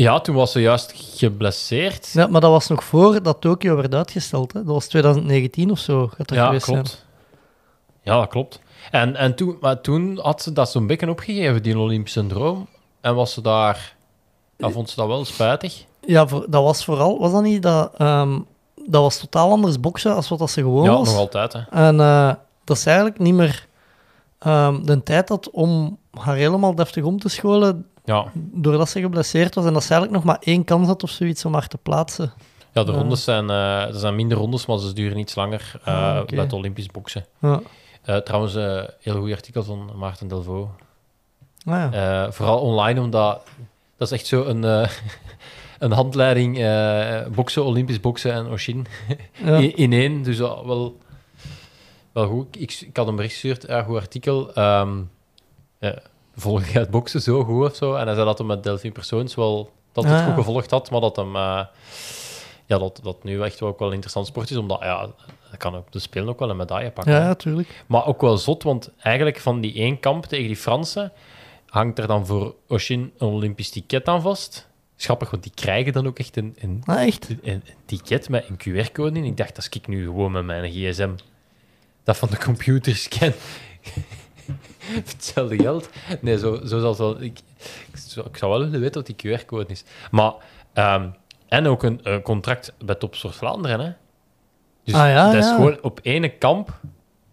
Ja, 0.03 0.21
toen 0.21 0.35
was 0.35 0.53
ze 0.53 0.61
juist 0.61 0.93
geblesseerd. 1.17 2.11
Ja, 2.13 2.27
maar 2.27 2.41
dat 2.41 2.51
was 2.51 2.69
nog 2.69 2.85
voor 2.85 3.23
dat 3.23 3.41
Tokio 3.41 3.77
werd 3.77 3.95
uitgesteld. 3.95 4.53
Hè? 4.53 4.65
Dat 4.65 4.75
was 4.75 4.87
2019 4.87 5.71
of 5.71 5.79
zo. 5.79 6.07
Gaat 6.07 6.29
dat 6.29 6.39
Ja, 6.39 6.47
geweest 6.47 6.65
klopt. 6.65 6.89
zijn. 6.89 7.03
Ja, 8.03 8.17
dat 8.19 8.29
klopt. 8.29 8.61
En, 8.91 9.17
en 9.17 9.35
toen, 9.35 9.57
maar 9.61 9.81
toen 9.81 10.19
had 10.23 10.43
ze 10.43 10.53
dat 10.53 10.71
zo'n 10.71 10.87
beetje 10.87 11.11
opgegeven, 11.11 11.63
die 11.63 11.79
Olympische 11.79 12.27
droom. 12.27 12.67
En 13.01 13.15
was 13.15 13.33
ze 13.33 13.41
daar... 13.41 13.97
Ja, 14.57 14.71
vond 14.71 14.91
ze 14.91 14.97
dat 14.97 15.07
wel 15.07 15.25
spijtig. 15.25 15.85
Ja, 16.07 16.29
voor, 16.29 16.47
dat 16.49 16.63
was 16.63 16.85
vooral... 16.85 17.19
Was 17.19 17.33
dat 17.33 17.43
niet 17.43 17.63
dat... 17.63 17.93
ehm, 17.99 18.39
dat 18.87 19.03
was 19.03 19.19
totaal 19.19 19.51
anders 19.51 19.81
boksen 19.81 20.15
als 20.15 20.29
wat 20.29 20.39
dat 20.39 20.51
ze 20.51 20.61
gewoon 20.61 20.85
Ja, 20.85 20.91
was. 20.91 21.09
nog 21.09 21.17
altijd, 21.19 21.53
hè. 21.53 21.61
En 21.71 22.01
eh, 22.01 22.33
dat 22.65 22.77
is 22.77 22.87
eigenlijk 22.87 23.19
niet 23.19 23.35
meer 23.35 23.67
ehm, 24.39 24.83
de 24.85 25.03
tijd 25.03 25.29
had 25.29 25.51
om 25.51 25.99
haar 26.11 26.37
helemaal 26.37 26.75
deftig 26.75 27.05
om 27.05 27.19
te 27.19 27.29
scholen 27.29 27.87
Ja, 28.11 28.33
doordat 28.35 28.89
ze 28.89 29.01
geblesseerd 29.01 29.55
was. 29.55 29.65
En 29.65 29.73
dat 29.73 29.83
ze 29.85 29.93
eigenlijk 29.95 30.25
nog 30.25 30.33
maar 30.35 30.43
één 30.45 30.65
kans 30.65 30.87
had 30.87 31.03
of 31.03 31.11
zoiets 31.11 31.45
om 31.45 31.53
haar 31.53 31.67
te 31.69 31.79
plaatsen. 31.79 32.33
ja 32.73 32.85
de 32.85 32.93
rondes 32.93 33.25
zijn... 33.25 33.51
eh, 33.51 33.83
er 33.83 33.95
zijn 33.99 34.15
minder 34.15 34.37
rondes, 34.39 34.67
maar 34.67 34.79
ze 34.79 34.93
duren 34.93 35.19
iets 35.19 35.35
langer 35.35 35.73
Ah, 35.85 36.19
oké. 36.23 36.35
bij 36.35 36.45
het 36.45 36.53
Olympisch 36.53 36.87
boksen. 36.87 37.25
Ja. 37.41 37.61
Eh, 38.03 38.17
trouwens, 38.17 38.55
een 38.55 38.87
heel 39.01 39.21
goed 39.21 39.33
artikel 39.33 39.63
van 39.63 39.91
Maarten 39.97 40.29
Delvaux. 40.29 40.71
Ah, 41.65 41.93
ja. 41.93 42.33
Vooral 42.33 42.59
online, 42.61 43.01
omdat 43.01 43.43
dat 43.97 44.11
is 44.13 44.19
echt 44.19 44.27
zo 44.27 44.45
een, 44.45 44.63
een 45.79 45.93
handleiding 45.93 46.55
boksen, 47.35 47.65
Olympisch 47.65 48.01
boksen 48.01 48.33
en 48.33 48.47
Oshin 48.51 48.87
Ja. 49.45 49.57
in, 49.57 49.77
in 49.77 49.93
één. 49.93 50.23
Dus 50.23 50.39
wel, 50.39 50.97
wel 52.13 52.27
goed. 52.27 52.61
Ik, 52.61 52.81
ik 52.81 52.97
had 52.97 53.09
een 53.09 53.17
bericht 53.17 53.33
gestuurd, 53.35 53.85
goed 53.87 53.97
artikel. 53.97 54.55
Ehm 54.55 54.99
volg 56.41 56.67
je 56.69 56.79
het 56.79 56.91
boksen 56.91 57.21
zo 57.23 57.45
goed 57.45 57.71
of 57.71 57.77
zo? 57.77 57.95
En 57.95 58.07
hij 58.07 58.15
zei 58.15 58.27
dat 58.27 58.39
hij 58.39 58.47
met 58.47 58.63
Delphine 58.63 58.93
Persoons 58.93 59.35
wel 59.35 59.71
dat 59.93 60.05
het 60.05 60.13
Ah, 60.13 60.25
goed 60.25 60.35
gevolgd 60.35 60.71
had, 60.71 60.91
maar 60.91 61.01
dat 61.01 61.17
hem 61.17 61.37
eh, 61.37 61.65
ja, 62.67 62.79
dat, 62.79 63.01
dat 63.03 63.25
nu 63.25 63.43
echt 63.43 63.61
wel 63.61 63.69
ook 63.69 63.79
wel 63.79 63.89
een 63.89 63.95
interessant 63.95 64.27
sport 64.27 64.51
is, 64.51 64.57
omdat 64.57 64.79
ja, 64.81 65.11
hij 65.49 65.59
kan 65.59 65.77
op 65.77 65.93
de 65.93 65.99
Spelen 65.99 66.29
ook 66.29 66.39
wel 66.39 66.51
een 66.51 66.57
medaille 66.57 66.91
pakken. 66.91 67.13
ja, 67.13 67.19
hè. 67.21 67.27
ja, 67.27 67.35
tuurlijk. 67.35 67.85
Maar 67.87 68.07
ook 68.07 68.21
wel 68.21 68.37
zot, 68.39 68.63
want 68.63 68.91
eigenlijk 68.99 69.39
van 69.41 69.61
die 69.61 69.75
één 69.75 70.01
kamp 70.01 70.25
tegen 70.27 70.47
die 70.47 70.57
Fransen 70.57 71.13
hangt 71.67 71.99
er 71.99 72.07
dan 72.07 72.27
voor 72.27 72.55
Oshin 72.69 73.13
een 73.19 73.29
Olympisch 73.29 73.71
ticket 73.71 74.09
aan 74.09 74.23
vast. 74.23 74.69
Schappig, 74.97 75.31
want 75.31 75.43
die 75.43 75.53
krijgen 75.55 75.93
dan 75.93 76.07
ook 76.07 76.19
echt 76.19 76.37
een, 76.37 76.57
een, 76.61 76.83
Ah, 76.85 77.07
echt? 77.07 77.29
een, 77.29 77.39
een 77.43 77.63
ticket 77.87 78.29
met 78.29 78.45
een 78.49 78.57
QR-code 78.87 79.19
in. 79.19 79.25
Ik 79.25 79.37
dacht, 79.37 79.55
dat 79.57 79.69
ik 79.75 79.87
nu 79.87 80.05
gewoon 80.05 80.33
met 80.33 80.45
mijn 80.45 80.71
gsm 80.71 81.11
dat 82.05 82.17
van 82.17 82.29
de 82.31 82.39
computer 82.39 82.97
scan. 82.97 83.33
Hetzelfde 85.13 85.59
geld. 85.59 85.89
Nee, 86.21 86.39
zo, 86.39 86.61
zo 86.65 86.81
zal 86.81 86.97
wel... 86.97 87.23
Ik, 87.23 87.39
ik, 87.93 87.97
zou, 87.97 88.27
wel 88.41 88.51
willen 88.59 88.81
weten 88.81 89.05
wat 89.07 89.17
die 89.19 89.39
QR-code 89.39 89.67
is. 89.73 89.85
Maar... 90.11 90.33
ehm, 90.73 91.09
en 91.49 91.67
ook 91.67 91.83
een 91.83 92.23
contract 92.23 92.73
bij 92.85 92.95
Topsport 92.95 93.35
Vlaanderen, 93.35 93.81
hè. 93.81 93.93
Dus 94.85 94.95
Ah, 94.95 95.09
ja, 95.09 95.27
dat 95.27 95.35
is 95.35 95.45
ja. 95.49 95.55
gewoon 95.55 95.79
op 95.83 96.01
ene 96.03 96.29
kamp 96.29 96.81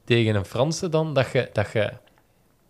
tegen 0.04 0.36
een 0.36 0.46
Franse 0.46 0.90
dan, 0.90 1.14
dat 1.14 1.32
je... 1.32 1.50
Dat 1.54 1.72
je 1.72 1.92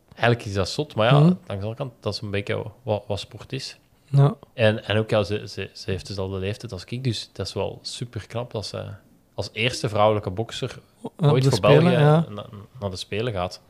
eigenlijk 0.09 0.45
is 0.45 0.53
dat 0.53 0.69
zot, 0.69 0.95
maar 0.95 1.05
ja, 1.11 1.19
Mhm. 1.19 1.23
langs 1.23 1.45
de 1.45 1.53
andere 1.53 1.75
kant, 1.75 1.93
dat 1.99 2.13
is 2.13 2.21
een 2.21 2.31
beetje 2.31 2.63
wat, 2.83 3.03
wat 3.07 3.19
sport 3.19 3.53
is. 3.53 3.77
Ja. 4.09 4.35
En, 4.53 4.85
en 4.85 4.97
ook, 4.97 5.09
ja, 5.09 5.23
ze, 5.23 5.47
ze, 5.47 5.69
ze 5.73 5.91
heeft 5.91 6.07
dezelfde 6.07 6.38
leeftijd 6.38 6.71
als 6.71 6.83
ik, 6.83 7.03
dus 7.03 7.29
dat 7.33 7.47
is 7.47 7.53
wel 7.53 7.79
super 7.81 8.27
knap 8.27 8.51
dat 8.51 8.65
ze 8.65 8.85
als 9.33 9.49
eerste 9.53 9.89
vrouwelijke 9.89 10.29
bokser 10.29 10.79
ooit 11.17 11.43
de 11.43 11.49
voor 11.49 11.57
Spelen, 11.57 11.83
België 11.83 11.97
ja. 12.03 12.25
na- 12.29 12.45
naar 12.79 12.89
de 12.89 12.95
Spelen 12.95 13.33
gaat. 13.33 13.61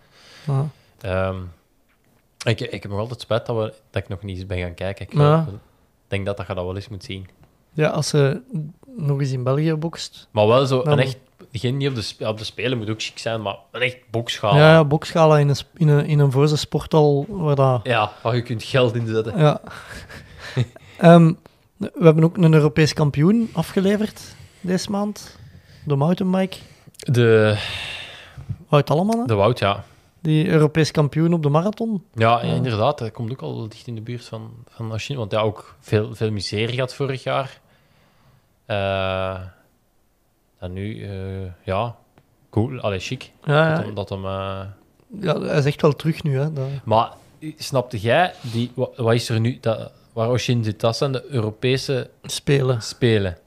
Ja. 0.46 0.66
Ehm, 1.02 1.36
ik, 2.46 2.60
ik 2.62 2.82
heb 2.82 2.92
nog 2.92 3.00
altijd 3.00 3.22
spijt 3.22 3.46
dat, 3.46 3.56
we, 3.56 3.74
dat 3.90 4.04
ik 4.04 4.10
nog 4.10 4.22
niet 4.24 4.38
eens 4.38 4.46
ben 4.46 4.58
gaan 4.60 4.74
kijken. 4.74 5.06
Ik 5.06 5.14
Ja. 5.14 5.46
denk 6.08 6.26
dat, 6.26 6.38
dat 6.38 6.48
je 6.48 6.54
dat 6.54 6.66
wel 6.66 6.76
eens 6.76 6.88
moet 6.90 7.04
zien. 7.04 7.28
ja, 7.74 7.90
als 7.90 8.08
ze 8.08 8.42
nog 8.98 9.20
eens 9.20 9.32
in 9.32 9.44
België 9.44 9.74
bokst. 9.76 10.28
Maar 10.32 10.48
wel 10.48 10.66
zo 10.66 10.84
Dan- 10.84 10.94
een 10.94 11.00
echt... 11.00 11.18
Geen 11.52 11.78
niet 11.78 11.90
op 11.90 11.96
de, 11.96 12.28
op 12.28 12.38
de 12.38 12.44
Spelen 12.44 12.78
moet 12.78 12.90
ook 12.90 13.02
chic 13.02 13.18
zijn, 13.18 13.42
maar 13.42 13.56
een 13.72 13.82
echt 13.82 13.98
bokschaal. 14.12 14.56
Ja, 14.56 14.72
ja, 14.74 14.86
boksgala 14.86 15.38
in 15.40 15.50
een, 15.50 15.56
in 15.78 15.88
een, 15.88 16.06
in 16.06 16.20
een 16.20 16.32
voorze 16.32 16.58
sporthal 16.58 17.26
waar 17.30 17.56
dat... 17.56 17.80
Ja, 17.84 18.12
waar 18.24 18.36
je 18.36 18.42
kunt 18.42 18.64
geld 18.64 18.96
inzetten. 18.96 19.38
Ja. 19.38 19.62
Ehm, 20.98 21.34
we 21.78 21.92
hebben 22.04 22.24
ook 22.24 22.38
een 22.38 22.54
Europees 22.54 22.94
kampioen 22.94 23.50
afgeleverd 23.54 24.22
deze 24.62 24.92
maand. 24.92 25.38
De 25.86 25.96
mountainbike. 25.96 26.58
De, 26.98 27.58
Wout 28.70 28.90
Alleman, 28.90 29.20
hè? 29.20 29.26
de 29.26 29.34
Wout, 29.34 29.60
ja. 29.60 29.84
Die 30.28 30.48
Europees 30.48 30.92
kampioen 30.92 31.34
op 31.34 31.44
de 31.44 31.50
marathon. 31.50 32.04
Ja, 32.14 32.30
Ja. 32.46 32.54
inderdaad. 32.54 32.98
Dat 32.98 33.12
komt 33.12 33.32
ook 33.32 33.42
al 33.42 33.68
dicht 33.70 33.88
in 33.88 33.96
de 33.96 34.02
buurt 34.02 34.26
van, 34.26 34.52
van 34.70 34.88
Machine. 34.88 35.20
Want 35.20 35.32
ja, 35.32 35.40
ook 35.40 35.76
veel, 35.80 36.16
veel 36.16 36.32
miserie 36.32 36.74
gehad 36.76 36.94
vorig 36.94 37.24
jaar. 37.24 37.60
Eh 38.66 39.40
en 40.60 40.74
nu, 40.74 41.04
eh, 41.04 41.52
ja, 41.64 41.96
cool. 42.50 42.80
Allee, 42.80 43.00
chic. 43.00 43.32
Ja, 43.44 43.70
Dat 43.70 43.78
ja. 43.80 43.86
hem... 43.86 43.94
Dat 43.96 44.10
hem 44.10 44.26
eh, 44.26 44.62
ja, 45.22 45.40
hij 45.40 45.58
is 45.58 45.66
echt 45.66 45.82
wel 45.82 45.96
terug 45.96 46.24
nu. 46.24 46.40
Hè. 46.40 46.54
Dat- 46.54 46.68
Maar 46.84 47.12
snapte 47.58 48.00
jij, 48.00 48.34
die, 48.42 48.72
wat, 48.76 48.96
wat 48.96 49.14
is 49.14 49.30
er 49.30 49.40
nu, 49.40 49.58
dat, 49.62 49.92
waar 50.14 50.30
Oshin 50.30 50.64
zit, 50.64 50.80
dat 50.80 50.98
zijn 50.98 51.12
de 51.12 51.26
Europese 51.30 52.10
Spelen. 52.24 52.82
Spelen. 52.82 53.38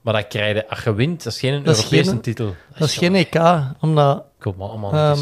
Maar 0.00 0.14
dat 0.14 0.26
krijg 0.28 0.54
je, 0.56 0.68
als 0.68 0.82
je 0.84 0.94
wint, 0.94 1.24
dat 1.24 1.32
is 1.32 1.38
geen 1.40 1.62
Dat 1.64 1.76
is 1.76 1.82
Europese 1.92 2.20
titel. 2.20 2.54
Dat 2.78 2.88
is 2.88 2.96
geen 2.96 3.14
EK, 3.14 3.34
omdat... 3.80 4.24
Kom 4.38 4.54
maar, 4.56 4.78
man. 4.78 4.94
Ehm, 4.94 5.18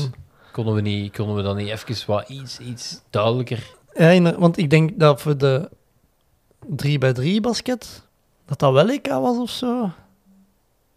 konden, 0.56 0.74
we 0.74 0.80
niet, 0.80 1.16
konden 1.16 1.36
we 1.36 1.42
dan 1.42 1.56
niet 1.56 1.68
even 1.68 2.06
wat 2.06 2.28
iets, 2.28 2.58
iets 2.58 3.02
duidelijker... 3.10 3.74
Ja, 3.94 4.38
want 4.38 4.58
ik 4.58 4.70
denk 4.70 4.98
dat 4.98 5.20
voor 5.20 5.36
de 5.38 5.68
3x3 6.66 7.40
basket, 7.40 8.06
dat 8.46 8.58
dat 8.58 8.72
wel 8.72 8.88
EK 8.88 9.06
was 9.06 9.38
of 9.38 9.50
zo. 9.50 9.90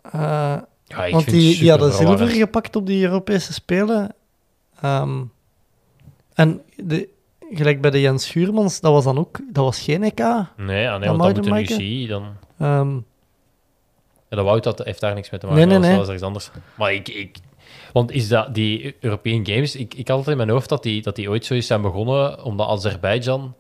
Eh, 0.02 0.58
Ja, 0.86 1.06
ik 1.06 1.12
want 1.12 1.24
vind 1.24 1.36
die, 1.36 1.60
die 1.60 1.70
hadden 1.70 1.94
zilver 1.94 2.28
gepakt 2.28 2.76
op 2.76 2.86
die 2.86 3.04
Europese 3.06 3.54
Spelen. 3.54 4.16
Ehm, 4.82 5.24
en 6.34 6.62
de, 6.76 7.10
gelijk 7.52 7.82
bij 7.82 7.92
de 7.92 8.02
Jens 8.02 8.26
Schuurmans, 8.26 8.80
dat 8.80 8.92
was 8.92 9.04
dan 9.04 9.18
ook 9.18 9.40
dat 9.52 9.64
was 9.64 9.80
geen 9.80 10.04
EK. 10.04 10.20
Nee, 10.20 10.38
ah, 10.38 10.56
nee 10.58 10.90
want 10.90 11.02
dan 11.02 11.18
mag 11.18 11.28
moet 11.28 11.36
je 11.36 11.42
een 11.42 11.50
maken. 11.50 11.76
UCI 11.76 12.08
dan... 12.08 12.26
Ehm, 12.60 12.96
Ja, 14.30 14.36
dat 14.36 14.46
Wout 14.46 14.64
dat 14.64 14.84
heeft 14.84 15.00
daar 15.00 15.14
niks 15.14 15.30
mee 15.30 15.40
te 15.40 15.46
maken. 15.46 15.68
Nee, 15.68 15.70
nee, 15.70 15.80
dat 15.80 15.88
nee. 15.90 15.98
dat 15.98 16.08
was 16.08 16.16
ergens 16.16 16.28
anders. 16.28 16.52
Maar 16.76 16.94
ik, 16.94 17.08
ik... 17.08 17.38
Want 17.94 18.12
is 18.12 18.28
dat 18.28 18.54
die 18.56 18.96
European 19.00 19.46
Games... 19.46 19.76
Ik, 19.76 19.94
ik 19.94 20.08
had 20.08 20.18
altijd 20.18 20.38
in 20.38 20.46
mijn 20.46 20.50
hoofd 20.58 20.70
dat 20.70 20.84
die, 20.84 21.02
dat 21.02 21.16
die 21.16 21.30
ooit 21.30 21.46
zo 21.46 21.54
is 21.54 21.68
zijn 21.68 21.82
begonnen, 21.82 22.44
omdat 22.44 22.68
Azerbeidzjan 22.68 23.54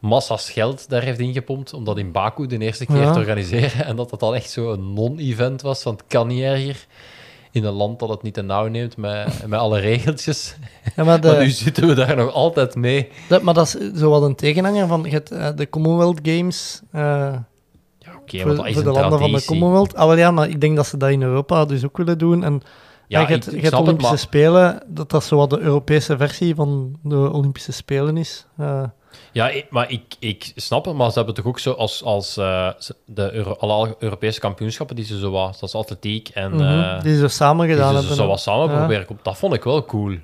massa's 0.00 0.50
geld 0.50 0.88
daar 0.88 1.02
heeft 1.02 1.18
ingepompt 1.18 1.72
om 1.74 1.84
dat 1.84 1.98
in 1.98 2.12
Baku 2.12 2.46
de 2.46 2.58
eerste 2.58 2.86
keer 2.86 2.96
Ja. 3.00 3.12
te 3.12 3.18
organiseren. 3.18 3.84
En 3.84 3.96
dat 3.96 4.10
dat 4.10 4.20
dan 4.20 4.34
echt 4.34 4.50
zo 4.50 4.72
een 4.72 4.92
non-event 4.92 5.62
was, 5.62 5.82
van 5.82 5.92
het 5.92 6.04
kan 6.06 6.26
niet 6.26 6.42
erger. 6.42 6.86
In 7.50 7.64
een 7.64 7.72
land 7.72 7.98
dat 7.98 8.08
het 8.08 8.22
niet 8.22 8.34
te 8.34 8.42
nauw 8.42 8.66
neemt 8.66 8.96
met, 8.96 9.46
met 9.46 9.58
alle 9.60 9.78
regeltjes. 9.80 10.56
ja, 10.96 11.04
maar, 11.04 11.20
de, 11.20 11.28
Maar 11.28 11.38
nu 11.42 11.50
zitten 11.50 11.86
we 11.86 11.94
daar 11.94 12.16
nog 12.16 12.32
altijd 12.32 12.74
mee. 12.74 13.08
dat, 13.28 13.42
maar 13.42 13.54
dat 13.54 13.66
is 13.66 13.98
zo 14.00 14.10
wat 14.10 14.22
een 14.22 14.34
tegenhanger 14.34 14.86
van 14.86 15.02
je 15.04 15.10
hebt, 15.10 15.30
eh, 15.30 15.48
de 15.56 15.68
Commonwealth 15.68 16.18
Games. 16.22 16.80
eh, 16.92 17.00
Ja, 17.98 18.14
oké, 18.20 18.38
voor, 18.38 18.44
want 18.46 18.56
dat 18.56 18.66
is 18.66 18.74
voor 18.74 18.82
de 18.82 18.90
landen 18.90 19.18
van 19.18 19.32
de. 19.32 19.44
Commonwealth. 19.44 19.94
Ah, 19.94 20.06
wel 20.06 20.16
ja, 20.16 20.30
maar 20.30 20.48
ik 20.48 20.60
denk 20.60 20.76
dat 20.76 20.86
ze 20.86 20.96
dat 20.96 21.10
in 21.10 21.22
Europa 21.22 21.64
dus 21.64 21.84
ook 21.84 21.96
willen 21.96 22.18
doen. 22.18 22.44
En 22.44 22.62
Ja, 23.12 23.20
je 23.20 23.26
hebt, 23.26 23.46
ik 23.46 23.52
je 23.52 23.56
hebt 23.56 23.66
snap 23.68 23.78
het, 23.80 23.88
Olympische 23.88 24.12
maar... 24.12 24.22
Spelen, 24.22 24.82
dat 24.86 25.10
dat 25.10 25.24
zo 25.24 25.36
wat 25.36 25.50
de 25.50 25.58
Europese 25.58 26.16
versie 26.16 26.54
van 26.54 26.98
de 27.02 27.30
Olympische 27.32 27.72
Spelen 27.72 28.16
is. 28.16 28.46
Eh, 28.58 28.82
Ja, 29.32 29.48
ik- 29.48 29.66
maar 29.70 29.90
ik, 29.90 30.02
ik 30.18 30.52
snap 30.56 30.84
het, 30.84 30.94
maar 30.94 31.10
ze 31.10 31.16
hebben 31.16 31.34
toch 31.34 31.44
ook 31.46 31.58
zo 31.58 31.72
als, 31.72 32.02
als 32.02 32.36
eh, 32.36 32.68
ze- 32.78 32.96
de 33.06 33.32
Euro, 33.32 33.52
alle 33.52 33.96
Europese 33.98 34.40
kampioenschappen 34.40 34.96
die 34.96 35.04
ze 35.04 35.18
zo 35.18 35.30
was, 35.30 35.60
dat 35.60 35.68
is 35.68 35.74
atletiek 35.74 36.28
en 36.28 36.60
eh, 36.60 37.00
die 37.02 37.16
ze 37.16 37.28
samen 37.28 37.66
die 37.66 37.74
gedaan 37.74 37.90
ze 37.92 37.98
hebben. 37.98 38.16
zo 38.16 38.26
wat 38.26 38.40
samen 38.40 38.70
Ja. 38.70 38.76
proberen. 38.76 39.06
Dat 39.22 39.36
vond 39.38 39.54
ik 39.54 39.62
wel 39.64 39.84
cool. 39.84 40.16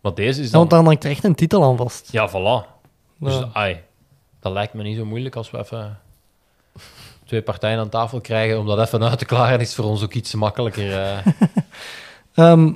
Maar 0.00 0.14
deze 0.14 0.40
is 0.42 0.50
dan... 0.50 0.58
want 0.60 0.70
daar 0.70 0.84
hangt 0.84 1.04
er 1.04 1.10
echt 1.10 1.24
een 1.24 1.34
titel 1.34 1.64
aan 1.64 1.76
vast. 1.76 2.08
Ja, 2.12 2.28
voilà. 2.30 2.66
Dus 3.18 3.34
Ja. 3.34 3.48
ai, 3.52 3.80
dat 4.40 4.52
lijkt 4.52 4.74
me 4.74 4.82
niet 4.82 4.96
zo 4.96 5.04
moeilijk 5.04 5.36
als 5.36 5.50
we 5.50 5.58
even 5.58 5.98
twee 7.26 7.42
partijen 7.42 7.78
aan 7.78 7.88
tafel 7.88 8.20
krijgen 8.20 8.58
om 8.58 8.66
dat 8.66 8.78
even 8.80 9.04
uit 9.04 9.18
te 9.18 9.24
klaren. 9.24 9.60
Is 9.60 9.74
voor 9.74 9.84
ons 9.84 10.02
ook 10.02 10.14
iets 10.14 10.34
makkelijker. 10.34 10.88
eh. 12.40 12.50
Ehm, 12.50 12.72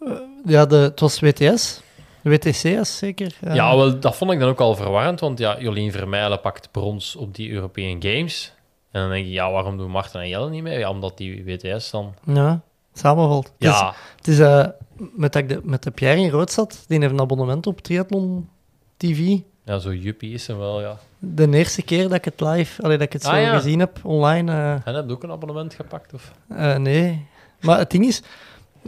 eh, 0.00 0.10
ja, 0.44 0.66
de, 0.66 0.76
het 0.76 1.00
was 1.00 1.20
WTS. 1.20 1.80
WTCS 2.22 2.98
zeker. 2.98 3.36
eh. 3.40 3.54
Ja, 3.54 3.76
wel, 3.76 4.00
dat 4.00 4.16
vond 4.16 4.30
ik 4.30 4.38
dan 4.40 4.48
ook 4.48 4.60
al 4.60 4.74
verwarrend, 4.74 5.20
want 5.20 5.38
ja, 5.38 5.60
Jolien 5.60 5.92
Vermeijlen 5.92 6.40
pakt 6.40 6.68
brons 6.70 7.16
op 7.16 7.34
die 7.34 7.50
European 7.50 8.02
Games. 8.02 8.52
En 8.90 9.00
dan 9.00 9.10
denk 9.10 9.24
je, 9.26 9.32
ja, 9.32 9.50
waarom 9.50 9.76
doen 9.76 9.90
Marten 9.90 10.20
en 10.20 10.28
Jelle 10.28 10.50
niet 10.50 10.62
mee? 10.62 10.78
Ja, 10.78 10.90
omdat 10.90 11.16
die 11.16 11.44
WTS 11.44 11.90
dan... 11.90 12.14
Ja, 12.24 12.60
samenvalt. 12.92 13.46
Het 13.46 13.54
is, 13.58 13.68
Ja, 13.68 13.94
het 14.16 14.28
is 14.28 14.38
eh, 14.38 14.66
met, 14.96 15.32
dat 15.32 15.42
ik 15.42 15.48
de, 15.48 15.60
met 15.62 15.82
de 15.82 15.90
Pierre 15.90 16.20
in 16.20 16.30
rood 16.30 16.50
zat, 16.52 16.84
die 16.86 16.98
heeft 17.00 17.12
een 17.12 17.20
abonnement 17.20 17.66
op 17.66 17.80
Triathlon 17.80 18.48
TV. 18.96 19.36
Ja, 19.64 19.78
zo 19.78 19.94
juppie 19.94 20.32
is 20.34 20.46
hem 20.46 20.58
wel, 20.58 20.80
ja. 20.80 20.96
De 21.18 21.48
eerste 21.50 21.82
keer 21.82 22.02
dat 22.02 22.12
ik 22.12 22.24
het 22.24 22.40
live, 22.40 22.82
allee, 22.82 22.96
dat 22.96 23.06
ik 23.06 23.12
het 23.12 23.22
zo 23.22 23.30
Ah, 23.30 23.40
ja. 23.40 23.54
gezien 23.56 23.78
heb 23.78 23.98
online, 24.04 24.52
eh, 24.52 24.72
En 24.86 24.94
heb 24.94 25.06
je 25.06 25.12
ook 25.12 25.22
een 25.22 25.30
abonnement 25.30 25.74
gepakt? 25.74 26.14
Of? 26.14 26.32
nee. 26.78 27.26
Maar 27.60 27.78
het 27.78 27.90
ding 27.90 28.06
is, 28.06 28.22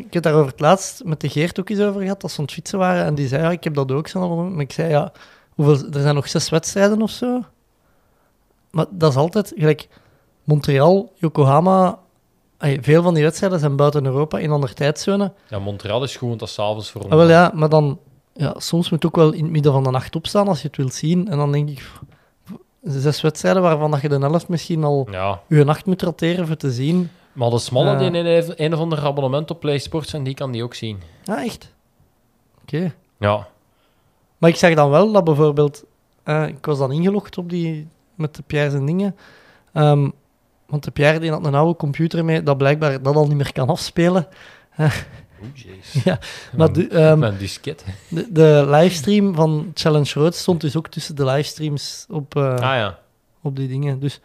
ik 0.07 0.13
heb 0.13 0.23
daarover 0.23 0.51
het 0.51 0.61
laatst 0.61 1.05
met 1.05 1.21
de 1.21 1.29
Geert 1.29 1.61
ook 1.61 1.69
eens 1.69 1.81
over 1.81 2.01
gehad, 2.01 2.23
als 2.23 2.33
ze 2.33 2.39
aan 2.39 2.45
het 2.45 2.55
fietsen 2.55 2.79
waren. 2.79 3.05
En 3.05 3.15
die 3.15 3.29
zei, 3.29 3.43
ja, 3.43 3.51
ik 3.51 3.65
heb 3.65 3.75
dat 3.75 3.93
ook 3.93 4.09
zo'n. 4.09 4.53
Maar 4.53 4.63
ik 4.63 4.73
zei, 4.73 4.91
ja, 4.91 5.13
hoeveel, 5.55 5.89
er 5.93 6.01
zijn 6.01 6.15
nog 6.15 6.29
zes 6.29 6.49
wedstrijden 6.49 7.03
of 7.03 7.11
zo. 7.11 7.45
Maar 8.71 8.87
dat 8.91 9.11
is 9.11 9.17
altijd, 9.17 9.53
gelijk, 9.57 9.89
Montreal, 10.45 11.13
Yokohama, 11.15 11.99
veel 12.59 13.03
van 13.03 13.15
die 13.15 13.23
wedstrijden 13.23 13.59
zijn 13.59 13.77
buiten 13.77 14.05
Europa, 14.05 14.39
in 14.39 14.51
andere 14.51 14.75
tijdzone. 14.75 15.33
Ja, 15.49 15.59
Montreal 15.59 16.03
is 16.03 16.17
gewoon 16.17 16.37
tot 16.37 16.49
s'avonds 16.49 16.91
voor 16.91 17.01
ons. 17.01 17.11
Ah, 17.11 17.19
wel 17.19 17.29
ja, 17.29 17.51
maar 17.55 17.69
dan, 17.69 17.99
ja, 18.33 18.55
soms 18.57 18.91
moet 18.91 19.03
je 19.03 19.09
ook 19.09 19.17
wel 19.17 19.33
in 19.33 19.43
het 19.43 19.53
midden 19.53 19.73
van 19.73 19.83
de 19.83 19.91
nacht 19.91 20.17
opstaan 20.17 20.49
als 20.49 20.63
je 20.63 20.67
het 20.67 20.77
wilt 20.77 20.95
zien. 20.95 21.29
En 21.29 21.37
dan 21.37 21.53
denk 21.53 21.69
ik, 21.69 21.91
zes 22.83 23.21
wedstrijden 23.21 23.63
waarvan 23.63 23.91
dat 23.91 24.01
je 24.01 24.09
de 24.09 24.19
helft 24.19 24.49
misschien 24.49 24.85
al 24.85 25.09
Ja, 25.11 25.41
je 25.49 25.65
nacht 25.65 25.87
moet 25.87 26.03
roteren 26.03 26.47
voor 26.47 26.57
te 26.57 26.71
zien. 26.71 27.11
Maar 27.33 27.51
de 27.51 27.59
smalle 27.59 27.97
die 27.97 28.07
in 28.11 28.15
een, 28.27 28.53
een 28.65 28.75
of 28.75 28.81
ander 28.81 28.99
abonnement 29.05 29.51
op 29.51 29.61
PlaySports 29.61 30.13
en 30.13 30.23
die 30.23 30.35
kan 30.35 30.53
die 30.53 30.63
ook 30.63 30.75
zien. 30.75 31.01
Ah, 31.25 31.45
echt? 31.45 31.73
Oké. 32.63 32.95
Ja, 33.19 33.49
Maar 34.39 34.51
ik 34.51 34.57
zag 34.57 34.75
dan 34.75 34.91
wel 34.91 35.13
dat 35.13 35.25
bijvoorbeeld... 35.25 35.85
eh, 36.23 36.47
ik 36.47 36.67
was 36.67 36.79
dan 36.79 36.93
ingelogd 36.93 37.39
op 37.39 37.49
die... 37.51 37.89
Met 38.15 38.35
de 38.35 38.43
Pierre 38.47 38.77
en 38.77 38.87
dingen. 38.87 39.17
Ehm, 39.73 40.09
want 40.67 40.85
de 40.85 40.91
Pierre 40.91 41.19
die 41.19 41.31
had 41.31 41.47
een 41.47 41.55
oude 41.55 41.77
computer 41.77 42.25
mee, 42.25 42.43
dat 42.43 42.59
blijkbaar 42.59 43.03
dat 43.03 43.15
al 43.15 43.27
niet 43.27 43.37
meer 43.37 43.53
kan 43.53 43.69
afspelen. 43.69 44.27
Oeh, 44.79 44.93
jeez. 45.55 45.95
Ja, 46.05 46.19
maar 46.57 46.73
de, 46.73 47.15
Mijn 47.19 47.39
disket. 47.39 47.85
de, 48.09 48.33
de 48.33 48.65
livestream 48.69 49.35
van 49.35 49.71
Challenge 49.75 50.11
Road 50.15 50.35
stond 50.35 50.61
dus 50.61 50.77
ook 50.77 50.89
tussen 50.89 51.17
de 51.17 51.25
livestreams 51.25 52.07
op, 52.11 52.37
eh, 52.37 52.43
Ah 52.55 52.59
ja. 52.61 52.99
op 53.43 53.57
die 53.57 53.69
dingen. 53.69 54.01
Dus 54.01 54.21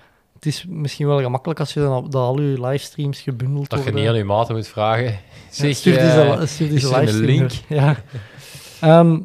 het 0.45 0.53
is 0.53 0.65
misschien 0.67 1.07
wel 1.07 1.21
gemakkelijk 1.21 1.59
als 1.59 1.73
je 1.73 1.79
dan 1.79 2.03
dat 2.03 2.15
al 2.15 2.41
je 2.41 2.61
livestreams 2.61 3.21
gebundeld 3.21 3.69
Dat 3.69 3.77
je 3.79 3.83
worden. 3.85 4.01
niet 4.01 4.09
aan 4.09 4.17
je 4.17 4.23
maten 4.23 4.55
moet 4.55 4.67
vragen. 4.67 5.19
Ja, 5.51 5.73
stuur 5.73 5.97
eh, 5.97 6.37
deze, 6.37 6.47
stuur 6.47 6.69
deze 6.69 6.87
is 6.87 6.91
er 6.91 7.07
een 7.09 7.25
link? 7.25 7.51
Ja. 7.67 7.95
Ehm, 8.81 9.19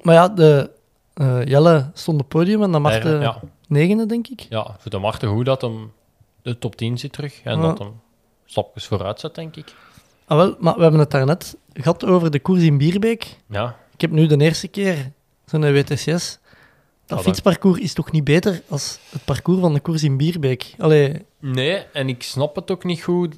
maar 0.00 0.14
ja, 0.14 0.28
de, 0.28 0.70
eh, 1.14 1.44
Jelle 1.44 1.90
stond 1.94 2.20
op 2.20 2.32
het 2.32 2.38
podium 2.40 2.62
en 2.62 2.72
dan 2.72 2.82
mag 2.82 3.00
de 3.00 3.18
ja, 3.20 3.40
negende, 3.68 4.06
denk 4.06 4.26
ik. 4.28 4.46
ja, 4.48 4.76
voor 4.78 4.90
de 4.90 4.98
Marten 4.98 5.28
goed 5.28 5.44
dat 5.44 5.60
hem 5.60 5.92
de 6.42 6.58
top 6.58 6.76
10 6.76 6.98
zit 6.98 7.12
terug. 7.12 7.40
En 7.44 7.56
Ja. 7.56 7.62
dat 7.66 7.78
hem 7.78 8.00
stapjes 8.44 8.86
vooruit 8.86 9.20
zet, 9.20 9.34
denk 9.34 9.56
ik. 9.56 9.74
Ah, 10.26 10.36
wel, 10.36 10.56
maar 10.58 10.74
we 10.76 10.82
hebben 10.82 11.00
het 11.00 11.10
daarnet 11.10 11.56
gehad 11.72 12.04
over 12.04 12.30
de 12.30 12.40
koers 12.40 12.62
in 12.62 12.78
Bierbeek. 12.78 13.36
Ja, 13.48 13.76
Ik 13.94 14.00
heb 14.00 14.10
nu 14.10 14.26
de 14.26 14.36
eerste 14.36 14.68
keer 14.68 15.12
zo'n 15.46 15.72
WTCS. 15.72 16.38
Dat 17.16 17.22
fietsparcours 17.24 17.78
is 17.80 17.92
toch 17.92 18.10
niet 18.12 18.24
beter 18.24 18.62
als 18.68 18.98
het 19.10 19.24
parcours 19.24 19.60
van 19.60 19.74
de 19.74 19.80
koers 19.80 20.02
in 20.02 20.16
Bierbeek? 20.16 20.74
Allee, 20.78 21.24
Nee, 21.40 21.76
en 21.92 22.08
ik 22.08 22.22
snap 22.22 22.56
het 22.56 22.70
ook 22.70 22.84
niet 22.84 23.02
goed, 23.02 23.36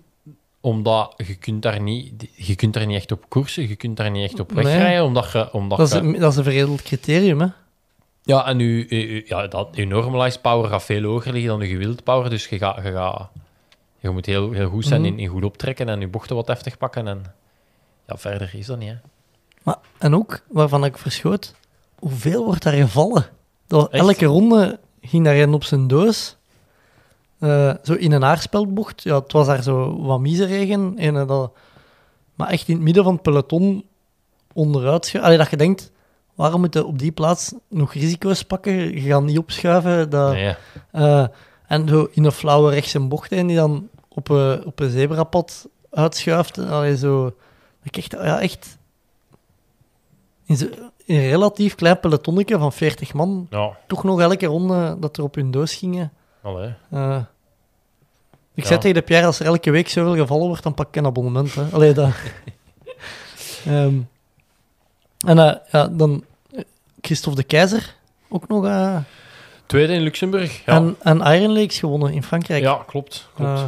omdat 0.61 1.15
je 1.27 1.35
kunt 1.35 1.63
daar 1.63 1.81
niet, 1.81 2.29
je 2.35 2.55
kunt 2.55 2.75
daar 2.75 2.87
niet 2.87 2.97
echt 2.97 3.13
op 3.13 3.25
koersen, 3.29 3.69
je 3.69 3.77
kunt 3.77 3.97
daar 3.97 4.11
niet 4.11 4.31
echt 4.31 4.41
op 4.41 4.53
Nee. 4.55 4.65
wegrijden, 4.65 5.05
omdat 5.05 5.33
je... 5.33 5.53
Omdat 5.53 5.79
dat 5.79 5.87
is, 5.87 5.95
je 6.13 6.19
dat 6.19 6.31
is 6.33 6.37
een 6.39 6.45
veredeld 6.45 6.83
criterium, 6.83 7.41
hè? 7.41 7.47
ja, 8.23 8.47
en 8.47 8.59
je- 8.59 9.23
ja, 9.27 9.47
dat, 9.47 9.77
normalized 9.77 10.43
power 10.43 10.71
gaat 10.71 10.83
veel 10.83 11.03
hoger 11.03 11.33
liggen 11.33 11.51
dan 11.51 11.61
je 11.61 11.67
gewild 11.75 12.05
power, 12.05 12.31
dus 12.31 12.47
je, 12.49 12.59
gaat, 12.59 12.77
je, 12.85 12.93
gaat, 12.93 13.29
je 14.01 14.11
moet 14.11 14.27
heel, 14.27 14.51
heel 14.53 14.69
goed 14.69 14.85
zijn 14.87 15.01
Mhm. 15.01 15.13
in, 15.13 15.19
in 15.19 15.29
goed 15.29 15.45
optrekken 15.45 15.89
en 15.89 16.01
je 16.01 16.09
bochten 16.09 16.37
wat 16.37 16.47
heftig 16.47 16.79
pakken. 16.79 17.09
En 17.09 17.23
ja, 18.07 18.17
verder 18.17 18.51
is 18.55 18.67
dat 18.67 18.79
niet, 18.79 18.89
hè. 18.89 18.97
Maar, 19.63 19.77
en 19.99 20.15
ook, 20.15 20.41
waarvan 20.49 20.85
ik 20.85 20.99
verschoot, 20.99 21.55
hoeveel 21.99 22.45
wordt 22.45 22.63
daar 22.63 22.73
gevallen? 22.73 23.27
Dat 23.73 23.91
elke 23.91 24.25
ronde 24.25 24.79
ging 25.01 25.25
daar 25.25 25.37
een 25.37 25.55
op 25.55 25.65
zijn 25.65 25.87
doos. 25.87 26.37
Eh, 27.39 27.75
zo 27.83 27.93
in 27.93 28.13
een 28.13 28.25
aarspeldbocht. 28.25 29.03
Ja, 29.03 29.15
het 29.15 29.33
was 29.33 29.47
daar 29.47 29.63
zo 29.63 30.03
wat 30.03 30.21
miseregen. 30.21 30.99
En, 30.99 31.17
eh, 31.17 31.27
dat, 31.27 31.53
maar 32.35 32.49
echt 32.49 32.69
in 32.69 32.75
het 32.75 32.85
midden 32.85 33.05
van 33.05 33.13
het 33.13 33.23
peloton 33.23 33.85
onderuit. 34.53 35.15
Allee, 35.21 35.39
dat 35.39 35.51
je 35.51 35.57
denkt, 35.57 35.91
waarom 36.35 36.61
moet 36.61 36.75
je 36.75 36.85
op 36.85 36.99
die 36.99 37.13
plaats 37.13 37.55
nog 37.69 37.93
risico's 37.93 38.43
pakken? 38.43 38.75
Je 38.75 39.01
gaat 39.01 39.23
niet 39.23 39.39
opschuiven. 39.39 40.11
Dat, 40.11 40.33
Nee, 40.33 40.55
eh, 40.91 41.27
en 41.67 41.89
zo 41.89 42.09
in 42.11 42.25
een 42.25 42.33
flauwe 42.33 42.71
rechtse 42.71 43.01
bocht 43.01 43.33
en 43.33 43.47
die 43.47 43.57
dan 43.57 43.89
op 44.09 44.29
een, 44.29 44.65
op 44.65 44.81
een 44.81 44.91
zebrapad 44.91 45.69
uitschuift. 45.91 46.59
Allee, 46.59 46.97
zo. 46.97 47.35
Ik 47.83 47.97
echt, 47.97 48.13
ja, 48.13 48.41
echt 48.41 48.79
in, 50.45 50.57
zo, 50.57 50.67
in 50.67 50.83
een 51.13 51.29
relatief 51.29 51.75
klein 51.75 52.01
pelotonnetje 52.01 52.59
van 52.59 52.73
40 52.73 53.13
man, 53.15 53.47
ja, 53.51 53.71
toch 53.87 54.05
nog 54.05 54.21
elke 54.21 54.47
ronde 54.47 54.97
dat 55.01 55.17
er 55.17 55.23
op 55.23 55.35
hun 55.35 55.51
doos 55.51 55.75
gingen. 55.75 56.13
allee. 56.43 56.75
Eh, 56.91 57.19
ik 58.55 58.63
Ja. 58.63 58.67
zei 58.69 58.79
tegen 58.81 58.97
de 58.97 59.03
Pierre, 59.03 59.27
als 59.27 59.41
er 59.41 59.47
elke 59.47 59.71
week 59.71 59.89
zoveel 59.89 60.17
gevallen 60.17 60.47
wordt, 60.47 60.63
dan 60.63 60.75
pak 60.75 60.89
ik 60.89 60.97
een 60.97 61.07
abonnement. 61.07 61.55
Hè. 61.55 61.63
Allee, 61.73 61.93
dat... 61.93 62.09
Ehm, 63.67 63.95
en 65.27 65.39
eh, 65.39 65.55
ja, 65.71 65.87
dan 65.89 66.25
eh, 66.55 66.61
Christophe 67.01 67.41
de 67.41 67.47
Keizer, 67.47 67.95
ook 68.29 68.49
nog... 68.49 68.65
eh, 68.67 68.97
Tweede 69.67 69.93
in 69.93 70.01
Luxemburg. 70.03 70.65
Ja, 70.65 70.77
en, 70.77 70.97
en 71.03 71.21
Iron 71.21 71.53
Lakes 71.53 71.79
gewonnen 71.79 72.13
in 72.13 72.23
Frankrijk. 72.23 72.63
ja 72.63 72.83
klopt. 72.87 73.29
klopt. 73.35 73.61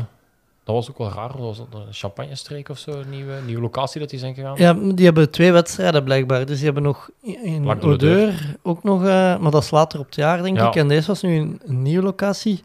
Dat 0.65 0.75
was 0.75 0.91
ook 0.91 0.99
wel 0.99 1.11
raar. 1.11 1.39
Was 1.39 1.57
dat 1.57 1.67
een 1.73 1.93
champagne-streek 1.93 2.69
of 2.69 2.79
zo? 2.79 2.91
Een 2.91 3.11
nieuwe, 3.11 3.35
nieuwe 3.47 3.61
locatie 3.61 4.01
dat 4.01 4.11
die 4.11 4.19
zijn 4.19 4.35
gegaan? 4.35 4.55
Ja, 4.57 4.73
die 4.95 5.05
hebben 5.05 5.31
twee 5.31 5.53
wedstrijden 5.53 6.05
blijkbaar. 6.05 6.47
Dus 6.47 6.57
die 6.57 6.65
hebben 6.65 6.83
nog 6.83 7.11
in 7.23 7.83
Odeur 7.83 8.57
ook 8.63 8.83
nog, 8.83 9.01
eh, 9.05 9.07
maar 9.39 9.51
dat 9.51 9.63
is 9.63 9.71
later 9.71 9.99
op 9.99 10.07
het 10.07 10.15
jaar, 10.15 10.43
denk 10.43 10.57
Ja. 10.59 10.69
ik. 10.69 10.75
En 10.77 10.89
deze 10.89 11.07
was 11.07 11.23
nu 11.23 11.37
een, 11.39 11.61
een 11.65 11.83
nieuwe 11.83 12.03
locatie. 12.05 12.63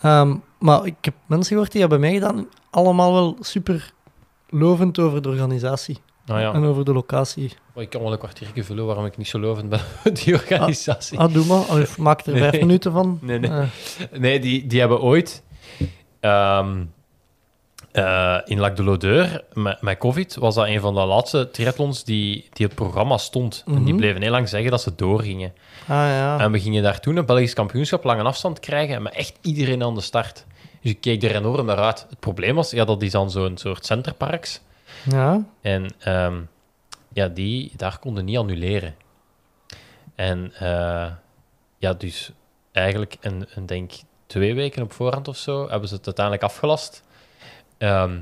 Ehm, 0.00 0.34
maar 0.58 0.86
ik 0.86 0.94
heb 1.00 1.14
mensen 1.26 1.52
gehoord 1.52 1.72
die 1.72 1.80
hebben 1.80 2.00
meegedaan, 2.00 2.46
allemaal 2.70 3.12
wel 3.12 3.36
super 3.40 3.92
lovend 4.48 4.98
over 4.98 5.22
de 5.22 5.28
organisatie 5.28 5.98
Nou 6.26 6.40
ja, 6.40 6.52
en 6.52 6.64
over 6.64 6.84
de 6.84 6.92
locatie. 6.92 7.52
ik 7.74 7.90
kan 7.90 8.02
wel 8.02 8.12
een 8.12 8.18
kwartiertje 8.18 8.64
vullen 8.64 8.86
waarom 8.86 9.04
ik 9.06 9.16
niet 9.16 9.28
zo 9.28 9.38
lovend 9.40 9.68
ben 9.68 9.80
die 10.24 10.34
organisatie. 10.34 11.18
Ah, 11.18 11.32
doe 11.32 11.44
maar. 11.46 11.58
Of 11.80 11.98
maak 11.98 12.26
er 12.26 12.36
vijf 12.38 12.52
Nee. 12.52 12.60
minuten 12.60 12.92
van. 12.92 13.18
Nee, 13.22 13.38
nee. 13.38 13.50
Eh, 13.50 13.62
Nee, 14.18 14.40
die, 14.40 14.66
die 14.66 14.80
hebben 14.80 15.00
ooit 15.00 15.42
ehm, 16.20 16.84
eh, 17.94 18.38
in 18.44 18.58
Lac 18.58 18.76
de 18.76 18.82
Lodeur, 18.82 19.44
met, 19.52 19.80
met 19.82 19.98
COVID, 19.98 20.34
was 20.34 20.54
dat 20.54 20.66
een 20.66 20.80
van 20.80 20.94
de 20.94 21.00
laatste 21.04 21.50
triathlons 21.50 22.04
die, 22.04 22.48
die 22.52 22.66
het 22.66 22.74
programma 22.74 23.16
stond. 23.18 23.62
En 23.66 23.74
die 23.74 23.82
Mhm. 23.84 23.96
bleven 23.96 24.22
heel 24.22 24.30
lang 24.30 24.48
zeggen 24.48 24.70
dat 24.70 24.80
ze 24.82 24.94
doorgingen. 24.94 25.52
ah 25.80 25.86
ja. 25.88 26.38
En 26.40 26.52
we 26.52 26.60
gingen 26.60 26.82
daar 26.82 27.00
toen 27.00 27.16
een 27.16 27.26
Belgisch 27.26 27.54
kampioenschap 27.54 28.04
lange 28.04 28.22
afstand 28.22 28.60
krijgen, 28.60 29.02
met 29.02 29.14
echt 29.14 29.38
iedereen 29.40 29.82
aan 29.82 29.94
de 29.94 30.00
start. 30.00 30.44
Dus 30.80 30.90
ik 30.90 31.00
keek 31.00 31.22
er 31.22 31.34
enorm 31.36 31.66
naar 31.66 31.76
uit. 31.78 32.06
Het 32.08 32.20
probleem 32.20 32.54
was, 32.54 32.70
ja, 32.70 32.84
dat 32.84 33.02
is 33.02 33.10
dan 33.10 33.30
zo'n 33.30 33.56
soort 33.56 33.86
centerparks. 33.86 34.60
ja. 35.10 35.44
En 35.60 35.86
ehm, 35.98 36.34
ja, 37.12 37.28
die, 37.28 37.72
daar 37.76 37.98
konden 37.98 38.24
niet 38.24 38.38
annuleren. 38.38 38.94
En 40.14 40.52
eh, 40.58 41.06
ja, 41.78 41.92
dus 41.92 42.30
eigenlijk 42.72 43.16
een, 43.20 43.46
een 43.54 43.66
denk 43.66 43.92
twee 44.26 44.54
weken 44.54 44.82
op 44.82 44.92
voorhand 44.92 45.28
of 45.28 45.36
zo 45.36 45.68
hebben 45.68 45.88
ze 45.88 45.94
het 45.94 46.06
uiteindelijk 46.06 46.44
afgelast. 46.44 47.02
Ehm, 47.78 48.18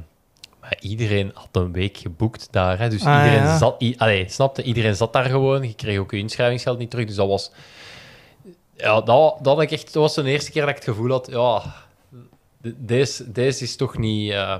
maar 0.61 0.77
iedereen 0.81 1.31
had 1.35 1.49
een 1.53 1.73
week 1.73 1.97
geboekt 1.97 2.49
daar. 2.51 2.79
Hè? 2.79 2.89
Dus 2.89 3.05
Ah, 3.05 3.24
iedereen 3.24 3.45
ja. 3.47 3.59
zat... 3.59 3.85
Allee, 3.97 4.29
snapte? 4.29 4.62
Iedereen 4.62 4.97
zat 4.97 5.12
daar 5.12 5.24
gewoon. 5.24 5.62
Je 5.62 5.74
kreeg 5.74 5.99
ook 5.99 6.11
je 6.11 6.19
inschrijvingsgeld 6.19 6.79
niet 6.79 6.91
terug. 6.91 7.07
Dus 7.07 7.16
dat 7.16 7.29
was... 7.29 7.51
Ja, 8.77 9.01
dat, 9.01 9.39
dat, 9.43 9.61
ik 9.62 9.70
echt, 9.70 9.85
dat 9.93 10.03
was 10.03 10.15
de 10.15 10.23
eerste 10.31 10.51
keer 10.51 10.61
dat 10.61 10.70
ik 10.70 10.77
het 10.77 10.85
gevoel 10.85 11.11
had... 11.11 11.27
Ja, 11.31 11.62
de- 12.59 12.85
deze, 12.85 13.33
deze 13.33 13.65
is 13.65 13.77
toch 13.77 13.99
niet... 13.99 14.31
eh, 14.33 14.57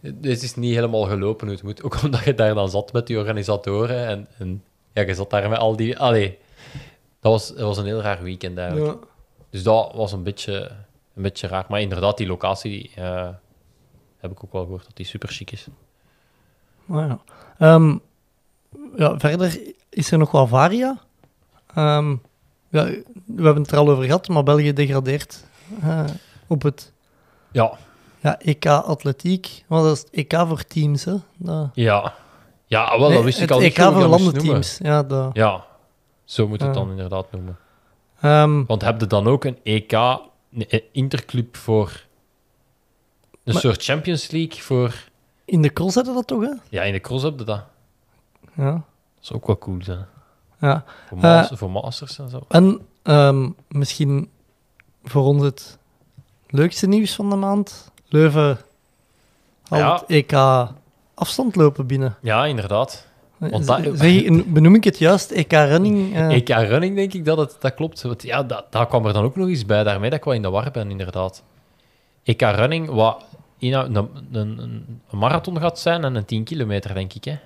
dit 0.00 0.42
is 0.42 0.54
niet 0.54 0.74
helemaal 0.74 1.02
gelopen 1.04 1.46
hoe 1.46 1.56
het 1.56 1.64
moet. 1.64 1.82
Ook 1.84 2.02
omdat 2.02 2.24
je 2.24 2.34
daar 2.34 2.54
dan 2.54 2.70
zat 2.70 2.92
met 2.92 3.06
die 3.06 3.18
organisatoren. 3.18 4.06
En, 4.06 4.26
en 4.38 4.62
ja, 4.92 5.02
je 5.02 5.14
zat 5.14 5.30
daar 5.30 5.48
met 5.48 5.58
al 5.58 5.76
die... 5.76 5.98
Allee, 5.98 6.38
dat 7.20 7.32
was, 7.32 7.48
dat 7.48 7.58
was 7.66 7.78
een 7.78 7.84
heel 7.86 8.00
raar 8.02 8.22
weekend 8.22 8.58
eigenlijk. 8.58 9.00
ja. 9.02 9.08
Dus 9.50 9.62
dat 9.62 9.92
was 9.94 10.12
een 10.12 10.22
beetje, 10.22 10.70
een 11.14 11.22
beetje 11.22 11.46
raar. 11.46 11.64
Maar 11.68 11.80
inderdaad, 11.80 12.16
die 12.16 12.26
locatie 12.26 12.90
eh, 12.94 13.28
heb 14.18 14.30
ik 14.30 14.44
ook 14.44 14.52
wel 14.52 14.62
gehoord 14.62 14.84
dat 14.84 14.96
die 14.96 15.06
super 15.06 15.28
chic 15.28 15.50
is. 15.50 15.66
Ah, 16.88 17.08
ja. 17.08 17.18
Ehm, 17.58 17.96
ja, 18.96 19.18
verder 19.18 19.60
is 19.88 20.10
er 20.10 20.18
nog 20.18 20.30
wat 20.30 20.48
varia. 20.48 20.98
Ehm, 21.74 22.10
ja, 22.68 22.84
we 23.26 23.42
hebben 23.42 23.62
het 23.62 23.70
er 23.70 23.78
al 23.78 23.90
over 23.90 24.04
gehad, 24.04 24.28
maar 24.28 24.42
België 24.42 24.72
degradeert 24.72 25.44
eh, 25.82 26.04
op 26.46 26.62
het 26.62 26.92
Ja, 27.50 27.72
ja, 28.20 28.38
EK 28.40 28.66
Atletiek. 28.66 29.64
Wat 29.66 29.92
is 29.92 29.98
het 29.98 30.10
EK 30.10 30.34
voor 30.46 30.64
teams, 30.64 31.04
hè? 31.04 31.14
Dat, 31.36 31.68
ja. 31.74 32.14
Ja, 32.66 32.98
wel, 32.98 33.10
dat 33.10 33.22
wist 33.24 33.40
ik 33.40 33.50
al 33.50 33.60
EK 33.60 33.76
je 33.76 33.82
voor 33.82 34.00
dat 34.00 34.10
landenteams. 34.10 34.78
Ja, 34.78 35.02
dat, 35.02 35.30
Ja, 35.34 35.64
zo 36.24 36.48
moet 36.48 36.60
het 36.60 36.74
dan 36.74 36.90
inderdaad 36.90 37.32
noemen. 37.32 37.58
Ehm, 38.20 38.64
Want 38.64 38.82
heb 38.82 39.00
je 39.00 39.06
dan 39.06 39.26
ook 39.26 39.44
een 39.44 39.58
EK, 39.62 39.92
een 39.92 40.82
interclub 40.92 41.56
voor 41.56 42.05
een 43.46 43.52
Maar- 43.52 43.62
soort 43.62 43.82
Champions 43.84 44.30
League 44.30 44.60
voor... 44.62 44.94
in 45.44 45.62
de 45.62 45.72
cross 45.72 45.94
hadden 45.94 46.14
dat 46.14 46.26
toch, 46.26 46.42
hè? 46.42 46.52
Ja, 46.68 46.82
in 46.82 46.92
de 46.92 47.00
cross 47.00 47.22
je 47.24 47.44
dat. 47.44 47.62
Ja. 48.56 48.70
Dat 48.72 48.82
is 49.22 49.32
ook 49.32 49.46
wel 49.46 49.58
cool. 49.58 49.78
Ja. 50.60 50.84
Voor, 51.08 51.18
mas- 51.18 51.50
voor 51.52 51.70
masters 51.70 52.18
en 52.18 52.28
zo. 52.28 52.40
En 52.48 52.80
ehm, 53.02 53.48
misschien 53.68 54.30
voor 55.04 55.22
ons 55.24 55.42
het 55.42 55.78
leukste 56.48 56.86
nieuws 56.88 57.14
van 57.14 57.30
de 57.30 57.36
maand. 57.36 57.90
Leuven 58.08 58.58
haalt 59.68 59.82
Ja. 59.82 59.92
het 59.94 60.04
EK 60.32 60.32
afstandlopen 61.14 61.86
binnen. 61.86 62.16
Ja, 62.20 62.44
inderdaad. 62.46 63.06
Want 63.36 63.64
Z- 63.64 63.66
dat- 63.66 63.98
zeg, 63.98 64.44
benoem 64.46 64.74
ik 64.74 64.84
het 64.84 64.98
juist? 64.98 65.30
EK 65.30 65.52
running? 65.52 66.14
eh, 66.16 66.32
EK 66.34 66.48
running 66.48 66.96
denk 66.96 67.12
ik 67.12 67.24
dat 67.24 67.38
het 67.38 67.56
dat 67.60 67.74
klopt. 67.74 68.02
Want 68.02 68.22
ja, 68.22 68.42
dat, 68.42 68.64
daar 68.72 68.86
kwam 68.86 69.06
er 69.06 69.12
dan 69.12 69.24
ook 69.24 69.36
nog 69.36 69.48
eens 69.48 69.66
bij, 69.66 69.82
daarmee 69.84 70.10
dat 70.10 70.18
ik 70.18 70.24
wel 70.24 70.34
in 70.34 70.42
de 70.42 70.50
war 70.50 70.70
ben, 70.70 70.90
inderdaad. 70.90 71.42
EK 72.22 72.40
running, 72.40 72.88
wat 72.90 73.24
een, 73.58 73.94
een, 74.32 74.58
een, 74.58 75.00
marathon 75.10 75.60
gaat 75.60 75.78
zijn 75.78 76.04
en 76.04 76.14
een 76.14 76.24
10 76.24 76.44
kilometer, 76.44 76.94
denk 76.94 77.12
ik. 77.14 77.24
Hè? 77.24 77.36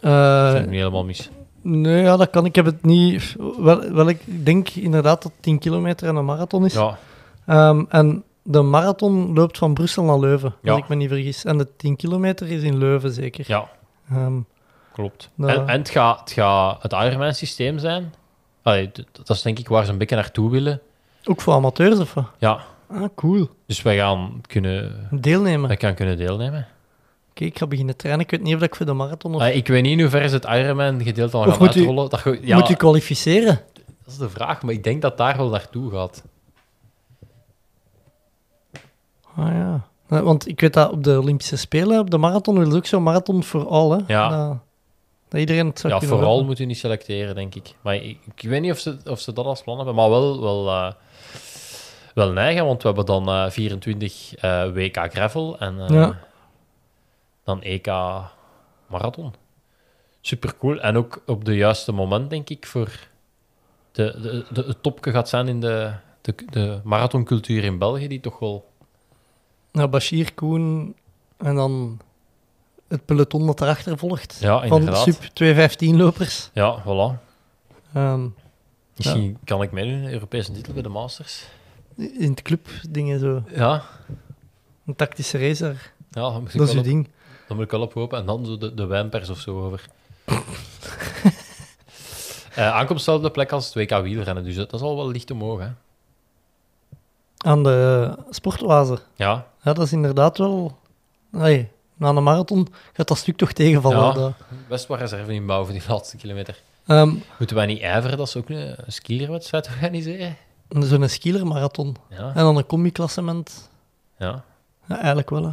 eh, 0.00 0.52
Dat 0.52 0.60
ik 0.62 0.66
niet 0.68 0.78
helemaal 0.78 1.04
mis. 1.04 1.30
nee, 1.62 2.02
ja, 2.02 2.16
dat 2.16 2.30
kan. 2.30 2.44
Ik 2.44 2.54
heb 2.54 2.64
het 2.64 2.84
niet... 2.84 3.36
Wel, 3.58 3.92
wel, 3.92 4.08
ik 4.08 4.44
denk 4.44 4.68
inderdaad 4.68 5.22
dat 5.22 5.32
10 5.40 5.58
kilometer 5.58 6.08
en 6.08 6.16
een 6.16 6.24
marathon 6.24 6.64
is. 6.64 6.72
Ja, 6.74 6.98
Ehm, 7.46 7.84
en 7.88 8.22
de 8.42 8.62
marathon 8.62 9.32
loopt 9.34 9.58
van 9.58 9.74
Brussel 9.74 10.04
naar 10.04 10.18
Leuven, 10.18 10.54
Ja. 10.62 10.70
als 10.72 10.80
ik 10.80 10.88
me 10.88 10.94
niet 10.94 11.08
vergis. 11.08 11.44
En 11.44 11.58
de 11.58 11.76
10 11.76 11.96
kilometer 11.96 12.48
is 12.50 12.62
in 12.62 12.78
Leuven, 12.78 13.12
zeker. 13.12 13.44
ja 13.48 13.68
Ehm, 14.10 14.38
klopt. 14.92 15.30
En, 15.38 15.48
en 15.48 15.78
het 15.78 15.88
gaat 15.90 16.34
het, 16.34 16.82
het 16.82 16.92
Ironman-systeem 16.92 17.78
zijn. 17.78 18.14
Allee, 18.62 18.90
dat 19.12 19.30
is 19.30 19.42
denk 19.42 19.58
ik 19.58 19.68
waar 19.68 19.84
ze 19.84 19.92
een 19.92 19.98
beetje 19.98 20.16
naartoe 20.16 20.50
willen. 20.50 20.80
ook 21.24 21.40
voor 21.40 21.54
amateurs, 21.54 21.98
of? 21.98 22.14
Ja, 22.38 22.60
Ah, 22.90 23.04
cool. 23.14 23.48
dus 23.66 23.82
wij 23.82 23.96
gaan 23.96 24.40
kunnen, 24.46 25.08
Deelnemen. 25.10 25.68
wij 25.68 25.76
gaan 25.80 25.94
kunnen 25.94 26.16
deelnemen. 26.16 26.66
Oké, 27.30 27.44
ik 27.44 27.58
ga 27.58 27.66
beginnen 27.66 27.96
trainen. 27.96 28.24
Ik 28.24 28.30
weet 28.30 28.42
niet 28.42 28.54
of 28.54 28.62
ik 28.62 28.74
voor 28.74 28.86
de 28.86 28.92
marathon 28.92 29.34
of... 29.34 29.40
Allee, 29.40 29.54
ik 29.54 29.66
weet 29.68 29.82
niet 29.82 29.92
in 29.92 30.00
hoeverre 30.00 30.28
ze 30.28 30.34
het 30.34 30.44
Ironman-gedeelte 30.44 31.36
al 31.36 31.42
Of 31.46 31.48
gaan 31.50 31.58
moet 31.58 31.74
u- 31.76 31.78
uitrollen. 31.78 32.10
Dat, 32.10 32.22
ja, 32.42 32.56
Moet 32.58 32.68
je 32.68 32.76
kwalificeren? 32.76 33.60
dat 33.74 34.12
is 34.12 34.16
de 34.16 34.28
vraag, 34.30 34.62
maar 34.62 34.74
ik 34.74 34.84
denk 34.84 35.02
dat 35.02 35.16
daar 35.16 35.36
wel 35.36 35.48
naartoe 35.48 35.90
gaat. 35.90 36.24
Ah 39.36 39.46
ja. 39.48 39.86
Eh, 40.08 40.20
Want 40.20 40.48
ik 40.48 40.60
weet 40.60 40.72
dat 40.72 40.90
op 40.90 41.04
de 41.04 41.18
Olympische 41.20 41.56
Spelen, 41.56 41.98
op 42.00 42.10
de 42.10 42.18
marathon, 42.18 42.70
ze 42.70 42.76
ook 42.76 42.86
zo'n 42.86 43.02
marathon 43.02 43.42
voor 43.44 43.66
al, 43.68 43.90
hè? 43.92 43.98
Ja. 44.06 44.28
Dat, 44.48 44.56
dat 45.28 45.40
iedereen 45.40 45.66
het 45.66 45.78
zou 45.78 45.92
Ja, 45.92 46.00
vooral 46.00 46.44
moet 46.44 46.58
je 46.58 46.66
niet 46.66 46.78
selecteren, 46.78 47.34
denk 47.34 47.54
ik. 47.54 47.74
Maar 47.80 47.94
ik, 47.94 48.18
ik 48.34 48.48
weet 48.48 48.60
niet 48.60 48.72
of 48.72 48.78
ze, 48.78 48.96
of 49.04 49.20
ze 49.20 49.32
dat 49.32 49.44
als 49.44 49.62
plan 49.62 49.76
hebben, 49.76 49.94
maar 49.94 50.10
wel, 50.10 50.40
wel, 50.40 50.68
eh, 50.68 50.92
wel 52.14 52.32
neigen, 52.32 52.64
want 52.64 52.82
we 52.82 52.88
hebben 52.88 53.06
dan 53.06 53.28
eh, 53.28 53.50
24 53.50 54.34
eh, 54.34 54.72
WK 54.72 54.96
Gravel 55.12 55.58
en 55.58 55.80
eh, 55.80 55.88
Ja. 55.88 56.18
dan 57.44 57.62
EK 57.62 57.86
Marathon. 58.86 59.34
Super 60.20 60.56
cool. 60.56 60.80
En 60.80 60.96
ook 60.96 61.22
op 61.26 61.44
de 61.44 61.56
juiste 61.56 61.92
moment, 61.92 62.30
denk 62.30 62.50
ik, 62.50 62.66
voor 62.66 63.08
de, 63.92 64.18
de, 64.22 64.44
de, 64.50 64.62
het 64.66 64.82
topje 64.82 65.10
gaat 65.10 65.28
zijn 65.28 65.48
in 65.48 65.60
de, 65.60 65.92
de, 66.20 66.34
de 66.50 66.80
marathoncultuur 66.84 67.64
in 67.64 67.78
België, 67.78 68.08
die 68.08 68.20
toch 68.20 68.38
wel... 68.38 68.68
Ja, 69.72 69.88
Bashir, 69.88 70.34
Koen 70.34 70.94
en 71.36 71.54
dan 71.54 72.00
het 72.88 73.04
peloton 73.04 73.46
dat 73.46 73.60
erachter 73.60 73.98
volgt. 73.98 74.38
Ja, 74.40 74.66
van 74.66 74.96
sub 74.96 75.16
215-lopers. 75.22 76.50
Ja, 76.52 76.82
voilà. 76.82 77.18
Ehm, 77.94 78.26
Misschien 78.96 79.38
kan 79.44 79.62
ik 79.62 79.72
meedoen, 79.72 80.12
Europese 80.12 80.52
titel 80.52 80.72
bij 80.72 80.82
de 80.82 80.88
Masters. 80.88 81.46
In 82.18 82.30
het 82.30 82.42
club 82.42 82.68
dingen 82.88 83.18
zo. 83.18 83.42
Ja, 83.54 83.82
Een 84.86 84.96
tactische 84.96 85.38
racer. 85.48 85.92
ja 86.10 86.20
dat, 86.20 86.40
moet 86.40 86.52
ik 86.54 86.58
Dat 86.58 86.68
is 86.68 86.74
je 86.74 86.80
ding. 86.80 87.08
Dan 87.46 87.56
moet 87.56 87.66
ik 87.66 87.70
wel 87.70 87.80
op 87.80 87.92
hopen. 87.92 88.18
En 88.18 88.26
dan 88.26 88.46
zo 88.46 88.58
de, 88.58 88.74
de 88.74 88.86
wijnpers 88.86 89.28
of 89.28 89.38
zo 89.38 89.64
over. 89.64 89.84
Eh 92.54 92.72
aankomst 92.74 93.02
staat 93.02 93.16
op 93.16 93.22
de 93.22 93.30
plek 93.30 93.52
als 93.52 93.64
het 93.64 93.74
WK 93.74 94.02
wielrennen, 94.02 94.44
dus 94.44 94.54
dat 94.54 94.72
is 94.72 94.80
al 94.80 94.96
wel 94.96 95.08
licht 95.08 95.30
omhoog. 95.30 95.60
Hè? 95.60 95.68
Aan 97.36 97.62
de 97.62 98.10
sportoase. 98.30 98.98
Ja, 99.14 99.46
Ja, 99.62 99.72
dat 99.72 99.84
is 99.84 99.92
inderdaad 99.92 100.38
wel... 100.38 100.78
Nee, 101.30 101.68
na 101.96 102.08
een 102.08 102.22
marathon 102.22 102.68
gaat 102.92 103.08
dat 103.08 103.18
stuk 103.18 103.36
toch 103.36 103.52
tegenvallen. 103.52 103.98
Ja. 103.98 104.12
dat. 104.12 104.32
best 104.68 104.88
wel 104.88 104.96
reserve 104.96 105.32
in 105.34 105.46
bouw 105.46 105.64
voor 105.64 105.72
die 105.72 105.82
laatste 105.88 106.16
kilometer. 106.16 106.62
Ehm, 106.86 107.14
Moeten 107.38 107.56
wij 107.56 107.66
niet 107.66 107.80
ijveren 107.80 108.18
dat 108.18 108.30
ze 108.30 108.38
ook 108.38 108.48
een, 108.48 108.76
skielerwedstrijd 108.86 109.68
organiseren? 109.68 110.36
Zo'n 110.78 111.08
skielermarathon. 111.08 111.96
Ja, 112.10 112.28
En 112.34 112.42
dan 112.42 112.56
een 112.56 112.66
combi-klassement. 112.66 113.70
ja. 114.18 114.44
Ja, 114.88 114.96
eigenlijk 114.96 115.30
wel, 115.30 115.44
hè. 115.44 115.50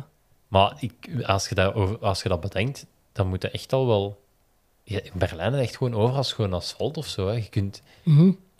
Maar 0.47 0.77
ik, 0.79 1.23
als, 1.25 1.49
je 1.49 1.55
dat 1.55 1.73
over, 1.73 1.99
als 1.99 2.23
je 2.23 2.29
dat 2.29 2.39
bedenkt, 2.39 2.85
dan 3.11 3.27
moet 3.27 3.41
je 3.41 3.49
echt 3.49 3.73
al 3.73 3.87
wel... 3.87 4.21
Ja, 4.83 4.99
in 5.03 5.11
Berlijn 5.13 5.53
is 5.53 5.61
echt 5.61 5.77
gewoon 5.77 5.93
overal 5.93 6.23
gewoon 6.23 6.53
asfalt 6.53 6.97
of 6.97 7.07
zo. 7.07 7.27
Hè. 7.27 7.33
Je 7.33 7.49
kunt... 7.49 7.81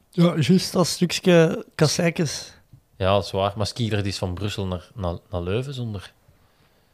Ja, 0.09 0.35
juist 0.39 0.71
dat 0.71 0.87
stukje 0.87 1.65
kasseikens. 1.75 2.51
Ja, 2.95 3.13
dat 3.13 3.23
is 3.25 3.31
waar. 3.31 3.53
Maar 3.55 3.67
skieler 3.67 4.03
die 4.03 4.11
is 4.11 4.17
van 4.17 4.33
Brussel 4.33 4.65
naar, 4.65 4.89
naar, 4.95 5.17
naar 5.29 5.41
Leuven 5.41 5.73
zonder... 5.73 6.13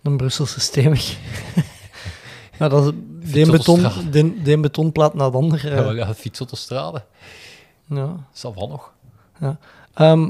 Een 0.02 0.18
Brusselse 0.18 0.60
stemmig. 0.60 1.18
ja, 2.60 2.68
dat 2.68 2.84
is 2.84 2.92
de 3.32 3.42
een 3.42 3.52
beton, 3.52 3.82
de, 4.12 4.42
de 4.42 4.60
betonplaat 4.60 5.14
naar 5.14 5.32
de 5.32 5.38
ander. 5.38 5.68
Ja, 5.68 5.76
eh, 5.76 5.88
we 5.88 6.02
gaan 6.02 6.16
fietsautostade. 6.16 7.04
ja. 7.88 8.28
Dat 8.42 8.54
van 8.56 8.70
nog. 8.70 8.93
Ehm, 9.94 10.30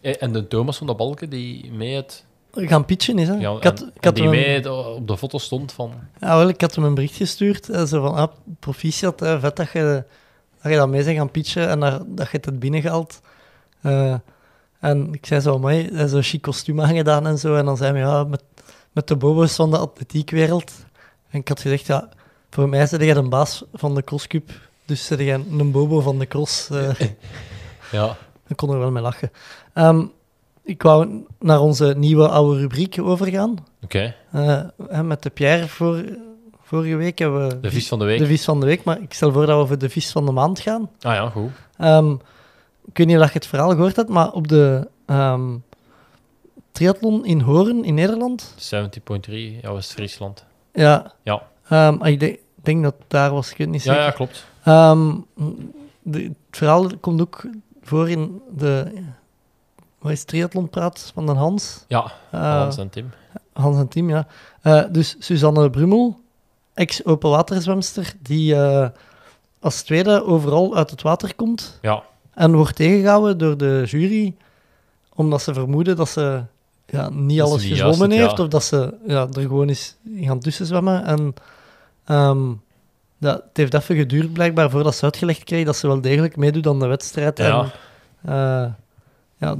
Eh, 0.00 0.14
En 0.22 0.32
de 0.32 0.48
Thomas 0.48 0.76
van 0.76 0.86
de 0.86 0.94
Balken 0.94 1.30
die 1.30 1.72
mee 1.72 1.94
het... 1.94 2.24
gaan 2.52 2.84
pitchen 2.84 3.18
is, 3.18 3.28
hè. 3.28 3.34
Ja, 3.34 3.56
ik 3.56 3.62
had, 3.62 3.80
en- 3.82 3.90
ik 3.94 4.04
had 4.04 4.14
die 4.14 4.24
hem, 4.24 4.32
mee 4.32 4.72
op 4.94 5.08
de 5.08 5.16
foto 5.18 5.38
stond 5.38 5.72
van... 5.72 5.92
ja, 6.20 6.36
wel, 6.36 6.48
ik 6.48 6.60
had 6.60 6.74
hem 6.74 6.84
een 6.84 6.94
bericht 6.94 7.16
gestuurd. 7.16 7.68
eh, 7.68 7.84
zo 7.84 8.00
van, 8.02 8.14
ah, 8.14 8.32
proficiat, 8.60 9.20
hè, 9.20 9.40
vet 9.40 9.56
dat 9.56 9.70
je, 9.72 10.04
dat 10.62 10.72
je 10.72 10.78
dat 10.78 10.88
mee 10.88 11.04
bent 11.04 11.16
gaan 11.16 11.30
pitchen 11.30 11.68
en 11.68 11.80
dat, 11.80 12.02
dat 12.06 12.30
je 12.30 12.36
het 12.36 12.44
hebt 12.44 12.58
binnengehaald. 12.58 13.20
Eh, 13.80 14.14
en 14.80 15.12
ik 15.14 15.26
zei 15.26 15.40
zo, 15.40 15.62
hij 15.62 16.08
zo'n 16.08 16.22
chic 16.22 16.42
kostuum 16.42 16.80
aangedaan 16.80 17.26
en 17.26 17.38
zo. 17.38 17.54
En 17.54 17.64
dan 17.64 17.76
zei 17.76 17.90
hij, 17.92 18.00
ja, 18.00 18.24
met, 18.24 18.42
met 18.92 19.08
de 19.08 19.16
bobo's 19.16 19.54
van 19.54 19.70
de 19.70 19.78
atletiekwereld. 19.78 20.72
En 21.30 21.38
ik 21.40 21.48
had 21.48 21.60
gezegd, 21.60 21.86
ja, 21.86 22.08
voor 22.50 22.68
mij 22.68 22.86
zit 22.86 23.00
jij 23.02 23.14
de 23.14 23.22
baas 23.28 23.62
van 23.72 23.94
de 23.94 24.02
crosscup. 24.04 24.50
Dus 24.84 25.04
zit 25.06 25.18
jij 25.18 25.34
een 25.50 25.70
bobo 25.72 26.00
van 26.00 26.18
de 26.18 26.26
cross. 26.26 26.68
Ja, 27.92 28.16
Ik 28.46 28.56
kon 28.56 28.70
er 28.70 28.78
wel 28.78 28.90
mee 28.90 29.02
lachen. 29.02 29.30
Ehm, 29.72 30.04
ik 30.62 30.82
wou 30.82 31.24
naar 31.38 31.60
onze 31.60 31.94
nieuwe 31.96 32.28
oude 32.28 32.60
rubriek 32.60 32.96
overgaan. 33.00 33.56
oké. 33.84 34.14
Eh, 34.32 35.00
met 35.00 35.22
de 35.22 35.30
Pierre 35.30 35.68
voor, 35.68 36.04
vorige 36.62 36.96
week 36.96 37.18
hebben 37.18 37.48
we 37.48 37.60
De 37.60 37.70
vis 37.70 37.88
van 37.88 37.98
de 37.98 38.04
week. 38.04 38.18
de 38.18 38.26
vis 38.26 38.44
van 38.44 38.60
de 38.60 38.66
week. 38.66 38.84
Maar 38.84 39.00
ik 39.00 39.12
stel 39.14 39.32
voor 39.32 39.46
dat 39.46 39.60
we 39.60 39.66
voor 39.66 39.78
de 39.78 39.88
vis 39.90 40.10
van 40.10 40.26
de 40.26 40.32
maand 40.32 40.60
gaan. 40.60 40.90
Ah 41.00 41.14
ja, 41.14 41.28
goed. 41.30 41.50
Ehm, 41.78 42.12
ik 42.86 42.96
weet 42.96 43.06
niet 43.06 43.18
of 43.18 43.26
je 43.26 43.32
het 43.32 43.46
verhaal 43.46 43.70
gehoord 43.70 43.96
hebt, 43.96 44.08
maar 44.08 44.32
op 44.32 44.48
de 44.48 44.88
ehm, 45.06 45.54
triathlon 46.72 47.24
in 47.24 47.40
Hoorn 47.40 47.84
in 47.84 47.94
Nederland. 47.94 48.54
70.3, 48.56 49.58
ja, 49.62 49.72
West-Friesland. 49.72 50.44
Ja. 50.72 51.12
Ja. 51.22 51.42
Ehm, 51.68 52.04
ik 52.04 52.20
denk, 52.20 52.38
denk 52.54 52.82
dat 52.82 52.94
daar 53.08 53.30
was, 53.30 53.50
ik 53.50 53.56
weet 53.56 53.68
niet 53.68 53.82
Ja, 53.82 53.92
zeker. 53.92 54.06
ja, 54.06 54.10
klopt. 54.10 54.46
De, 56.02 56.22
het 56.22 56.34
verhaal 56.50 56.90
komt 57.00 57.20
ook 57.20 57.44
voor 57.86 58.10
in 58.10 58.40
de 58.56 58.92
wat 59.98 60.12
is 60.12 60.18
het, 60.18 60.28
triathlonpraat 60.28 61.10
van 61.14 61.26
de 61.26 61.32
Hans. 61.32 61.84
Ja, 61.88 62.12
Eh, 62.30 62.40
Hans 62.40 62.76
en 62.76 62.90
Tim. 62.90 63.10
Hans 63.52 63.76
en 63.76 63.88
Tim, 63.88 64.08
ja. 64.08 64.26
Eh, 64.62 64.84
dus 64.90 65.16
Suzanne 65.18 65.70
Brummel, 65.70 66.20
ex-openwaterzwemster, 66.74 68.14
die 68.22 68.54
eh, 68.54 68.88
als 69.60 69.82
tweede 69.82 70.24
overal 70.24 70.76
uit 70.76 70.90
het 70.90 71.02
water 71.02 71.34
komt 71.34 71.78
Ja, 71.82 72.02
en 72.34 72.54
wordt 72.54 72.76
tegengehouden 72.76 73.38
door 73.38 73.56
de 73.56 73.82
jury, 73.86 74.34
omdat 75.14 75.42
ze 75.42 75.54
vermoeden 75.54 75.96
dat 75.96 76.08
ze 76.08 76.42
ja, 76.86 77.08
niet 77.10 77.40
alles 77.40 77.64
gezwommen 77.64 78.10
heeft, 78.10 78.36
ja. 78.36 78.42
of 78.42 78.48
dat 78.48 78.64
ze 78.64 78.94
ja, 79.06 79.26
er 79.32 79.40
gewoon 79.40 79.68
is 79.68 79.96
gaan 80.20 80.40
tussen 80.40 80.66
zwemmen. 80.66 81.04
En 81.04 81.34
ehm, 82.04 82.52
ja, 83.18 83.32
het 83.32 83.56
heeft 83.56 83.74
even 83.74 83.96
geduurd 83.96 84.32
blijkbaar 84.32 84.70
voordat 84.70 84.94
ze 84.94 85.04
uitgelegd 85.04 85.44
kreeg 85.44 85.64
dat 85.64 85.76
ze 85.76 85.86
wel 85.86 86.00
degelijk 86.00 86.36
meedoet 86.36 86.66
aan 86.66 86.78
de 86.78 86.86
wedstrijd. 86.86 87.38
Ja. 87.38 87.60
En, 87.60 87.72
eh, 88.32 88.72
ja, 89.36 89.56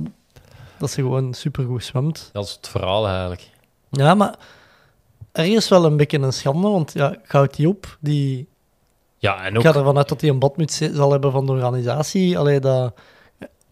dat 0.78 0.90
ze 0.90 1.00
gewoon 1.00 1.34
supergoed 1.34 1.84
zwemt. 1.84 2.30
dat 2.32 2.44
is 2.44 2.52
het 2.52 2.68
verhaal 2.68 3.06
eigenlijk. 3.06 3.50
Ja, 3.90 4.14
maar 4.14 4.34
ergens 5.32 5.68
wel 5.68 5.84
een 5.84 5.96
beetje 5.96 6.18
een 6.18 6.32
schande, 6.32 6.68
want 6.68 6.92
ja, 6.92 7.16
houdt 7.26 7.56
die 7.56 7.68
op. 7.68 7.96
Die, 8.00 8.48
Ja, 9.18 9.44
en 9.44 9.50
ik 9.50 9.56
ook... 9.56 9.62
ga 9.62 9.74
ervan 9.74 9.96
uit 9.96 10.08
dat 10.08 10.20
hij 10.20 10.30
een 10.30 10.38
badmuts 10.38 10.76
zal 10.78 11.10
hebben 11.10 11.32
van 11.32 11.46
de 11.46 11.52
organisatie. 11.52 12.38
Allee, 12.38 12.60
dat, 12.60 12.94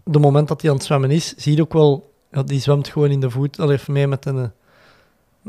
de 0.04 0.18
moment 0.18 0.48
dat 0.48 0.60
hij 0.60 0.70
aan 0.70 0.76
het 0.76 0.84
zwemmen 0.84 1.10
is, 1.10 1.34
zie 1.36 1.56
je 1.56 1.62
ook 1.62 1.72
wel, 1.72 2.12
ja, 2.32 2.42
die 2.42 2.60
zwemt 2.60 2.88
gewoon 2.88 3.10
in 3.10 3.20
de 3.20 3.30
voet. 3.30 3.60
Allee, 3.60 3.76
even 3.76 3.92
mee 3.92 4.06
met 4.06 4.26
een, 4.26 4.52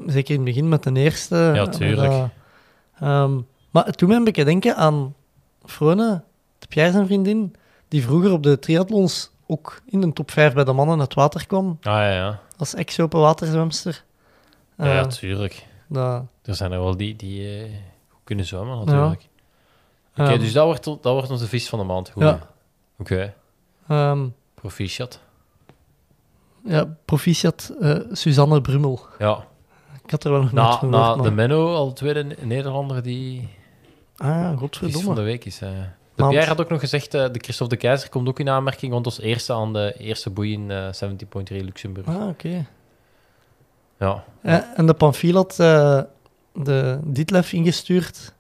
zeker 0.06 0.34
in 0.34 0.40
het 0.40 0.46
begin 0.46 0.70
met 0.70 0.84
de 0.84 0.92
eerste. 0.94 1.52
Ja, 1.54 1.68
tuurlijk. 1.68 2.30
Dat, 3.00 3.44
maar 3.76 3.86
het 3.86 3.98
doet 3.98 4.08
mij 4.10 4.18
een 4.18 4.24
beetje 4.24 4.46
denken 4.46 4.76
aan 4.76 5.16
Frone, 5.66 6.24
de 6.60 6.68
Pierre 6.68 6.92
zijn 6.92 7.06
vriendin, 7.06 7.56
die 7.88 8.04
vroeger 8.04 8.32
op 8.32 8.44
de 8.44 8.60
triathlons 8.60 9.32
ook 9.48 9.82
in 9.86 10.02
de 10.02 10.14
top 10.14 10.32
5 10.32 10.54
bij 10.54 10.64
de 10.64 10.72
mannen 10.74 11.00
het 11.00 11.14
water 11.14 11.48
kwam, 11.48 11.78
Ah 11.82 11.94
ja, 11.94 12.12
ja. 12.12 12.40
als 12.58 12.74
ex-open 12.74 13.20
waterzwemster. 13.20 14.04
Ja, 14.78 14.86
ja, 14.86 15.00
Eh, 15.00 15.08
tuurlijk. 15.08 15.66
dat, 15.88 16.24
Er 16.44 16.56
zijn 16.56 16.72
er 16.72 16.80
wel 16.80 16.98
die, 16.98 17.16
die 17.16 17.60
eh, 17.64 17.72
kunnen 18.24 18.46
zwemmen, 18.46 18.86
natuurlijk. 18.86 19.28
Oké, 20.18 20.30
Ehm, 20.30 20.40
dus 20.40 20.54
dat 20.54 20.66
wordt, 20.66 20.84
dat 20.84 21.04
wordt 21.04 21.30
onze 21.30 21.48
vis 21.48 21.70
van 21.70 21.80
de 21.80 21.86
maand. 21.86 22.10
Goed. 22.10 22.24
Ja. 22.24 22.40
Oké, 23.00 23.34
ehm, 23.88 24.28
proficiat. 24.54 25.20
ja, 26.64 26.98
proficiat 27.06 27.74
eh, 27.82 27.96
Suzanne 28.12 28.62
Brummel. 28.62 29.00
Ja, 29.20 29.46
Ik 30.04 30.12
had 30.12 30.24
er 30.24 30.32
wel 30.32 30.42
nog 30.42 30.52
na, 30.52 30.86
na 30.86 31.16
de 31.16 31.32
Menno, 31.32 31.74
al 31.74 31.88
de 31.88 31.94
tweede 31.94 32.36
Nederlander 32.42 33.04
die 33.04 33.50
Ah, 34.18 34.38
vis 34.40 34.48
van 34.48 34.58
godverdomme. 34.58 35.16
de 35.16 35.22
week 35.22 35.46
is. 35.46 35.62
eh. 35.62 35.70
De 35.70 36.22
Want- 36.22 36.30
Pierre 36.34 36.50
had 36.50 36.62
ook 36.62 36.70
nog 36.70 36.80
gezegd, 36.80 37.14
eh, 37.14 37.26
de 37.32 37.40
Christophe 37.40 37.76
de 37.76 37.82
Keizer 37.82 38.10
komt 38.10 38.28
ook 38.28 38.40
in 38.40 38.50
aanmerking, 38.50 38.92
want 38.92 39.06
als 39.06 39.20
eerste 39.20 39.54
aan 39.54 39.74
de 39.74 39.94
eerste 39.98 40.30
boei 40.30 40.54
in 40.54 40.72
eh 40.72 40.88
70.3 40.94 41.64
Luxemburg. 41.64 42.08
Ah, 42.08 42.28
oké. 42.28 42.66
Ja. 44.00 44.24
En 44.76 44.86
de 44.86 44.94
Pamphile 44.94 45.38
had 45.38 45.60
eh, 45.60 46.00
de 46.54 47.00
Ditlef 47.04 47.54
ingestuurd. 47.54 48.34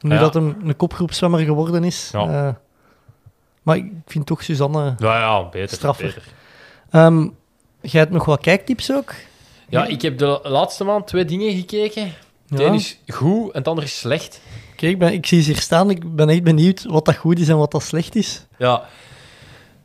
Nu 0.00 0.14
Ja. 0.14 0.20
dat 0.20 0.34
hem 0.34 0.56
een 0.64 0.76
kopgroepszwemmer 0.76 1.40
geworden 1.40 1.84
is. 1.84 2.10
Ja. 2.12 2.46
Eh, 2.48 2.54
maar 3.62 3.76
ik 3.76 3.92
vind 4.06 4.26
toch 4.26 4.42
Suzanne... 4.42 4.94
Ja, 4.98 5.18
ja, 5.18 5.48
beter. 5.48 5.76
Straffer. 5.76 6.06
beter. 6.06 6.22
Ehm 6.90 7.28
jij 7.80 8.00
hebt 8.00 8.12
nog 8.12 8.24
wat 8.24 8.40
kijktips 8.40 8.92
ook? 8.92 9.14
Ja, 9.68 9.84
ik 9.86 10.02
heb 10.02 10.18
de 10.18 10.40
laatste 10.42 10.84
maand 10.84 11.06
twee 11.06 11.24
dingen 11.24 11.56
gekeken. 11.56 12.12
Het 12.48 12.58
Ja. 12.60 12.66
een 12.66 12.74
is 12.74 12.98
goed 13.06 13.50
en 13.52 13.58
het 13.58 13.68
andere 13.68 13.86
is 13.86 13.98
slecht. 13.98 14.40
Ik, 14.88 14.98
ben- 14.98 15.12
ik 15.12 15.26
zie 15.26 15.42
ze 15.42 15.50
hier 15.52 15.60
staan. 15.60 15.90
Ik 15.90 16.16
ben 16.16 16.28
echt 16.28 16.42
benieuwd 16.42 16.84
wat 16.84 17.04
dat 17.04 17.16
goed 17.16 17.38
is 17.38 17.48
en 17.48 17.56
wat 17.58 17.70
dat 17.70 17.82
slecht 17.82 18.14
is. 18.14 18.46
Ja. 18.58 18.88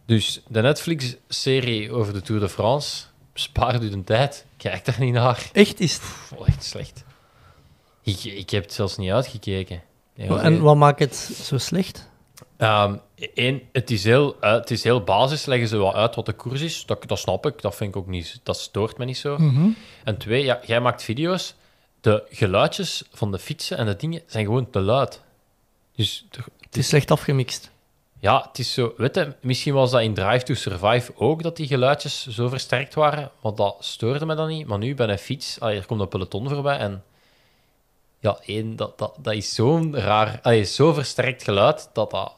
Dus 0.06 0.42
de 0.48 0.62
Netflix-serie 0.62 1.92
over 1.92 2.14
de 2.14 2.22
Tour 2.22 2.42
de 2.42 2.50
France. 2.50 3.04
Spaar 3.34 3.84
u 3.84 3.90
de 3.90 4.04
tijd. 4.04 4.46
Kijk 4.58 4.86
daar 4.86 5.00
niet 5.00 5.14
naar. 5.14 5.50
Echt 5.54 5.80
is 5.80 5.94
het. 5.94 6.02
Pff, 6.02 6.34
echt 6.46 6.64
slecht. 6.64 7.04
Ik, 8.04 8.24
ik 8.24 8.50
heb 8.50 8.64
het 8.64 8.74
zelfs 8.74 8.98
niet 8.98 9.12
uitgekeken. 9.12 9.82
En 10.16 10.62
wat 10.62 10.76
maakt 10.76 11.00
het 11.00 11.16
zo 11.44 11.58
slecht? 11.58 12.10
Ehm, 12.58 12.96
één, 13.34 13.62
het, 13.72 13.92
is 13.92 14.04
heel, 14.04 14.36
eh, 14.42 14.52
het 14.52 14.72
is 14.72 14.84
heel 14.84 15.04
basis, 15.04 15.46
leggen 15.46 15.68
ze 15.68 15.78
wel 15.78 15.96
uit 15.96 16.16
wat 16.16 16.26
de 16.26 16.34
koers 16.34 16.62
is. 16.62 16.86
Dat, 16.86 17.04
dat 17.08 17.20
snap 17.20 17.46
ik, 17.46 17.62
dat 17.62 17.76
vind 17.76 17.90
ik 17.90 17.96
ook 18.02 18.08
niet, 18.08 18.40
dat 18.44 18.58
stoort 18.60 18.98
me 18.98 19.06
niet 19.06 19.18
zo. 19.18 19.36
En 20.04 20.18
twee, 20.18 20.44
ja, 20.44 20.60
jij 20.66 20.80
maakt 20.80 21.04
video's. 21.04 21.56
De 22.08 22.24
geluidjes 22.30 23.04
van 23.12 23.32
de 23.32 23.40
fietsen 23.40 23.78
en 23.78 23.86
de 23.86 23.96
dingen 23.96 24.22
zijn 24.26 24.46
gewoon 24.46 24.70
te 24.70 24.80
luid. 24.80 25.22
Dus 25.96 26.26
Het 26.60 26.78
is 26.78 26.88
slecht 26.88 27.12
afgemixt. 27.12 27.72
ja, 28.20 28.46
het 28.48 28.60
is 28.60 28.74
zo. 28.74 28.94
Weet 28.98 29.16
je, 29.16 29.36
misschien 29.42 29.74
was 29.74 29.92
dat 29.92 30.02
in 30.02 30.14
Drive 30.14 30.44
to 30.46 30.54
Survive 30.54 31.12
ook 31.16 31.44
dat 31.44 31.56
die 31.56 31.68
geluidjes 31.68 32.28
zo 32.28 32.48
versterkt 32.48 32.94
waren, 32.94 33.32
maar 33.42 33.56
dat 33.56 33.76
stoorde 33.80 34.26
me 34.26 34.36
dan 34.36 34.48
niet. 34.48 34.68
Maar 34.68 34.78
nu 34.78 34.96
bij 34.96 35.08
een 35.08 35.18
fiets, 35.18 35.60
allee, 35.60 35.78
er 35.78 35.86
komt 35.86 36.02
een 36.02 36.08
peloton 36.08 36.50
voorbij 36.50 36.78
en 36.78 37.04
ja, 38.20 38.38
één, 38.46 38.76
dat, 38.76 38.98
dat, 38.98 39.16
dat 39.20 39.34
is 39.34 39.54
zo'n 39.54 39.96
raar, 39.98 40.40
allee, 40.42 40.64
zo 40.64 40.94
versterkt 40.94 41.44
geluid 41.44 41.90
dat 41.94 42.12
dat. 42.12 42.34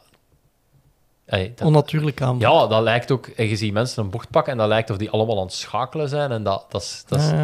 Dat- 1.29 1.61
Onnatuurlijk 1.61 2.21
aan. 2.21 2.39
ja, 2.39 2.67
dat 2.67 2.81
lijkt 2.81 3.11
ook. 3.11 3.27
En 3.27 3.47
je 3.47 3.55
ziet 3.55 3.73
mensen 3.73 4.03
een 4.03 4.09
bocht 4.09 4.29
pakken 4.29 4.51
en 4.51 4.57
dat 4.57 4.67
lijkt 4.67 4.89
of 4.89 4.97
die 4.97 5.09
allemaal 5.09 5.37
aan 5.37 5.43
het 5.45 5.53
schakelen 5.53 6.09
zijn. 6.09 6.31
En 6.31 6.43
dat, 6.43 6.65
dat, 6.69 7.03
dat, 7.07 7.19
is- 7.19 7.29
Ja, 7.29 7.35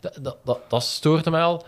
ja. 0.00 0.10
dat, 0.42 0.58
dat, 0.68 0.82
stoorde 0.82 1.30
mij 1.30 1.42
al. 1.42 1.64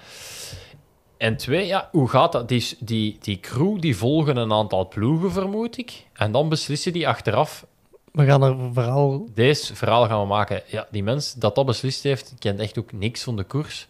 En 1.17 1.37
twee, 1.37 1.67
ja, 1.67 1.89
hoe 1.93 2.09
gaat 2.09 2.33
dat? 2.33 2.49
Die, 2.49 2.77
die, 2.79 3.19
die 3.21 3.41
crew 3.41 3.81
die 3.81 3.97
volgen 3.97 4.37
een 4.37 4.53
aantal 4.53 4.89
ploegen, 4.89 5.33
vermoed 5.33 5.79
ik. 5.79 6.07
En 6.13 6.33
dan 6.33 6.49
beslissen 6.49 6.93
die 6.93 7.09
achteraf, 7.09 7.67
We 8.13 8.25
gaan 8.25 8.43
er 8.43 8.57
vooral... 8.73 9.29
deze 9.35 9.75
verhaal 9.77 10.07
gaan 10.07 10.21
we 10.21 10.27
maken. 10.27 10.63
Ja, 10.67 10.87
die 10.91 11.03
mens 11.03 11.33
dat 11.35 11.55
dat 11.55 11.67
beslist 11.67 12.03
heeft, 12.03 12.35
kent 12.39 12.61
echt 12.61 12.79
ook 12.79 12.93
niks 12.93 13.23
van 13.23 13.37
de 13.37 13.43
koers. 13.45 13.89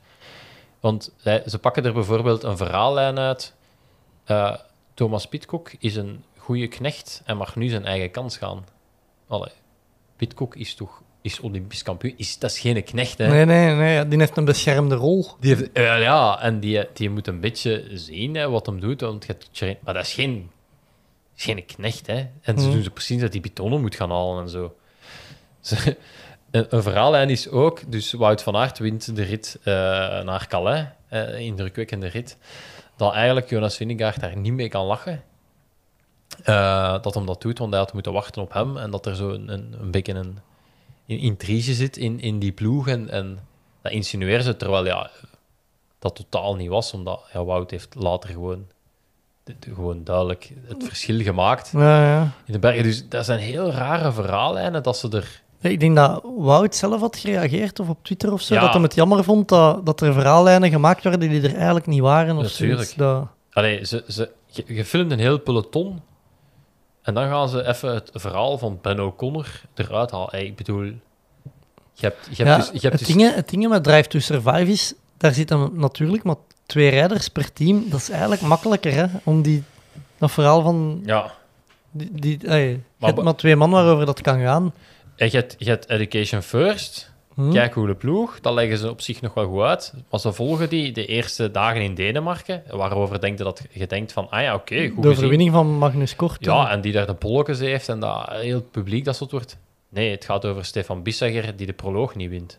Want 0.80 1.12
ze 1.46 1.58
pakken 1.60 1.84
er 1.84 1.92
bijvoorbeeld 1.92 2.42
een 2.42 2.56
verhaallijn 2.56 3.18
uit. 3.18 3.54
Eh, 4.24 4.54
Thomas 4.94 5.26
Pitcock 5.26 5.70
is 5.78 5.96
een 5.96 6.24
goede 6.44 6.68
knecht 6.68 7.22
en 7.24 7.36
mag 7.36 7.56
nu 7.56 7.68
zijn 7.68 7.84
eigen 7.84 8.10
kans 8.10 8.36
gaan. 8.36 8.64
Allee, 9.28 9.52
Pitcock 10.16 10.56
is 10.56 10.74
toch 10.74 11.02
is 11.22 11.40
Olympisch 11.40 11.82
kampioen. 11.82 12.14
Is, 12.16 12.38
dat 12.38 12.50
is 12.50 12.58
geen 12.58 12.84
knecht, 12.84 13.18
hè? 13.18 13.28
Nee, 13.28 13.44
nee, 13.44 13.74
nee. 13.74 14.08
Die 14.08 14.18
heeft 14.18 14.36
een 14.36 14.44
beschermde 14.44 14.94
rol. 14.94 15.26
Die 15.40 15.54
heeft, 15.54 15.72
eh, 15.72 16.00
ja, 16.00 16.40
en 16.40 16.60
die, 16.60 16.86
die 16.92 17.10
moet 17.10 17.26
een 17.26 17.40
beetje 17.40 17.84
zien 17.92 18.34
hè, 18.34 18.48
wat 18.48 18.66
hem 18.66 18.80
doet. 18.80 19.00
Want 19.00 19.26
Tjerijn- 19.50 19.78
maar 19.80 19.94
dat 19.94 20.04
is 20.04 20.12
geen, 20.12 20.50
is 21.36 21.44
geen 21.44 21.64
knecht. 21.66 22.06
Hè. 22.06 22.26
En 22.42 22.58
ze 22.58 22.64
Mhm. 22.66 22.70
doen 22.74 22.82
ze 22.82 22.90
precies 22.90 23.20
dat 23.20 23.32
die 23.32 23.40
betonnen 23.40 23.80
moet 23.80 23.94
gaan 23.94 24.10
halen 24.10 24.42
en 24.42 24.48
zo. 24.48 24.74
Ze- 25.60 25.96
een, 26.50 26.66
een 26.68 26.82
verhaallijn 26.82 27.30
is 27.30 27.48
ook, 27.48 27.92
dus 27.92 28.12
Wout 28.12 28.42
van 28.42 28.56
Aert 28.56 28.78
wint 28.78 29.16
de 29.16 29.22
rit 29.22 29.58
eh, 29.62 29.74
naar 30.22 30.46
Calais, 30.48 30.86
eh 31.08 31.38
indrukwekkende 31.38 32.06
rit, 32.06 32.36
dat 32.96 33.12
eigenlijk 33.12 33.48
Jonas 33.50 33.76
Vingegaard 33.76 34.20
daar 34.20 34.36
niet 34.36 34.52
mee 34.52 34.68
kan 34.68 34.84
lachen. 34.84 35.22
Eh, 36.42 37.02
dat 37.02 37.14
hem 37.14 37.26
dat 37.26 37.42
doet, 37.42 37.58
want 37.58 37.70
hij 37.70 37.80
had 37.80 37.92
moeten 37.92 38.12
wachten 38.12 38.42
op 38.42 38.52
hem 38.52 38.76
en 38.76 38.90
dat 38.90 39.06
er 39.06 39.16
zo 39.16 39.30
een, 39.30 39.48
een, 39.52 39.74
een 39.80 39.90
beetje 39.90 40.14
een, 40.14 40.38
een 41.06 41.18
intrige 41.18 41.74
zit 41.74 41.96
in, 41.96 42.20
in 42.20 42.38
die 42.38 42.52
ploeg 42.52 42.88
en, 42.88 43.10
en 43.10 43.38
dat 43.82 43.92
insinueren 43.92 44.44
ze, 44.44 44.56
terwijl 44.56 44.84
ja, 44.86 45.10
dat 45.98 46.14
totaal 46.16 46.54
niet 46.56 46.68
was, 46.68 46.92
omdat 46.92 47.20
ja, 47.32 47.44
Wout 47.44 47.70
heeft 47.70 47.94
later 47.94 48.28
gewoon, 48.30 48.66
de- 49.44 49.54
de- 49.58 49.74
gewoon 49.74 50.04
duidelijk 50.04 50.50
het 50.66 50.84
verschil 50.84 51.20
gemaakt 51.22 51.70
Ja, 51.72 52.04
ja. 52.14 52.22
in 52.44 52.52
de 52.52 52.58
bergen. 52.58 52.82
Dus 52.82 53.08
dat 53.08 53.24
zijn 53.24 53.38
heel 53.40 53.70
rare 53.70 54.12
verhaallijnen 54.12 54.82
dat 54.82 54.96
ze 54.96 55.08
er... 55.10 55.42
Ik 55.60 55.80
denk 55.80 55.96
dat 55.96 56.22
Wout 56.36 56.74
zelf 56.74 57.00
had 57.00 57.16
gereageerd 57.16 57.80
of 57.80 57.88
op 57.88 57.98
Twitter 58.04 58.32
of 58.32 58.40
zo. 58.40 58.54
Ja. 58.54 58.60
Dat 58.60 58.72
hij 58.72 58.82
het 58.82 58.94
jammer 58.94 59.24
vond 59.24 59.48
dat, 59.48 59.86
dat 59.86 60.00
er 60.00 60.12
verhaallijnen 60.12 60.70
gemaakt 60.70 61.02
werden 61.02 61.28
die 61.28 61.42
er 61.42 61.54
eigenlijk 61.54 61.86
niet 61.86 62.00
waren. 62.00 62.36
Of 62.36 62.42
Natuurlijk. 62.42 62.92
Dat, 62.96 63.26
Allee, 63.52 63.84
ze, 63.86 64.04
ze, 64.08 64.30
je, 64.46 64.64
je 64.66 64.84
filmt 64.84 65.10
een 65.10 65.18
heel 65.18 65.38
peloton 65.38 66.00
en 67.04 67.14
dan 67.14 67.28
gaan 67.28 67.48
ze 67.48 67.66
even 67.68 67.94
het 67.94 68.10
verhaal 68.14 68.58
van 68.58 68.78
Ben 68.82 69.00
O'Connor 69.00 69.60
eruit 69.74 70.10
halen. 70.10 70.44
Ik 70.46 70.56
bedoel, 70.56 70.82
je 70.84 70.92
hebt, 72.00 72.26
je 72.30 72.44
hebt 72.44 72.48
ja, 72.48 72.56
dus... 72.56 72.66
Je 72.66 72.88
hebt 72.88 72.98
het, 72.98 73.06
dus 73.06 73.16
ding, 73.16 73.34
het 73.34 73.48
ding 73.48 73.68
met 73.68 73.84
Drive 73.84 74.08
to 74.08 74.18
Survive 74.18 74.66
is, 74.72 74.94
daar 75.16 75.32
zitten 75.32 75.70
natuurlijk 75.72 76.22
maar 76.22 76.36
twee 76.66 76.88
rijders 76.90 77.28
per 77.28 77.52
team. 77.52 77.84
Dat 77.90 78.00
is 78.00 78.10
eigenlijk 78.10 78.40
makkelijker, 78.40 78.92
hè, 78.92 79.04
om 79.24 79.42
die, 79.42 79.62
dat 80.18 80.30
verhaal 80.30 80.62
van... 80.62 81.02
ja, 81.04 81.32
Die, 81.90 82.10
die, 82.12 82.38
ey, 82.46 82.60
je 82.68 82.78
Maar 82.98 83.08
hebt 83.08 83.14
ba- 83.16 83.22
maar 83.22 83.34
twee 83.34 83.56
man 83.56 83.70
waarover 83.70 84.06
dat 84.06 84.20
kan 84.20 84.40
gaan. 84.40 84.74
en 85.16 85.26
je 85.30 85.36
hebt, 85.36 85.54
je 85.58 85.68
hebt 85.68 85.88
Education 85.88 86.42
First, 86.42 87.12
Hm? 87.34 87.52
Kijk 87.52 87.74
hoe 87.74 87.86
de 87.86 87.94
ploeg, 87.94 88.40
dat 88.40 88.54
leggen 88.54 88.78
ze 88.78 88.90
op 88.90 89.00
zich 89.00 89.20
nog 89.20 89.34
wel 89.34 89.46
goed 89.46 89.62
uit. 89.62 89.94
Maar 90.10 90.20
ze 90.20 90.32
volgen 90.32 90.68
die 90.68 90.92
de 90.92 91.06
eerste 91.06 91.50
dagen 91.50 91.82
in 91.82 91.94
Denemarken, 91.94 92.62
waarover 92.70 93.20
denk 93.20 93.38
je 93.38 93.44
dat 93.44 93.66
je 93.70 93.86
denkt 93.86 94.12
van, 94.12 94.30
ah 94.30 94.42
ja, 94.42 94.54
oké, 94.54 94.76
goed 94.76 94.96
de 94.96 95.02
gezien. 95.02 95.10
overwinning 95.10 95.52
van 95.52 95.66
Magnus 95.66 96.16
Kort. 96.16 96.44
Ja, 96.44 96.70
en 96.70 96.80
die 96.80 96.92
daar 96.92 97.06
de 97.06 97.14
bolletjes 97.14 97.58
heeft 97.58 97.88
en 97.88 98.00
dat 98.00 98.28
heel 98.30 98.54
het 98.54 98.70
publiek 98.70 99.04
dat 99.04 99.16
soort 99.16 99.30
wordt. 99.30 99.58
Nee, 99.88 100.10
het 100.10 100.24
gaat 100.24 100.44
over 100.44 100.64
Stefan 100.64 101.02
Bissegger 101.02 101.56
die 101.56 101.66
de 101.66 101.72
proloog 101.72 102.14
niet 102.14 102.30
wint. 102.30 102.58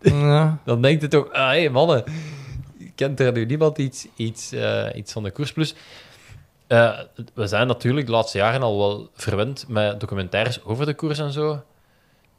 Ja. 0.00 0.58
Dan 0.64 0.82
denkt 0.82 1.02
het 1.02 1.10
toch, 1.10 1.32
ah, 1.32 1.50
hé 1.50 1.68
mannen, 1.68 2.04
kent 2.94 3.20
er 3.20 3.32
nu 3.32 3.44
niemand 3.44 3.78
iets, 3.78 4.06
iets, 4.16 4.52
eh, 4.52 4.88
iets 4.94 5.12
van 5.12 5.22
de 5.22 5.30
koers? 5.30 5.52
Plus, 5.52 5.74
eh, 6.66 6.98
we 7.34 7.46
zijn 7.46 7.66
natuurlijk 7.66 8.06
de 8.06 8.12
laatste 8.12 8.38
jaren 8.38 8.62
al 8.62 8.78
wel 8.78 9.08
verwend 9.14 9.64
met 9.68 10.00
documentaires 10.00 10.64
over 10.64 10.86
de 10.86 10.94
koers 10.94 11.18
en 11.18 11.32
zo. 11.32 11.62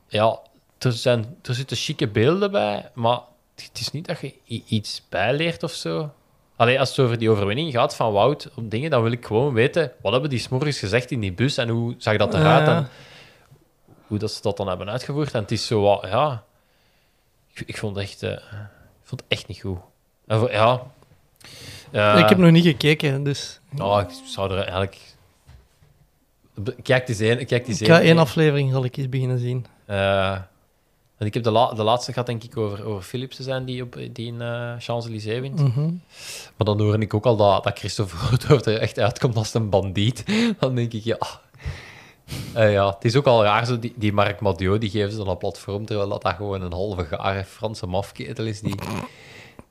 Ja, 0.07 0.39
er, 0.85 0.91
zijn, 0.91 1.35
er 1.41 1.53
zitten 1.53 1.77
chique 1.77 2.07
beelden 2.07 2.51
bij, 2.51 2.89
maar 2.93 3.19
het 3.55 3.79
is 3.79 3.91
niet 3.91 4.07
dat 4.07 4.19
je 4.19 4.33
iets 4.65 5.01
bijleert 5.09 5.63
of 5.63 5.71
zo. 5.71 6.11
Alleen 6.55 6.79
als 6.79 6.89
het 6.89 6.99
over 6.99 7.17
die 7.17 7.29
overwinning 7.29 7.71
gaat 7.71 7.95
van 7.95 8.11
Wout 8.13 8.49
op 8.55 8.71
dingen, 8.71 8.89
dan 8.89 9.03
wil 9.03 9.11
ik 9.11 9.25
gewoon 9.25 9.53
weten, 9.53 9.91
wat 10.01 10.11
hebben 10.11 10.29
die 10.29 10.39
s'morgens 10.39 10.79
gezegd 10.79 11.11
in 11.11 11.19
die 11.19 11.33
bus 11.33 11.57
en 11.57 11.69
hoe 11.69 11.95
zag 11.97 12.17
dat 12.17 12.33
eruit 12.33 12.67
Ja. 12.67 12.75
en 12.77 12.87
hoe 14.07 14.17
dat 14.17 14.31
ze 14.31 14.41
dat 14.41 14.57
dan 14.57 14.67
hebben 14.67 14.89
uitgevoerd. 14.89 15.33
En 15.33 15.41
het 15.41 15.51
is 15.51 15.67
zo 15.67 15.81
wat, 15.81 16.01
ja... 16.09 16.43
Ik, 17.53 17.63
ik 17.67 17.77
vond 17.77 17.95
het 17.95 18.05
echt, 18.05 18.23
eh, 18.23 18.31
ik 18.31 19.03
vond 19.03 19.21
het 19.21 19.29
echt 19.29 19.47
niet 19.47 19.59
goed. 19.61 19.77
En 20.27 20.39
voor- 20.39 20.51
ja... 20.51 20.81
Eh, 21.91 22.19
ik 22.19 22.29
heb 22.29 22.37
nog 22.37 22.51
niet 22.51 22.65
gekeken, 22.65 23.23
dus 23.23 23.59
oh, 23.79 24.01
ik 24.01 24.15
zou 24.25 24.51
er 24.51 24.57
eigenlijk... 24.57 24.97
Kijk 26.83 27.07
eens 27.09 27.19
één. 27.19 27.45
Kijk 27.45 27.67
eens 27.67 27.81
ik 27.81 27.87
ga 27.87 28.01
één- 28.01 28.17
aflevering 28.17 28.71
zal 28.71 28.83
ik 28.83 28.97
eens 28.97 29.09
beginnen 29.09 29.39
zien. 29.39 29.65
eh, 29.85 30.37
en 31.23 31.29
ik 31.29 31.33
heb 31.33 31.43
de, 31.43 31.51
la- 31.51 31.73
de 31.73 31.83
laatste 31.83 32.13
gaat 32.13 32.25
denk 32.25 32.43
ik 32.43 32.57
over, 32.57 32.85
over 32.85 33.03
Philipsen 33.03 33.43
zijn 33.43 33.65
die, 33.65 33.83
op, 33.83 33.97
die 34.11 34.27
in 34.27 34.41
eh, 34.41 34.73
Champs-Élysées 34.79 35.39
wint. 35.39 35.59
Mhm. 35.59 35.85
Maar 36.57 36.65
dan 36.65 36.79
hoor 36.81 37.01
ik 37.01 37.13
ook 37.13 37.25
al 37.25 37.35
dat, 37.35 37.63
dat 37.63 37.79
Christophe 37.79 38.15
Roodhoofd 38.29 38.65
er 38.65 38.79
echt 38.79 38.99
uitkomt 38.99 39.35
als 39.35 39.53
een 39.53 39.69
bandiet. 39.69 40.23
Dan 40.59 40.75
denk 40.75 40.93
ik, 40.93 41.03
ja... 41.03 41.17
Eh, 42.53 42.71
ja, 42.71 42.87
het 42.87 43.05
is 43.05 43.15
ook 43.15 43.25
al 43.25 43.43
raar, 43.43 43.65
zo, 43.65 43.79
die, 43.79 43.93
die 43.95 44.13
Marc 44.13 44.39
Madiot, 44.39 44.81
die 44.81 44.89
geven 44.89 45.11
ze 45.11 45.17
dan 45.17 45.27
een 45.27 45.37
platform, 45.37 45.85
terwijl 45.85 46.09
dat, 46.09 46.21
dat 46.21 46.35
gewoon 46.35 46.61
een 46.61 46.73
halve 46.73 47.05
gare 47.05 47.43
Franse 47.43 47.87
mafketel 47.87 48.45
is, 48.45 48.61
die, 48.61 48.75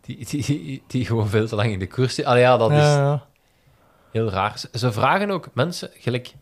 die, 0.00 0.26
die, 0.26 0.44
die, 0.44 0.82
die 0.86 1.04
gewoon 1.06 1.28
veel 1.28 1.46
te 1.46 1.54
lang 1.54 1.70
in 1.70 1.78
de 1.78 1.86
koers 1.86 2.14
zit. 2.14 2.24
Allee, 2.24 2.40
ja, 2.40 2.56
dat 2.56 2.70
is 2.70 2.76
ja. 2.76 3.26
heel 4.10 4.30
raar. 4.30 4.58
Ze, 4.58 4.68
ze 4.72 4.92
vragen 4.92 5.30
ook 5.30 5.48
mensen, 5.52 5.90
gelijk... 5.94 6.34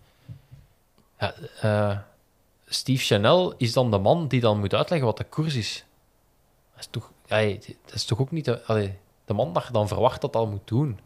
Ja, 1.19 1.35
eh, 1.61 1.99
Steve 2.73 3.05
Chanel 3.05 3.55
is 3.57 3.73
dan 3.73 3.91
de 3.91 3.99
man 3.99 4.29
die 4.29 4.41
dan 4.41 4.59
moet 4.59 4.75
uitleggen 4.75 5.07
wat 5.07 5.17
de 5.17 5.25
koers 5.25 5.55
is. 5.55 5.85
Dat 6.71 6.81
is 6.81 6.89
toch, 6.91 7.11
ja, 7.27 7.57
dat 7.85 7.95
is 7.95 8.05
toch 8.05 8.21
ook 8.21 8.31
niet 8.31 8.45
de, 8.45 8.65
allee, 8.65 8.99
de 9.25 9.35
man 9.35 9.53
dat 9.53 9.67
je 9.67 9.73
dan 9.73 9.89
verwacht 9.89 10.21
dat 10.21 10.33
dat 10.33 10.51
moet 10.51 10.69
doen. 10.69 10.99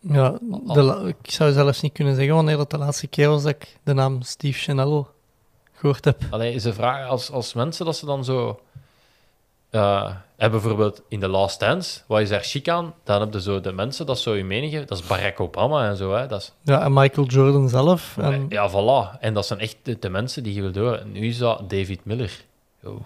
Ja, 0.00 0.38
de 0.40 1.14
ik 1.22 1.30
zou 1.30 1.52
zelfs 1.52 1.80
niet 1.80 1.92
kunnen 1.92 2.14
zeggen 2.14 2.34
wanneer 2.34 2.56
dat 2.56 2.70
de 2.70 2.78
laatste 2.78 3.06
keer 3.06 3.28
was 3.28 3.42
dat 3.42 3.52
ik 3.52 3.78
de 3.82 3.92
naam 3.92 4.22
Steve 4.22 4.58
Chanel 4.58 5.08
gehoord 5.72 6.04
heb. 6.04 6.22
Allee, 6.30 6.58
ze 6.58 6.72
vragen 6.72 7.08
als, 7.08 7.30
als 7.30 7.52
mensen 7.52 7.84
dat 7.84 7.96
ze 7.96 8.06
dan 8.06 8.24
zo. 8.24 8.60
Eh 9.70 10.10
hebben 10.36 10.60
bijvoorbeeld 10.60 11.02
in 11.08 11.20
The 11.20 11.28
Last 11.28 11.60
Dance, 11.60 12.00
wat 12.06 12.20
is 12.20 12.28
daar 12.28 12.42
chic 12.42 12.68
aan? 12.68 12.94
Dan 13.04 13.20
hebben 13.20 13.40
zo 13.40 13.60
de 13.60 13.72
mensen 13.72 14.06
dat 14.06 14.18
zo 14.18 14.34
je 14.34 14.44
mening 14.44 14.72
geven. 14.72 14.86
Dat 14.86 14.98
is 14.98 15.06
Barack 15.06 15.40
Obama 15.40 15.88
en 15.88 15.96
zo. 15.96 16.14
Hè. 16.14 16.26
Dat 16.26 16.40
is, 16.40 16.52
Ja, 16.62 16.82
en 16.84 16.92
Michael 16.92 17.26
Jordan 17.26 17.68
zelf. 17.68 18.16
En, 18.18 18.46
Ja, 18.48 18.70
voilà. 18.70 19.18
En 19.20 19.34
dat 19.34 19.46
zijn 19.46 19.58
echt 19.58 19.76
de, 19.82 19.96
de 19.98 20.08
mensen 20.08 20.42
die 20.42 20.54
je 20.54 20.60
wil 20.60 20.72
door. 20.72 21.02
Nu 21.12 21.26
is 21.26 21.38
dat 21.38 21.70
David 21.70 22.04
Miller. 22.04 22.44
Oh. 22.84 23.00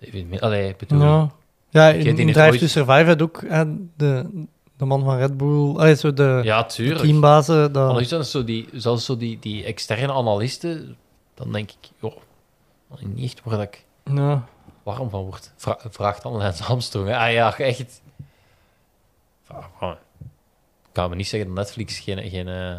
David 0.00 0.24
Miller. 0.28 0.40
Allee, 0.40 0.68
ik 0.68 0.76
bedoel. 0.76 1.00
ja. 1.00 1.30
ja, 1.70 1.88
in, 1.88 1.98
die 2.00 2.08
in 2.10 2.16
heeft 2.16 2.32
Drive 2.32 2.50
ooit- 2.50 2.60
to 2.60 2.66
Survive 2.66 3.04
had 3.04 3.22
ook 3.22 3.42
hè, 3.46 3.64
de, 3.96 4.44
de 4.76 4.84
man 4.84 5.04
van 5.04 5.16
Red 5.16 5.36
Bull, 5.36 5.76
allee, 5.76 5.94
zo 5.96 6.12
de, 6.12 6.40
Ja, 6.42 6.62
de 6.62 6.72
tuurlijk. 6.72 7.00
teambazen. 7.00 7.54
Maar 7.56 7.72
Dat, 7.72 7.88
dan 7.88 8.00
is 8.00 8.08
dat 8.08 8.26
zo 8.26 8.44
die, 8.44 8.68
zelfs 8.72 9.04
zo 9.04 9.16
die, 9.16 9.38
die 9.40 9.64
externe 9.64 10.12
analisten, 10.12 10.96
dan 11.34 11.52
denk 11.52 11.70
ik, 11.70 11.90
joh, 12.00 12.16
niet 13.14 13.24
echt 13.24 13.40
waar 13.44 13.56
dat 13.56 13.66
ik 13.66 13.84
ja. 14.14 14.44
Warm 14.82 15.10
van 15.10 15.24
word. 15.24 15.52
Vra 15.56 15.78
vraagt 15.90 16.22
dan 16.22 16.32
Lance 16.36 16.64
Armstrong. 16.64 17.08
Hè? 17.08 17.16
Ah 17.16 17.32
ja, 17.32 17.58
echt. 17.58 18.02
Ik 19.80 20.98
kan 20.98 21.10
me 21.10 21.16
niet 21.16 21.28
zeggen 21.28 21.48
dat 21.54 21.64
Netflix 21.64 21.98
geen, 21.98 22.30
geen, 22.30 22.48
eh, 22.48 22.76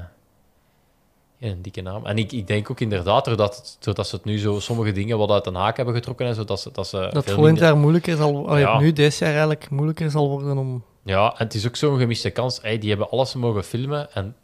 geen 1.39 1.61
dikke 1.61 1.81
naam... 1.81 2.05
En 2.05 2.17
ik, 2.17 2.31
ik 2.31 2.47
denk 2.47 2.69
ook 2.69 2.79
inderdaad, 2.79 3.25
doordat, 3.25 3.77
doordat 3.79 4.07
ze 4.07 4.15
het 4.15 4.25
nu 4.25 4.39
zo 4.39 4.59
sommige 4.59 4.91
dingen 4.91 5.17
wat 5.17 5.29
uit 5.29 5.45
een 5.45 5.55
haak 5.55 5.77
hebben 5.77 5.95
getrokken 5.95 6.25
en 6.25 6.35
zo, 6.35 6.43
dat 6.43 6.59
ze, 6.59 6.71
dat 6.71 6.87
ze 6.87 6.97
dat 6.97 7.11
veel 7.11 7.21
volgend 7.21 7.43
minder- 7.43 7.63
jaar 7.63 7.77
moeilijker 7.77 8.15
zal 8.17 8.47
allee, 8.49 8.61
Ja. 8.61 8.79
nu 8.79 8.93
dit 8.93 9.17
jaar 9.17 9.29
eigenlijk 9.29 9.69
moeilijker 9.69 10.11
zal 10.11 10.29
worden 10.29 10.57
om... 10.57 10.83
Ja, 11.03 11.31
en 11.37 11.43
het 11.45 11.53
is 11.53 11.67
ook 11.67 11.75
zo'n 11.75 11.99
gemiste 11.99 12.29
kans. 12.29 12.61
Hey, 12.61 12.77
die 12.77 12.89
hebben 12.89 13.09
alles 13.09 13.33
mogen 13.33 13.63
filmen 13.63 14.13
en 14.13 14.35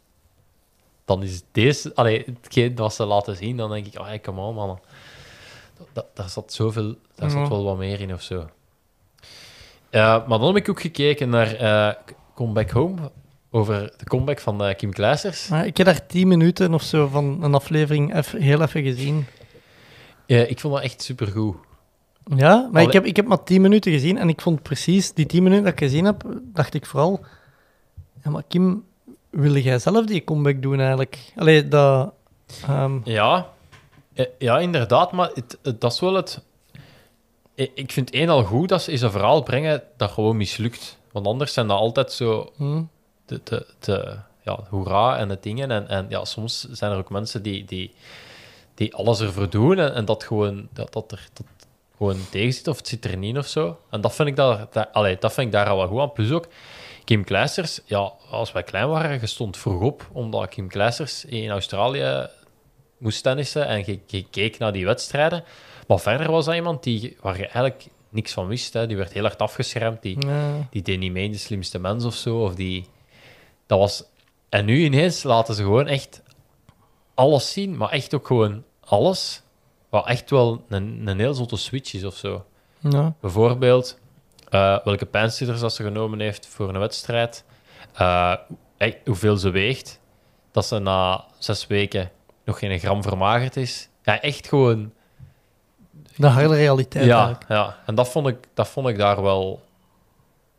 dan 1.04 1.22
is 1.22 1.42
deze... 1.52 1.94
Allee, 1.94 2.24
hetgeen 2.42 2.74
wat 2.76 2.94
ze 2.94 3.04
laten 3.04 3.36
zien, 3.36 3.56
dan 3.56 3.70
denk 3.70 3.86
ik, 3.86 4.00
oh, 4.00 4.06
hey, 4.06 4.20
come 4.20 4.40
on, 4.40 4.54
man. 4.54 4.80
Dat, 5.92 6.06
daar 6.14 6.28
zat 6.28 6.52
zoveel... 6.52 6.96
Daar 7.14 7.28
Ja. 7.30 7.38
zat 7.38 7.48
wel 7.48 7.64
wat 7.64 7.76
meer 7.78 8.00
in 8.00 8.12
of 8.12 8.22
zo. 8.22 8.48
Ja, 9.90 10.24
maar 10.28 10.38
dan 10.38 10.46
heb 10.46 10.56
ik 10.56 10.68
ook 10.68 10.80
gekeken 10.80 11.28
naar 11.28 11.54
eh 11.54 11.94
Come 12.34 12.52
Back 12.52 12.70
Home, 12.70 13.10
over 13.50 13.92
de 13.96 14.04
comeback 14.04 14.40
van 14.40 14.64
eh, 14.64 14.76
Kim 14.76 14.92
Kleisters. 14.92 15.48
Maar 15.48 15.66
ik 15.66 15.76
heb 15.76 15.86
daar 15.86 16.06
tien 16.06 16.28
minuten 16.28 16.74
of 16.74 16.82
zo 16.82 17.06
van 17.06 17.42
een 17.42 17.54
aflevering 17.54 18.14
even, 18.16 18.40
heel 18.40 18.62
even 18.62 18.82
gezien. 18.82 19.26
Ik 20.26 20.60
vond 20.60 20.74
dat 20.74 20.82
echt 20.82 21.02
supergoed. 21.02 21.56
Ja, 22.36 22.56
maar 22.56 22.68
Allee- 22.72 22.86
ik 22.86 22.92
heb, 22.92 23.04
ik 23.04 23.16
heb 23.16 23.26
maar 23.26 23.42
tien 23.42 23.60
minuten 23.60 23.92
gezien 23.92 24.18
en 24.18 24.28
ik 24.28 24.40
vond 24.40 24.62
precies 24.62 25.12
die 25.12 25.26
tien 25.26 25.42
minuten 25.42 25.64
dat 25.64 25.72
ik 25.72 25.78
gezien 25.78 26.04
heb, 26.04 26.22
dacht 26.42 26.74
ik 26.74 26.86
vooral... 26.86 27.24
Ja, 28.24 28.30
maar 28.30 28.42
Kim, 28.48 28.84
wil 29.30 29.56
jij 29.56 29.78
zelf 29.78 30.06
die 30.06 30.24
comeback 30.24 30.62
doen 30.62 30.78
eigenlijk? 30.80 31.32
Allee, 31.36 31.68
dat... 31.68 32.12
ehm, 32.66 32.98
Ja, 33.04 33.36
eh, 33.36 33.42
ja 34.38 34.58
inderdaad, 34.58 35.12
maar 35.12 35.30
het, 35.34 35.58
het- 35.62 35.80
dat 35.80 35.92
is 35.92 36.00
wel 36.00 36.14
het... 36.14 36.40
Ik 37.54 37.92
vind 37.92 38.10
één 38.10 38.28
al 38.28 38.44
goed 38.44 38.68
dat 38.68 38.82
ze 38.82 38.92
is 38.92 39.00
een 39.02 39.10
verhaal 39.10 39.42
brengen 39.42 39.82
dat 39.96 40.10
gewoon 40.10 40.36
mislukt. 40.36 40.98
Want 41.12 41.26
anders 41.26 41.52
zijn 41.52 41.66
dat 41.66 41.78
altijd 41.78 42.12
zo 42.12 42.52
de, 43.26 43.40
de, 43.44 43.66
de 43.78 44.16
ja, 44.44 44.58
hoera 44.68 45.16
en 45.18 45.28
de 45.28 45.38
dingen. 45.40 45.70
En, 45.70 45.88
en 45.88 46.06
ja, 46.08 46.24
soms 46.24 46.66
zijn 46.70 46.92
er 46.92 46.98
ook 46.98 47.10
mensen 47.10 47.42
die, 47.42 47.64
die, 47.64 47.94
die 48.74 48.94
alles 48.94 49.20
ervoor 49.20 49.50
doen 49.50 49.78
en, 49.78 49.94
en 49.94 50.04
dat 50.04 50.24
gewoon, 50.24 50.68
dat, 50.72 50.92
dat 50.92 51.12
er 51.12 51.28
dat 51.32 51.46
gewoon 51.96 52.16
tegen 52.30 52.52
zit 52.52 52.68
of 52.68 52.76
het 52.76 52.88
zit 52.88 53.04
er 53.04 53.16
niet 53.16 53.36
of 53.38 53.46
zo. 53.46 53.78
En 53.90 54.00
dat 54.00 54.14
vind 54.14 54.28
ik, 54.28 54.36
daar, 54.36 54.66
allee, 54.92 55.16
dat 55.20 55.32
vind 55.32 55.46
ik 55.46 55.52
daar 55.52 55.68
al 55.68 55.76
wel 55.76 55.86
goed 55.86 56.00
aan. 56.00 56.12
Plus 56.12 56.30
ook, 56.30 56.46
Kim 57.04 57.24
Kleisters, 57.24 57.80
ja, 57.84 58.12
als 58.30 58.52
wij 58.52 58.62
klein 58.62 58.88
waren, 58.88 59.20
je 59.20 59.26
stond 59.26 59.56
vroeg 59.56 59.82
op, 59.82 60.08
omdat 60.12 60.48
Kim 60.48 60.68
Kleisters 60.68 61.24
in 61.24 61.50
Australië 61.50 62.26
moest 63.00 63.22
tennissen 63.22 63.66
en 63.66 63.82
je, 63.86 63.98
je 64.06 64.24
keek 64.30 64.58
naar 64.58 64.72
die 64.72 64.84
wedstrijden. 64.84 65.44
Maar 65.86 65.98
verder 66.00 66.30
was 66.30 66.44
dat 66.44 66.54
iemand 66.54 66.82
die, 66.82 67.16
waar 67.20 67.36
je 67.36 67.42
eigenlijk 67.44 67.86
niks 68.08 68.32
van 68.32 68.46
wist. 68.46 68.72
Hè. 68.72 68.86
Die 68.86 68.96
werd 68.96 69.12
heel 69.12 69.22
hard 69.22 69.38
afgeschermd. 69.38 70.02
Die, 70.02 70.18
die 70.70 70.82
deed 70.82 70.98
niet 70.98 71.12
mee 71.12 71.30
de 71.30 71.38
slimste 71.38 71.78
mens 71.78 72.04
of 72.04 72.14
zo. 72.14 72.42
Of 72.42 72.54
die, 72.54 72.86
dat 73.66 73.78
was... 73.78 74.04
En 74.48 74.64
nu 74.64 74.84
ineens 74.84 75.22
laten 75.22 75.54
ze 75.54 75.62
gewoon 75.62 75.86
echt 75.86 76.22
alles 77.14 77.52
zien, 77.52 77.76
maar 77.76 77.88
echt 77.90 78.14
ook 78.14 78.26
gewoon 78.26 78.64
alles. 78.80 79.42
Wat 79.88 80.06
echt 80.06 80.30
wel 80.30 80.64
een, 80.68 81.02
een 81.06 81.18
heel 81.18 81.34
zotte 81.34 81.56
switch 81.56 81.94
is 81.94 82.04
of 82.04 82.16
zo. 82.16 82.44
ja. 82.78 83.14
Bijvoorbeeld, 83.20 83.98
eh, 84.48 84.78
welke 84.84 85.06
pijnstillers 85.06 85.60
dat 85.60 85.74
ze 85.74 85.82
genomen 85.82 86.20
heeft 86.20 86.46
voor 86.46 86.68
een 86.68 86.78
wedstrijd. 86.78 87.44
eh, 87.94 88.34
hoeveel 89.04 89.36
ze 89.36 89.50
weegt. 89.50 90.00
Dat 90.52 90.66
ze 90.66 90.78
na 90.78 91.24
zes 91.38 91.66
weken 91.66 92.10
nog 92.44 92.58
geen 92.58 92.78
gram 92.78 93.02
vermagerd 93.02 93.56
is. 93.56 93.88
Ja, 94.02 94.20
echt 94.20 94.48
gewoon... 94.48 94.92
De 96.16 96.26
harde 96.26 96.54
realiteit 96.54 97.04
Ja, 97.04 97.16
eigenlijk. 97.18 97.48
ja. 97.48 97.76
en 97.86 97.94
dat 97.94 98.08
vond 98.08 98.26
ik, 98.26 98.36
dat 98.54 98.68
vond 98.68 98.88
ik 98.88 98.98
daar 98.98 99.22
wel, 99.22 99.62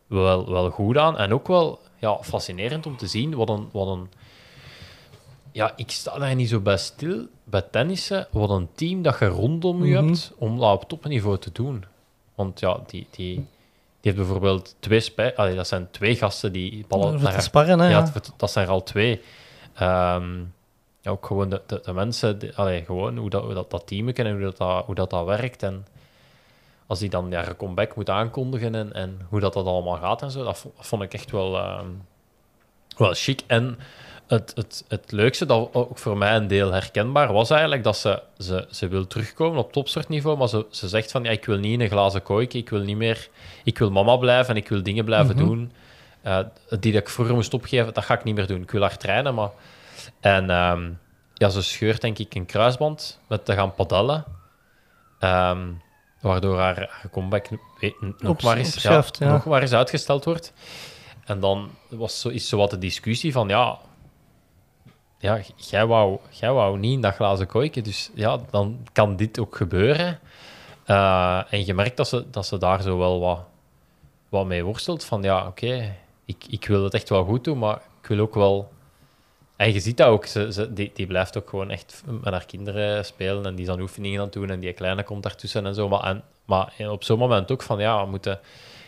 wel, 0.07 0.51
wel 0.51 0.69
goed 0.69 0.97
aan. 0.97 1.17
En 1.17 1.33
ook 1.33 1.47
wel 1.47 1.79
ja, 1.97 2.17
fascinerend 2.23 2.85
om 2.85 2.97
te 2.97 3.07
zien 3.07 3.35
wat 3.35 3.49
een, 3.49 3.69
wat 3.71 3.87
een... 3.87 4.09
Ja, 5.51 5.73
ik 5.75 5.91
sta 5.91 6.17
daar 6.19 6.35
niet 6.35 6.49
zo 6.49 6.59
bij 6.59 6.77
stil, 6.77 7.25
bij 7.43 7.61
tennissen, 7.61 8.27
wat 8.31 8.49
een 8.49 8.69
team 8.75 9.01
dat 9.01 9.19
je 9.19 9.25
rondom 9.27 9.85
je 9.85 9.95
Mhm. 9.97 10.05
hebt 10.07 10.31
om 10.37 10.59
dat 10.59 10.73
op 10.73 10.89
topniveau 10.89 11.37
te 11.37 11.51
doen. 11.51 11.85
Want 12.35 12.59
ja, 12.59 12.79
die, 12.87 13.07
die, 13.11 13.35
die 13.35 13.45
heeft 14.01 14.15
bijvoorbeeld 14.15 14.75
twee 14.79 14.99
spij... 14.99 15.35
Allee, 15.35 15.55
dat 15.55 15.67
zijn 15.67 15.87
twee 15.91 16.15
gasten 16.15 16.51
die 16.51 16.85
ballen 16.87 17.21
naar 17.21 17.41
sparren, 17.41 17.79
hè. 17.79 17.89
ja, 17.89 18.11
dat 18.37 18.51
zijn 18.51 18.65
er 18.65 18.71
al 18.71 18.83
twee. 18.83 19.21
Ehm, 19.73 20.37
ja, 20.39 20.45
ook 21.05 21.25
gewoon 21.25 21.49
de, 21.49 21.61
de, 21.65 21.81
de 21.85 21.93
mensen, 21.93 22.39
allee, 22.55 22.83
gewoon 22.85 23.17
hoe 23.17 23.29
dat, 23.29 23.43
hoe 23.43 23.53
dat, 23.53 23.69
dat 23.71 23.87
team 23.87 24.13
kennen, 24.13 24.33
hoe 24.33 24.43
dat, 24.43 24.57
dat, 24.57 24.85
hoe 24.85 24.95
dat, 24.95 25.09
dat 25.09 25.25
werkt. 25.25 25.63
En 25.63 25.85
als 26.87 26.99
die 26.99 27.09
dan 27.09 27.27
ja, 27.29 27.47
een 27.47 27.55
comeback 27.55 27.95
moet 27.95 28.09
aankondigen 28.09 28.75
en, 28.75 28.93
en 28.93 29.19
hoe 29.29 29.39
dat, 29.39 29.53
dat 29.53 29.65
allemaal 29.65 29.97
gaat 29.97 30.21
en 30.21 30.31
zo, 30.31 30.43
dat, 30.43 30.57
vo- 30.57 30.71
dat 30.77 30.85
vond 30.87 31.01
ik 31.01 31.13
echt 31.13 31.31
wel, 31.31 31.57
ehm, 31.57 31.85
wel 32.97 33.13
chic. 33.13 33.41
En 33.47 33.77
het, 34.27 34.51
het, 34.55 34.85
het 34.87 35.11
leukste, 35.11 35.45
dat 35.45 35.69
ook 35.73 35.97
voor 35.97 36.17
mij 36.17 36.35
een 36.35 36.47
deel 36.47 36.71
herkenbaar 36.71 37.33
was 37.33 37.49
eigenlijk, 37.49 37.83
dat 37.83 37.97
ze, 37.97 38.21
ze, 38.37 38.67
ze 38.71 38.87
wil 38.87 39.07
terugkomen 39.07 39.59
op 39.59 39.71
topsoortniveau, 39.73 40.37
maar 40.37 40.47
ze, 40.49 40.65
ze 40.69 40.87
zegt 40.87 41.11
van, 41.11 41.23
ja, 41.23 41.29
ik 41.31 41.45
wil 41.45 41.57
niet 41.57 41.73
in 41.73 41.81
een 41.81 41.89
glazen 41.89 42.23
kooitje, 42.23 42.59
ik 42.59 42.69
wil 42.69 42.79
niet 42.81 42.97
meer, 42.97 43.29
ik 43.63 43.77
wil 43.77 43.91
mama 43.91 44.15
blijven 44.17 44.55
en 44.55 44.61
ik 44.61 44.67
wil 44.69 44.83
dingen 44.83 45.05
blijven 45.05 45.35
Mhm. 45.35 45.45
doen 45.45 45.71
eh, 46.21 46.39
die 46.79 46.91
dat 46.91 47.01
ik 47.01 47.09
vroeger 47.09 47.35
moest 47.35 47.53
opgeven, 47.53 47.93
dat 47.93 48.03
ga 48.03 48.13
ik 48.13 48.23
niet 48.23 48.35
meer 48.35 48.47
doen. 48.47 48.61
Ik 48.61 48.71
wil 48.71 48.81
hard 48.81 48.99
trainen, 48.99 49.33
maar... 49.35 49.49
En 50.21 50.49
ehm, 50.49 50.91
ja, 51.33 51.49
ze 51.49 51.61
scheurt 51.61 52.01
denk 52.01 52.17
ik 52.17 52.35
een 52.35 52.45
kruisband 52.45 53.19
met 53.27 53.45
te 53.45 53.53
gaan 53.53 53.73
padellen. 53.73 54.25
Ehm, 55.19 55.67
waardoor 56.21 56.59
haar, 56.59 56.75
haar 56.75 57.09
comeback 57.11 57.49
nog, 57.49 57.59
Op- 58.25 58.41
maar 58.41 58.57
eens, 58.57 58.81
ja. 58.81 59.03
nog 59.19 59.45
maar 59.45 59.61
eens 59.61 59.73
uitgesteld 59.73 60.25
wordt. 60.25 60.53
En 61.25 61.39
dan 61.39 61.69
was 61.89 62.19
zo, 62.19 62.29
is 62.29 62.49
zo 62.49 62.57
wat 62.57 62.69
de 62.69 62.77
discussie 62.77 63.31
van, 63.31 63.47
ja... 63.47 63.77
Ja, 65.17 65.39
jij 65.55 65.85
wou, 65.85 66.17
jij 66.29 66.51
wou 66.51 66.77
niet 66.77 66.93
in 66.93 67.01
dat 67.01 67.15
glazen 67.15 67.47
kooitje, 67.47 67.81
dus 67.81 68.11
ja, 68.13 68.37
dan 68.49 68.87
kan 68.91 69.15
dit 69.15 69.39
ook 69.39 69.55
gebeuren. 69.55 70.19
Eh, 70.85 71.41
en 71.49 71.65
je 71.65 71.73
merkt 71.73 71.97
dat 71.97 72.07
ze, 72.07 72.29
dat 72.29 72.45
ze 72.45 72.57
daar 72.57 72.81
zo 72.81 72.97
wel 72.97 73.19
wat, 73.19 73.39
wat 74.29 74.45
mee 74.45 74.63
worstelt. 74.63 75.03
Van 75.03 75.21
ja, 75.21 75.47
oké, 75.47 75.95
ik, 76.25 76.45
ik 76.49 76.67
wil 76.67 76.83
het 76.83 76.93
echt 76.93 77.09
wel 77.09 77.23
goed 77.23 77.43
doen, 77.43 77.57
maar 77.57 77.81
ik 78.01 78.07
wil 78.07 78.19
ook 78.19 78.33
wel... 78.33 78.71
En 79.61 79.73
je 79.73 79.79
ziet 79.79 79.97
dat 79.97 80.07
ook, 80.07 80.25
ze, 80.25 80.53
ze, 80.53 80.73
die, 80.73 80.91
die 80.93 81.07
blijft 81.07 81.37
ook 81.37 81.49
gewoon 81.49 81.69
echt 81.69 82.03
met 82.05 82.33
haar 82.33 82.45
kinderen 82.45 83.05
spelen 83.05 83.45
en 83.45 83.55
die 83.55 83.65
is 83.65 83.71
aan 83.71 83.81
oefeningen 83.81 84.19
aan 84.19 84.25
het 84.25 84.33
doen 84.33 84.49
en 84.49 84.59
die 84.59 84.73
kleine 84.73 85.03
komt 85.03 85.23
daartussen 85.23 85.65
en 85.65 85.75
zo. 85.75 85.89
Maar, 85.89 86.03
en, 86.03 86.23
maar 86.45 86.73
op 86.89 87.03
zo'n 87.03 87.17
moment 87.17 87.51
ook 87.51 87.61
van, 87.61 87.79
ja, 87.79 88.03
we 88.03 88.09
moeten 88.09 88.39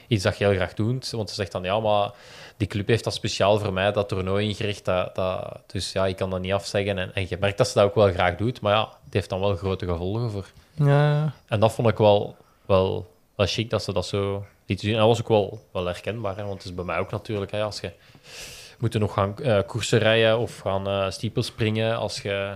iets 0.07 0.23
dat 0.23 0.37
je 0.37 0.45
heel 0.45 0.55
graag 0.55 0.73
doet. 0.73 1.11
Want 1.11 1.29
ze 1.29 1.35
zegt 1.35 1.51
dan, 1.51 1.63
ja, 1.63 1.79
maar 1.79 2.11
die 2.57 2.67
club 2.67 2.87
heeft 2.87 3.03
dat 3.03 3.13
speciaal 3.13 3.59
voor 3.59 3.73
mij, 3.73 3.91
dat 3.91 4.07
toernooi 4.07 4.47
ingericht. 4.47 4.85
Dat, 4.85 5.15
dat, 5.15 5.59
dus 5.67 5.91
ja, 5.91 6.05
ik 6.05 6.15
kan 6.15 6.29
dat 6.29 6.41
niet 6.41 6.53
afzeggen. 6.53 6.97
En, 6.97 7.15
en 7.15 7.25
je 7.29 7.37
merkt 7.39 7.57
dat 7.57 7.67
ze 7.67 7.73
dat 7.73 7.83
ook 7.83 7.95
wel 7.95 8.11
graag 8.11 8.35
doet, 8.35 8.61
maar 8.61 8.73
ja, 8.73 8.89
het 9.05 9.13
heeft 9.13 9.29
dan 9.29 9.39
wel 9.39 9.55
grote 9.55 9.85
gevolgen 9.85 10.31
voor... 10.31 10.45
ja. 10.73 11.33
En 11.47 11.59
dat 11.59 11.73
vond 11.73 11.87
ik 11.87 11.97
wel, 11.97 12.35
wel, 12.65 13.11
wel 13.35 13.47
chic 13.47 13.69
dat 13.69 13.83
ze 13.83 13.93
dat 13.93 14.05
zo 14.05 14.45
liet 14.65 14.79
zien. 14.79 14.93
En 14.93 14.99
dat 14.99 15.07
was 15.07 15.19
ook 15.19 15.27
wel, 15.27 15.61
wel 15.71 15.85
herkenbaar, 15.85 16.35
hè, 16.35 16.43
want 16.43 16.57
het 16.57 16.65
is 16.65 16.75
bij 16.75 16.85
mij 16.85 16.97
ook 16.97 17.11
natuurlijk. 17.11 17.51
Hè, 17.51 17.63
als 17.63 17.79
je 17.79 17.91
moet 18.79 18.93
je 18.93 18.99
nog 18.99 19.13
gaan 19.13 19.37
eh, 19.37 19.59
koersen 19.67 19.99
rijden 19.99 20.37
of 20.39 20.59
gaan 20.59 20.87
eh 20.87 21.09
stiepels 21.09 21.45
springen, 21.45 21.97
als 21.97 22.21
je, 22.21 22.55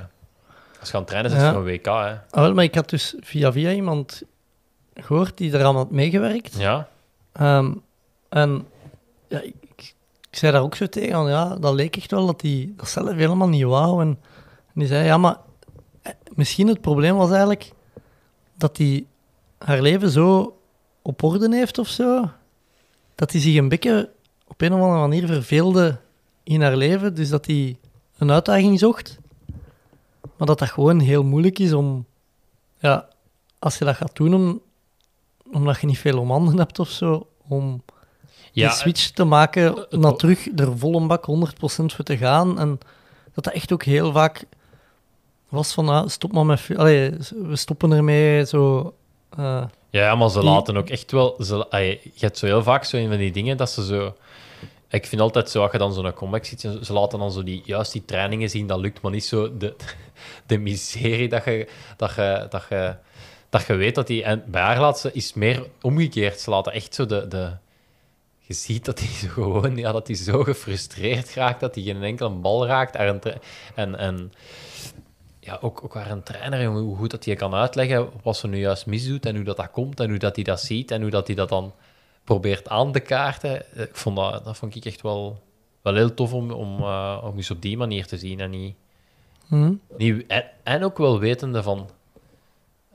als 0.80 0.90
je 0.90 0.94
aan 0.96 1.00
het 1.02 1.10
trainen 1.10 1.32
zit 1.32 1.40
Ja. 1.42 1.52
voor 1.52 1.60
een 1.60 1.66
WK. 1.68 1.86
Hè. 1.86 1.92
Ah, 1.92 2.20
wel, 2.30 2.54
maar 2.54 2.64
ik 2.64 2.76
had 2.76 2.90
dus 2.90 3.16
via 3.20 3.52
via 3.52 3.72
iemand 3.72 4.22
gehoord 4.94 5.38
die 5.38 5.54
eraan 5.54 5.76
had 5.76 5.92
meegewerkt. 5.92 6.56
Ja, 6.60 6.88
Ehm, 7.32 7.74
en 8.30 8.68
ja, 9.28 9.40
ik, 9.42 9.56
ik, 9.76 9.94
zei 10.32 10.52
daar 10.52 10.62
ook 10.62 10.76
zo 10.76 10.86
tegen, 10.88 11.12
van, 11.12 11.30
ja, 11.30 11.56
dat 11.56 11.74
leek 11.74 11.98
echt 11.98 12.12
wel 12.12 12.26
dat 12.26 12.42
hij 12.42 12.74
dat 12.78 12.90
zelf 12.90 13.14
helemaal 13.14 13.48
niet 13.50 13.64
wou. 13.64 14.02
En, 14.02 14.08
en 14.48 14.74
die 14.74 14.88
zei, 14.88 15.06
ja, 15.06 15.18
maar 15.18 15.38
eh, 16.02 16.12
misschien 16.36 16.68
het 16.68 16.82
probleem 16.82 17.16
was 17.16 17.30
eigenlijk 17.30 17.72
dat 18.58 18.78
hij 18.78 19.06
haar 19.58 19.82
leven 19.82 20.10
zo 20.10 20.58
op 21.02 21.24
orde 21.24 21.56
heeft 21.56 21.78
of 21.78 21.88
zo, 21.88 22.30
dat 23.16 23.32
hij 23.32 23.42
zich 23.42 23.56
een 23.56 23.70
beetje 23.70 24.10
op 24.48 24.62
een 24.62 24.74
of 24.74 24.82
andere 24.82 25.00
manier 25.00 25.28
verveelde 25.28 25.98
in 26.48 26.62
haar 26.62 26.76
leven, 26.76 27.16
dus 27.16 27.30
dat 27.30 27.46
hij 27.46 27.78
een 28.18 28.32
uitdaging 28.32 28.80
zocht. 28.80 29.18
Maar 30.38 30.48
dat 30.48 30.60
dat 30.60 30.70
gewoon 30.70 31.00
heel 31.00 31.24
moeilijk 31.24 31.60
is 31.60 31.74
om, 31.74 32.06
ja, 32.80 33.08
als 33.60 33.78
je 33.78 33.86
dat 33.86 33.96
gaat 33.96 34.16
doen, 34.16 34.34
om, 34.34 34.62
omdat 35.54 35.80
je 35.82 35.88
niet 35.88 35.98
veel 36.00 36.20
om 36.20 36.32
handen 36.32 36.58
hebt 36.58 36.80
of 36.80 36.90
zo, 36.90 37.28
om 37.48 37.82
Ja, 38.52 38.68
die 38.68 38.78
switch 38.78 39.10
te 39.10 39.24
maken 39.24 39.86
naar 39.90 40.16
terug 40.16 40.48
er 40.56 40.78
vol 40.78 40.96
een 40.96 41.08
bak 41.08 41.26
100% 41.30 41.56
voor 41.66 42.06
te 42.06 42.18
gaan. 42.18 42.60
En 42.60 42.80
dat 43.34 43.44
dat 43.44 43.54
echt 43.54 43.72
ook 43.74 43.84
heel 43.84 44.12
vaak 44.12 44.46
was 45.50 45.74
van, 45.74 45.90
ah, 45.90 46.08
stop 46.08 46.32
maar 46.32 46.46
met... 46.46 46.62
Allee, 46.76 47.12
we 47.44 47.56
stoppen 47.56 47.92
ermee, 47.92 48.46
zo... 48.46 48.94
eh, 49.38 49.64
Ja, 49.90 50.16
maar 50.16 50.30
ze 50.30 50.40
Die- 50.40 50.50
laten 50.50 50.78
ook 50.78 50.90
echt 50.90 51.12
wel... 51.12 51.36
Ze, 51.40 51.68
je 52.14 52.26
hebt 52.26 52.38
zo 52.38 52.46
heel 52.46 52.64
vaak 52.64 52.84
zo 52.84 52.98
een 52.98 53.08
van 53.10 53.18
die 53.18 53.32
dingen 53.32 53.58
dat 53.58 53.70
ze 53.70 53.86
zo... 53.86 54.16
Ik 54.90 55.06
vind 55.06 55.22
altijd 55.22 55.50
zo, 55.50 55.62
als 55.62 55.72
je 55.72 55.78
dan 55.78 55.94
zo'n 55.94 56.14
comeback 56.14 56.46
ziet, 56.46 56.62
ze 56.62 56.94
laten 56.94 57.20
dan 57.20 57.32
zo 57.32 57.44
die, 57.44 57.62
juist 57.66 57.92
die 57.92 58.06
trainingen 58.06 58.50
zien, 58.50 58.68
dat 58.68 58.80
lukt, 58.80 59.02
maar 59.02 59.12
niet 59.12 59.26
zo 59.26 59.58
de, 59.58 59.76
de 60.46 60.58
miserie 60.58 61.30
dat 61.30 61.46
je, 61.46 61.68
dat 61.98 62.16
je, 62.16 62.48
dat 62.50 62.66
je, 62.70 62.96
dat 63.50 63.66
je 63.66 63.76
weet 63.76 63.96
dat 63.96 64.08
die... 64.08 64.24
En 64.24 64.44
bij 64.48 64.62
haar 64.62 64.96
ze 64.96 65.12
is 65.14 65.34
meer 65.34 65.66
omgekeerd. 65.82 66.40
Ze 66.40 66.50
laten 66.50 66.72
echt 66.72 66.96
zo 66.96 67.06
de... 67.06 67.28
de 67.28 67.52
je 68.40 68.54
ziet 68.54 68.86
dat 68.86 69.00
hij 69.00 69.08
zo 69.08 69.28
gewoon, 69.28 69.78
ja, 69.78 69.92
dat 69.92 70.08
hij 70.08 70.16
zo 70.16 70.44
gefrustreerd 70.44 71.34
raakt, 71.34 71.60
dat 71.60 71.76
hij 71.76 71.84
geen 71.84 72.04
enkele 72.04 72.30
bal 72.30 72.66
raakt. 72.66 72.96
En, 72.96 73.96
en, 73.96 74.32
ja, 75.40 75.58
ook, 75.62 75.84
ook 75.84 75.94
waar 75.94 76.12
een 76.12 76.24
trainer, 76.24 76.66
hoe 76.66 76.98
goed 76.98 77.12
dat 77.12 77.26
hij 77.26 77.36
kan 77.36 77.54
uitleggen 77.54 78.10
wat 78.24 78.38
ze 78.38 78.48
nu 78.48 78.60
juist 78.60 78.86
misdoet 78.86 79.26
en 79.26 79.36
hoe 79.36 79.44
dat, 79.44 79.58
dat 79.58 79.72
komt 79.72 80.00
en 80.00 80.10
hoe 80.10 80.18
dat 80.18 80.36
hij 80.36 80.44
dat 80.44 80.62
ziet 80.62 80.92
en 80.92 81.02
hoe 81.02 81.10
dat 81.10 81.28
hij 81.28 81.36
dat 81.36 81.50
dan 81.50 81.74
probeert 82.28 82.70
aan 82.70 82.92
te 82.92 83.00
kaarten. 83.00 83.74
Eh, 83.74 83.82
Ik 83.84 83.96
vond 83.96 84.16
dat, 84.16 84.46
dat 84.46 84.58
vond 84.58 84.76
ik 84.76 84.86
echt 84.86 85.02
wel, 85.02 85.42
wel 85.82 85.96
heel 85.96 86.14
tof 86.14 86.34
om, 86.34 86.52
om, 86.52 86.80
eh, 86.80 87.22
om 87.24 87.36
eens 87.36 87.52
op 87.52 87.62
die 87.62 87.78
manier 87.78 88.06
te 88.08 88.18
zien 88.18 88.40
en 88.40 88.50
niet... 88.50 88.76
hm. 89.48 89.74
niet 89.98 90.26
en, 90.28 90.44
en 90.64 90.84
ook 90.84 90.98
wel 90.98 91.20
wetende 91.20 91.64
van, 91.64 91.90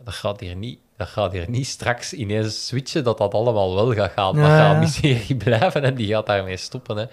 dat 0.04 0.14
gaat 0.14 0.40
hier 0.40 0.56
niet... 0.56 0.78
Dat 0.96 1.08
gaat 1.08 1.32
hier 1.32 1.50
niet 1.50 1.66
straks 1.66 2.12
ineens 2.12 2.66
switchen, 2.66 3.04
dat 3.04 3.18
dat 3.18 3.34
allemaal 3.34 3.74
wel 3.74 3.92
gaat 3.94 4.12
gaan. 4.12 4.34
Dat 4.36 4.44
Ja, 4.46 4.56
gaat 4.58 4.72
ja. 4.72 4.78
miserie 4.78 5.36
blijven 5.44 5.82
en 5.84 5.94
die 5.94 6.08
gaat 6.08 6.26
daarmee 6.26 6.56
stoppen. 6.56 6.96
Hè. 6.96 7.04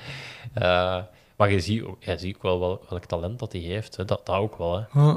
Eh, 0.53 1.03
maar 1.35 1.51
je 1.51 1.59
ziet, 1.59 1.83
ook- 1.83 2.03
je 2.03 2.17
ziet 2.17 2.35
ook 2.35 2.41
wel, 2.41 2.59
wel 2.59 2.81
welk 2.89 3.05
talent 3.05 3.39
dat 3.39 3.51
hij 3.51 3.61
heeft. 3.61 3.95
Hè. 3.95 4.05
Dat, 4.05 4.25
dat 4.25 4.35
ook 4.35 4.57
wel. 4.57 4.85
Hè. 4.91 5.13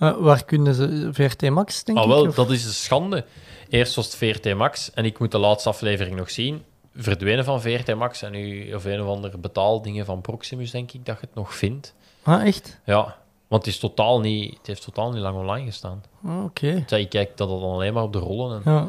Eh, 0.00 0.16
waar 0.18 0.44
kunnen 0.44 0.74
ze... 0.74 1.08
VRT 1.12 1.50
Max, 1.50 1.84
denk 1.84 1.98
Ah, 1.98 2.04
ik? 2.04 2.10
wel, 2.10 2.26
of- 2.26 2.34
dat 2.34 2.50
is 2.50 2.64
een 2.64 2.72
schande. 2.72 3.24
Eerst 3.68 3.94
was 3.94 4.04
het 4.06 4.16
VRT 4.16 4.54
Max 4.54 4.90
en 4.94 5.04
ik 5.04 5.18
moet 5.18 5.30
de 5.30 5.38
laatste 5.38 5.68
aflevering 5.68 6.16
nog 6.16 6.30
zien. 6.30 6.62
Verdwenen 6.94 7.44
van 7.44 7.60
VRT 7.60 7.94
Max 7.94 8.22
en 8.22 8.32
nu 8.32 8.74
of 8.74 8.84
een 8.84 9.02
of 9.02 9.08
andere 9.08 9.38
betaaldingen 9.38 10.04
van 10.04 10.20
Proximus, 10.20 10.70
denk 10.70 10.92
ik, 10.92 11.06
dat 11.06 11.20
je 11.20 11.26
het 11.26 11.34
nog 11.34 11.54
vindt. 11.54 11.94
Ah, 12.22 12.46
echt? 12.46 12.80
Ja, 12.84 13.16
want 13.48 13.64
het, 13.64 13.74
is 13.74 13.80
totaal 13.80 14.20
niet, 14.20 14.56
het 14.58 14.66
heeft 14.66 14.82
totaal 14.84 15.10
niet 15.12 15.20
lang 15.22 15.36
online 15.36 15.66
gestaan. 15.66 16.02
Ah, 16.24 16.44
Oké. 16.44 16.84
Ja, 16.86 16.96
ik 16.96 17.08
kijk 17.08 17.36
dat 17.36 17.50
het 17.50 17.60
dan 17.60 17.70
alleen 17.72 17.92
maar 17.94 18.02
op 18.02 18.12
de 18.12 18.18
rollen 18.18 18.62
en 18.64 18.72
Ja, 18.72 18.82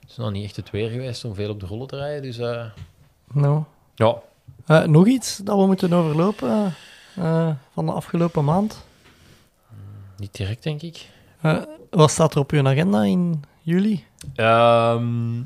het 0.00 0.10
is 0.10 0.16
nog 0.16 0.30
niet 0.30 0.44
echt 0.44 0.56
het 0.56 0.70
weer 0.70 0.90
geweest 0.90 1.24
om 1.24 1.34
veel 1.34 1.50
op 1.50 1.60
de 1.60 1.66
rollen 1.66 1.86
te 1.86 1.96
rijden. 1.96 2.22
Dus 2.22 2.38
eh, 2.38 2.64
nou. 3.32 3.62
ja, 3.94 4.14
Eh, 4.66 4.82
nog 4.84 5.06
iets 5.06 5.36
dat 5.36 5.56
we 5.58 5.66
moeten 5.66 5.92
overlopen 5.92 6.74
van 7.74 7.86
de 7.86 7.92
afgelopen 7.92 8.44
maand? 8.44 8.86
Niet 10.18 10.34
direct, 10.36 10.62
denk 10.62 10.82
ik. 10.82 11.06
Eh, 11.40 11.62
wat 11.90 12.10
staat 12.10 12.34
er 12.34 12.40
op 12.40 12.50
uw 12.50 12.66
agenda 12.66 13.02
in 13.04 13.44
juli? 13.62 14.04
Ehm 14.34 15.40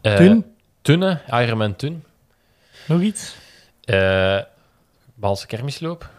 eh, 0.00 0.14
Toen? 0.16 0.44
Tunne, 0.82 1.20
Ironman 1.30 1.76
Tun. 1.76 2.04
Nog 2.86 3.00
iets? 3.00 3.36
Eh 3.84 4.38
Baalse 5.14 5.46
kermisloop. 5.46 6.10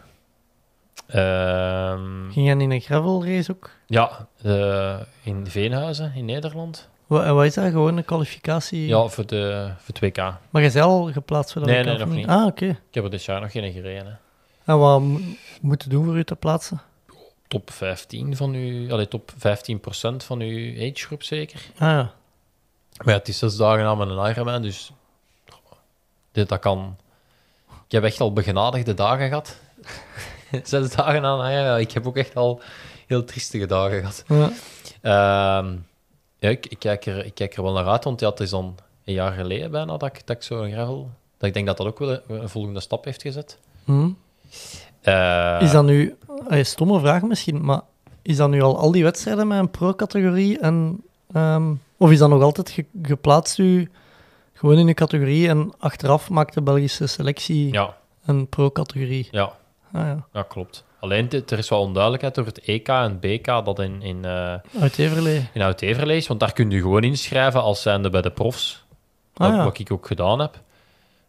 Ehm, 1.08 2.32
Ging 2.32 2.46
jij 2.48 2.56
in 2.58 2.72
een 2.72 2.82
gravel 2.82 3.26
race 3.26 3.52
ook? 3.52 3.70
Ja, 3.88 4.28
eh, 4.44 5.00
in 5.24 5.48
Veenhuizen 5.48 6.12
in 6.16 6.26
Nederland. 6.26 6.90
Wat, 7.08 7.24
en 7.24 7.36
wat 7.36 7.46
is 7.46 7.54
dat? 7.54 7.66
Gewoon 7.72 7.98
een 7.98 8.06
kwalificatie? 8.06 8.88
Ja, 8.88 9.08
voor, 9.08 9.26
de, 9.26 9.72
voor 9.78 9.96
het 9.96 10.00
WK. 10.00 10.34
Maar 10.50 10.70
zei 10.70 10.86
al 10.86 11.12
geplaatst 11.12 11.52
voor 11.52 11.62
dat 11.62 11.70
Nee, 11.72 11.80
WK, 11.84 11.86
nee, 11.90 11.98
nog 11.98 12.10
niet. 12.16 12.28
Ah, 12.28 12.46
oké. 12.46 12.66
Ik 12.66 12.78
heb 12.92 13.04
er 13.04 13.10
dit 13.10 13.24
jaar 13.26 13.42
nog 13.42 13.52
geen 13.52 13.72
gereden. 13.72 14.06
Hè. 14.06 14.14
En 14.72 14.80
wat 14.80 15.02
mo- 15.02 15.20
moet 15.62 15.84
je 15.84 15.90
doen 15.90 16.06
voor 16.06 16.18
u 16.18 16.24
te 16.24 16.36
plaatsen? 16.36 16.82
Top 17.48 17.72
15 17.72 18.36
van 18.36 18.54
uw, 18.54 18.92
allee, 18.92 19.08
top 19.08 19.32
15% 19.32 19.36
van 20.18 20.40
uw 20.40 20.90
agegroep 20.90 21.24
zeker. 21.24 21.62
Ah 21.74 21.80
ja. 21.80 22.14
Maar 22.98 23.14
ja, 23.14 23.20
het 23.20 23.28
is 23.28 23.38
zes 23.38 23.56
dagen 23.56 23.84
na 23.84 23.96
mijn 23.96 24.30
Ironman, 24.30 24.62
dus 24.62 24.92
dit, 26.32 26.50
dat 26.50 26.60
kan. 26.60 26.98
Ik 27.68 27.92
heb 27.92 28.04
echt 28.04 28.20
al 28.20 28.34
begenadigde 28.34 28.94
dagen 28.94 29.28
gehad. 29.28 29.60
zes 30.64 30.96
dagen 30.96 31.22
na 31.22 31.34
een 31.34 31.52
Ironman. 31.52 31.80
Ik 31.80 31.92
heb 31.92 32.08
ook 32.08 32.18
echt 32.18 32.36
al 32.36 32.62
heel 33.08 33.24
triestige 33.24 33.66
dagen 33.66 34.00
gehad. 34.00 34.24
ja. 34.28 34.52
Ehm, 35.02 35.76
ja, 36.40 36.50
ik, 36.50 36.66
ik, 36.66 36.80
kijk 36.80 37.06
er, 37.06 37.26
ik 37.26 37.36
kijk 37.36 37.56
er 37.56 37.64
wel 37.64 37.74
naar 37.74 37.88
uit, 37.88 38.04
want 38.04 38.20
ja, 38.20 38.30
het 38.30 38.40
is 38.40 38.50
dan 38.50 38.78
een 39.06 39.14
jaar 39.14 39.32
geleden 39.32 39.72
bijna 39.72 39.98
dat 39.98 40.16
ik, 40.16 40.28
dat 40.28 40.36
ik 40.36 40.44
zo'n 40.44 40.72
gravel... 40.72 41.10
Dat 41.38 41.48
ik 41.48 41.54
denk 41.54 41.66
dat 41.66 41.78
dat 41.78 41.88
ook 41.88 42.00
wel 42.00 42.10
een, 42.10 42.22
een 42.28 42.50
volgende 42.50 42.80
stap 42.80 43.06
heeft 43.06 43.22
gezet. 43.22 43.58
Hm. 43.84 44.10
Eh, 45.06 45.58
Is 45.62 45.72
dat 45.72 45.86
nu... 45.86 46.16
Een 46.48 46.66
stomme 46.66 47.00
vraag 47.00 47.22
misschien, 47.22 47.66
maar 47.66 47.82
is 48.22 48.38
dat 48.38 48.50
nu 48.50 48.62
al 48.62 48.78
al 48.78 48.92
die 48.92 49.04
wedstrijden 49.04 49.48
met 49.48 49.60
een 49.60 49.70
pro-categorie? 49.72 50.60
En, 50.60 51.04
ehm, 51.34 51.74
of 51.98 52.12
is 52.12 52.18
dat 52.20 52.30
nog 52.30 52.42
altijd 52.42 52.70
ge- 52.70 52.86
geplaatst 53.02 53.58
u 53.58 53.92
gewoon 54.54 54.78
in 54.78 54.88
uw 54.88 54.94
categorie 54.94 55.48
en 55.50 55.74
achteraf 55.80 56.30
maakt 56.30 56.54
de 56.54 56.62
Belgische 56.62 57.08
selectie 57.08 57.72
Ja, 57.74 57.98
een 58.26 58.48
pro-categorie? 58.48 59.28
ja, 59.32 59.52
Ah 59.92 60.02
ja, 60.06 60.26
ja, 60.34 60.42
klopt. 60.44 60.84
Alleen, 61.00 61.30
er 61.48 61.58
is 61.58 61.70
wel 61.70 61.80
onduidelijkheid 61.80 62.36
door 62.36 62.46
het 62.46 62.60
EK 62.60 62.88
en 62.88 63.20
BK 63.20 63.46
dat 63.46 63.80
in, 63.80 64.02
in, 64.02 64.26
eh 64.26 64.54
uit 64.82 64.98
Everlee. 64.98 65.50
in 65.54 66.10
is, 66.10 66.28
want 66.28 66.40
daar 66.40 66.54
kun 66.54 66.70
je 66.70 66.82
gewoon 66.82 67.04
inschrijven 67.04 67.62
als 67.62 67.82
zijnde 67.82 68.10
bij 68.10 68.22
de 68.22 68.32
profs. 68.32 68.86
Ah 69.34 69.48
wat, 69.48 69.58
ja. 69.58 69.64
wat 69.64 69.80
ik 69.80 69.92
ook 69.92 70.08
gedaan 70.08 70.40
heb. 70.40 70.60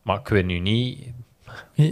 Maar 0.03 0.19
ik 0.19 0.29
weet 0.29 0.45
nu 0.47 0.59
niet... 0.59 1.07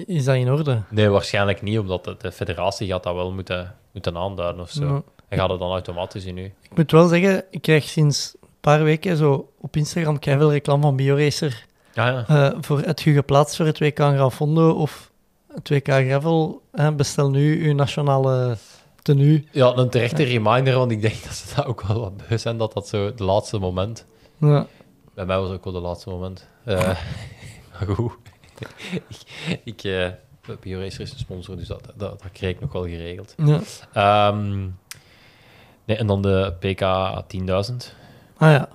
Is 0.07 0.25
dat 0.25 0.35
in 0.35 0.51
orde? 0.51 0.83
Nee, 0.89 1.09
waarschijnlijk 1.09 1.63
niet, 1.63 1.79
omdat 1.79 2.05
de, 2.05 2.17
de 2.19 2.33
federatie 2.33 2.89
gaat 2.89 3.03
dat 3.03 3.15
wel 3.15 3.33
moeten, 3.33 3.75
moeten 3.93 4.17
aanduiden 4.17 4.63
of 4.63 4.71
zo. 4.71 4.87
Ja. 4.87 5.03
En 5.29 5.39
gaat 5.39 5.51
het 5.51 5.59
dan 5.59 5.71
automatisch 5.71 6.25
in 6.25 6.37
u. 6.39 6.45
Ik 6.45 6.77
moet 6.77 6.91
wel 6.91 7.09
zeggen, 7.09 7.45
ik 7.51 7.63
krijg 7.63 7.85
sinds 7.85 8.35
een 8.43 8.49
paar 8.61 8.83
weken 8.85 9.17
zo 9.17 9.49
op 9.61 9.77
Instagram 9.77 10.19
veel 10.21 10.51
reclame 10.53 10.83
van 10.83 10.97
BioRacer 10.97 11.67
Ja, 11.95 12.09
ja. 12.09 12.25
eh, 12.27 12.59
voor 12.61 12.81
het 12.81 13.01
je 13.01 13.13
geplaatst 13.13 13.57
voor 13.57 13.67
het 13.67 13.79
WK 13.79 13.99
Grafondo 13.99 14.71
of 14.71 15.11
het 15.55 15.69
WK 15.69 15.89
Gravel. 15.89 16.63
bestel 16.97 17.31
nu 17.31 17.67
uw 17.69 17.75
nationale 17.75 18.57
tenue. 19.03 19.45
Ja, 19.51 19.77
een 19.77 19.91
terechte 19.91 20.23
reminder, 20.23 20.75
want 20.79 20.91
ik 20.91 21.01
denk 21.01 21.23
dat 21.25 21.33
ze 21.35 21.55
dat 21.57 21.67
ook 21.67 21.83
wel 21.83 22.01
wat 22.01 22.17
beu 22.17 22.39
zijn, 22.39 22.57
dat 22.59 22.73
dat 22.73 22.89
zo 22.89 23.15
de 23.15 23.25
laatste 23.25 23.59
moment... 23.59 24.05
Ja. 24.39 24.67
Bij 25.15 25.25
mij 25.25 25.39
was 25.39 25.49
het 25.49 25.57
ook 25.59 25.65
wel 25.65 25.73
de 25.73 25.79
laatste 25.81 26.11
moment. 26.11 26.49
Eh 26.65 26.77
maar 27.73 27.95
goed. 27.95 28.13
ik, 29.65 29.83
ik, 29.83 29.83
BioRacer 30.61 31.01
is 31.01 31.13
een 31.13 31.19
sponsor, 31.19 31.57
dus 31.57 31.67
dat, 31.67 31.85
dat, 31.85 32.23
dat 32.23 32.33
kreeg 32.33 32.51
ik 32.55 32.61
nog 32.61 32.73
wel 32.73 32.83
geregeld. 32.85 33.35
Ja. 33.45 33.61
Ehm, 33.93 34.61
nee, 35.85 35.97
en 35.97 36.07
dan 36.07 36.23
de 36.23 36.53
PK 36.59 36.81
10.000 37.71 37.93
Ah 38.37 38.51
ja. 38.51 38.69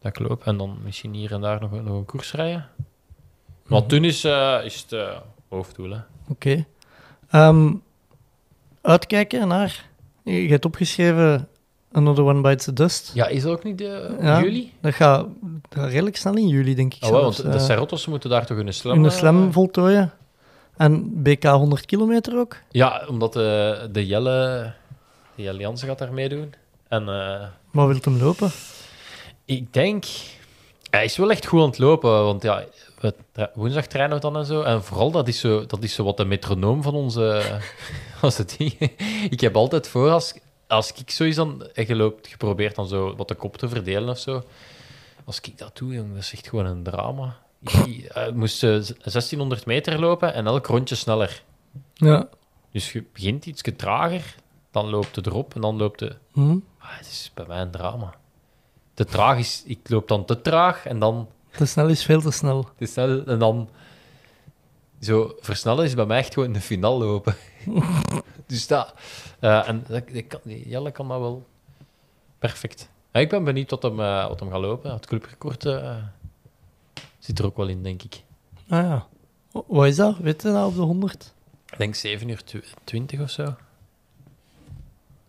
dat 0.00 0.16
ik 0.16 0.28
loop. 0.28 0.46
En 0.46 0.56
dan 0.56 0.78
misschien 0.82 1.14
hier 1.14 1.32
en 1.32 1.40
daar 1.40 1.60
nog, 1.60 1.72
een- 1.72 1.84
nog 1.84 1.96
een 1.96 2.04
koers 2.04 2.32
rijden. 2.32 2.68
Maar 3.66 3.86
toen 3.86 4.04
is, 4.04 4.24
eh, 4.24 4.58
is 4.64 4.80
het 4.80 4.92
eh, 4.92 5.18
hoofddoel. 5.48 5.96
Oké. 6.28 6.64
Ehm, 7.30 7.72
uitkijken 8.82 9.48
naar... 9.48 9.88
Je 10.22 10.48
hebt 10.48 10.64
opgeschreven 10.64 11.48
Another 11.96 12.24
One 12.24 12.40
Bites 12.40 12.64
the 12.64 12.72
Dust. 12.72 13.10
Ja, 13.14 13.26
is 13.26 13.42
dat 13.42 13.52
ook 13.52 13.64
niet 13.64 13.78
de, 13.78 14.16
Ja. 14.20 14.40
juli? 14.42 14.72
Dat 14.80 14.94
gaat, 14.94 15.26
dat 15.68 15.78
gaat 15.80 15.90
redelijk 15.90 16.16
snel 16.16 16.34
in 16.36 16.48
juli, 16.48 16.74
denk 16.74 16.94
ik 16.94 17.02
Oh, 17.04 17.08
zelfs. 17.08 17.38
want 17.38 17.52
de 17.52 17.58
Eh, 17.58 17.64
Serrotos 17.64 18.06
moeten 18.06 18.30
daar 18.30 18.46
toch 18.46 18.58
een 18.58 18.74
slam... 18.74 19.02
de 19.02 19.08
eh, 19.08 19.14
slam 19.14 19.52
voltooien. 19.52 20.12
En 20.76 21.22
BK 21.22 21.44
100 21.44 21.86
kilometer 21.86 22.38
ook. 22.38 22.56
Ja, 22.70 23.02
omdat 23.08 23.32
de, 23.32 23.88
de 23.92 24.06
Jelle... 24.06 24.72
De 25.34 25.42
Jelle 25.42 25.58
Jansen 25.58 25.88
gaat 25.88 25.98
daar 25.98 26.12
meedoen. 26.12 26.54
En... 26.88 27.00
eh, 27.08 27.46
Maar 27.70 27.86
wilt 27.88 28.04
hem 28.04 28.18
lopen? 28.18 28.50
Ik 29.44 29.72
denk... 29.72 30.04
Hij 30.90 31.04
is 31.04 31.16
wel 31.16 31.30
echt 31.30 31.46
goed 31.46 31.60
aan 31.60 31.66
het 31.68 31.78
lopen, 31.78 32.10
want 32.24 32.42
ja, 32.42 32.64
we 33.00 33.14
tra- 33.32 33.50
woensdag 33.54 33.86
trainen 33.86 34.16
we 34.16 34.22
dan 34.22 34.36
en 34.36 34.44
zo. 34.46 34.62
En 34.62 34.82
vooral, 34.84 35.10
dat 35.10 35.28
is 35.28 35.40
zo, 35.40 35.66
dat 35.66 35.82
is 35.82 35.94
zo 35.94 36.04
wat 36.04 36.16
de 36.16 36.24
metronoom 36.24 36.82
van 36.82 36.94
onze... 36.94 37.42
onze 38.22 38.44
ding. 38.56 38.78
Ik 39.30 39.40
heb 39.40 39.56
altijd 39.56 39.88
voor, 39.88 40.10
als, 40.10 40.34
als 40.66 40.92
ik 40.92 41.10
zoiets 41.10 41.36
dan... 41.36 41.66
En 41.74 41.86
je 41.86 41.96
loopt, 41.96 42.30
je 42.30 42.36
probeert 42.36 42.74
dan 42.74 42.88
zo 42.88 43.16
wat 43.16 43.28
de 43.28 43.34
kop 43.34 43.56
te 43.56 43.68
verdelen 43.68 44.08
of 44.08 44.18
zo. 44.18 44.44
Als 45.24 45.40
ik 45.40 45.58
dat 45.58 45.76
doe, 45.76 45.94
jongen, 45.94 46.14
dat 46.14 46.22
is 46.22 46.32
echt 46.32 46.48
gewoon 46.48 46.66
een 46.66 46.82
drama. 46.82 47.36
Ik, 47.86 48.04
eh, 48.04 48.32
moest 48.32 48.62
eh, 48.62 48.70
1600 48.70 49.66
meter 49.66 50.00
lopen 50.00 50.34
en 50.34 50.46
elk 50.46 50.66
rondje 50.66 50.94
sneller. 50.94 51.42
Ja. 51.94 52.28
Dus 52.72 52.92
je 52.92 53.04
begint 53.12 53.46
iets 53.46 53.62
trager, 53.76 54.34
dan 54.70 54.88
loopt 54.88 55.16
het 55.16 55.26
erop 55.26 55.54
en 55.54 55.60
dan 55.60 55.76
loopt 55.76 55.98
de... 55.98 56.16
Hm. 56.32 56.58
Ah, 56.78 56.96
het 56.96 57.06
is 57.06 57.30
bij 57.34 57.44
mij 57.48 57.60
een 57.60 57.70
drama. 57.70 58.14
Te 58.94 59.04
traag 59.04 59.38
is... 59.38 59.62
Ik 59.66 59.78
loop 59.88 60.08
dan 60.08 60.24
te 60.24 60.40
traag 60.40 60.86
en 60.86 60.98
dan... 60.98 61.28
Te 61.50 61.66
snel 61.66 61.88
is 61.88 62.04
veel 62.04 62.20
te 62.20 62.30
snel. 62.30 62.68
Is 62.78 62.92
snel, 62.92 63.24
en 63.24 63.38
dan... 63.38 63.68
Zo, 65.00 65.34
versnellen 65.40 65.84
is 65.84 65.94
bij 65.94 66.06
mij 66.06 66.18
echt 66.18 66.32
gewoon 66.34 66.48
in 66.48 66.54
de 66.54 66.60
finale 66.60 67.04
lopen. 67.04 67.34
dus 68.46 68.66
dat... 68.66 68.94
eh, 69.40 69.68
en 69.68 69.84
dat, 69.88 70.02
dat 70.12 70.26
kan, 70.26 70.40
Jelle 70.44 70.90
kan 70.90 71.08
dat 71.08 71.18
wel 71.20 71.46
perfect. 72.38 72.88
Ja, 73.12 73.20
ik 73.20 73.28
ben 73.28 73.44
benieuwd 73.44 73.70
wat 73.70 73.82
hem, 73.82 74.00
eh, 74.00 74.28
wat 74.28 74.40
hem 74.40 74.50
gaat 74.50 74.60
lopen. 74.60 74.92
Het 74.92 75.06
clubrecord 75.06 75.64
eh, 75.64 75.96
zit 77.18 77.38
er 77.38 77.44
ook 77.44 77.56
wel 77.56 77.66
in, 77.68 77.82
denk 77.82 78.02
ik. 78.02 78.22
Ah 78.68 78.82
ja. 78.82 79.06
Wa- 79.52 79.62
Wat 79.66 79.86
is 79.86 79.96
dat? 79.96 80.16
Weet 80.18 80.42
je 80.42 80.52
dat 80.52 80.66
op 80.66 80.74
de 80.74 80.80
100? 80.80 81.34
Ik 81.72 81.78
denk 81.78 81.94
7 81.94 82.28
uur 82.28 82.44
tw- 82.44 82.56
20 82.84 83.20
of 83.20 83.30
zo. 83.30 83.42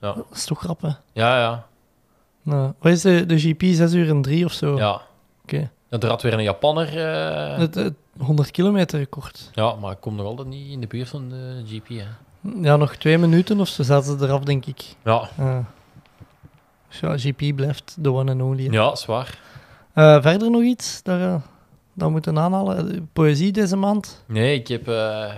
Ja, 0.01 0.13
Dat 0.13 0.25
is 0.33 0.45
toch 0.45 0.63
rap, 0.63 0.81
hè? 0.81 0.87
ja, 1.13 1.39
ja. 1.39 1.67
Nou, 2.41 2.73
wat 2.79 2.91
is 2.91 3.01
de, 3.01 3.25
de 3.25 3.39
GP? 3.39 3.61
6 3.63 3.93
uur 3.93 4.09
en 4.09 4.21
3 4.21 4.45
of 4.45 4.51
zo? 4.53 4.77
ja. 4.77 5.01
Oké. 5.43 5.71
En 5.89 5.99
er 5.99 6.07
had 6.09 6.21
weer 6.21 6.33
een 6.33 6.43
Japanner. 6.43 6.91
Het, 7.59 7.75
het 7.75 7.93
100 8.19 8.51
kilometer 8.51 8.99
record. 8.99 9.49
Ja, 9.53 9.75
maar 9.75 9.91
ik 9.91 9.99
kom 9.99 10.15
nog 10.15 10.25
altijd 10.25 10.47
niet 10.47 10.71
in 10.71 10.81
de 10.81 10.87
buurt 10.87 11.09
van 11.09 11.29
de 11.29 11.63
GP. 11.67 11.87
Hè. 11.87 12.05
Ja, 12.61 12.75
nog 12.75 12.95
twee 12.95 13.17
minuten 13.17 13.59
of 13.59 13.67
zo 13.67 13.83
zaten 13.83 14.19
ze 14.19 14.25
eraf, 14.25 14.43
denk 14.43 14.65
ik. 14.65 14.83
Ja, 15.03 15.29
Ah. 15.37 15.57
Dus 16.89 16.99
ja, 16.99 17.17
GP 17.17 17.55
blijft 17.55 17.95
de 17.99 18.11
one 18.13 18.31
and 18.31 18.41
only. 18.41 18.63
hè. 18.65 18.71
ja, 18.71 18.95
zwaar. 18.95 19.39
Eh, 19.93 20.21
verder 20.21 20.49
nog 20.51 20.61
iets 20.61 21.03
dat, 21.03 21.19
dat 21.19 21.41
we 21.93 22.09
moeten 22.09 22.37
aanhalen? 22.39 22.91
Eh, 22.93 23.01
Poëzie 23.13 23.51
deze 23.51 23.75
maand? 23.75 24.23
Nee, 24.25 24.59
ik, 24.59 24.67
heb, 24.67 24.81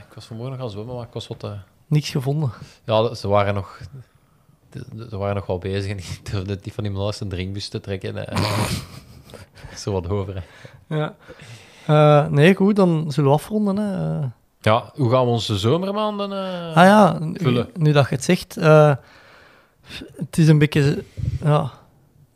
ik 0.07 0.13
was 0.15 0.25
vanmorgen 0.25 0.51
nog 0.51 0.59
gaan 0.61 0.69
zwemmen, 0.69 0.95
maar 0.95 1.05
ik 1.05 1.13
was 1.13 1.27
wat. 1.27 1.47
Niks 1.87 2.09
gevonden. 2.09 2.51
Ja, 2.85 3.13
ze 3.13 3.27
waren 3.27 3.53
nog. 3.53 3.79
Ze 5.09 5.17
waren 5.17 5.35
nog 5.35 5.45
wel 5.45 5.57
bezig 5.57 5.91
en 5.91 5.97
ik 6.03 6.19
durfde 6.31 6.59
niet 6.63 6.73
van 6.73 6.85
anders 6.85 7.19
een 7.19 7.29
drinkbus 7.29 7.67
te 7.67 7.79
trekken. 7.79 8.25
Zo 9.77 9.91
wat 9.91 10.09
over. 10.09 10.35
hè. 10.87 10.95
Ja. 10.97 11.15
Eh, 11.89 12.27
nee, 12.27 12.55
goed, 12.55 12.75
dan 12.75 13.11
zullen 13.11 13.29
we 13.29 13.35
afronden. 13.35 13.77
Hè. 13.77 14.19
Ja, 14.61 14.91
hoe 14.95 15.09
gaan 15.09 15.25
we 15.25 15.31
onze 15.31 15.57
zomermaanden. 15.57 16.31
eh, 16.31 16.77
ah 16.77 16.83
ja, 16.85 17.19
nu, 17.19 17.35
vullen. 17.41 17.69
nu 17.75 17.91
dat 17.91 18.09
je 18.09 18.15
het 18.15 18.23
zegt. 18.23 18.57
eh, 18.57 18.95
het 20.15 20.37
is 20.37 20.47
een 20.47 20.57
beetje 20.57 21.03
ja, 21.43 21.71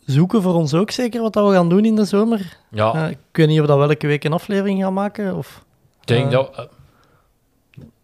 zoeken 0.05 0.41
voor 0.41 0.53
ons 0.53 0.73
ook 0.73 0.91
zeker 0.91 1.21
wat 1.21 1.33
dat 1.33 1.47
we 1.47 1.53
gaan 1.53 1.69
doen 1.69 1.85
in 1.85 1.95
de 1.95 2.05
zomer. 2.05 2.57
Ja, 2.69 3.07
ik 3.07 3.17
weet 3.31 3.47
niet 3.47 3.59
of 3.59 3.65
we 3.65 3.71
dat 3.71 3.77
welke 3.77 4.07
week 4.07 4.23
een 4.23 4.33
aflevering 4.33 4.81
gaan 4.81 4.93
maken. 4.93 5.35
Of, 5.35 5.63
ik 6.01 6.07
denk 6.07 6.31
dat. 6.31 6.69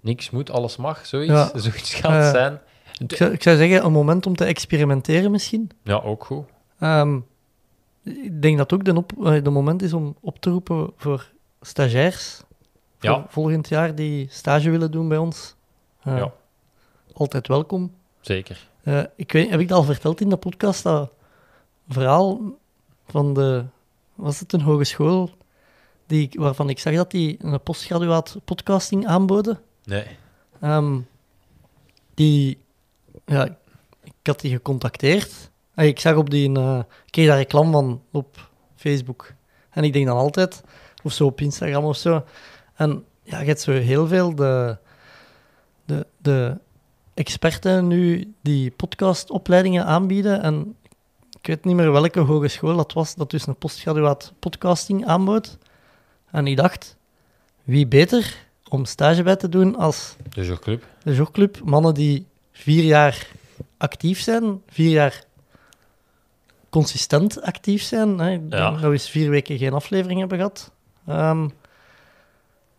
niks 0.01 0.30
moet, 0.30 0.51
alles 0.51 0.77
mag, 0.77 1.05
zoiets. 1.05 1.31
Ja. 1.31 1.51
Zoiets 1.59 1.93
gaat 1.93 2.11
het 2.23 2.35
zijn. 2.35 2.59
ik, 2.97 3.15
zou, 3.15 3.31
ik 3.31 3.43
zou 3.43 3.57
zeggen, 3.57 3.85
een 3.85 3.91
moment 3.91 4.26
om 4.26 4.35
te 4.35 4.45
experimenteren 4.45 5.31
misschien. 5.31 5.71
Ja, 5.84 5.95
ook 5.95 6.26
goed. 6.26 6.45
Ehm, 6.80 7.19
ik 8.03 8.41
denk 8.41 8.57
dat 8.57 8.73
ook 8.73 8.84
de, 8.85 8.95
op, 8.95 9.11
de 9.43 9.49
moment 9.49 9.81
is 9.81 9.93
om 9.93 10.15
op 10.21 10.39
te 10.39 10.49
roepen 10.49 10.91
voor 10.97 11.30
stagiairs. 11.61 12.41
Ja. 12.99 13.26
volgend 13.30 13.69
jaar 13.69 13.95
die 13.95 14.27
stage 14.30 14.69
willen 14.69 14.91
doen 14.91 15.07
bij 15.07 15.18
ons. 15.18 15.56
Eh, 16.02 16.18
Ja. 16.18 16.34
Altijd 17.14 17.48
welkom. 17.48 17.94
Zeker. 18.22 18.68
Eh, 18.84 19.03
ik 19.15 19.31
weet, 19.31 19.49
heb 19.49 19.60
ik 19.60 19.68
dat 19.68 19.77
al 19.77 19.84
verteld 19.84 20.22
in 20.22 20.30
de 20.30 20.38
podcast? 20.38 20.84
Dat 20.84 21.11
verhaal 21.90 22.41
van 23.07 23.34
de... 23.34 23.65
Was 24.15 24.40
het 24.40 24.53
een 24.53 24.61
hogeschool 24.61 25.30
die, 26.06 26.30
waarvan 26.34 26.69
ik 26.69 26.80
zag 26.80 26.94
dat 26.95 27.11
die 27.11 27.38
een 27.41 27.61
postgraduaat 27.64 28.38
podcasting 28.45 29.07
aanboden? 29.07 29.60
Nee. 29.84 30.06
Ehm, 30.61 30.99
die, 32.14 32.57
ja, 33.26 33.57
ik 34.03 34.14
had 34.23 34.40
die 34.40 34.52
gecontacteerd. 34.52 35.49
En 35.73 35.86
ik 35.86 35.99
zag 35.99 36.15
op 36.15 36.30
die, 36.30 36.56
eh, 36.56 36.80
ik 37.06 37.11
kreeg 37.11 37.27
daar 37.27 37.38
reclame 37.38 37.72
van 37.72 38.02
op 38.11 38.49
Facebook. 38.76 39.34
En 39.69 39.84
ik 39.84 39.94
denk 39.94 40.06
dan 40.06 40.18
altijd, 40.18 40.64
of 41.03 41.13
zo 41.13 41.26
op 41.26 41.41
Instagram 41.41 41.84
of 41.84 41.97
zo. 41.97 42.23
En 42.76 43.03
ja, 43.23 43.39
je 43.39 43.45
hebt 43.45 43.61
zo 43.61 43.71
heel 43.71 44.07
veel 44.07 44.35
de, 44.35 44.77
de, 45.85 46.05
de 46.17 46.57
experten 47.13 47.88
nu 47.88 48.34
die 48.41 48.71
podcastopleidingen 48.71 49.85
aanbieden. 49.85 50.41
En 50.41 50.76
ik 51.41 51.47
weet 51.47 51.65
niet 51.65 51.76
meer 51.76 51.91
welke 51.91 52.19
hogeschool 52.19 52.76
dat 52.76 52.93
was, 52.93 53.15
dat 53.15 53.31
dus 53.31 53.47
een 53.47 53.55
postgraduaat 53.55 54.34
podcasting 54.39 55.05
aanbood. 55.05 55.57
En 56.31 56.47
ik 56.47 56.57
dacht, 56.57 56.97
wie 57.63 57.88
beter 57.88 58.47
om 58.69 58.85
stage 58.85 59.23
bij 59.23 59.35
te 59.35 59.49
doen 59.49 59.76
als 59.76 60.15
De 60.30 60.45
jogclub. 60.45 60.85
de 61.03 61.13
jogclub, 61.13 61.59
mannen 61.63 61.93
die 61.93 62.27
vier 62.51 62.84
jaar 62.84 63.27
actief 63.77 64.21
zijn, 64.21 64.61
vier 64.67 64.89
jaar 64.89 65.23
consistent 66.69 67.41
actief 67.41 67.84
zijn. 67.84 68.19
Hè. 68.19 68.39
Ja. 68.49 68.81
eens 68.81 69.09
vier 69.09 69.30
weken 69.30 69.57
geen 69.57 69.73
aflevering 69.73 70.19
hebben 70.19 70.38
gehad. 70.38 70.71
Ehm, 71.10 71.48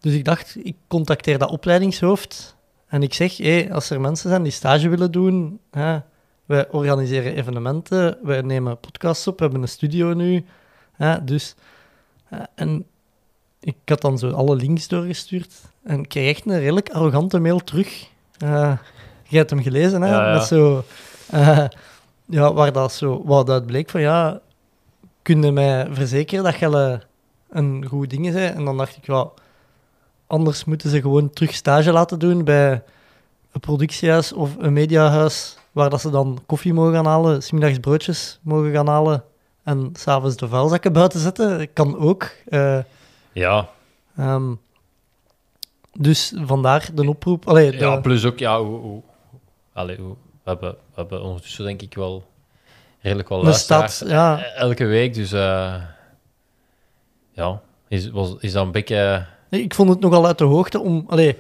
dus 0.01 0.15
ik 0.15 0.24
dacht, 0.24 0.57
ik 0.62 0.77
contacteer 0.89 1.39
dat 1.39 1.51
opleidingshoofd 1.51 2.57
en 2.86 3.02
ik 3.02 3.15
zeg, 3.15 3.36
hé, 3.36 3.69
als 3.73 3.90
er 3.90 4.01
mensen 4.01 4.31
zijn 4.31 4.43
die 4.43 4.52
stage 4.52 4.89
willen 4.89 5.12
doen, 5.12 5.61
hè, 5.70 5.98
wij 6.47 6.70
organiseren 6.70 7.35
evenementen, 7.35 8.19
wij 8.23 8.40
nemen 8.40 8.81
podcasts 8.81 9.27
op, 9.27 9.36
we 9.36 9.43
hebben 9.43 9.62
een 9.62 9.69
studio 9.69 10.12
nu. 10.12 10.44
Hè, 10.93 11.24
dus, 11.24 11.55
eh, 12.28 12.39
en 12.55 12.86
ik 13.61 13.77
had 13.85 14.01
dan 14.01 14.19
zo 14.19 14.31
alle 14.31 14.57
links 14.57 14.89
doorgestuurd 14.89 15.55
en 15.82 15.98
ik 15.98 16.09
kreeg 16.09 16.36
echt 16.36 16.47
een 16.47 16.59
redelijk 16.59 16.90
arrogante 16.90 17.39
mail 17.39 17.59
terug. 17.59 18.09
Eh 18.39 18.73
je 19.31 19.36
hebt 19.36 19.51
hem 19.51 19.62
gelezen, 19.62 20.02
hè? 20.02 20.09
Ja, 20.09 20.27
ja. 20.27 20.32
Met 20.32 20.47
zo, 20.47 20.85
eh, 21.31 21.65
ja, 22.24 22.52
waar 22.52 22.73
dat 22.73 22.93
zo, 22.93 23.23
wat 23.24 23.47
dat 23.47 23.66
bleek 23.66 23.90
van 23.90 24.01
ja, 24.01 24.40
kun 25.23 25.43
je 25.43 25.52
mij 25.52 25.86
verzekeren 25.90 26.44
dat 26.44 26.59
je 26.59 27.01
een 27.51 27.85
goed 27.89 28.10
ding 28.10 28.32
bent? 28.32 28.55
En 28.56 28.64
dan 28.64 28.77
dacht 28.77 28.97
ik, 28.97 29.06
ja, 29.06 29.28
anders 30.27 30.64
moeten 30.64 30.90
ze 30.90 31.01
gewoon 31.01 31.31
terug 31.31 31.55
stage 31.55 31.93
laten 31.93 32.18
doen 32.18 32.44
bij 32.44 32.82
een 33.52 33.60
productiehuis 33.60 34.32
of 34.32 34.51
een 34.59 34.72
mediahuis, 34.72 35.56
waar 35.72 35.90
dat 35.90 36.01
ze 36.01 36.10
dan 36.10 36.43
koffie 36.47 36.72
mogen 36.72 36.94
gaan 36.94 37.06
halen, 37.06 37.43
smiddags 37.43 37.78
broodjes 37.78 38.39
mogen 38.43 38.72
gaan 38.72 38.89
halen 38.89 39.24
en 39.62 39.90
s'avonds 39.93 40.36
de 40.36 40.48
vuilzakken 40.48 40.93
buiten 40.93 41.20
zetten. 41.20 41.72
Kan 41.72 41.98
ook. 41.98 42.31
Eh, 42.48 42.78
Ja. 43.32 43.68
Ehm, 44.16 44.55
dus 45.93 46.32
vandaar 46.36 46.89
de 46.94 47.09
oproep. 47.09 47.48
Allee, 47.48 47.70
de, 47.70 47.77
ja, 47.77 47.97
plus 48.01 48.24
ook, 48.24 48.39
ja, 48.39 48.62
hoe, 48.62 48.78
hoe, 48.78 49.02
allee, 49.72 49.97
hoe, 49.97 50.14
we, 50.43 50.51
hebben, 50.51 50.70
we 50.70 50.94
hebben 50.94 51.22
ondertussen 51.22 51.64
denk 51.64 51.82
ik 51.82 51.94
wel 51.94 52.24
redelijk 53.01 53.28
wel 53.28 53.43
luisteraars 53.43 53.98
ja. 53.98 54.43
elke 54.43 54.85
week. 54.85 55.14
Dus 55.14 55.32
eh, 55.32 55.74
ja, 57.32 57.62
is, 57.89 58.11
was, 58.11 58.36
is 58.40 58.52
dat 58.52 58.65
een 58.66 58.73
beetje... 58.73 59.27
Nee, 59.51 59.62
Ik 59.62 59.74
vond 59.74 59.89
het 59.89 60.01
nogal 60.01 60.27
uit 60.27 60.39
de 60.39 60.44
hoogte 60.44 60.81
om. 60.81 61.05
Allee, 61.09 61.39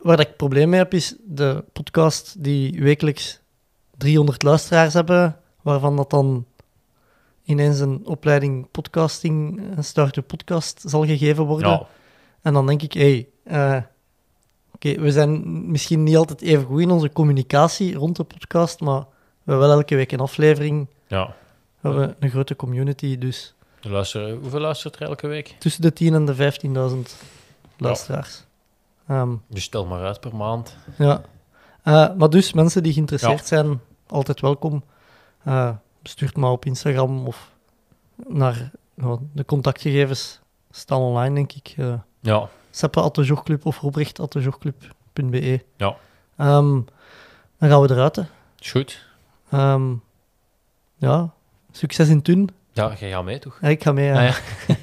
waar 0.00 0.20
ik 0.20 0.36
probleem 0.36 0.68
mee 0.68 0.78
heb, 0.78 0.94
is 0.94 1.16
de 1.24 1.64
podcast 1.72 2.44
die 2.44 2.82
wekelijks 2.82 3.40
300 3.96 4.42
luisteraars 4.42 4.94
hebben, 4.94 5.36
waarvan 5.62 5.96
dat 5.96 6.10
dan 6.10 6.46
ineens 7.44 7.80
een 7.80 8.06
opleiding 8.06 8.70
podcasting, 8.70 9.60
een 9.76 9.84
start-up 9.84 10.26
podcast 10.26 10.82
zal 10.86 11.04
gegeven 11.06 11.44
worden. 11.44 11.70
Ja, 11.70 11.86
En 12.42 12.52
dan 12.52 12.66
denk 12.66 12.82
ik, 12.82 12.92
hé, 12.92 13.28
hey, 13.44 13.76
eh, 13.76 13.82
oké, 14.74 15.00
we 15.00 15.12
zijn 15.12 15.70
misschien 15.70 16.02
niet 16.02 16.16
altijd 16.16 16.40
even 16.42 16.64
goed 16.64 16.80
in 16.80 16.90
onze 16.90 17.12
communicatie 17.12 17.94
rond 17.94 18.16
de 18.16 18.24
podcast, 18.24 18.80
maar 18.80 19.00
we 19.00 19.52
hebben 19.52 19.68
wel 19.68 19.76
elke 19.76 19.96
week 19.96 20.12
een 20.12 20.20
aflevering. 20.20 20.88
ja. 21.06 21.34
We 21.80 21.88
hebben 21.88 22.16
een 22.18 22.30
grote 22.30 22.56
community, 22.56 23.18
dus 23.18 23.54
De 23.80 23.88
luister, 23.90 24.32
hoeveel 24.34 24.60
luistert 24.60 24.96
er 24.96 25.02
elke 25.02 25.26
week? 25.26 25.56
tussen 25.58 25.82
de 25.82 25.92
10.000 26.04 26.12
en 26.14 26.24
de 26.24 26.52
15.000 27.14 27.26
luisteraars. 27.76 28.44
Ja. 29.08 29.26
Dus 29.48 29.62
stel 29.62 29.86
maar 29.86 30.04
uit 30.04 30.20
per 30.20 30.36
maand. 30.36 30.76
ja. 30.98 31.22
Eh, 31.82 32.14
maar 32.14 32.30
dus, 32.30 32.52
mensen 32.52 32.82
die 32.82 32.92
geïnteresseerd 32.92 33.46
zijn, 33.46 33.80
altijd 34.06 34.40
welkom. 34.40 34.84
Eh 35.44 35.70
stuur 36.08 36.28
het 36.28 36.36
maar 36.36 36.50
op 36.50 36.64
Instagram 36.64 37.26
of 37.26 37.50
naar 38.26 38.70
ja, 38.94 39.18
de 39.32 39.44
contactgegevens 39.44 40.40
staan 40.70 41.00
online, 41.00 41.34
denk 41.34 41.52
ik. 41.52 41.74
Uh, 41.76 41.94
Ja, 42.20 42.48
seppe.jogclub 42.70 43.66
of 43.66 43.80
robrecht.jogclub.be. 43.80 45.64
Ja. 45.76 45.96
Ehm, 46.36 46.80
dan 47.58 47.68
gaan 47.68 47.80
we 47.80 47.90
eruit. 47.90 48.16
Hè. 48.16 48.22
is 48.58 48.70
goed. 48.70 49.06
Ehm, 49.50 49.92
ja, 50.96 51.32
succes 51.72 52.08
in 52.08 52.22
Thun. 52.22 52.50
Ja, 52.76 52.92
jij 52.98 53.10
gaat 53.10 53.24
mee, 53.24 53.38
toch? 53.38 53.58
Ja, 53.60 53.68
ik 53.68 53.82
ga 53.82 53.92
mee. 53.92 54.06
ja. 54.06 54.14
Ah, 54.26 54.34
ja. 54.66 54.74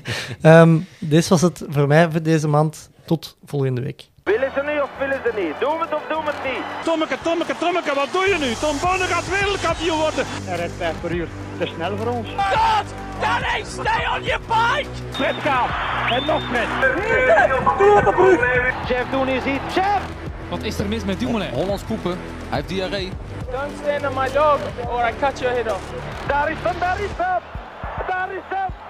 Ehm, 0.62 0.78
dit 1.00 1.28
was 1.28 1.42
het 1.42 1.64
voor 1.70 1.88
mij 1.88 2.12
voor 2.12 2.22
deze 2.22 2.48
maand. 2.48 2.90
Tot 3.06 3.38
volgende 3.46 3.82
week. 3.82 4.10
Willen 4.24 4.52
ze 4.56 4.62
niet 4.72 4.82
of 4.82 4.90
willen 5.00 5.20
ze 5.26 5.32
niet? 5.42 5.60
Doen 5.60 5.78
we 5.78 5.84
het 5.86 5.94
of 5.94 6.02
doen 6.10 6.26
we 6.26 6.32
het 6.34 6.44
niet? 6.54 6.64
Tommeke, 6.84 7.18
Tommeke, 7.24 7.54
Tommeke, 7.60 7.94
wat 7.96 8.08
doe 8.12 8.26
je 8.28 8.38
nu? 8.46 8.54
Tom 8.54 8.76
Bonne 8.82 9.06
gaat 9.14 9.30
wereldkampioen 9.30 9.98
worden. 10.00 10.26
Hij 10.28 10.56
rijdt 10.58 10.74
5 10.78 11.02
per 11.02 11.12
uur. 11.12 11.28
Te 11.60 11.66
snel 11.76 11.98
voor 11.98 12.08
ons. 12.08 12.28
God! 12.38 12.86
Danny, 13.22 13.64
stay 13.66 14.04
on 14.16 14.24
your 14.24 14.42
bike! 14.48 14.90
Fred 15.12 15.36
gaat. 15.46 15.70
En 16.12 16.26
nog 16.26 16.42
Fred. 16.50 16.68
Chef, 18.86 19.06
doen 19.12 19.28
is 19.28 19.44
iets. 19.46 19.74
Chef! 19.74 20.02
Wat 20.50 20.64
is 20.64 20.80
er 20.80 20.86
mis 20.88 21.04
met 21.04 21.20
Dumoulin? 21.20 21.50
Hollands 21.54 21.84
poepen. 21.84 22.12
Hij 22.50 22.58
heeft 22.58 22.68
diarree. 22.70 23.12
Don't 23.52 23.72
stand 23.82 24.08
on 24.08 24.14
my 24.22 24.30
dog 24.32 24.60
or 24.90 25.08
I 25.10 25.12
cut 25.20 25.40
your 25.40 25.56
head 25.56 25.72
off. 25.74 25.84
Daar 26.28 26.52
is 26.52 26.58
hem, 26.62 26.80
daar 26.80 27.00
is 27.00 27.10
hem! 27.18 27.42
Daar 28.24 28.36
is 28.36 28.44
hem! 28.50 28.83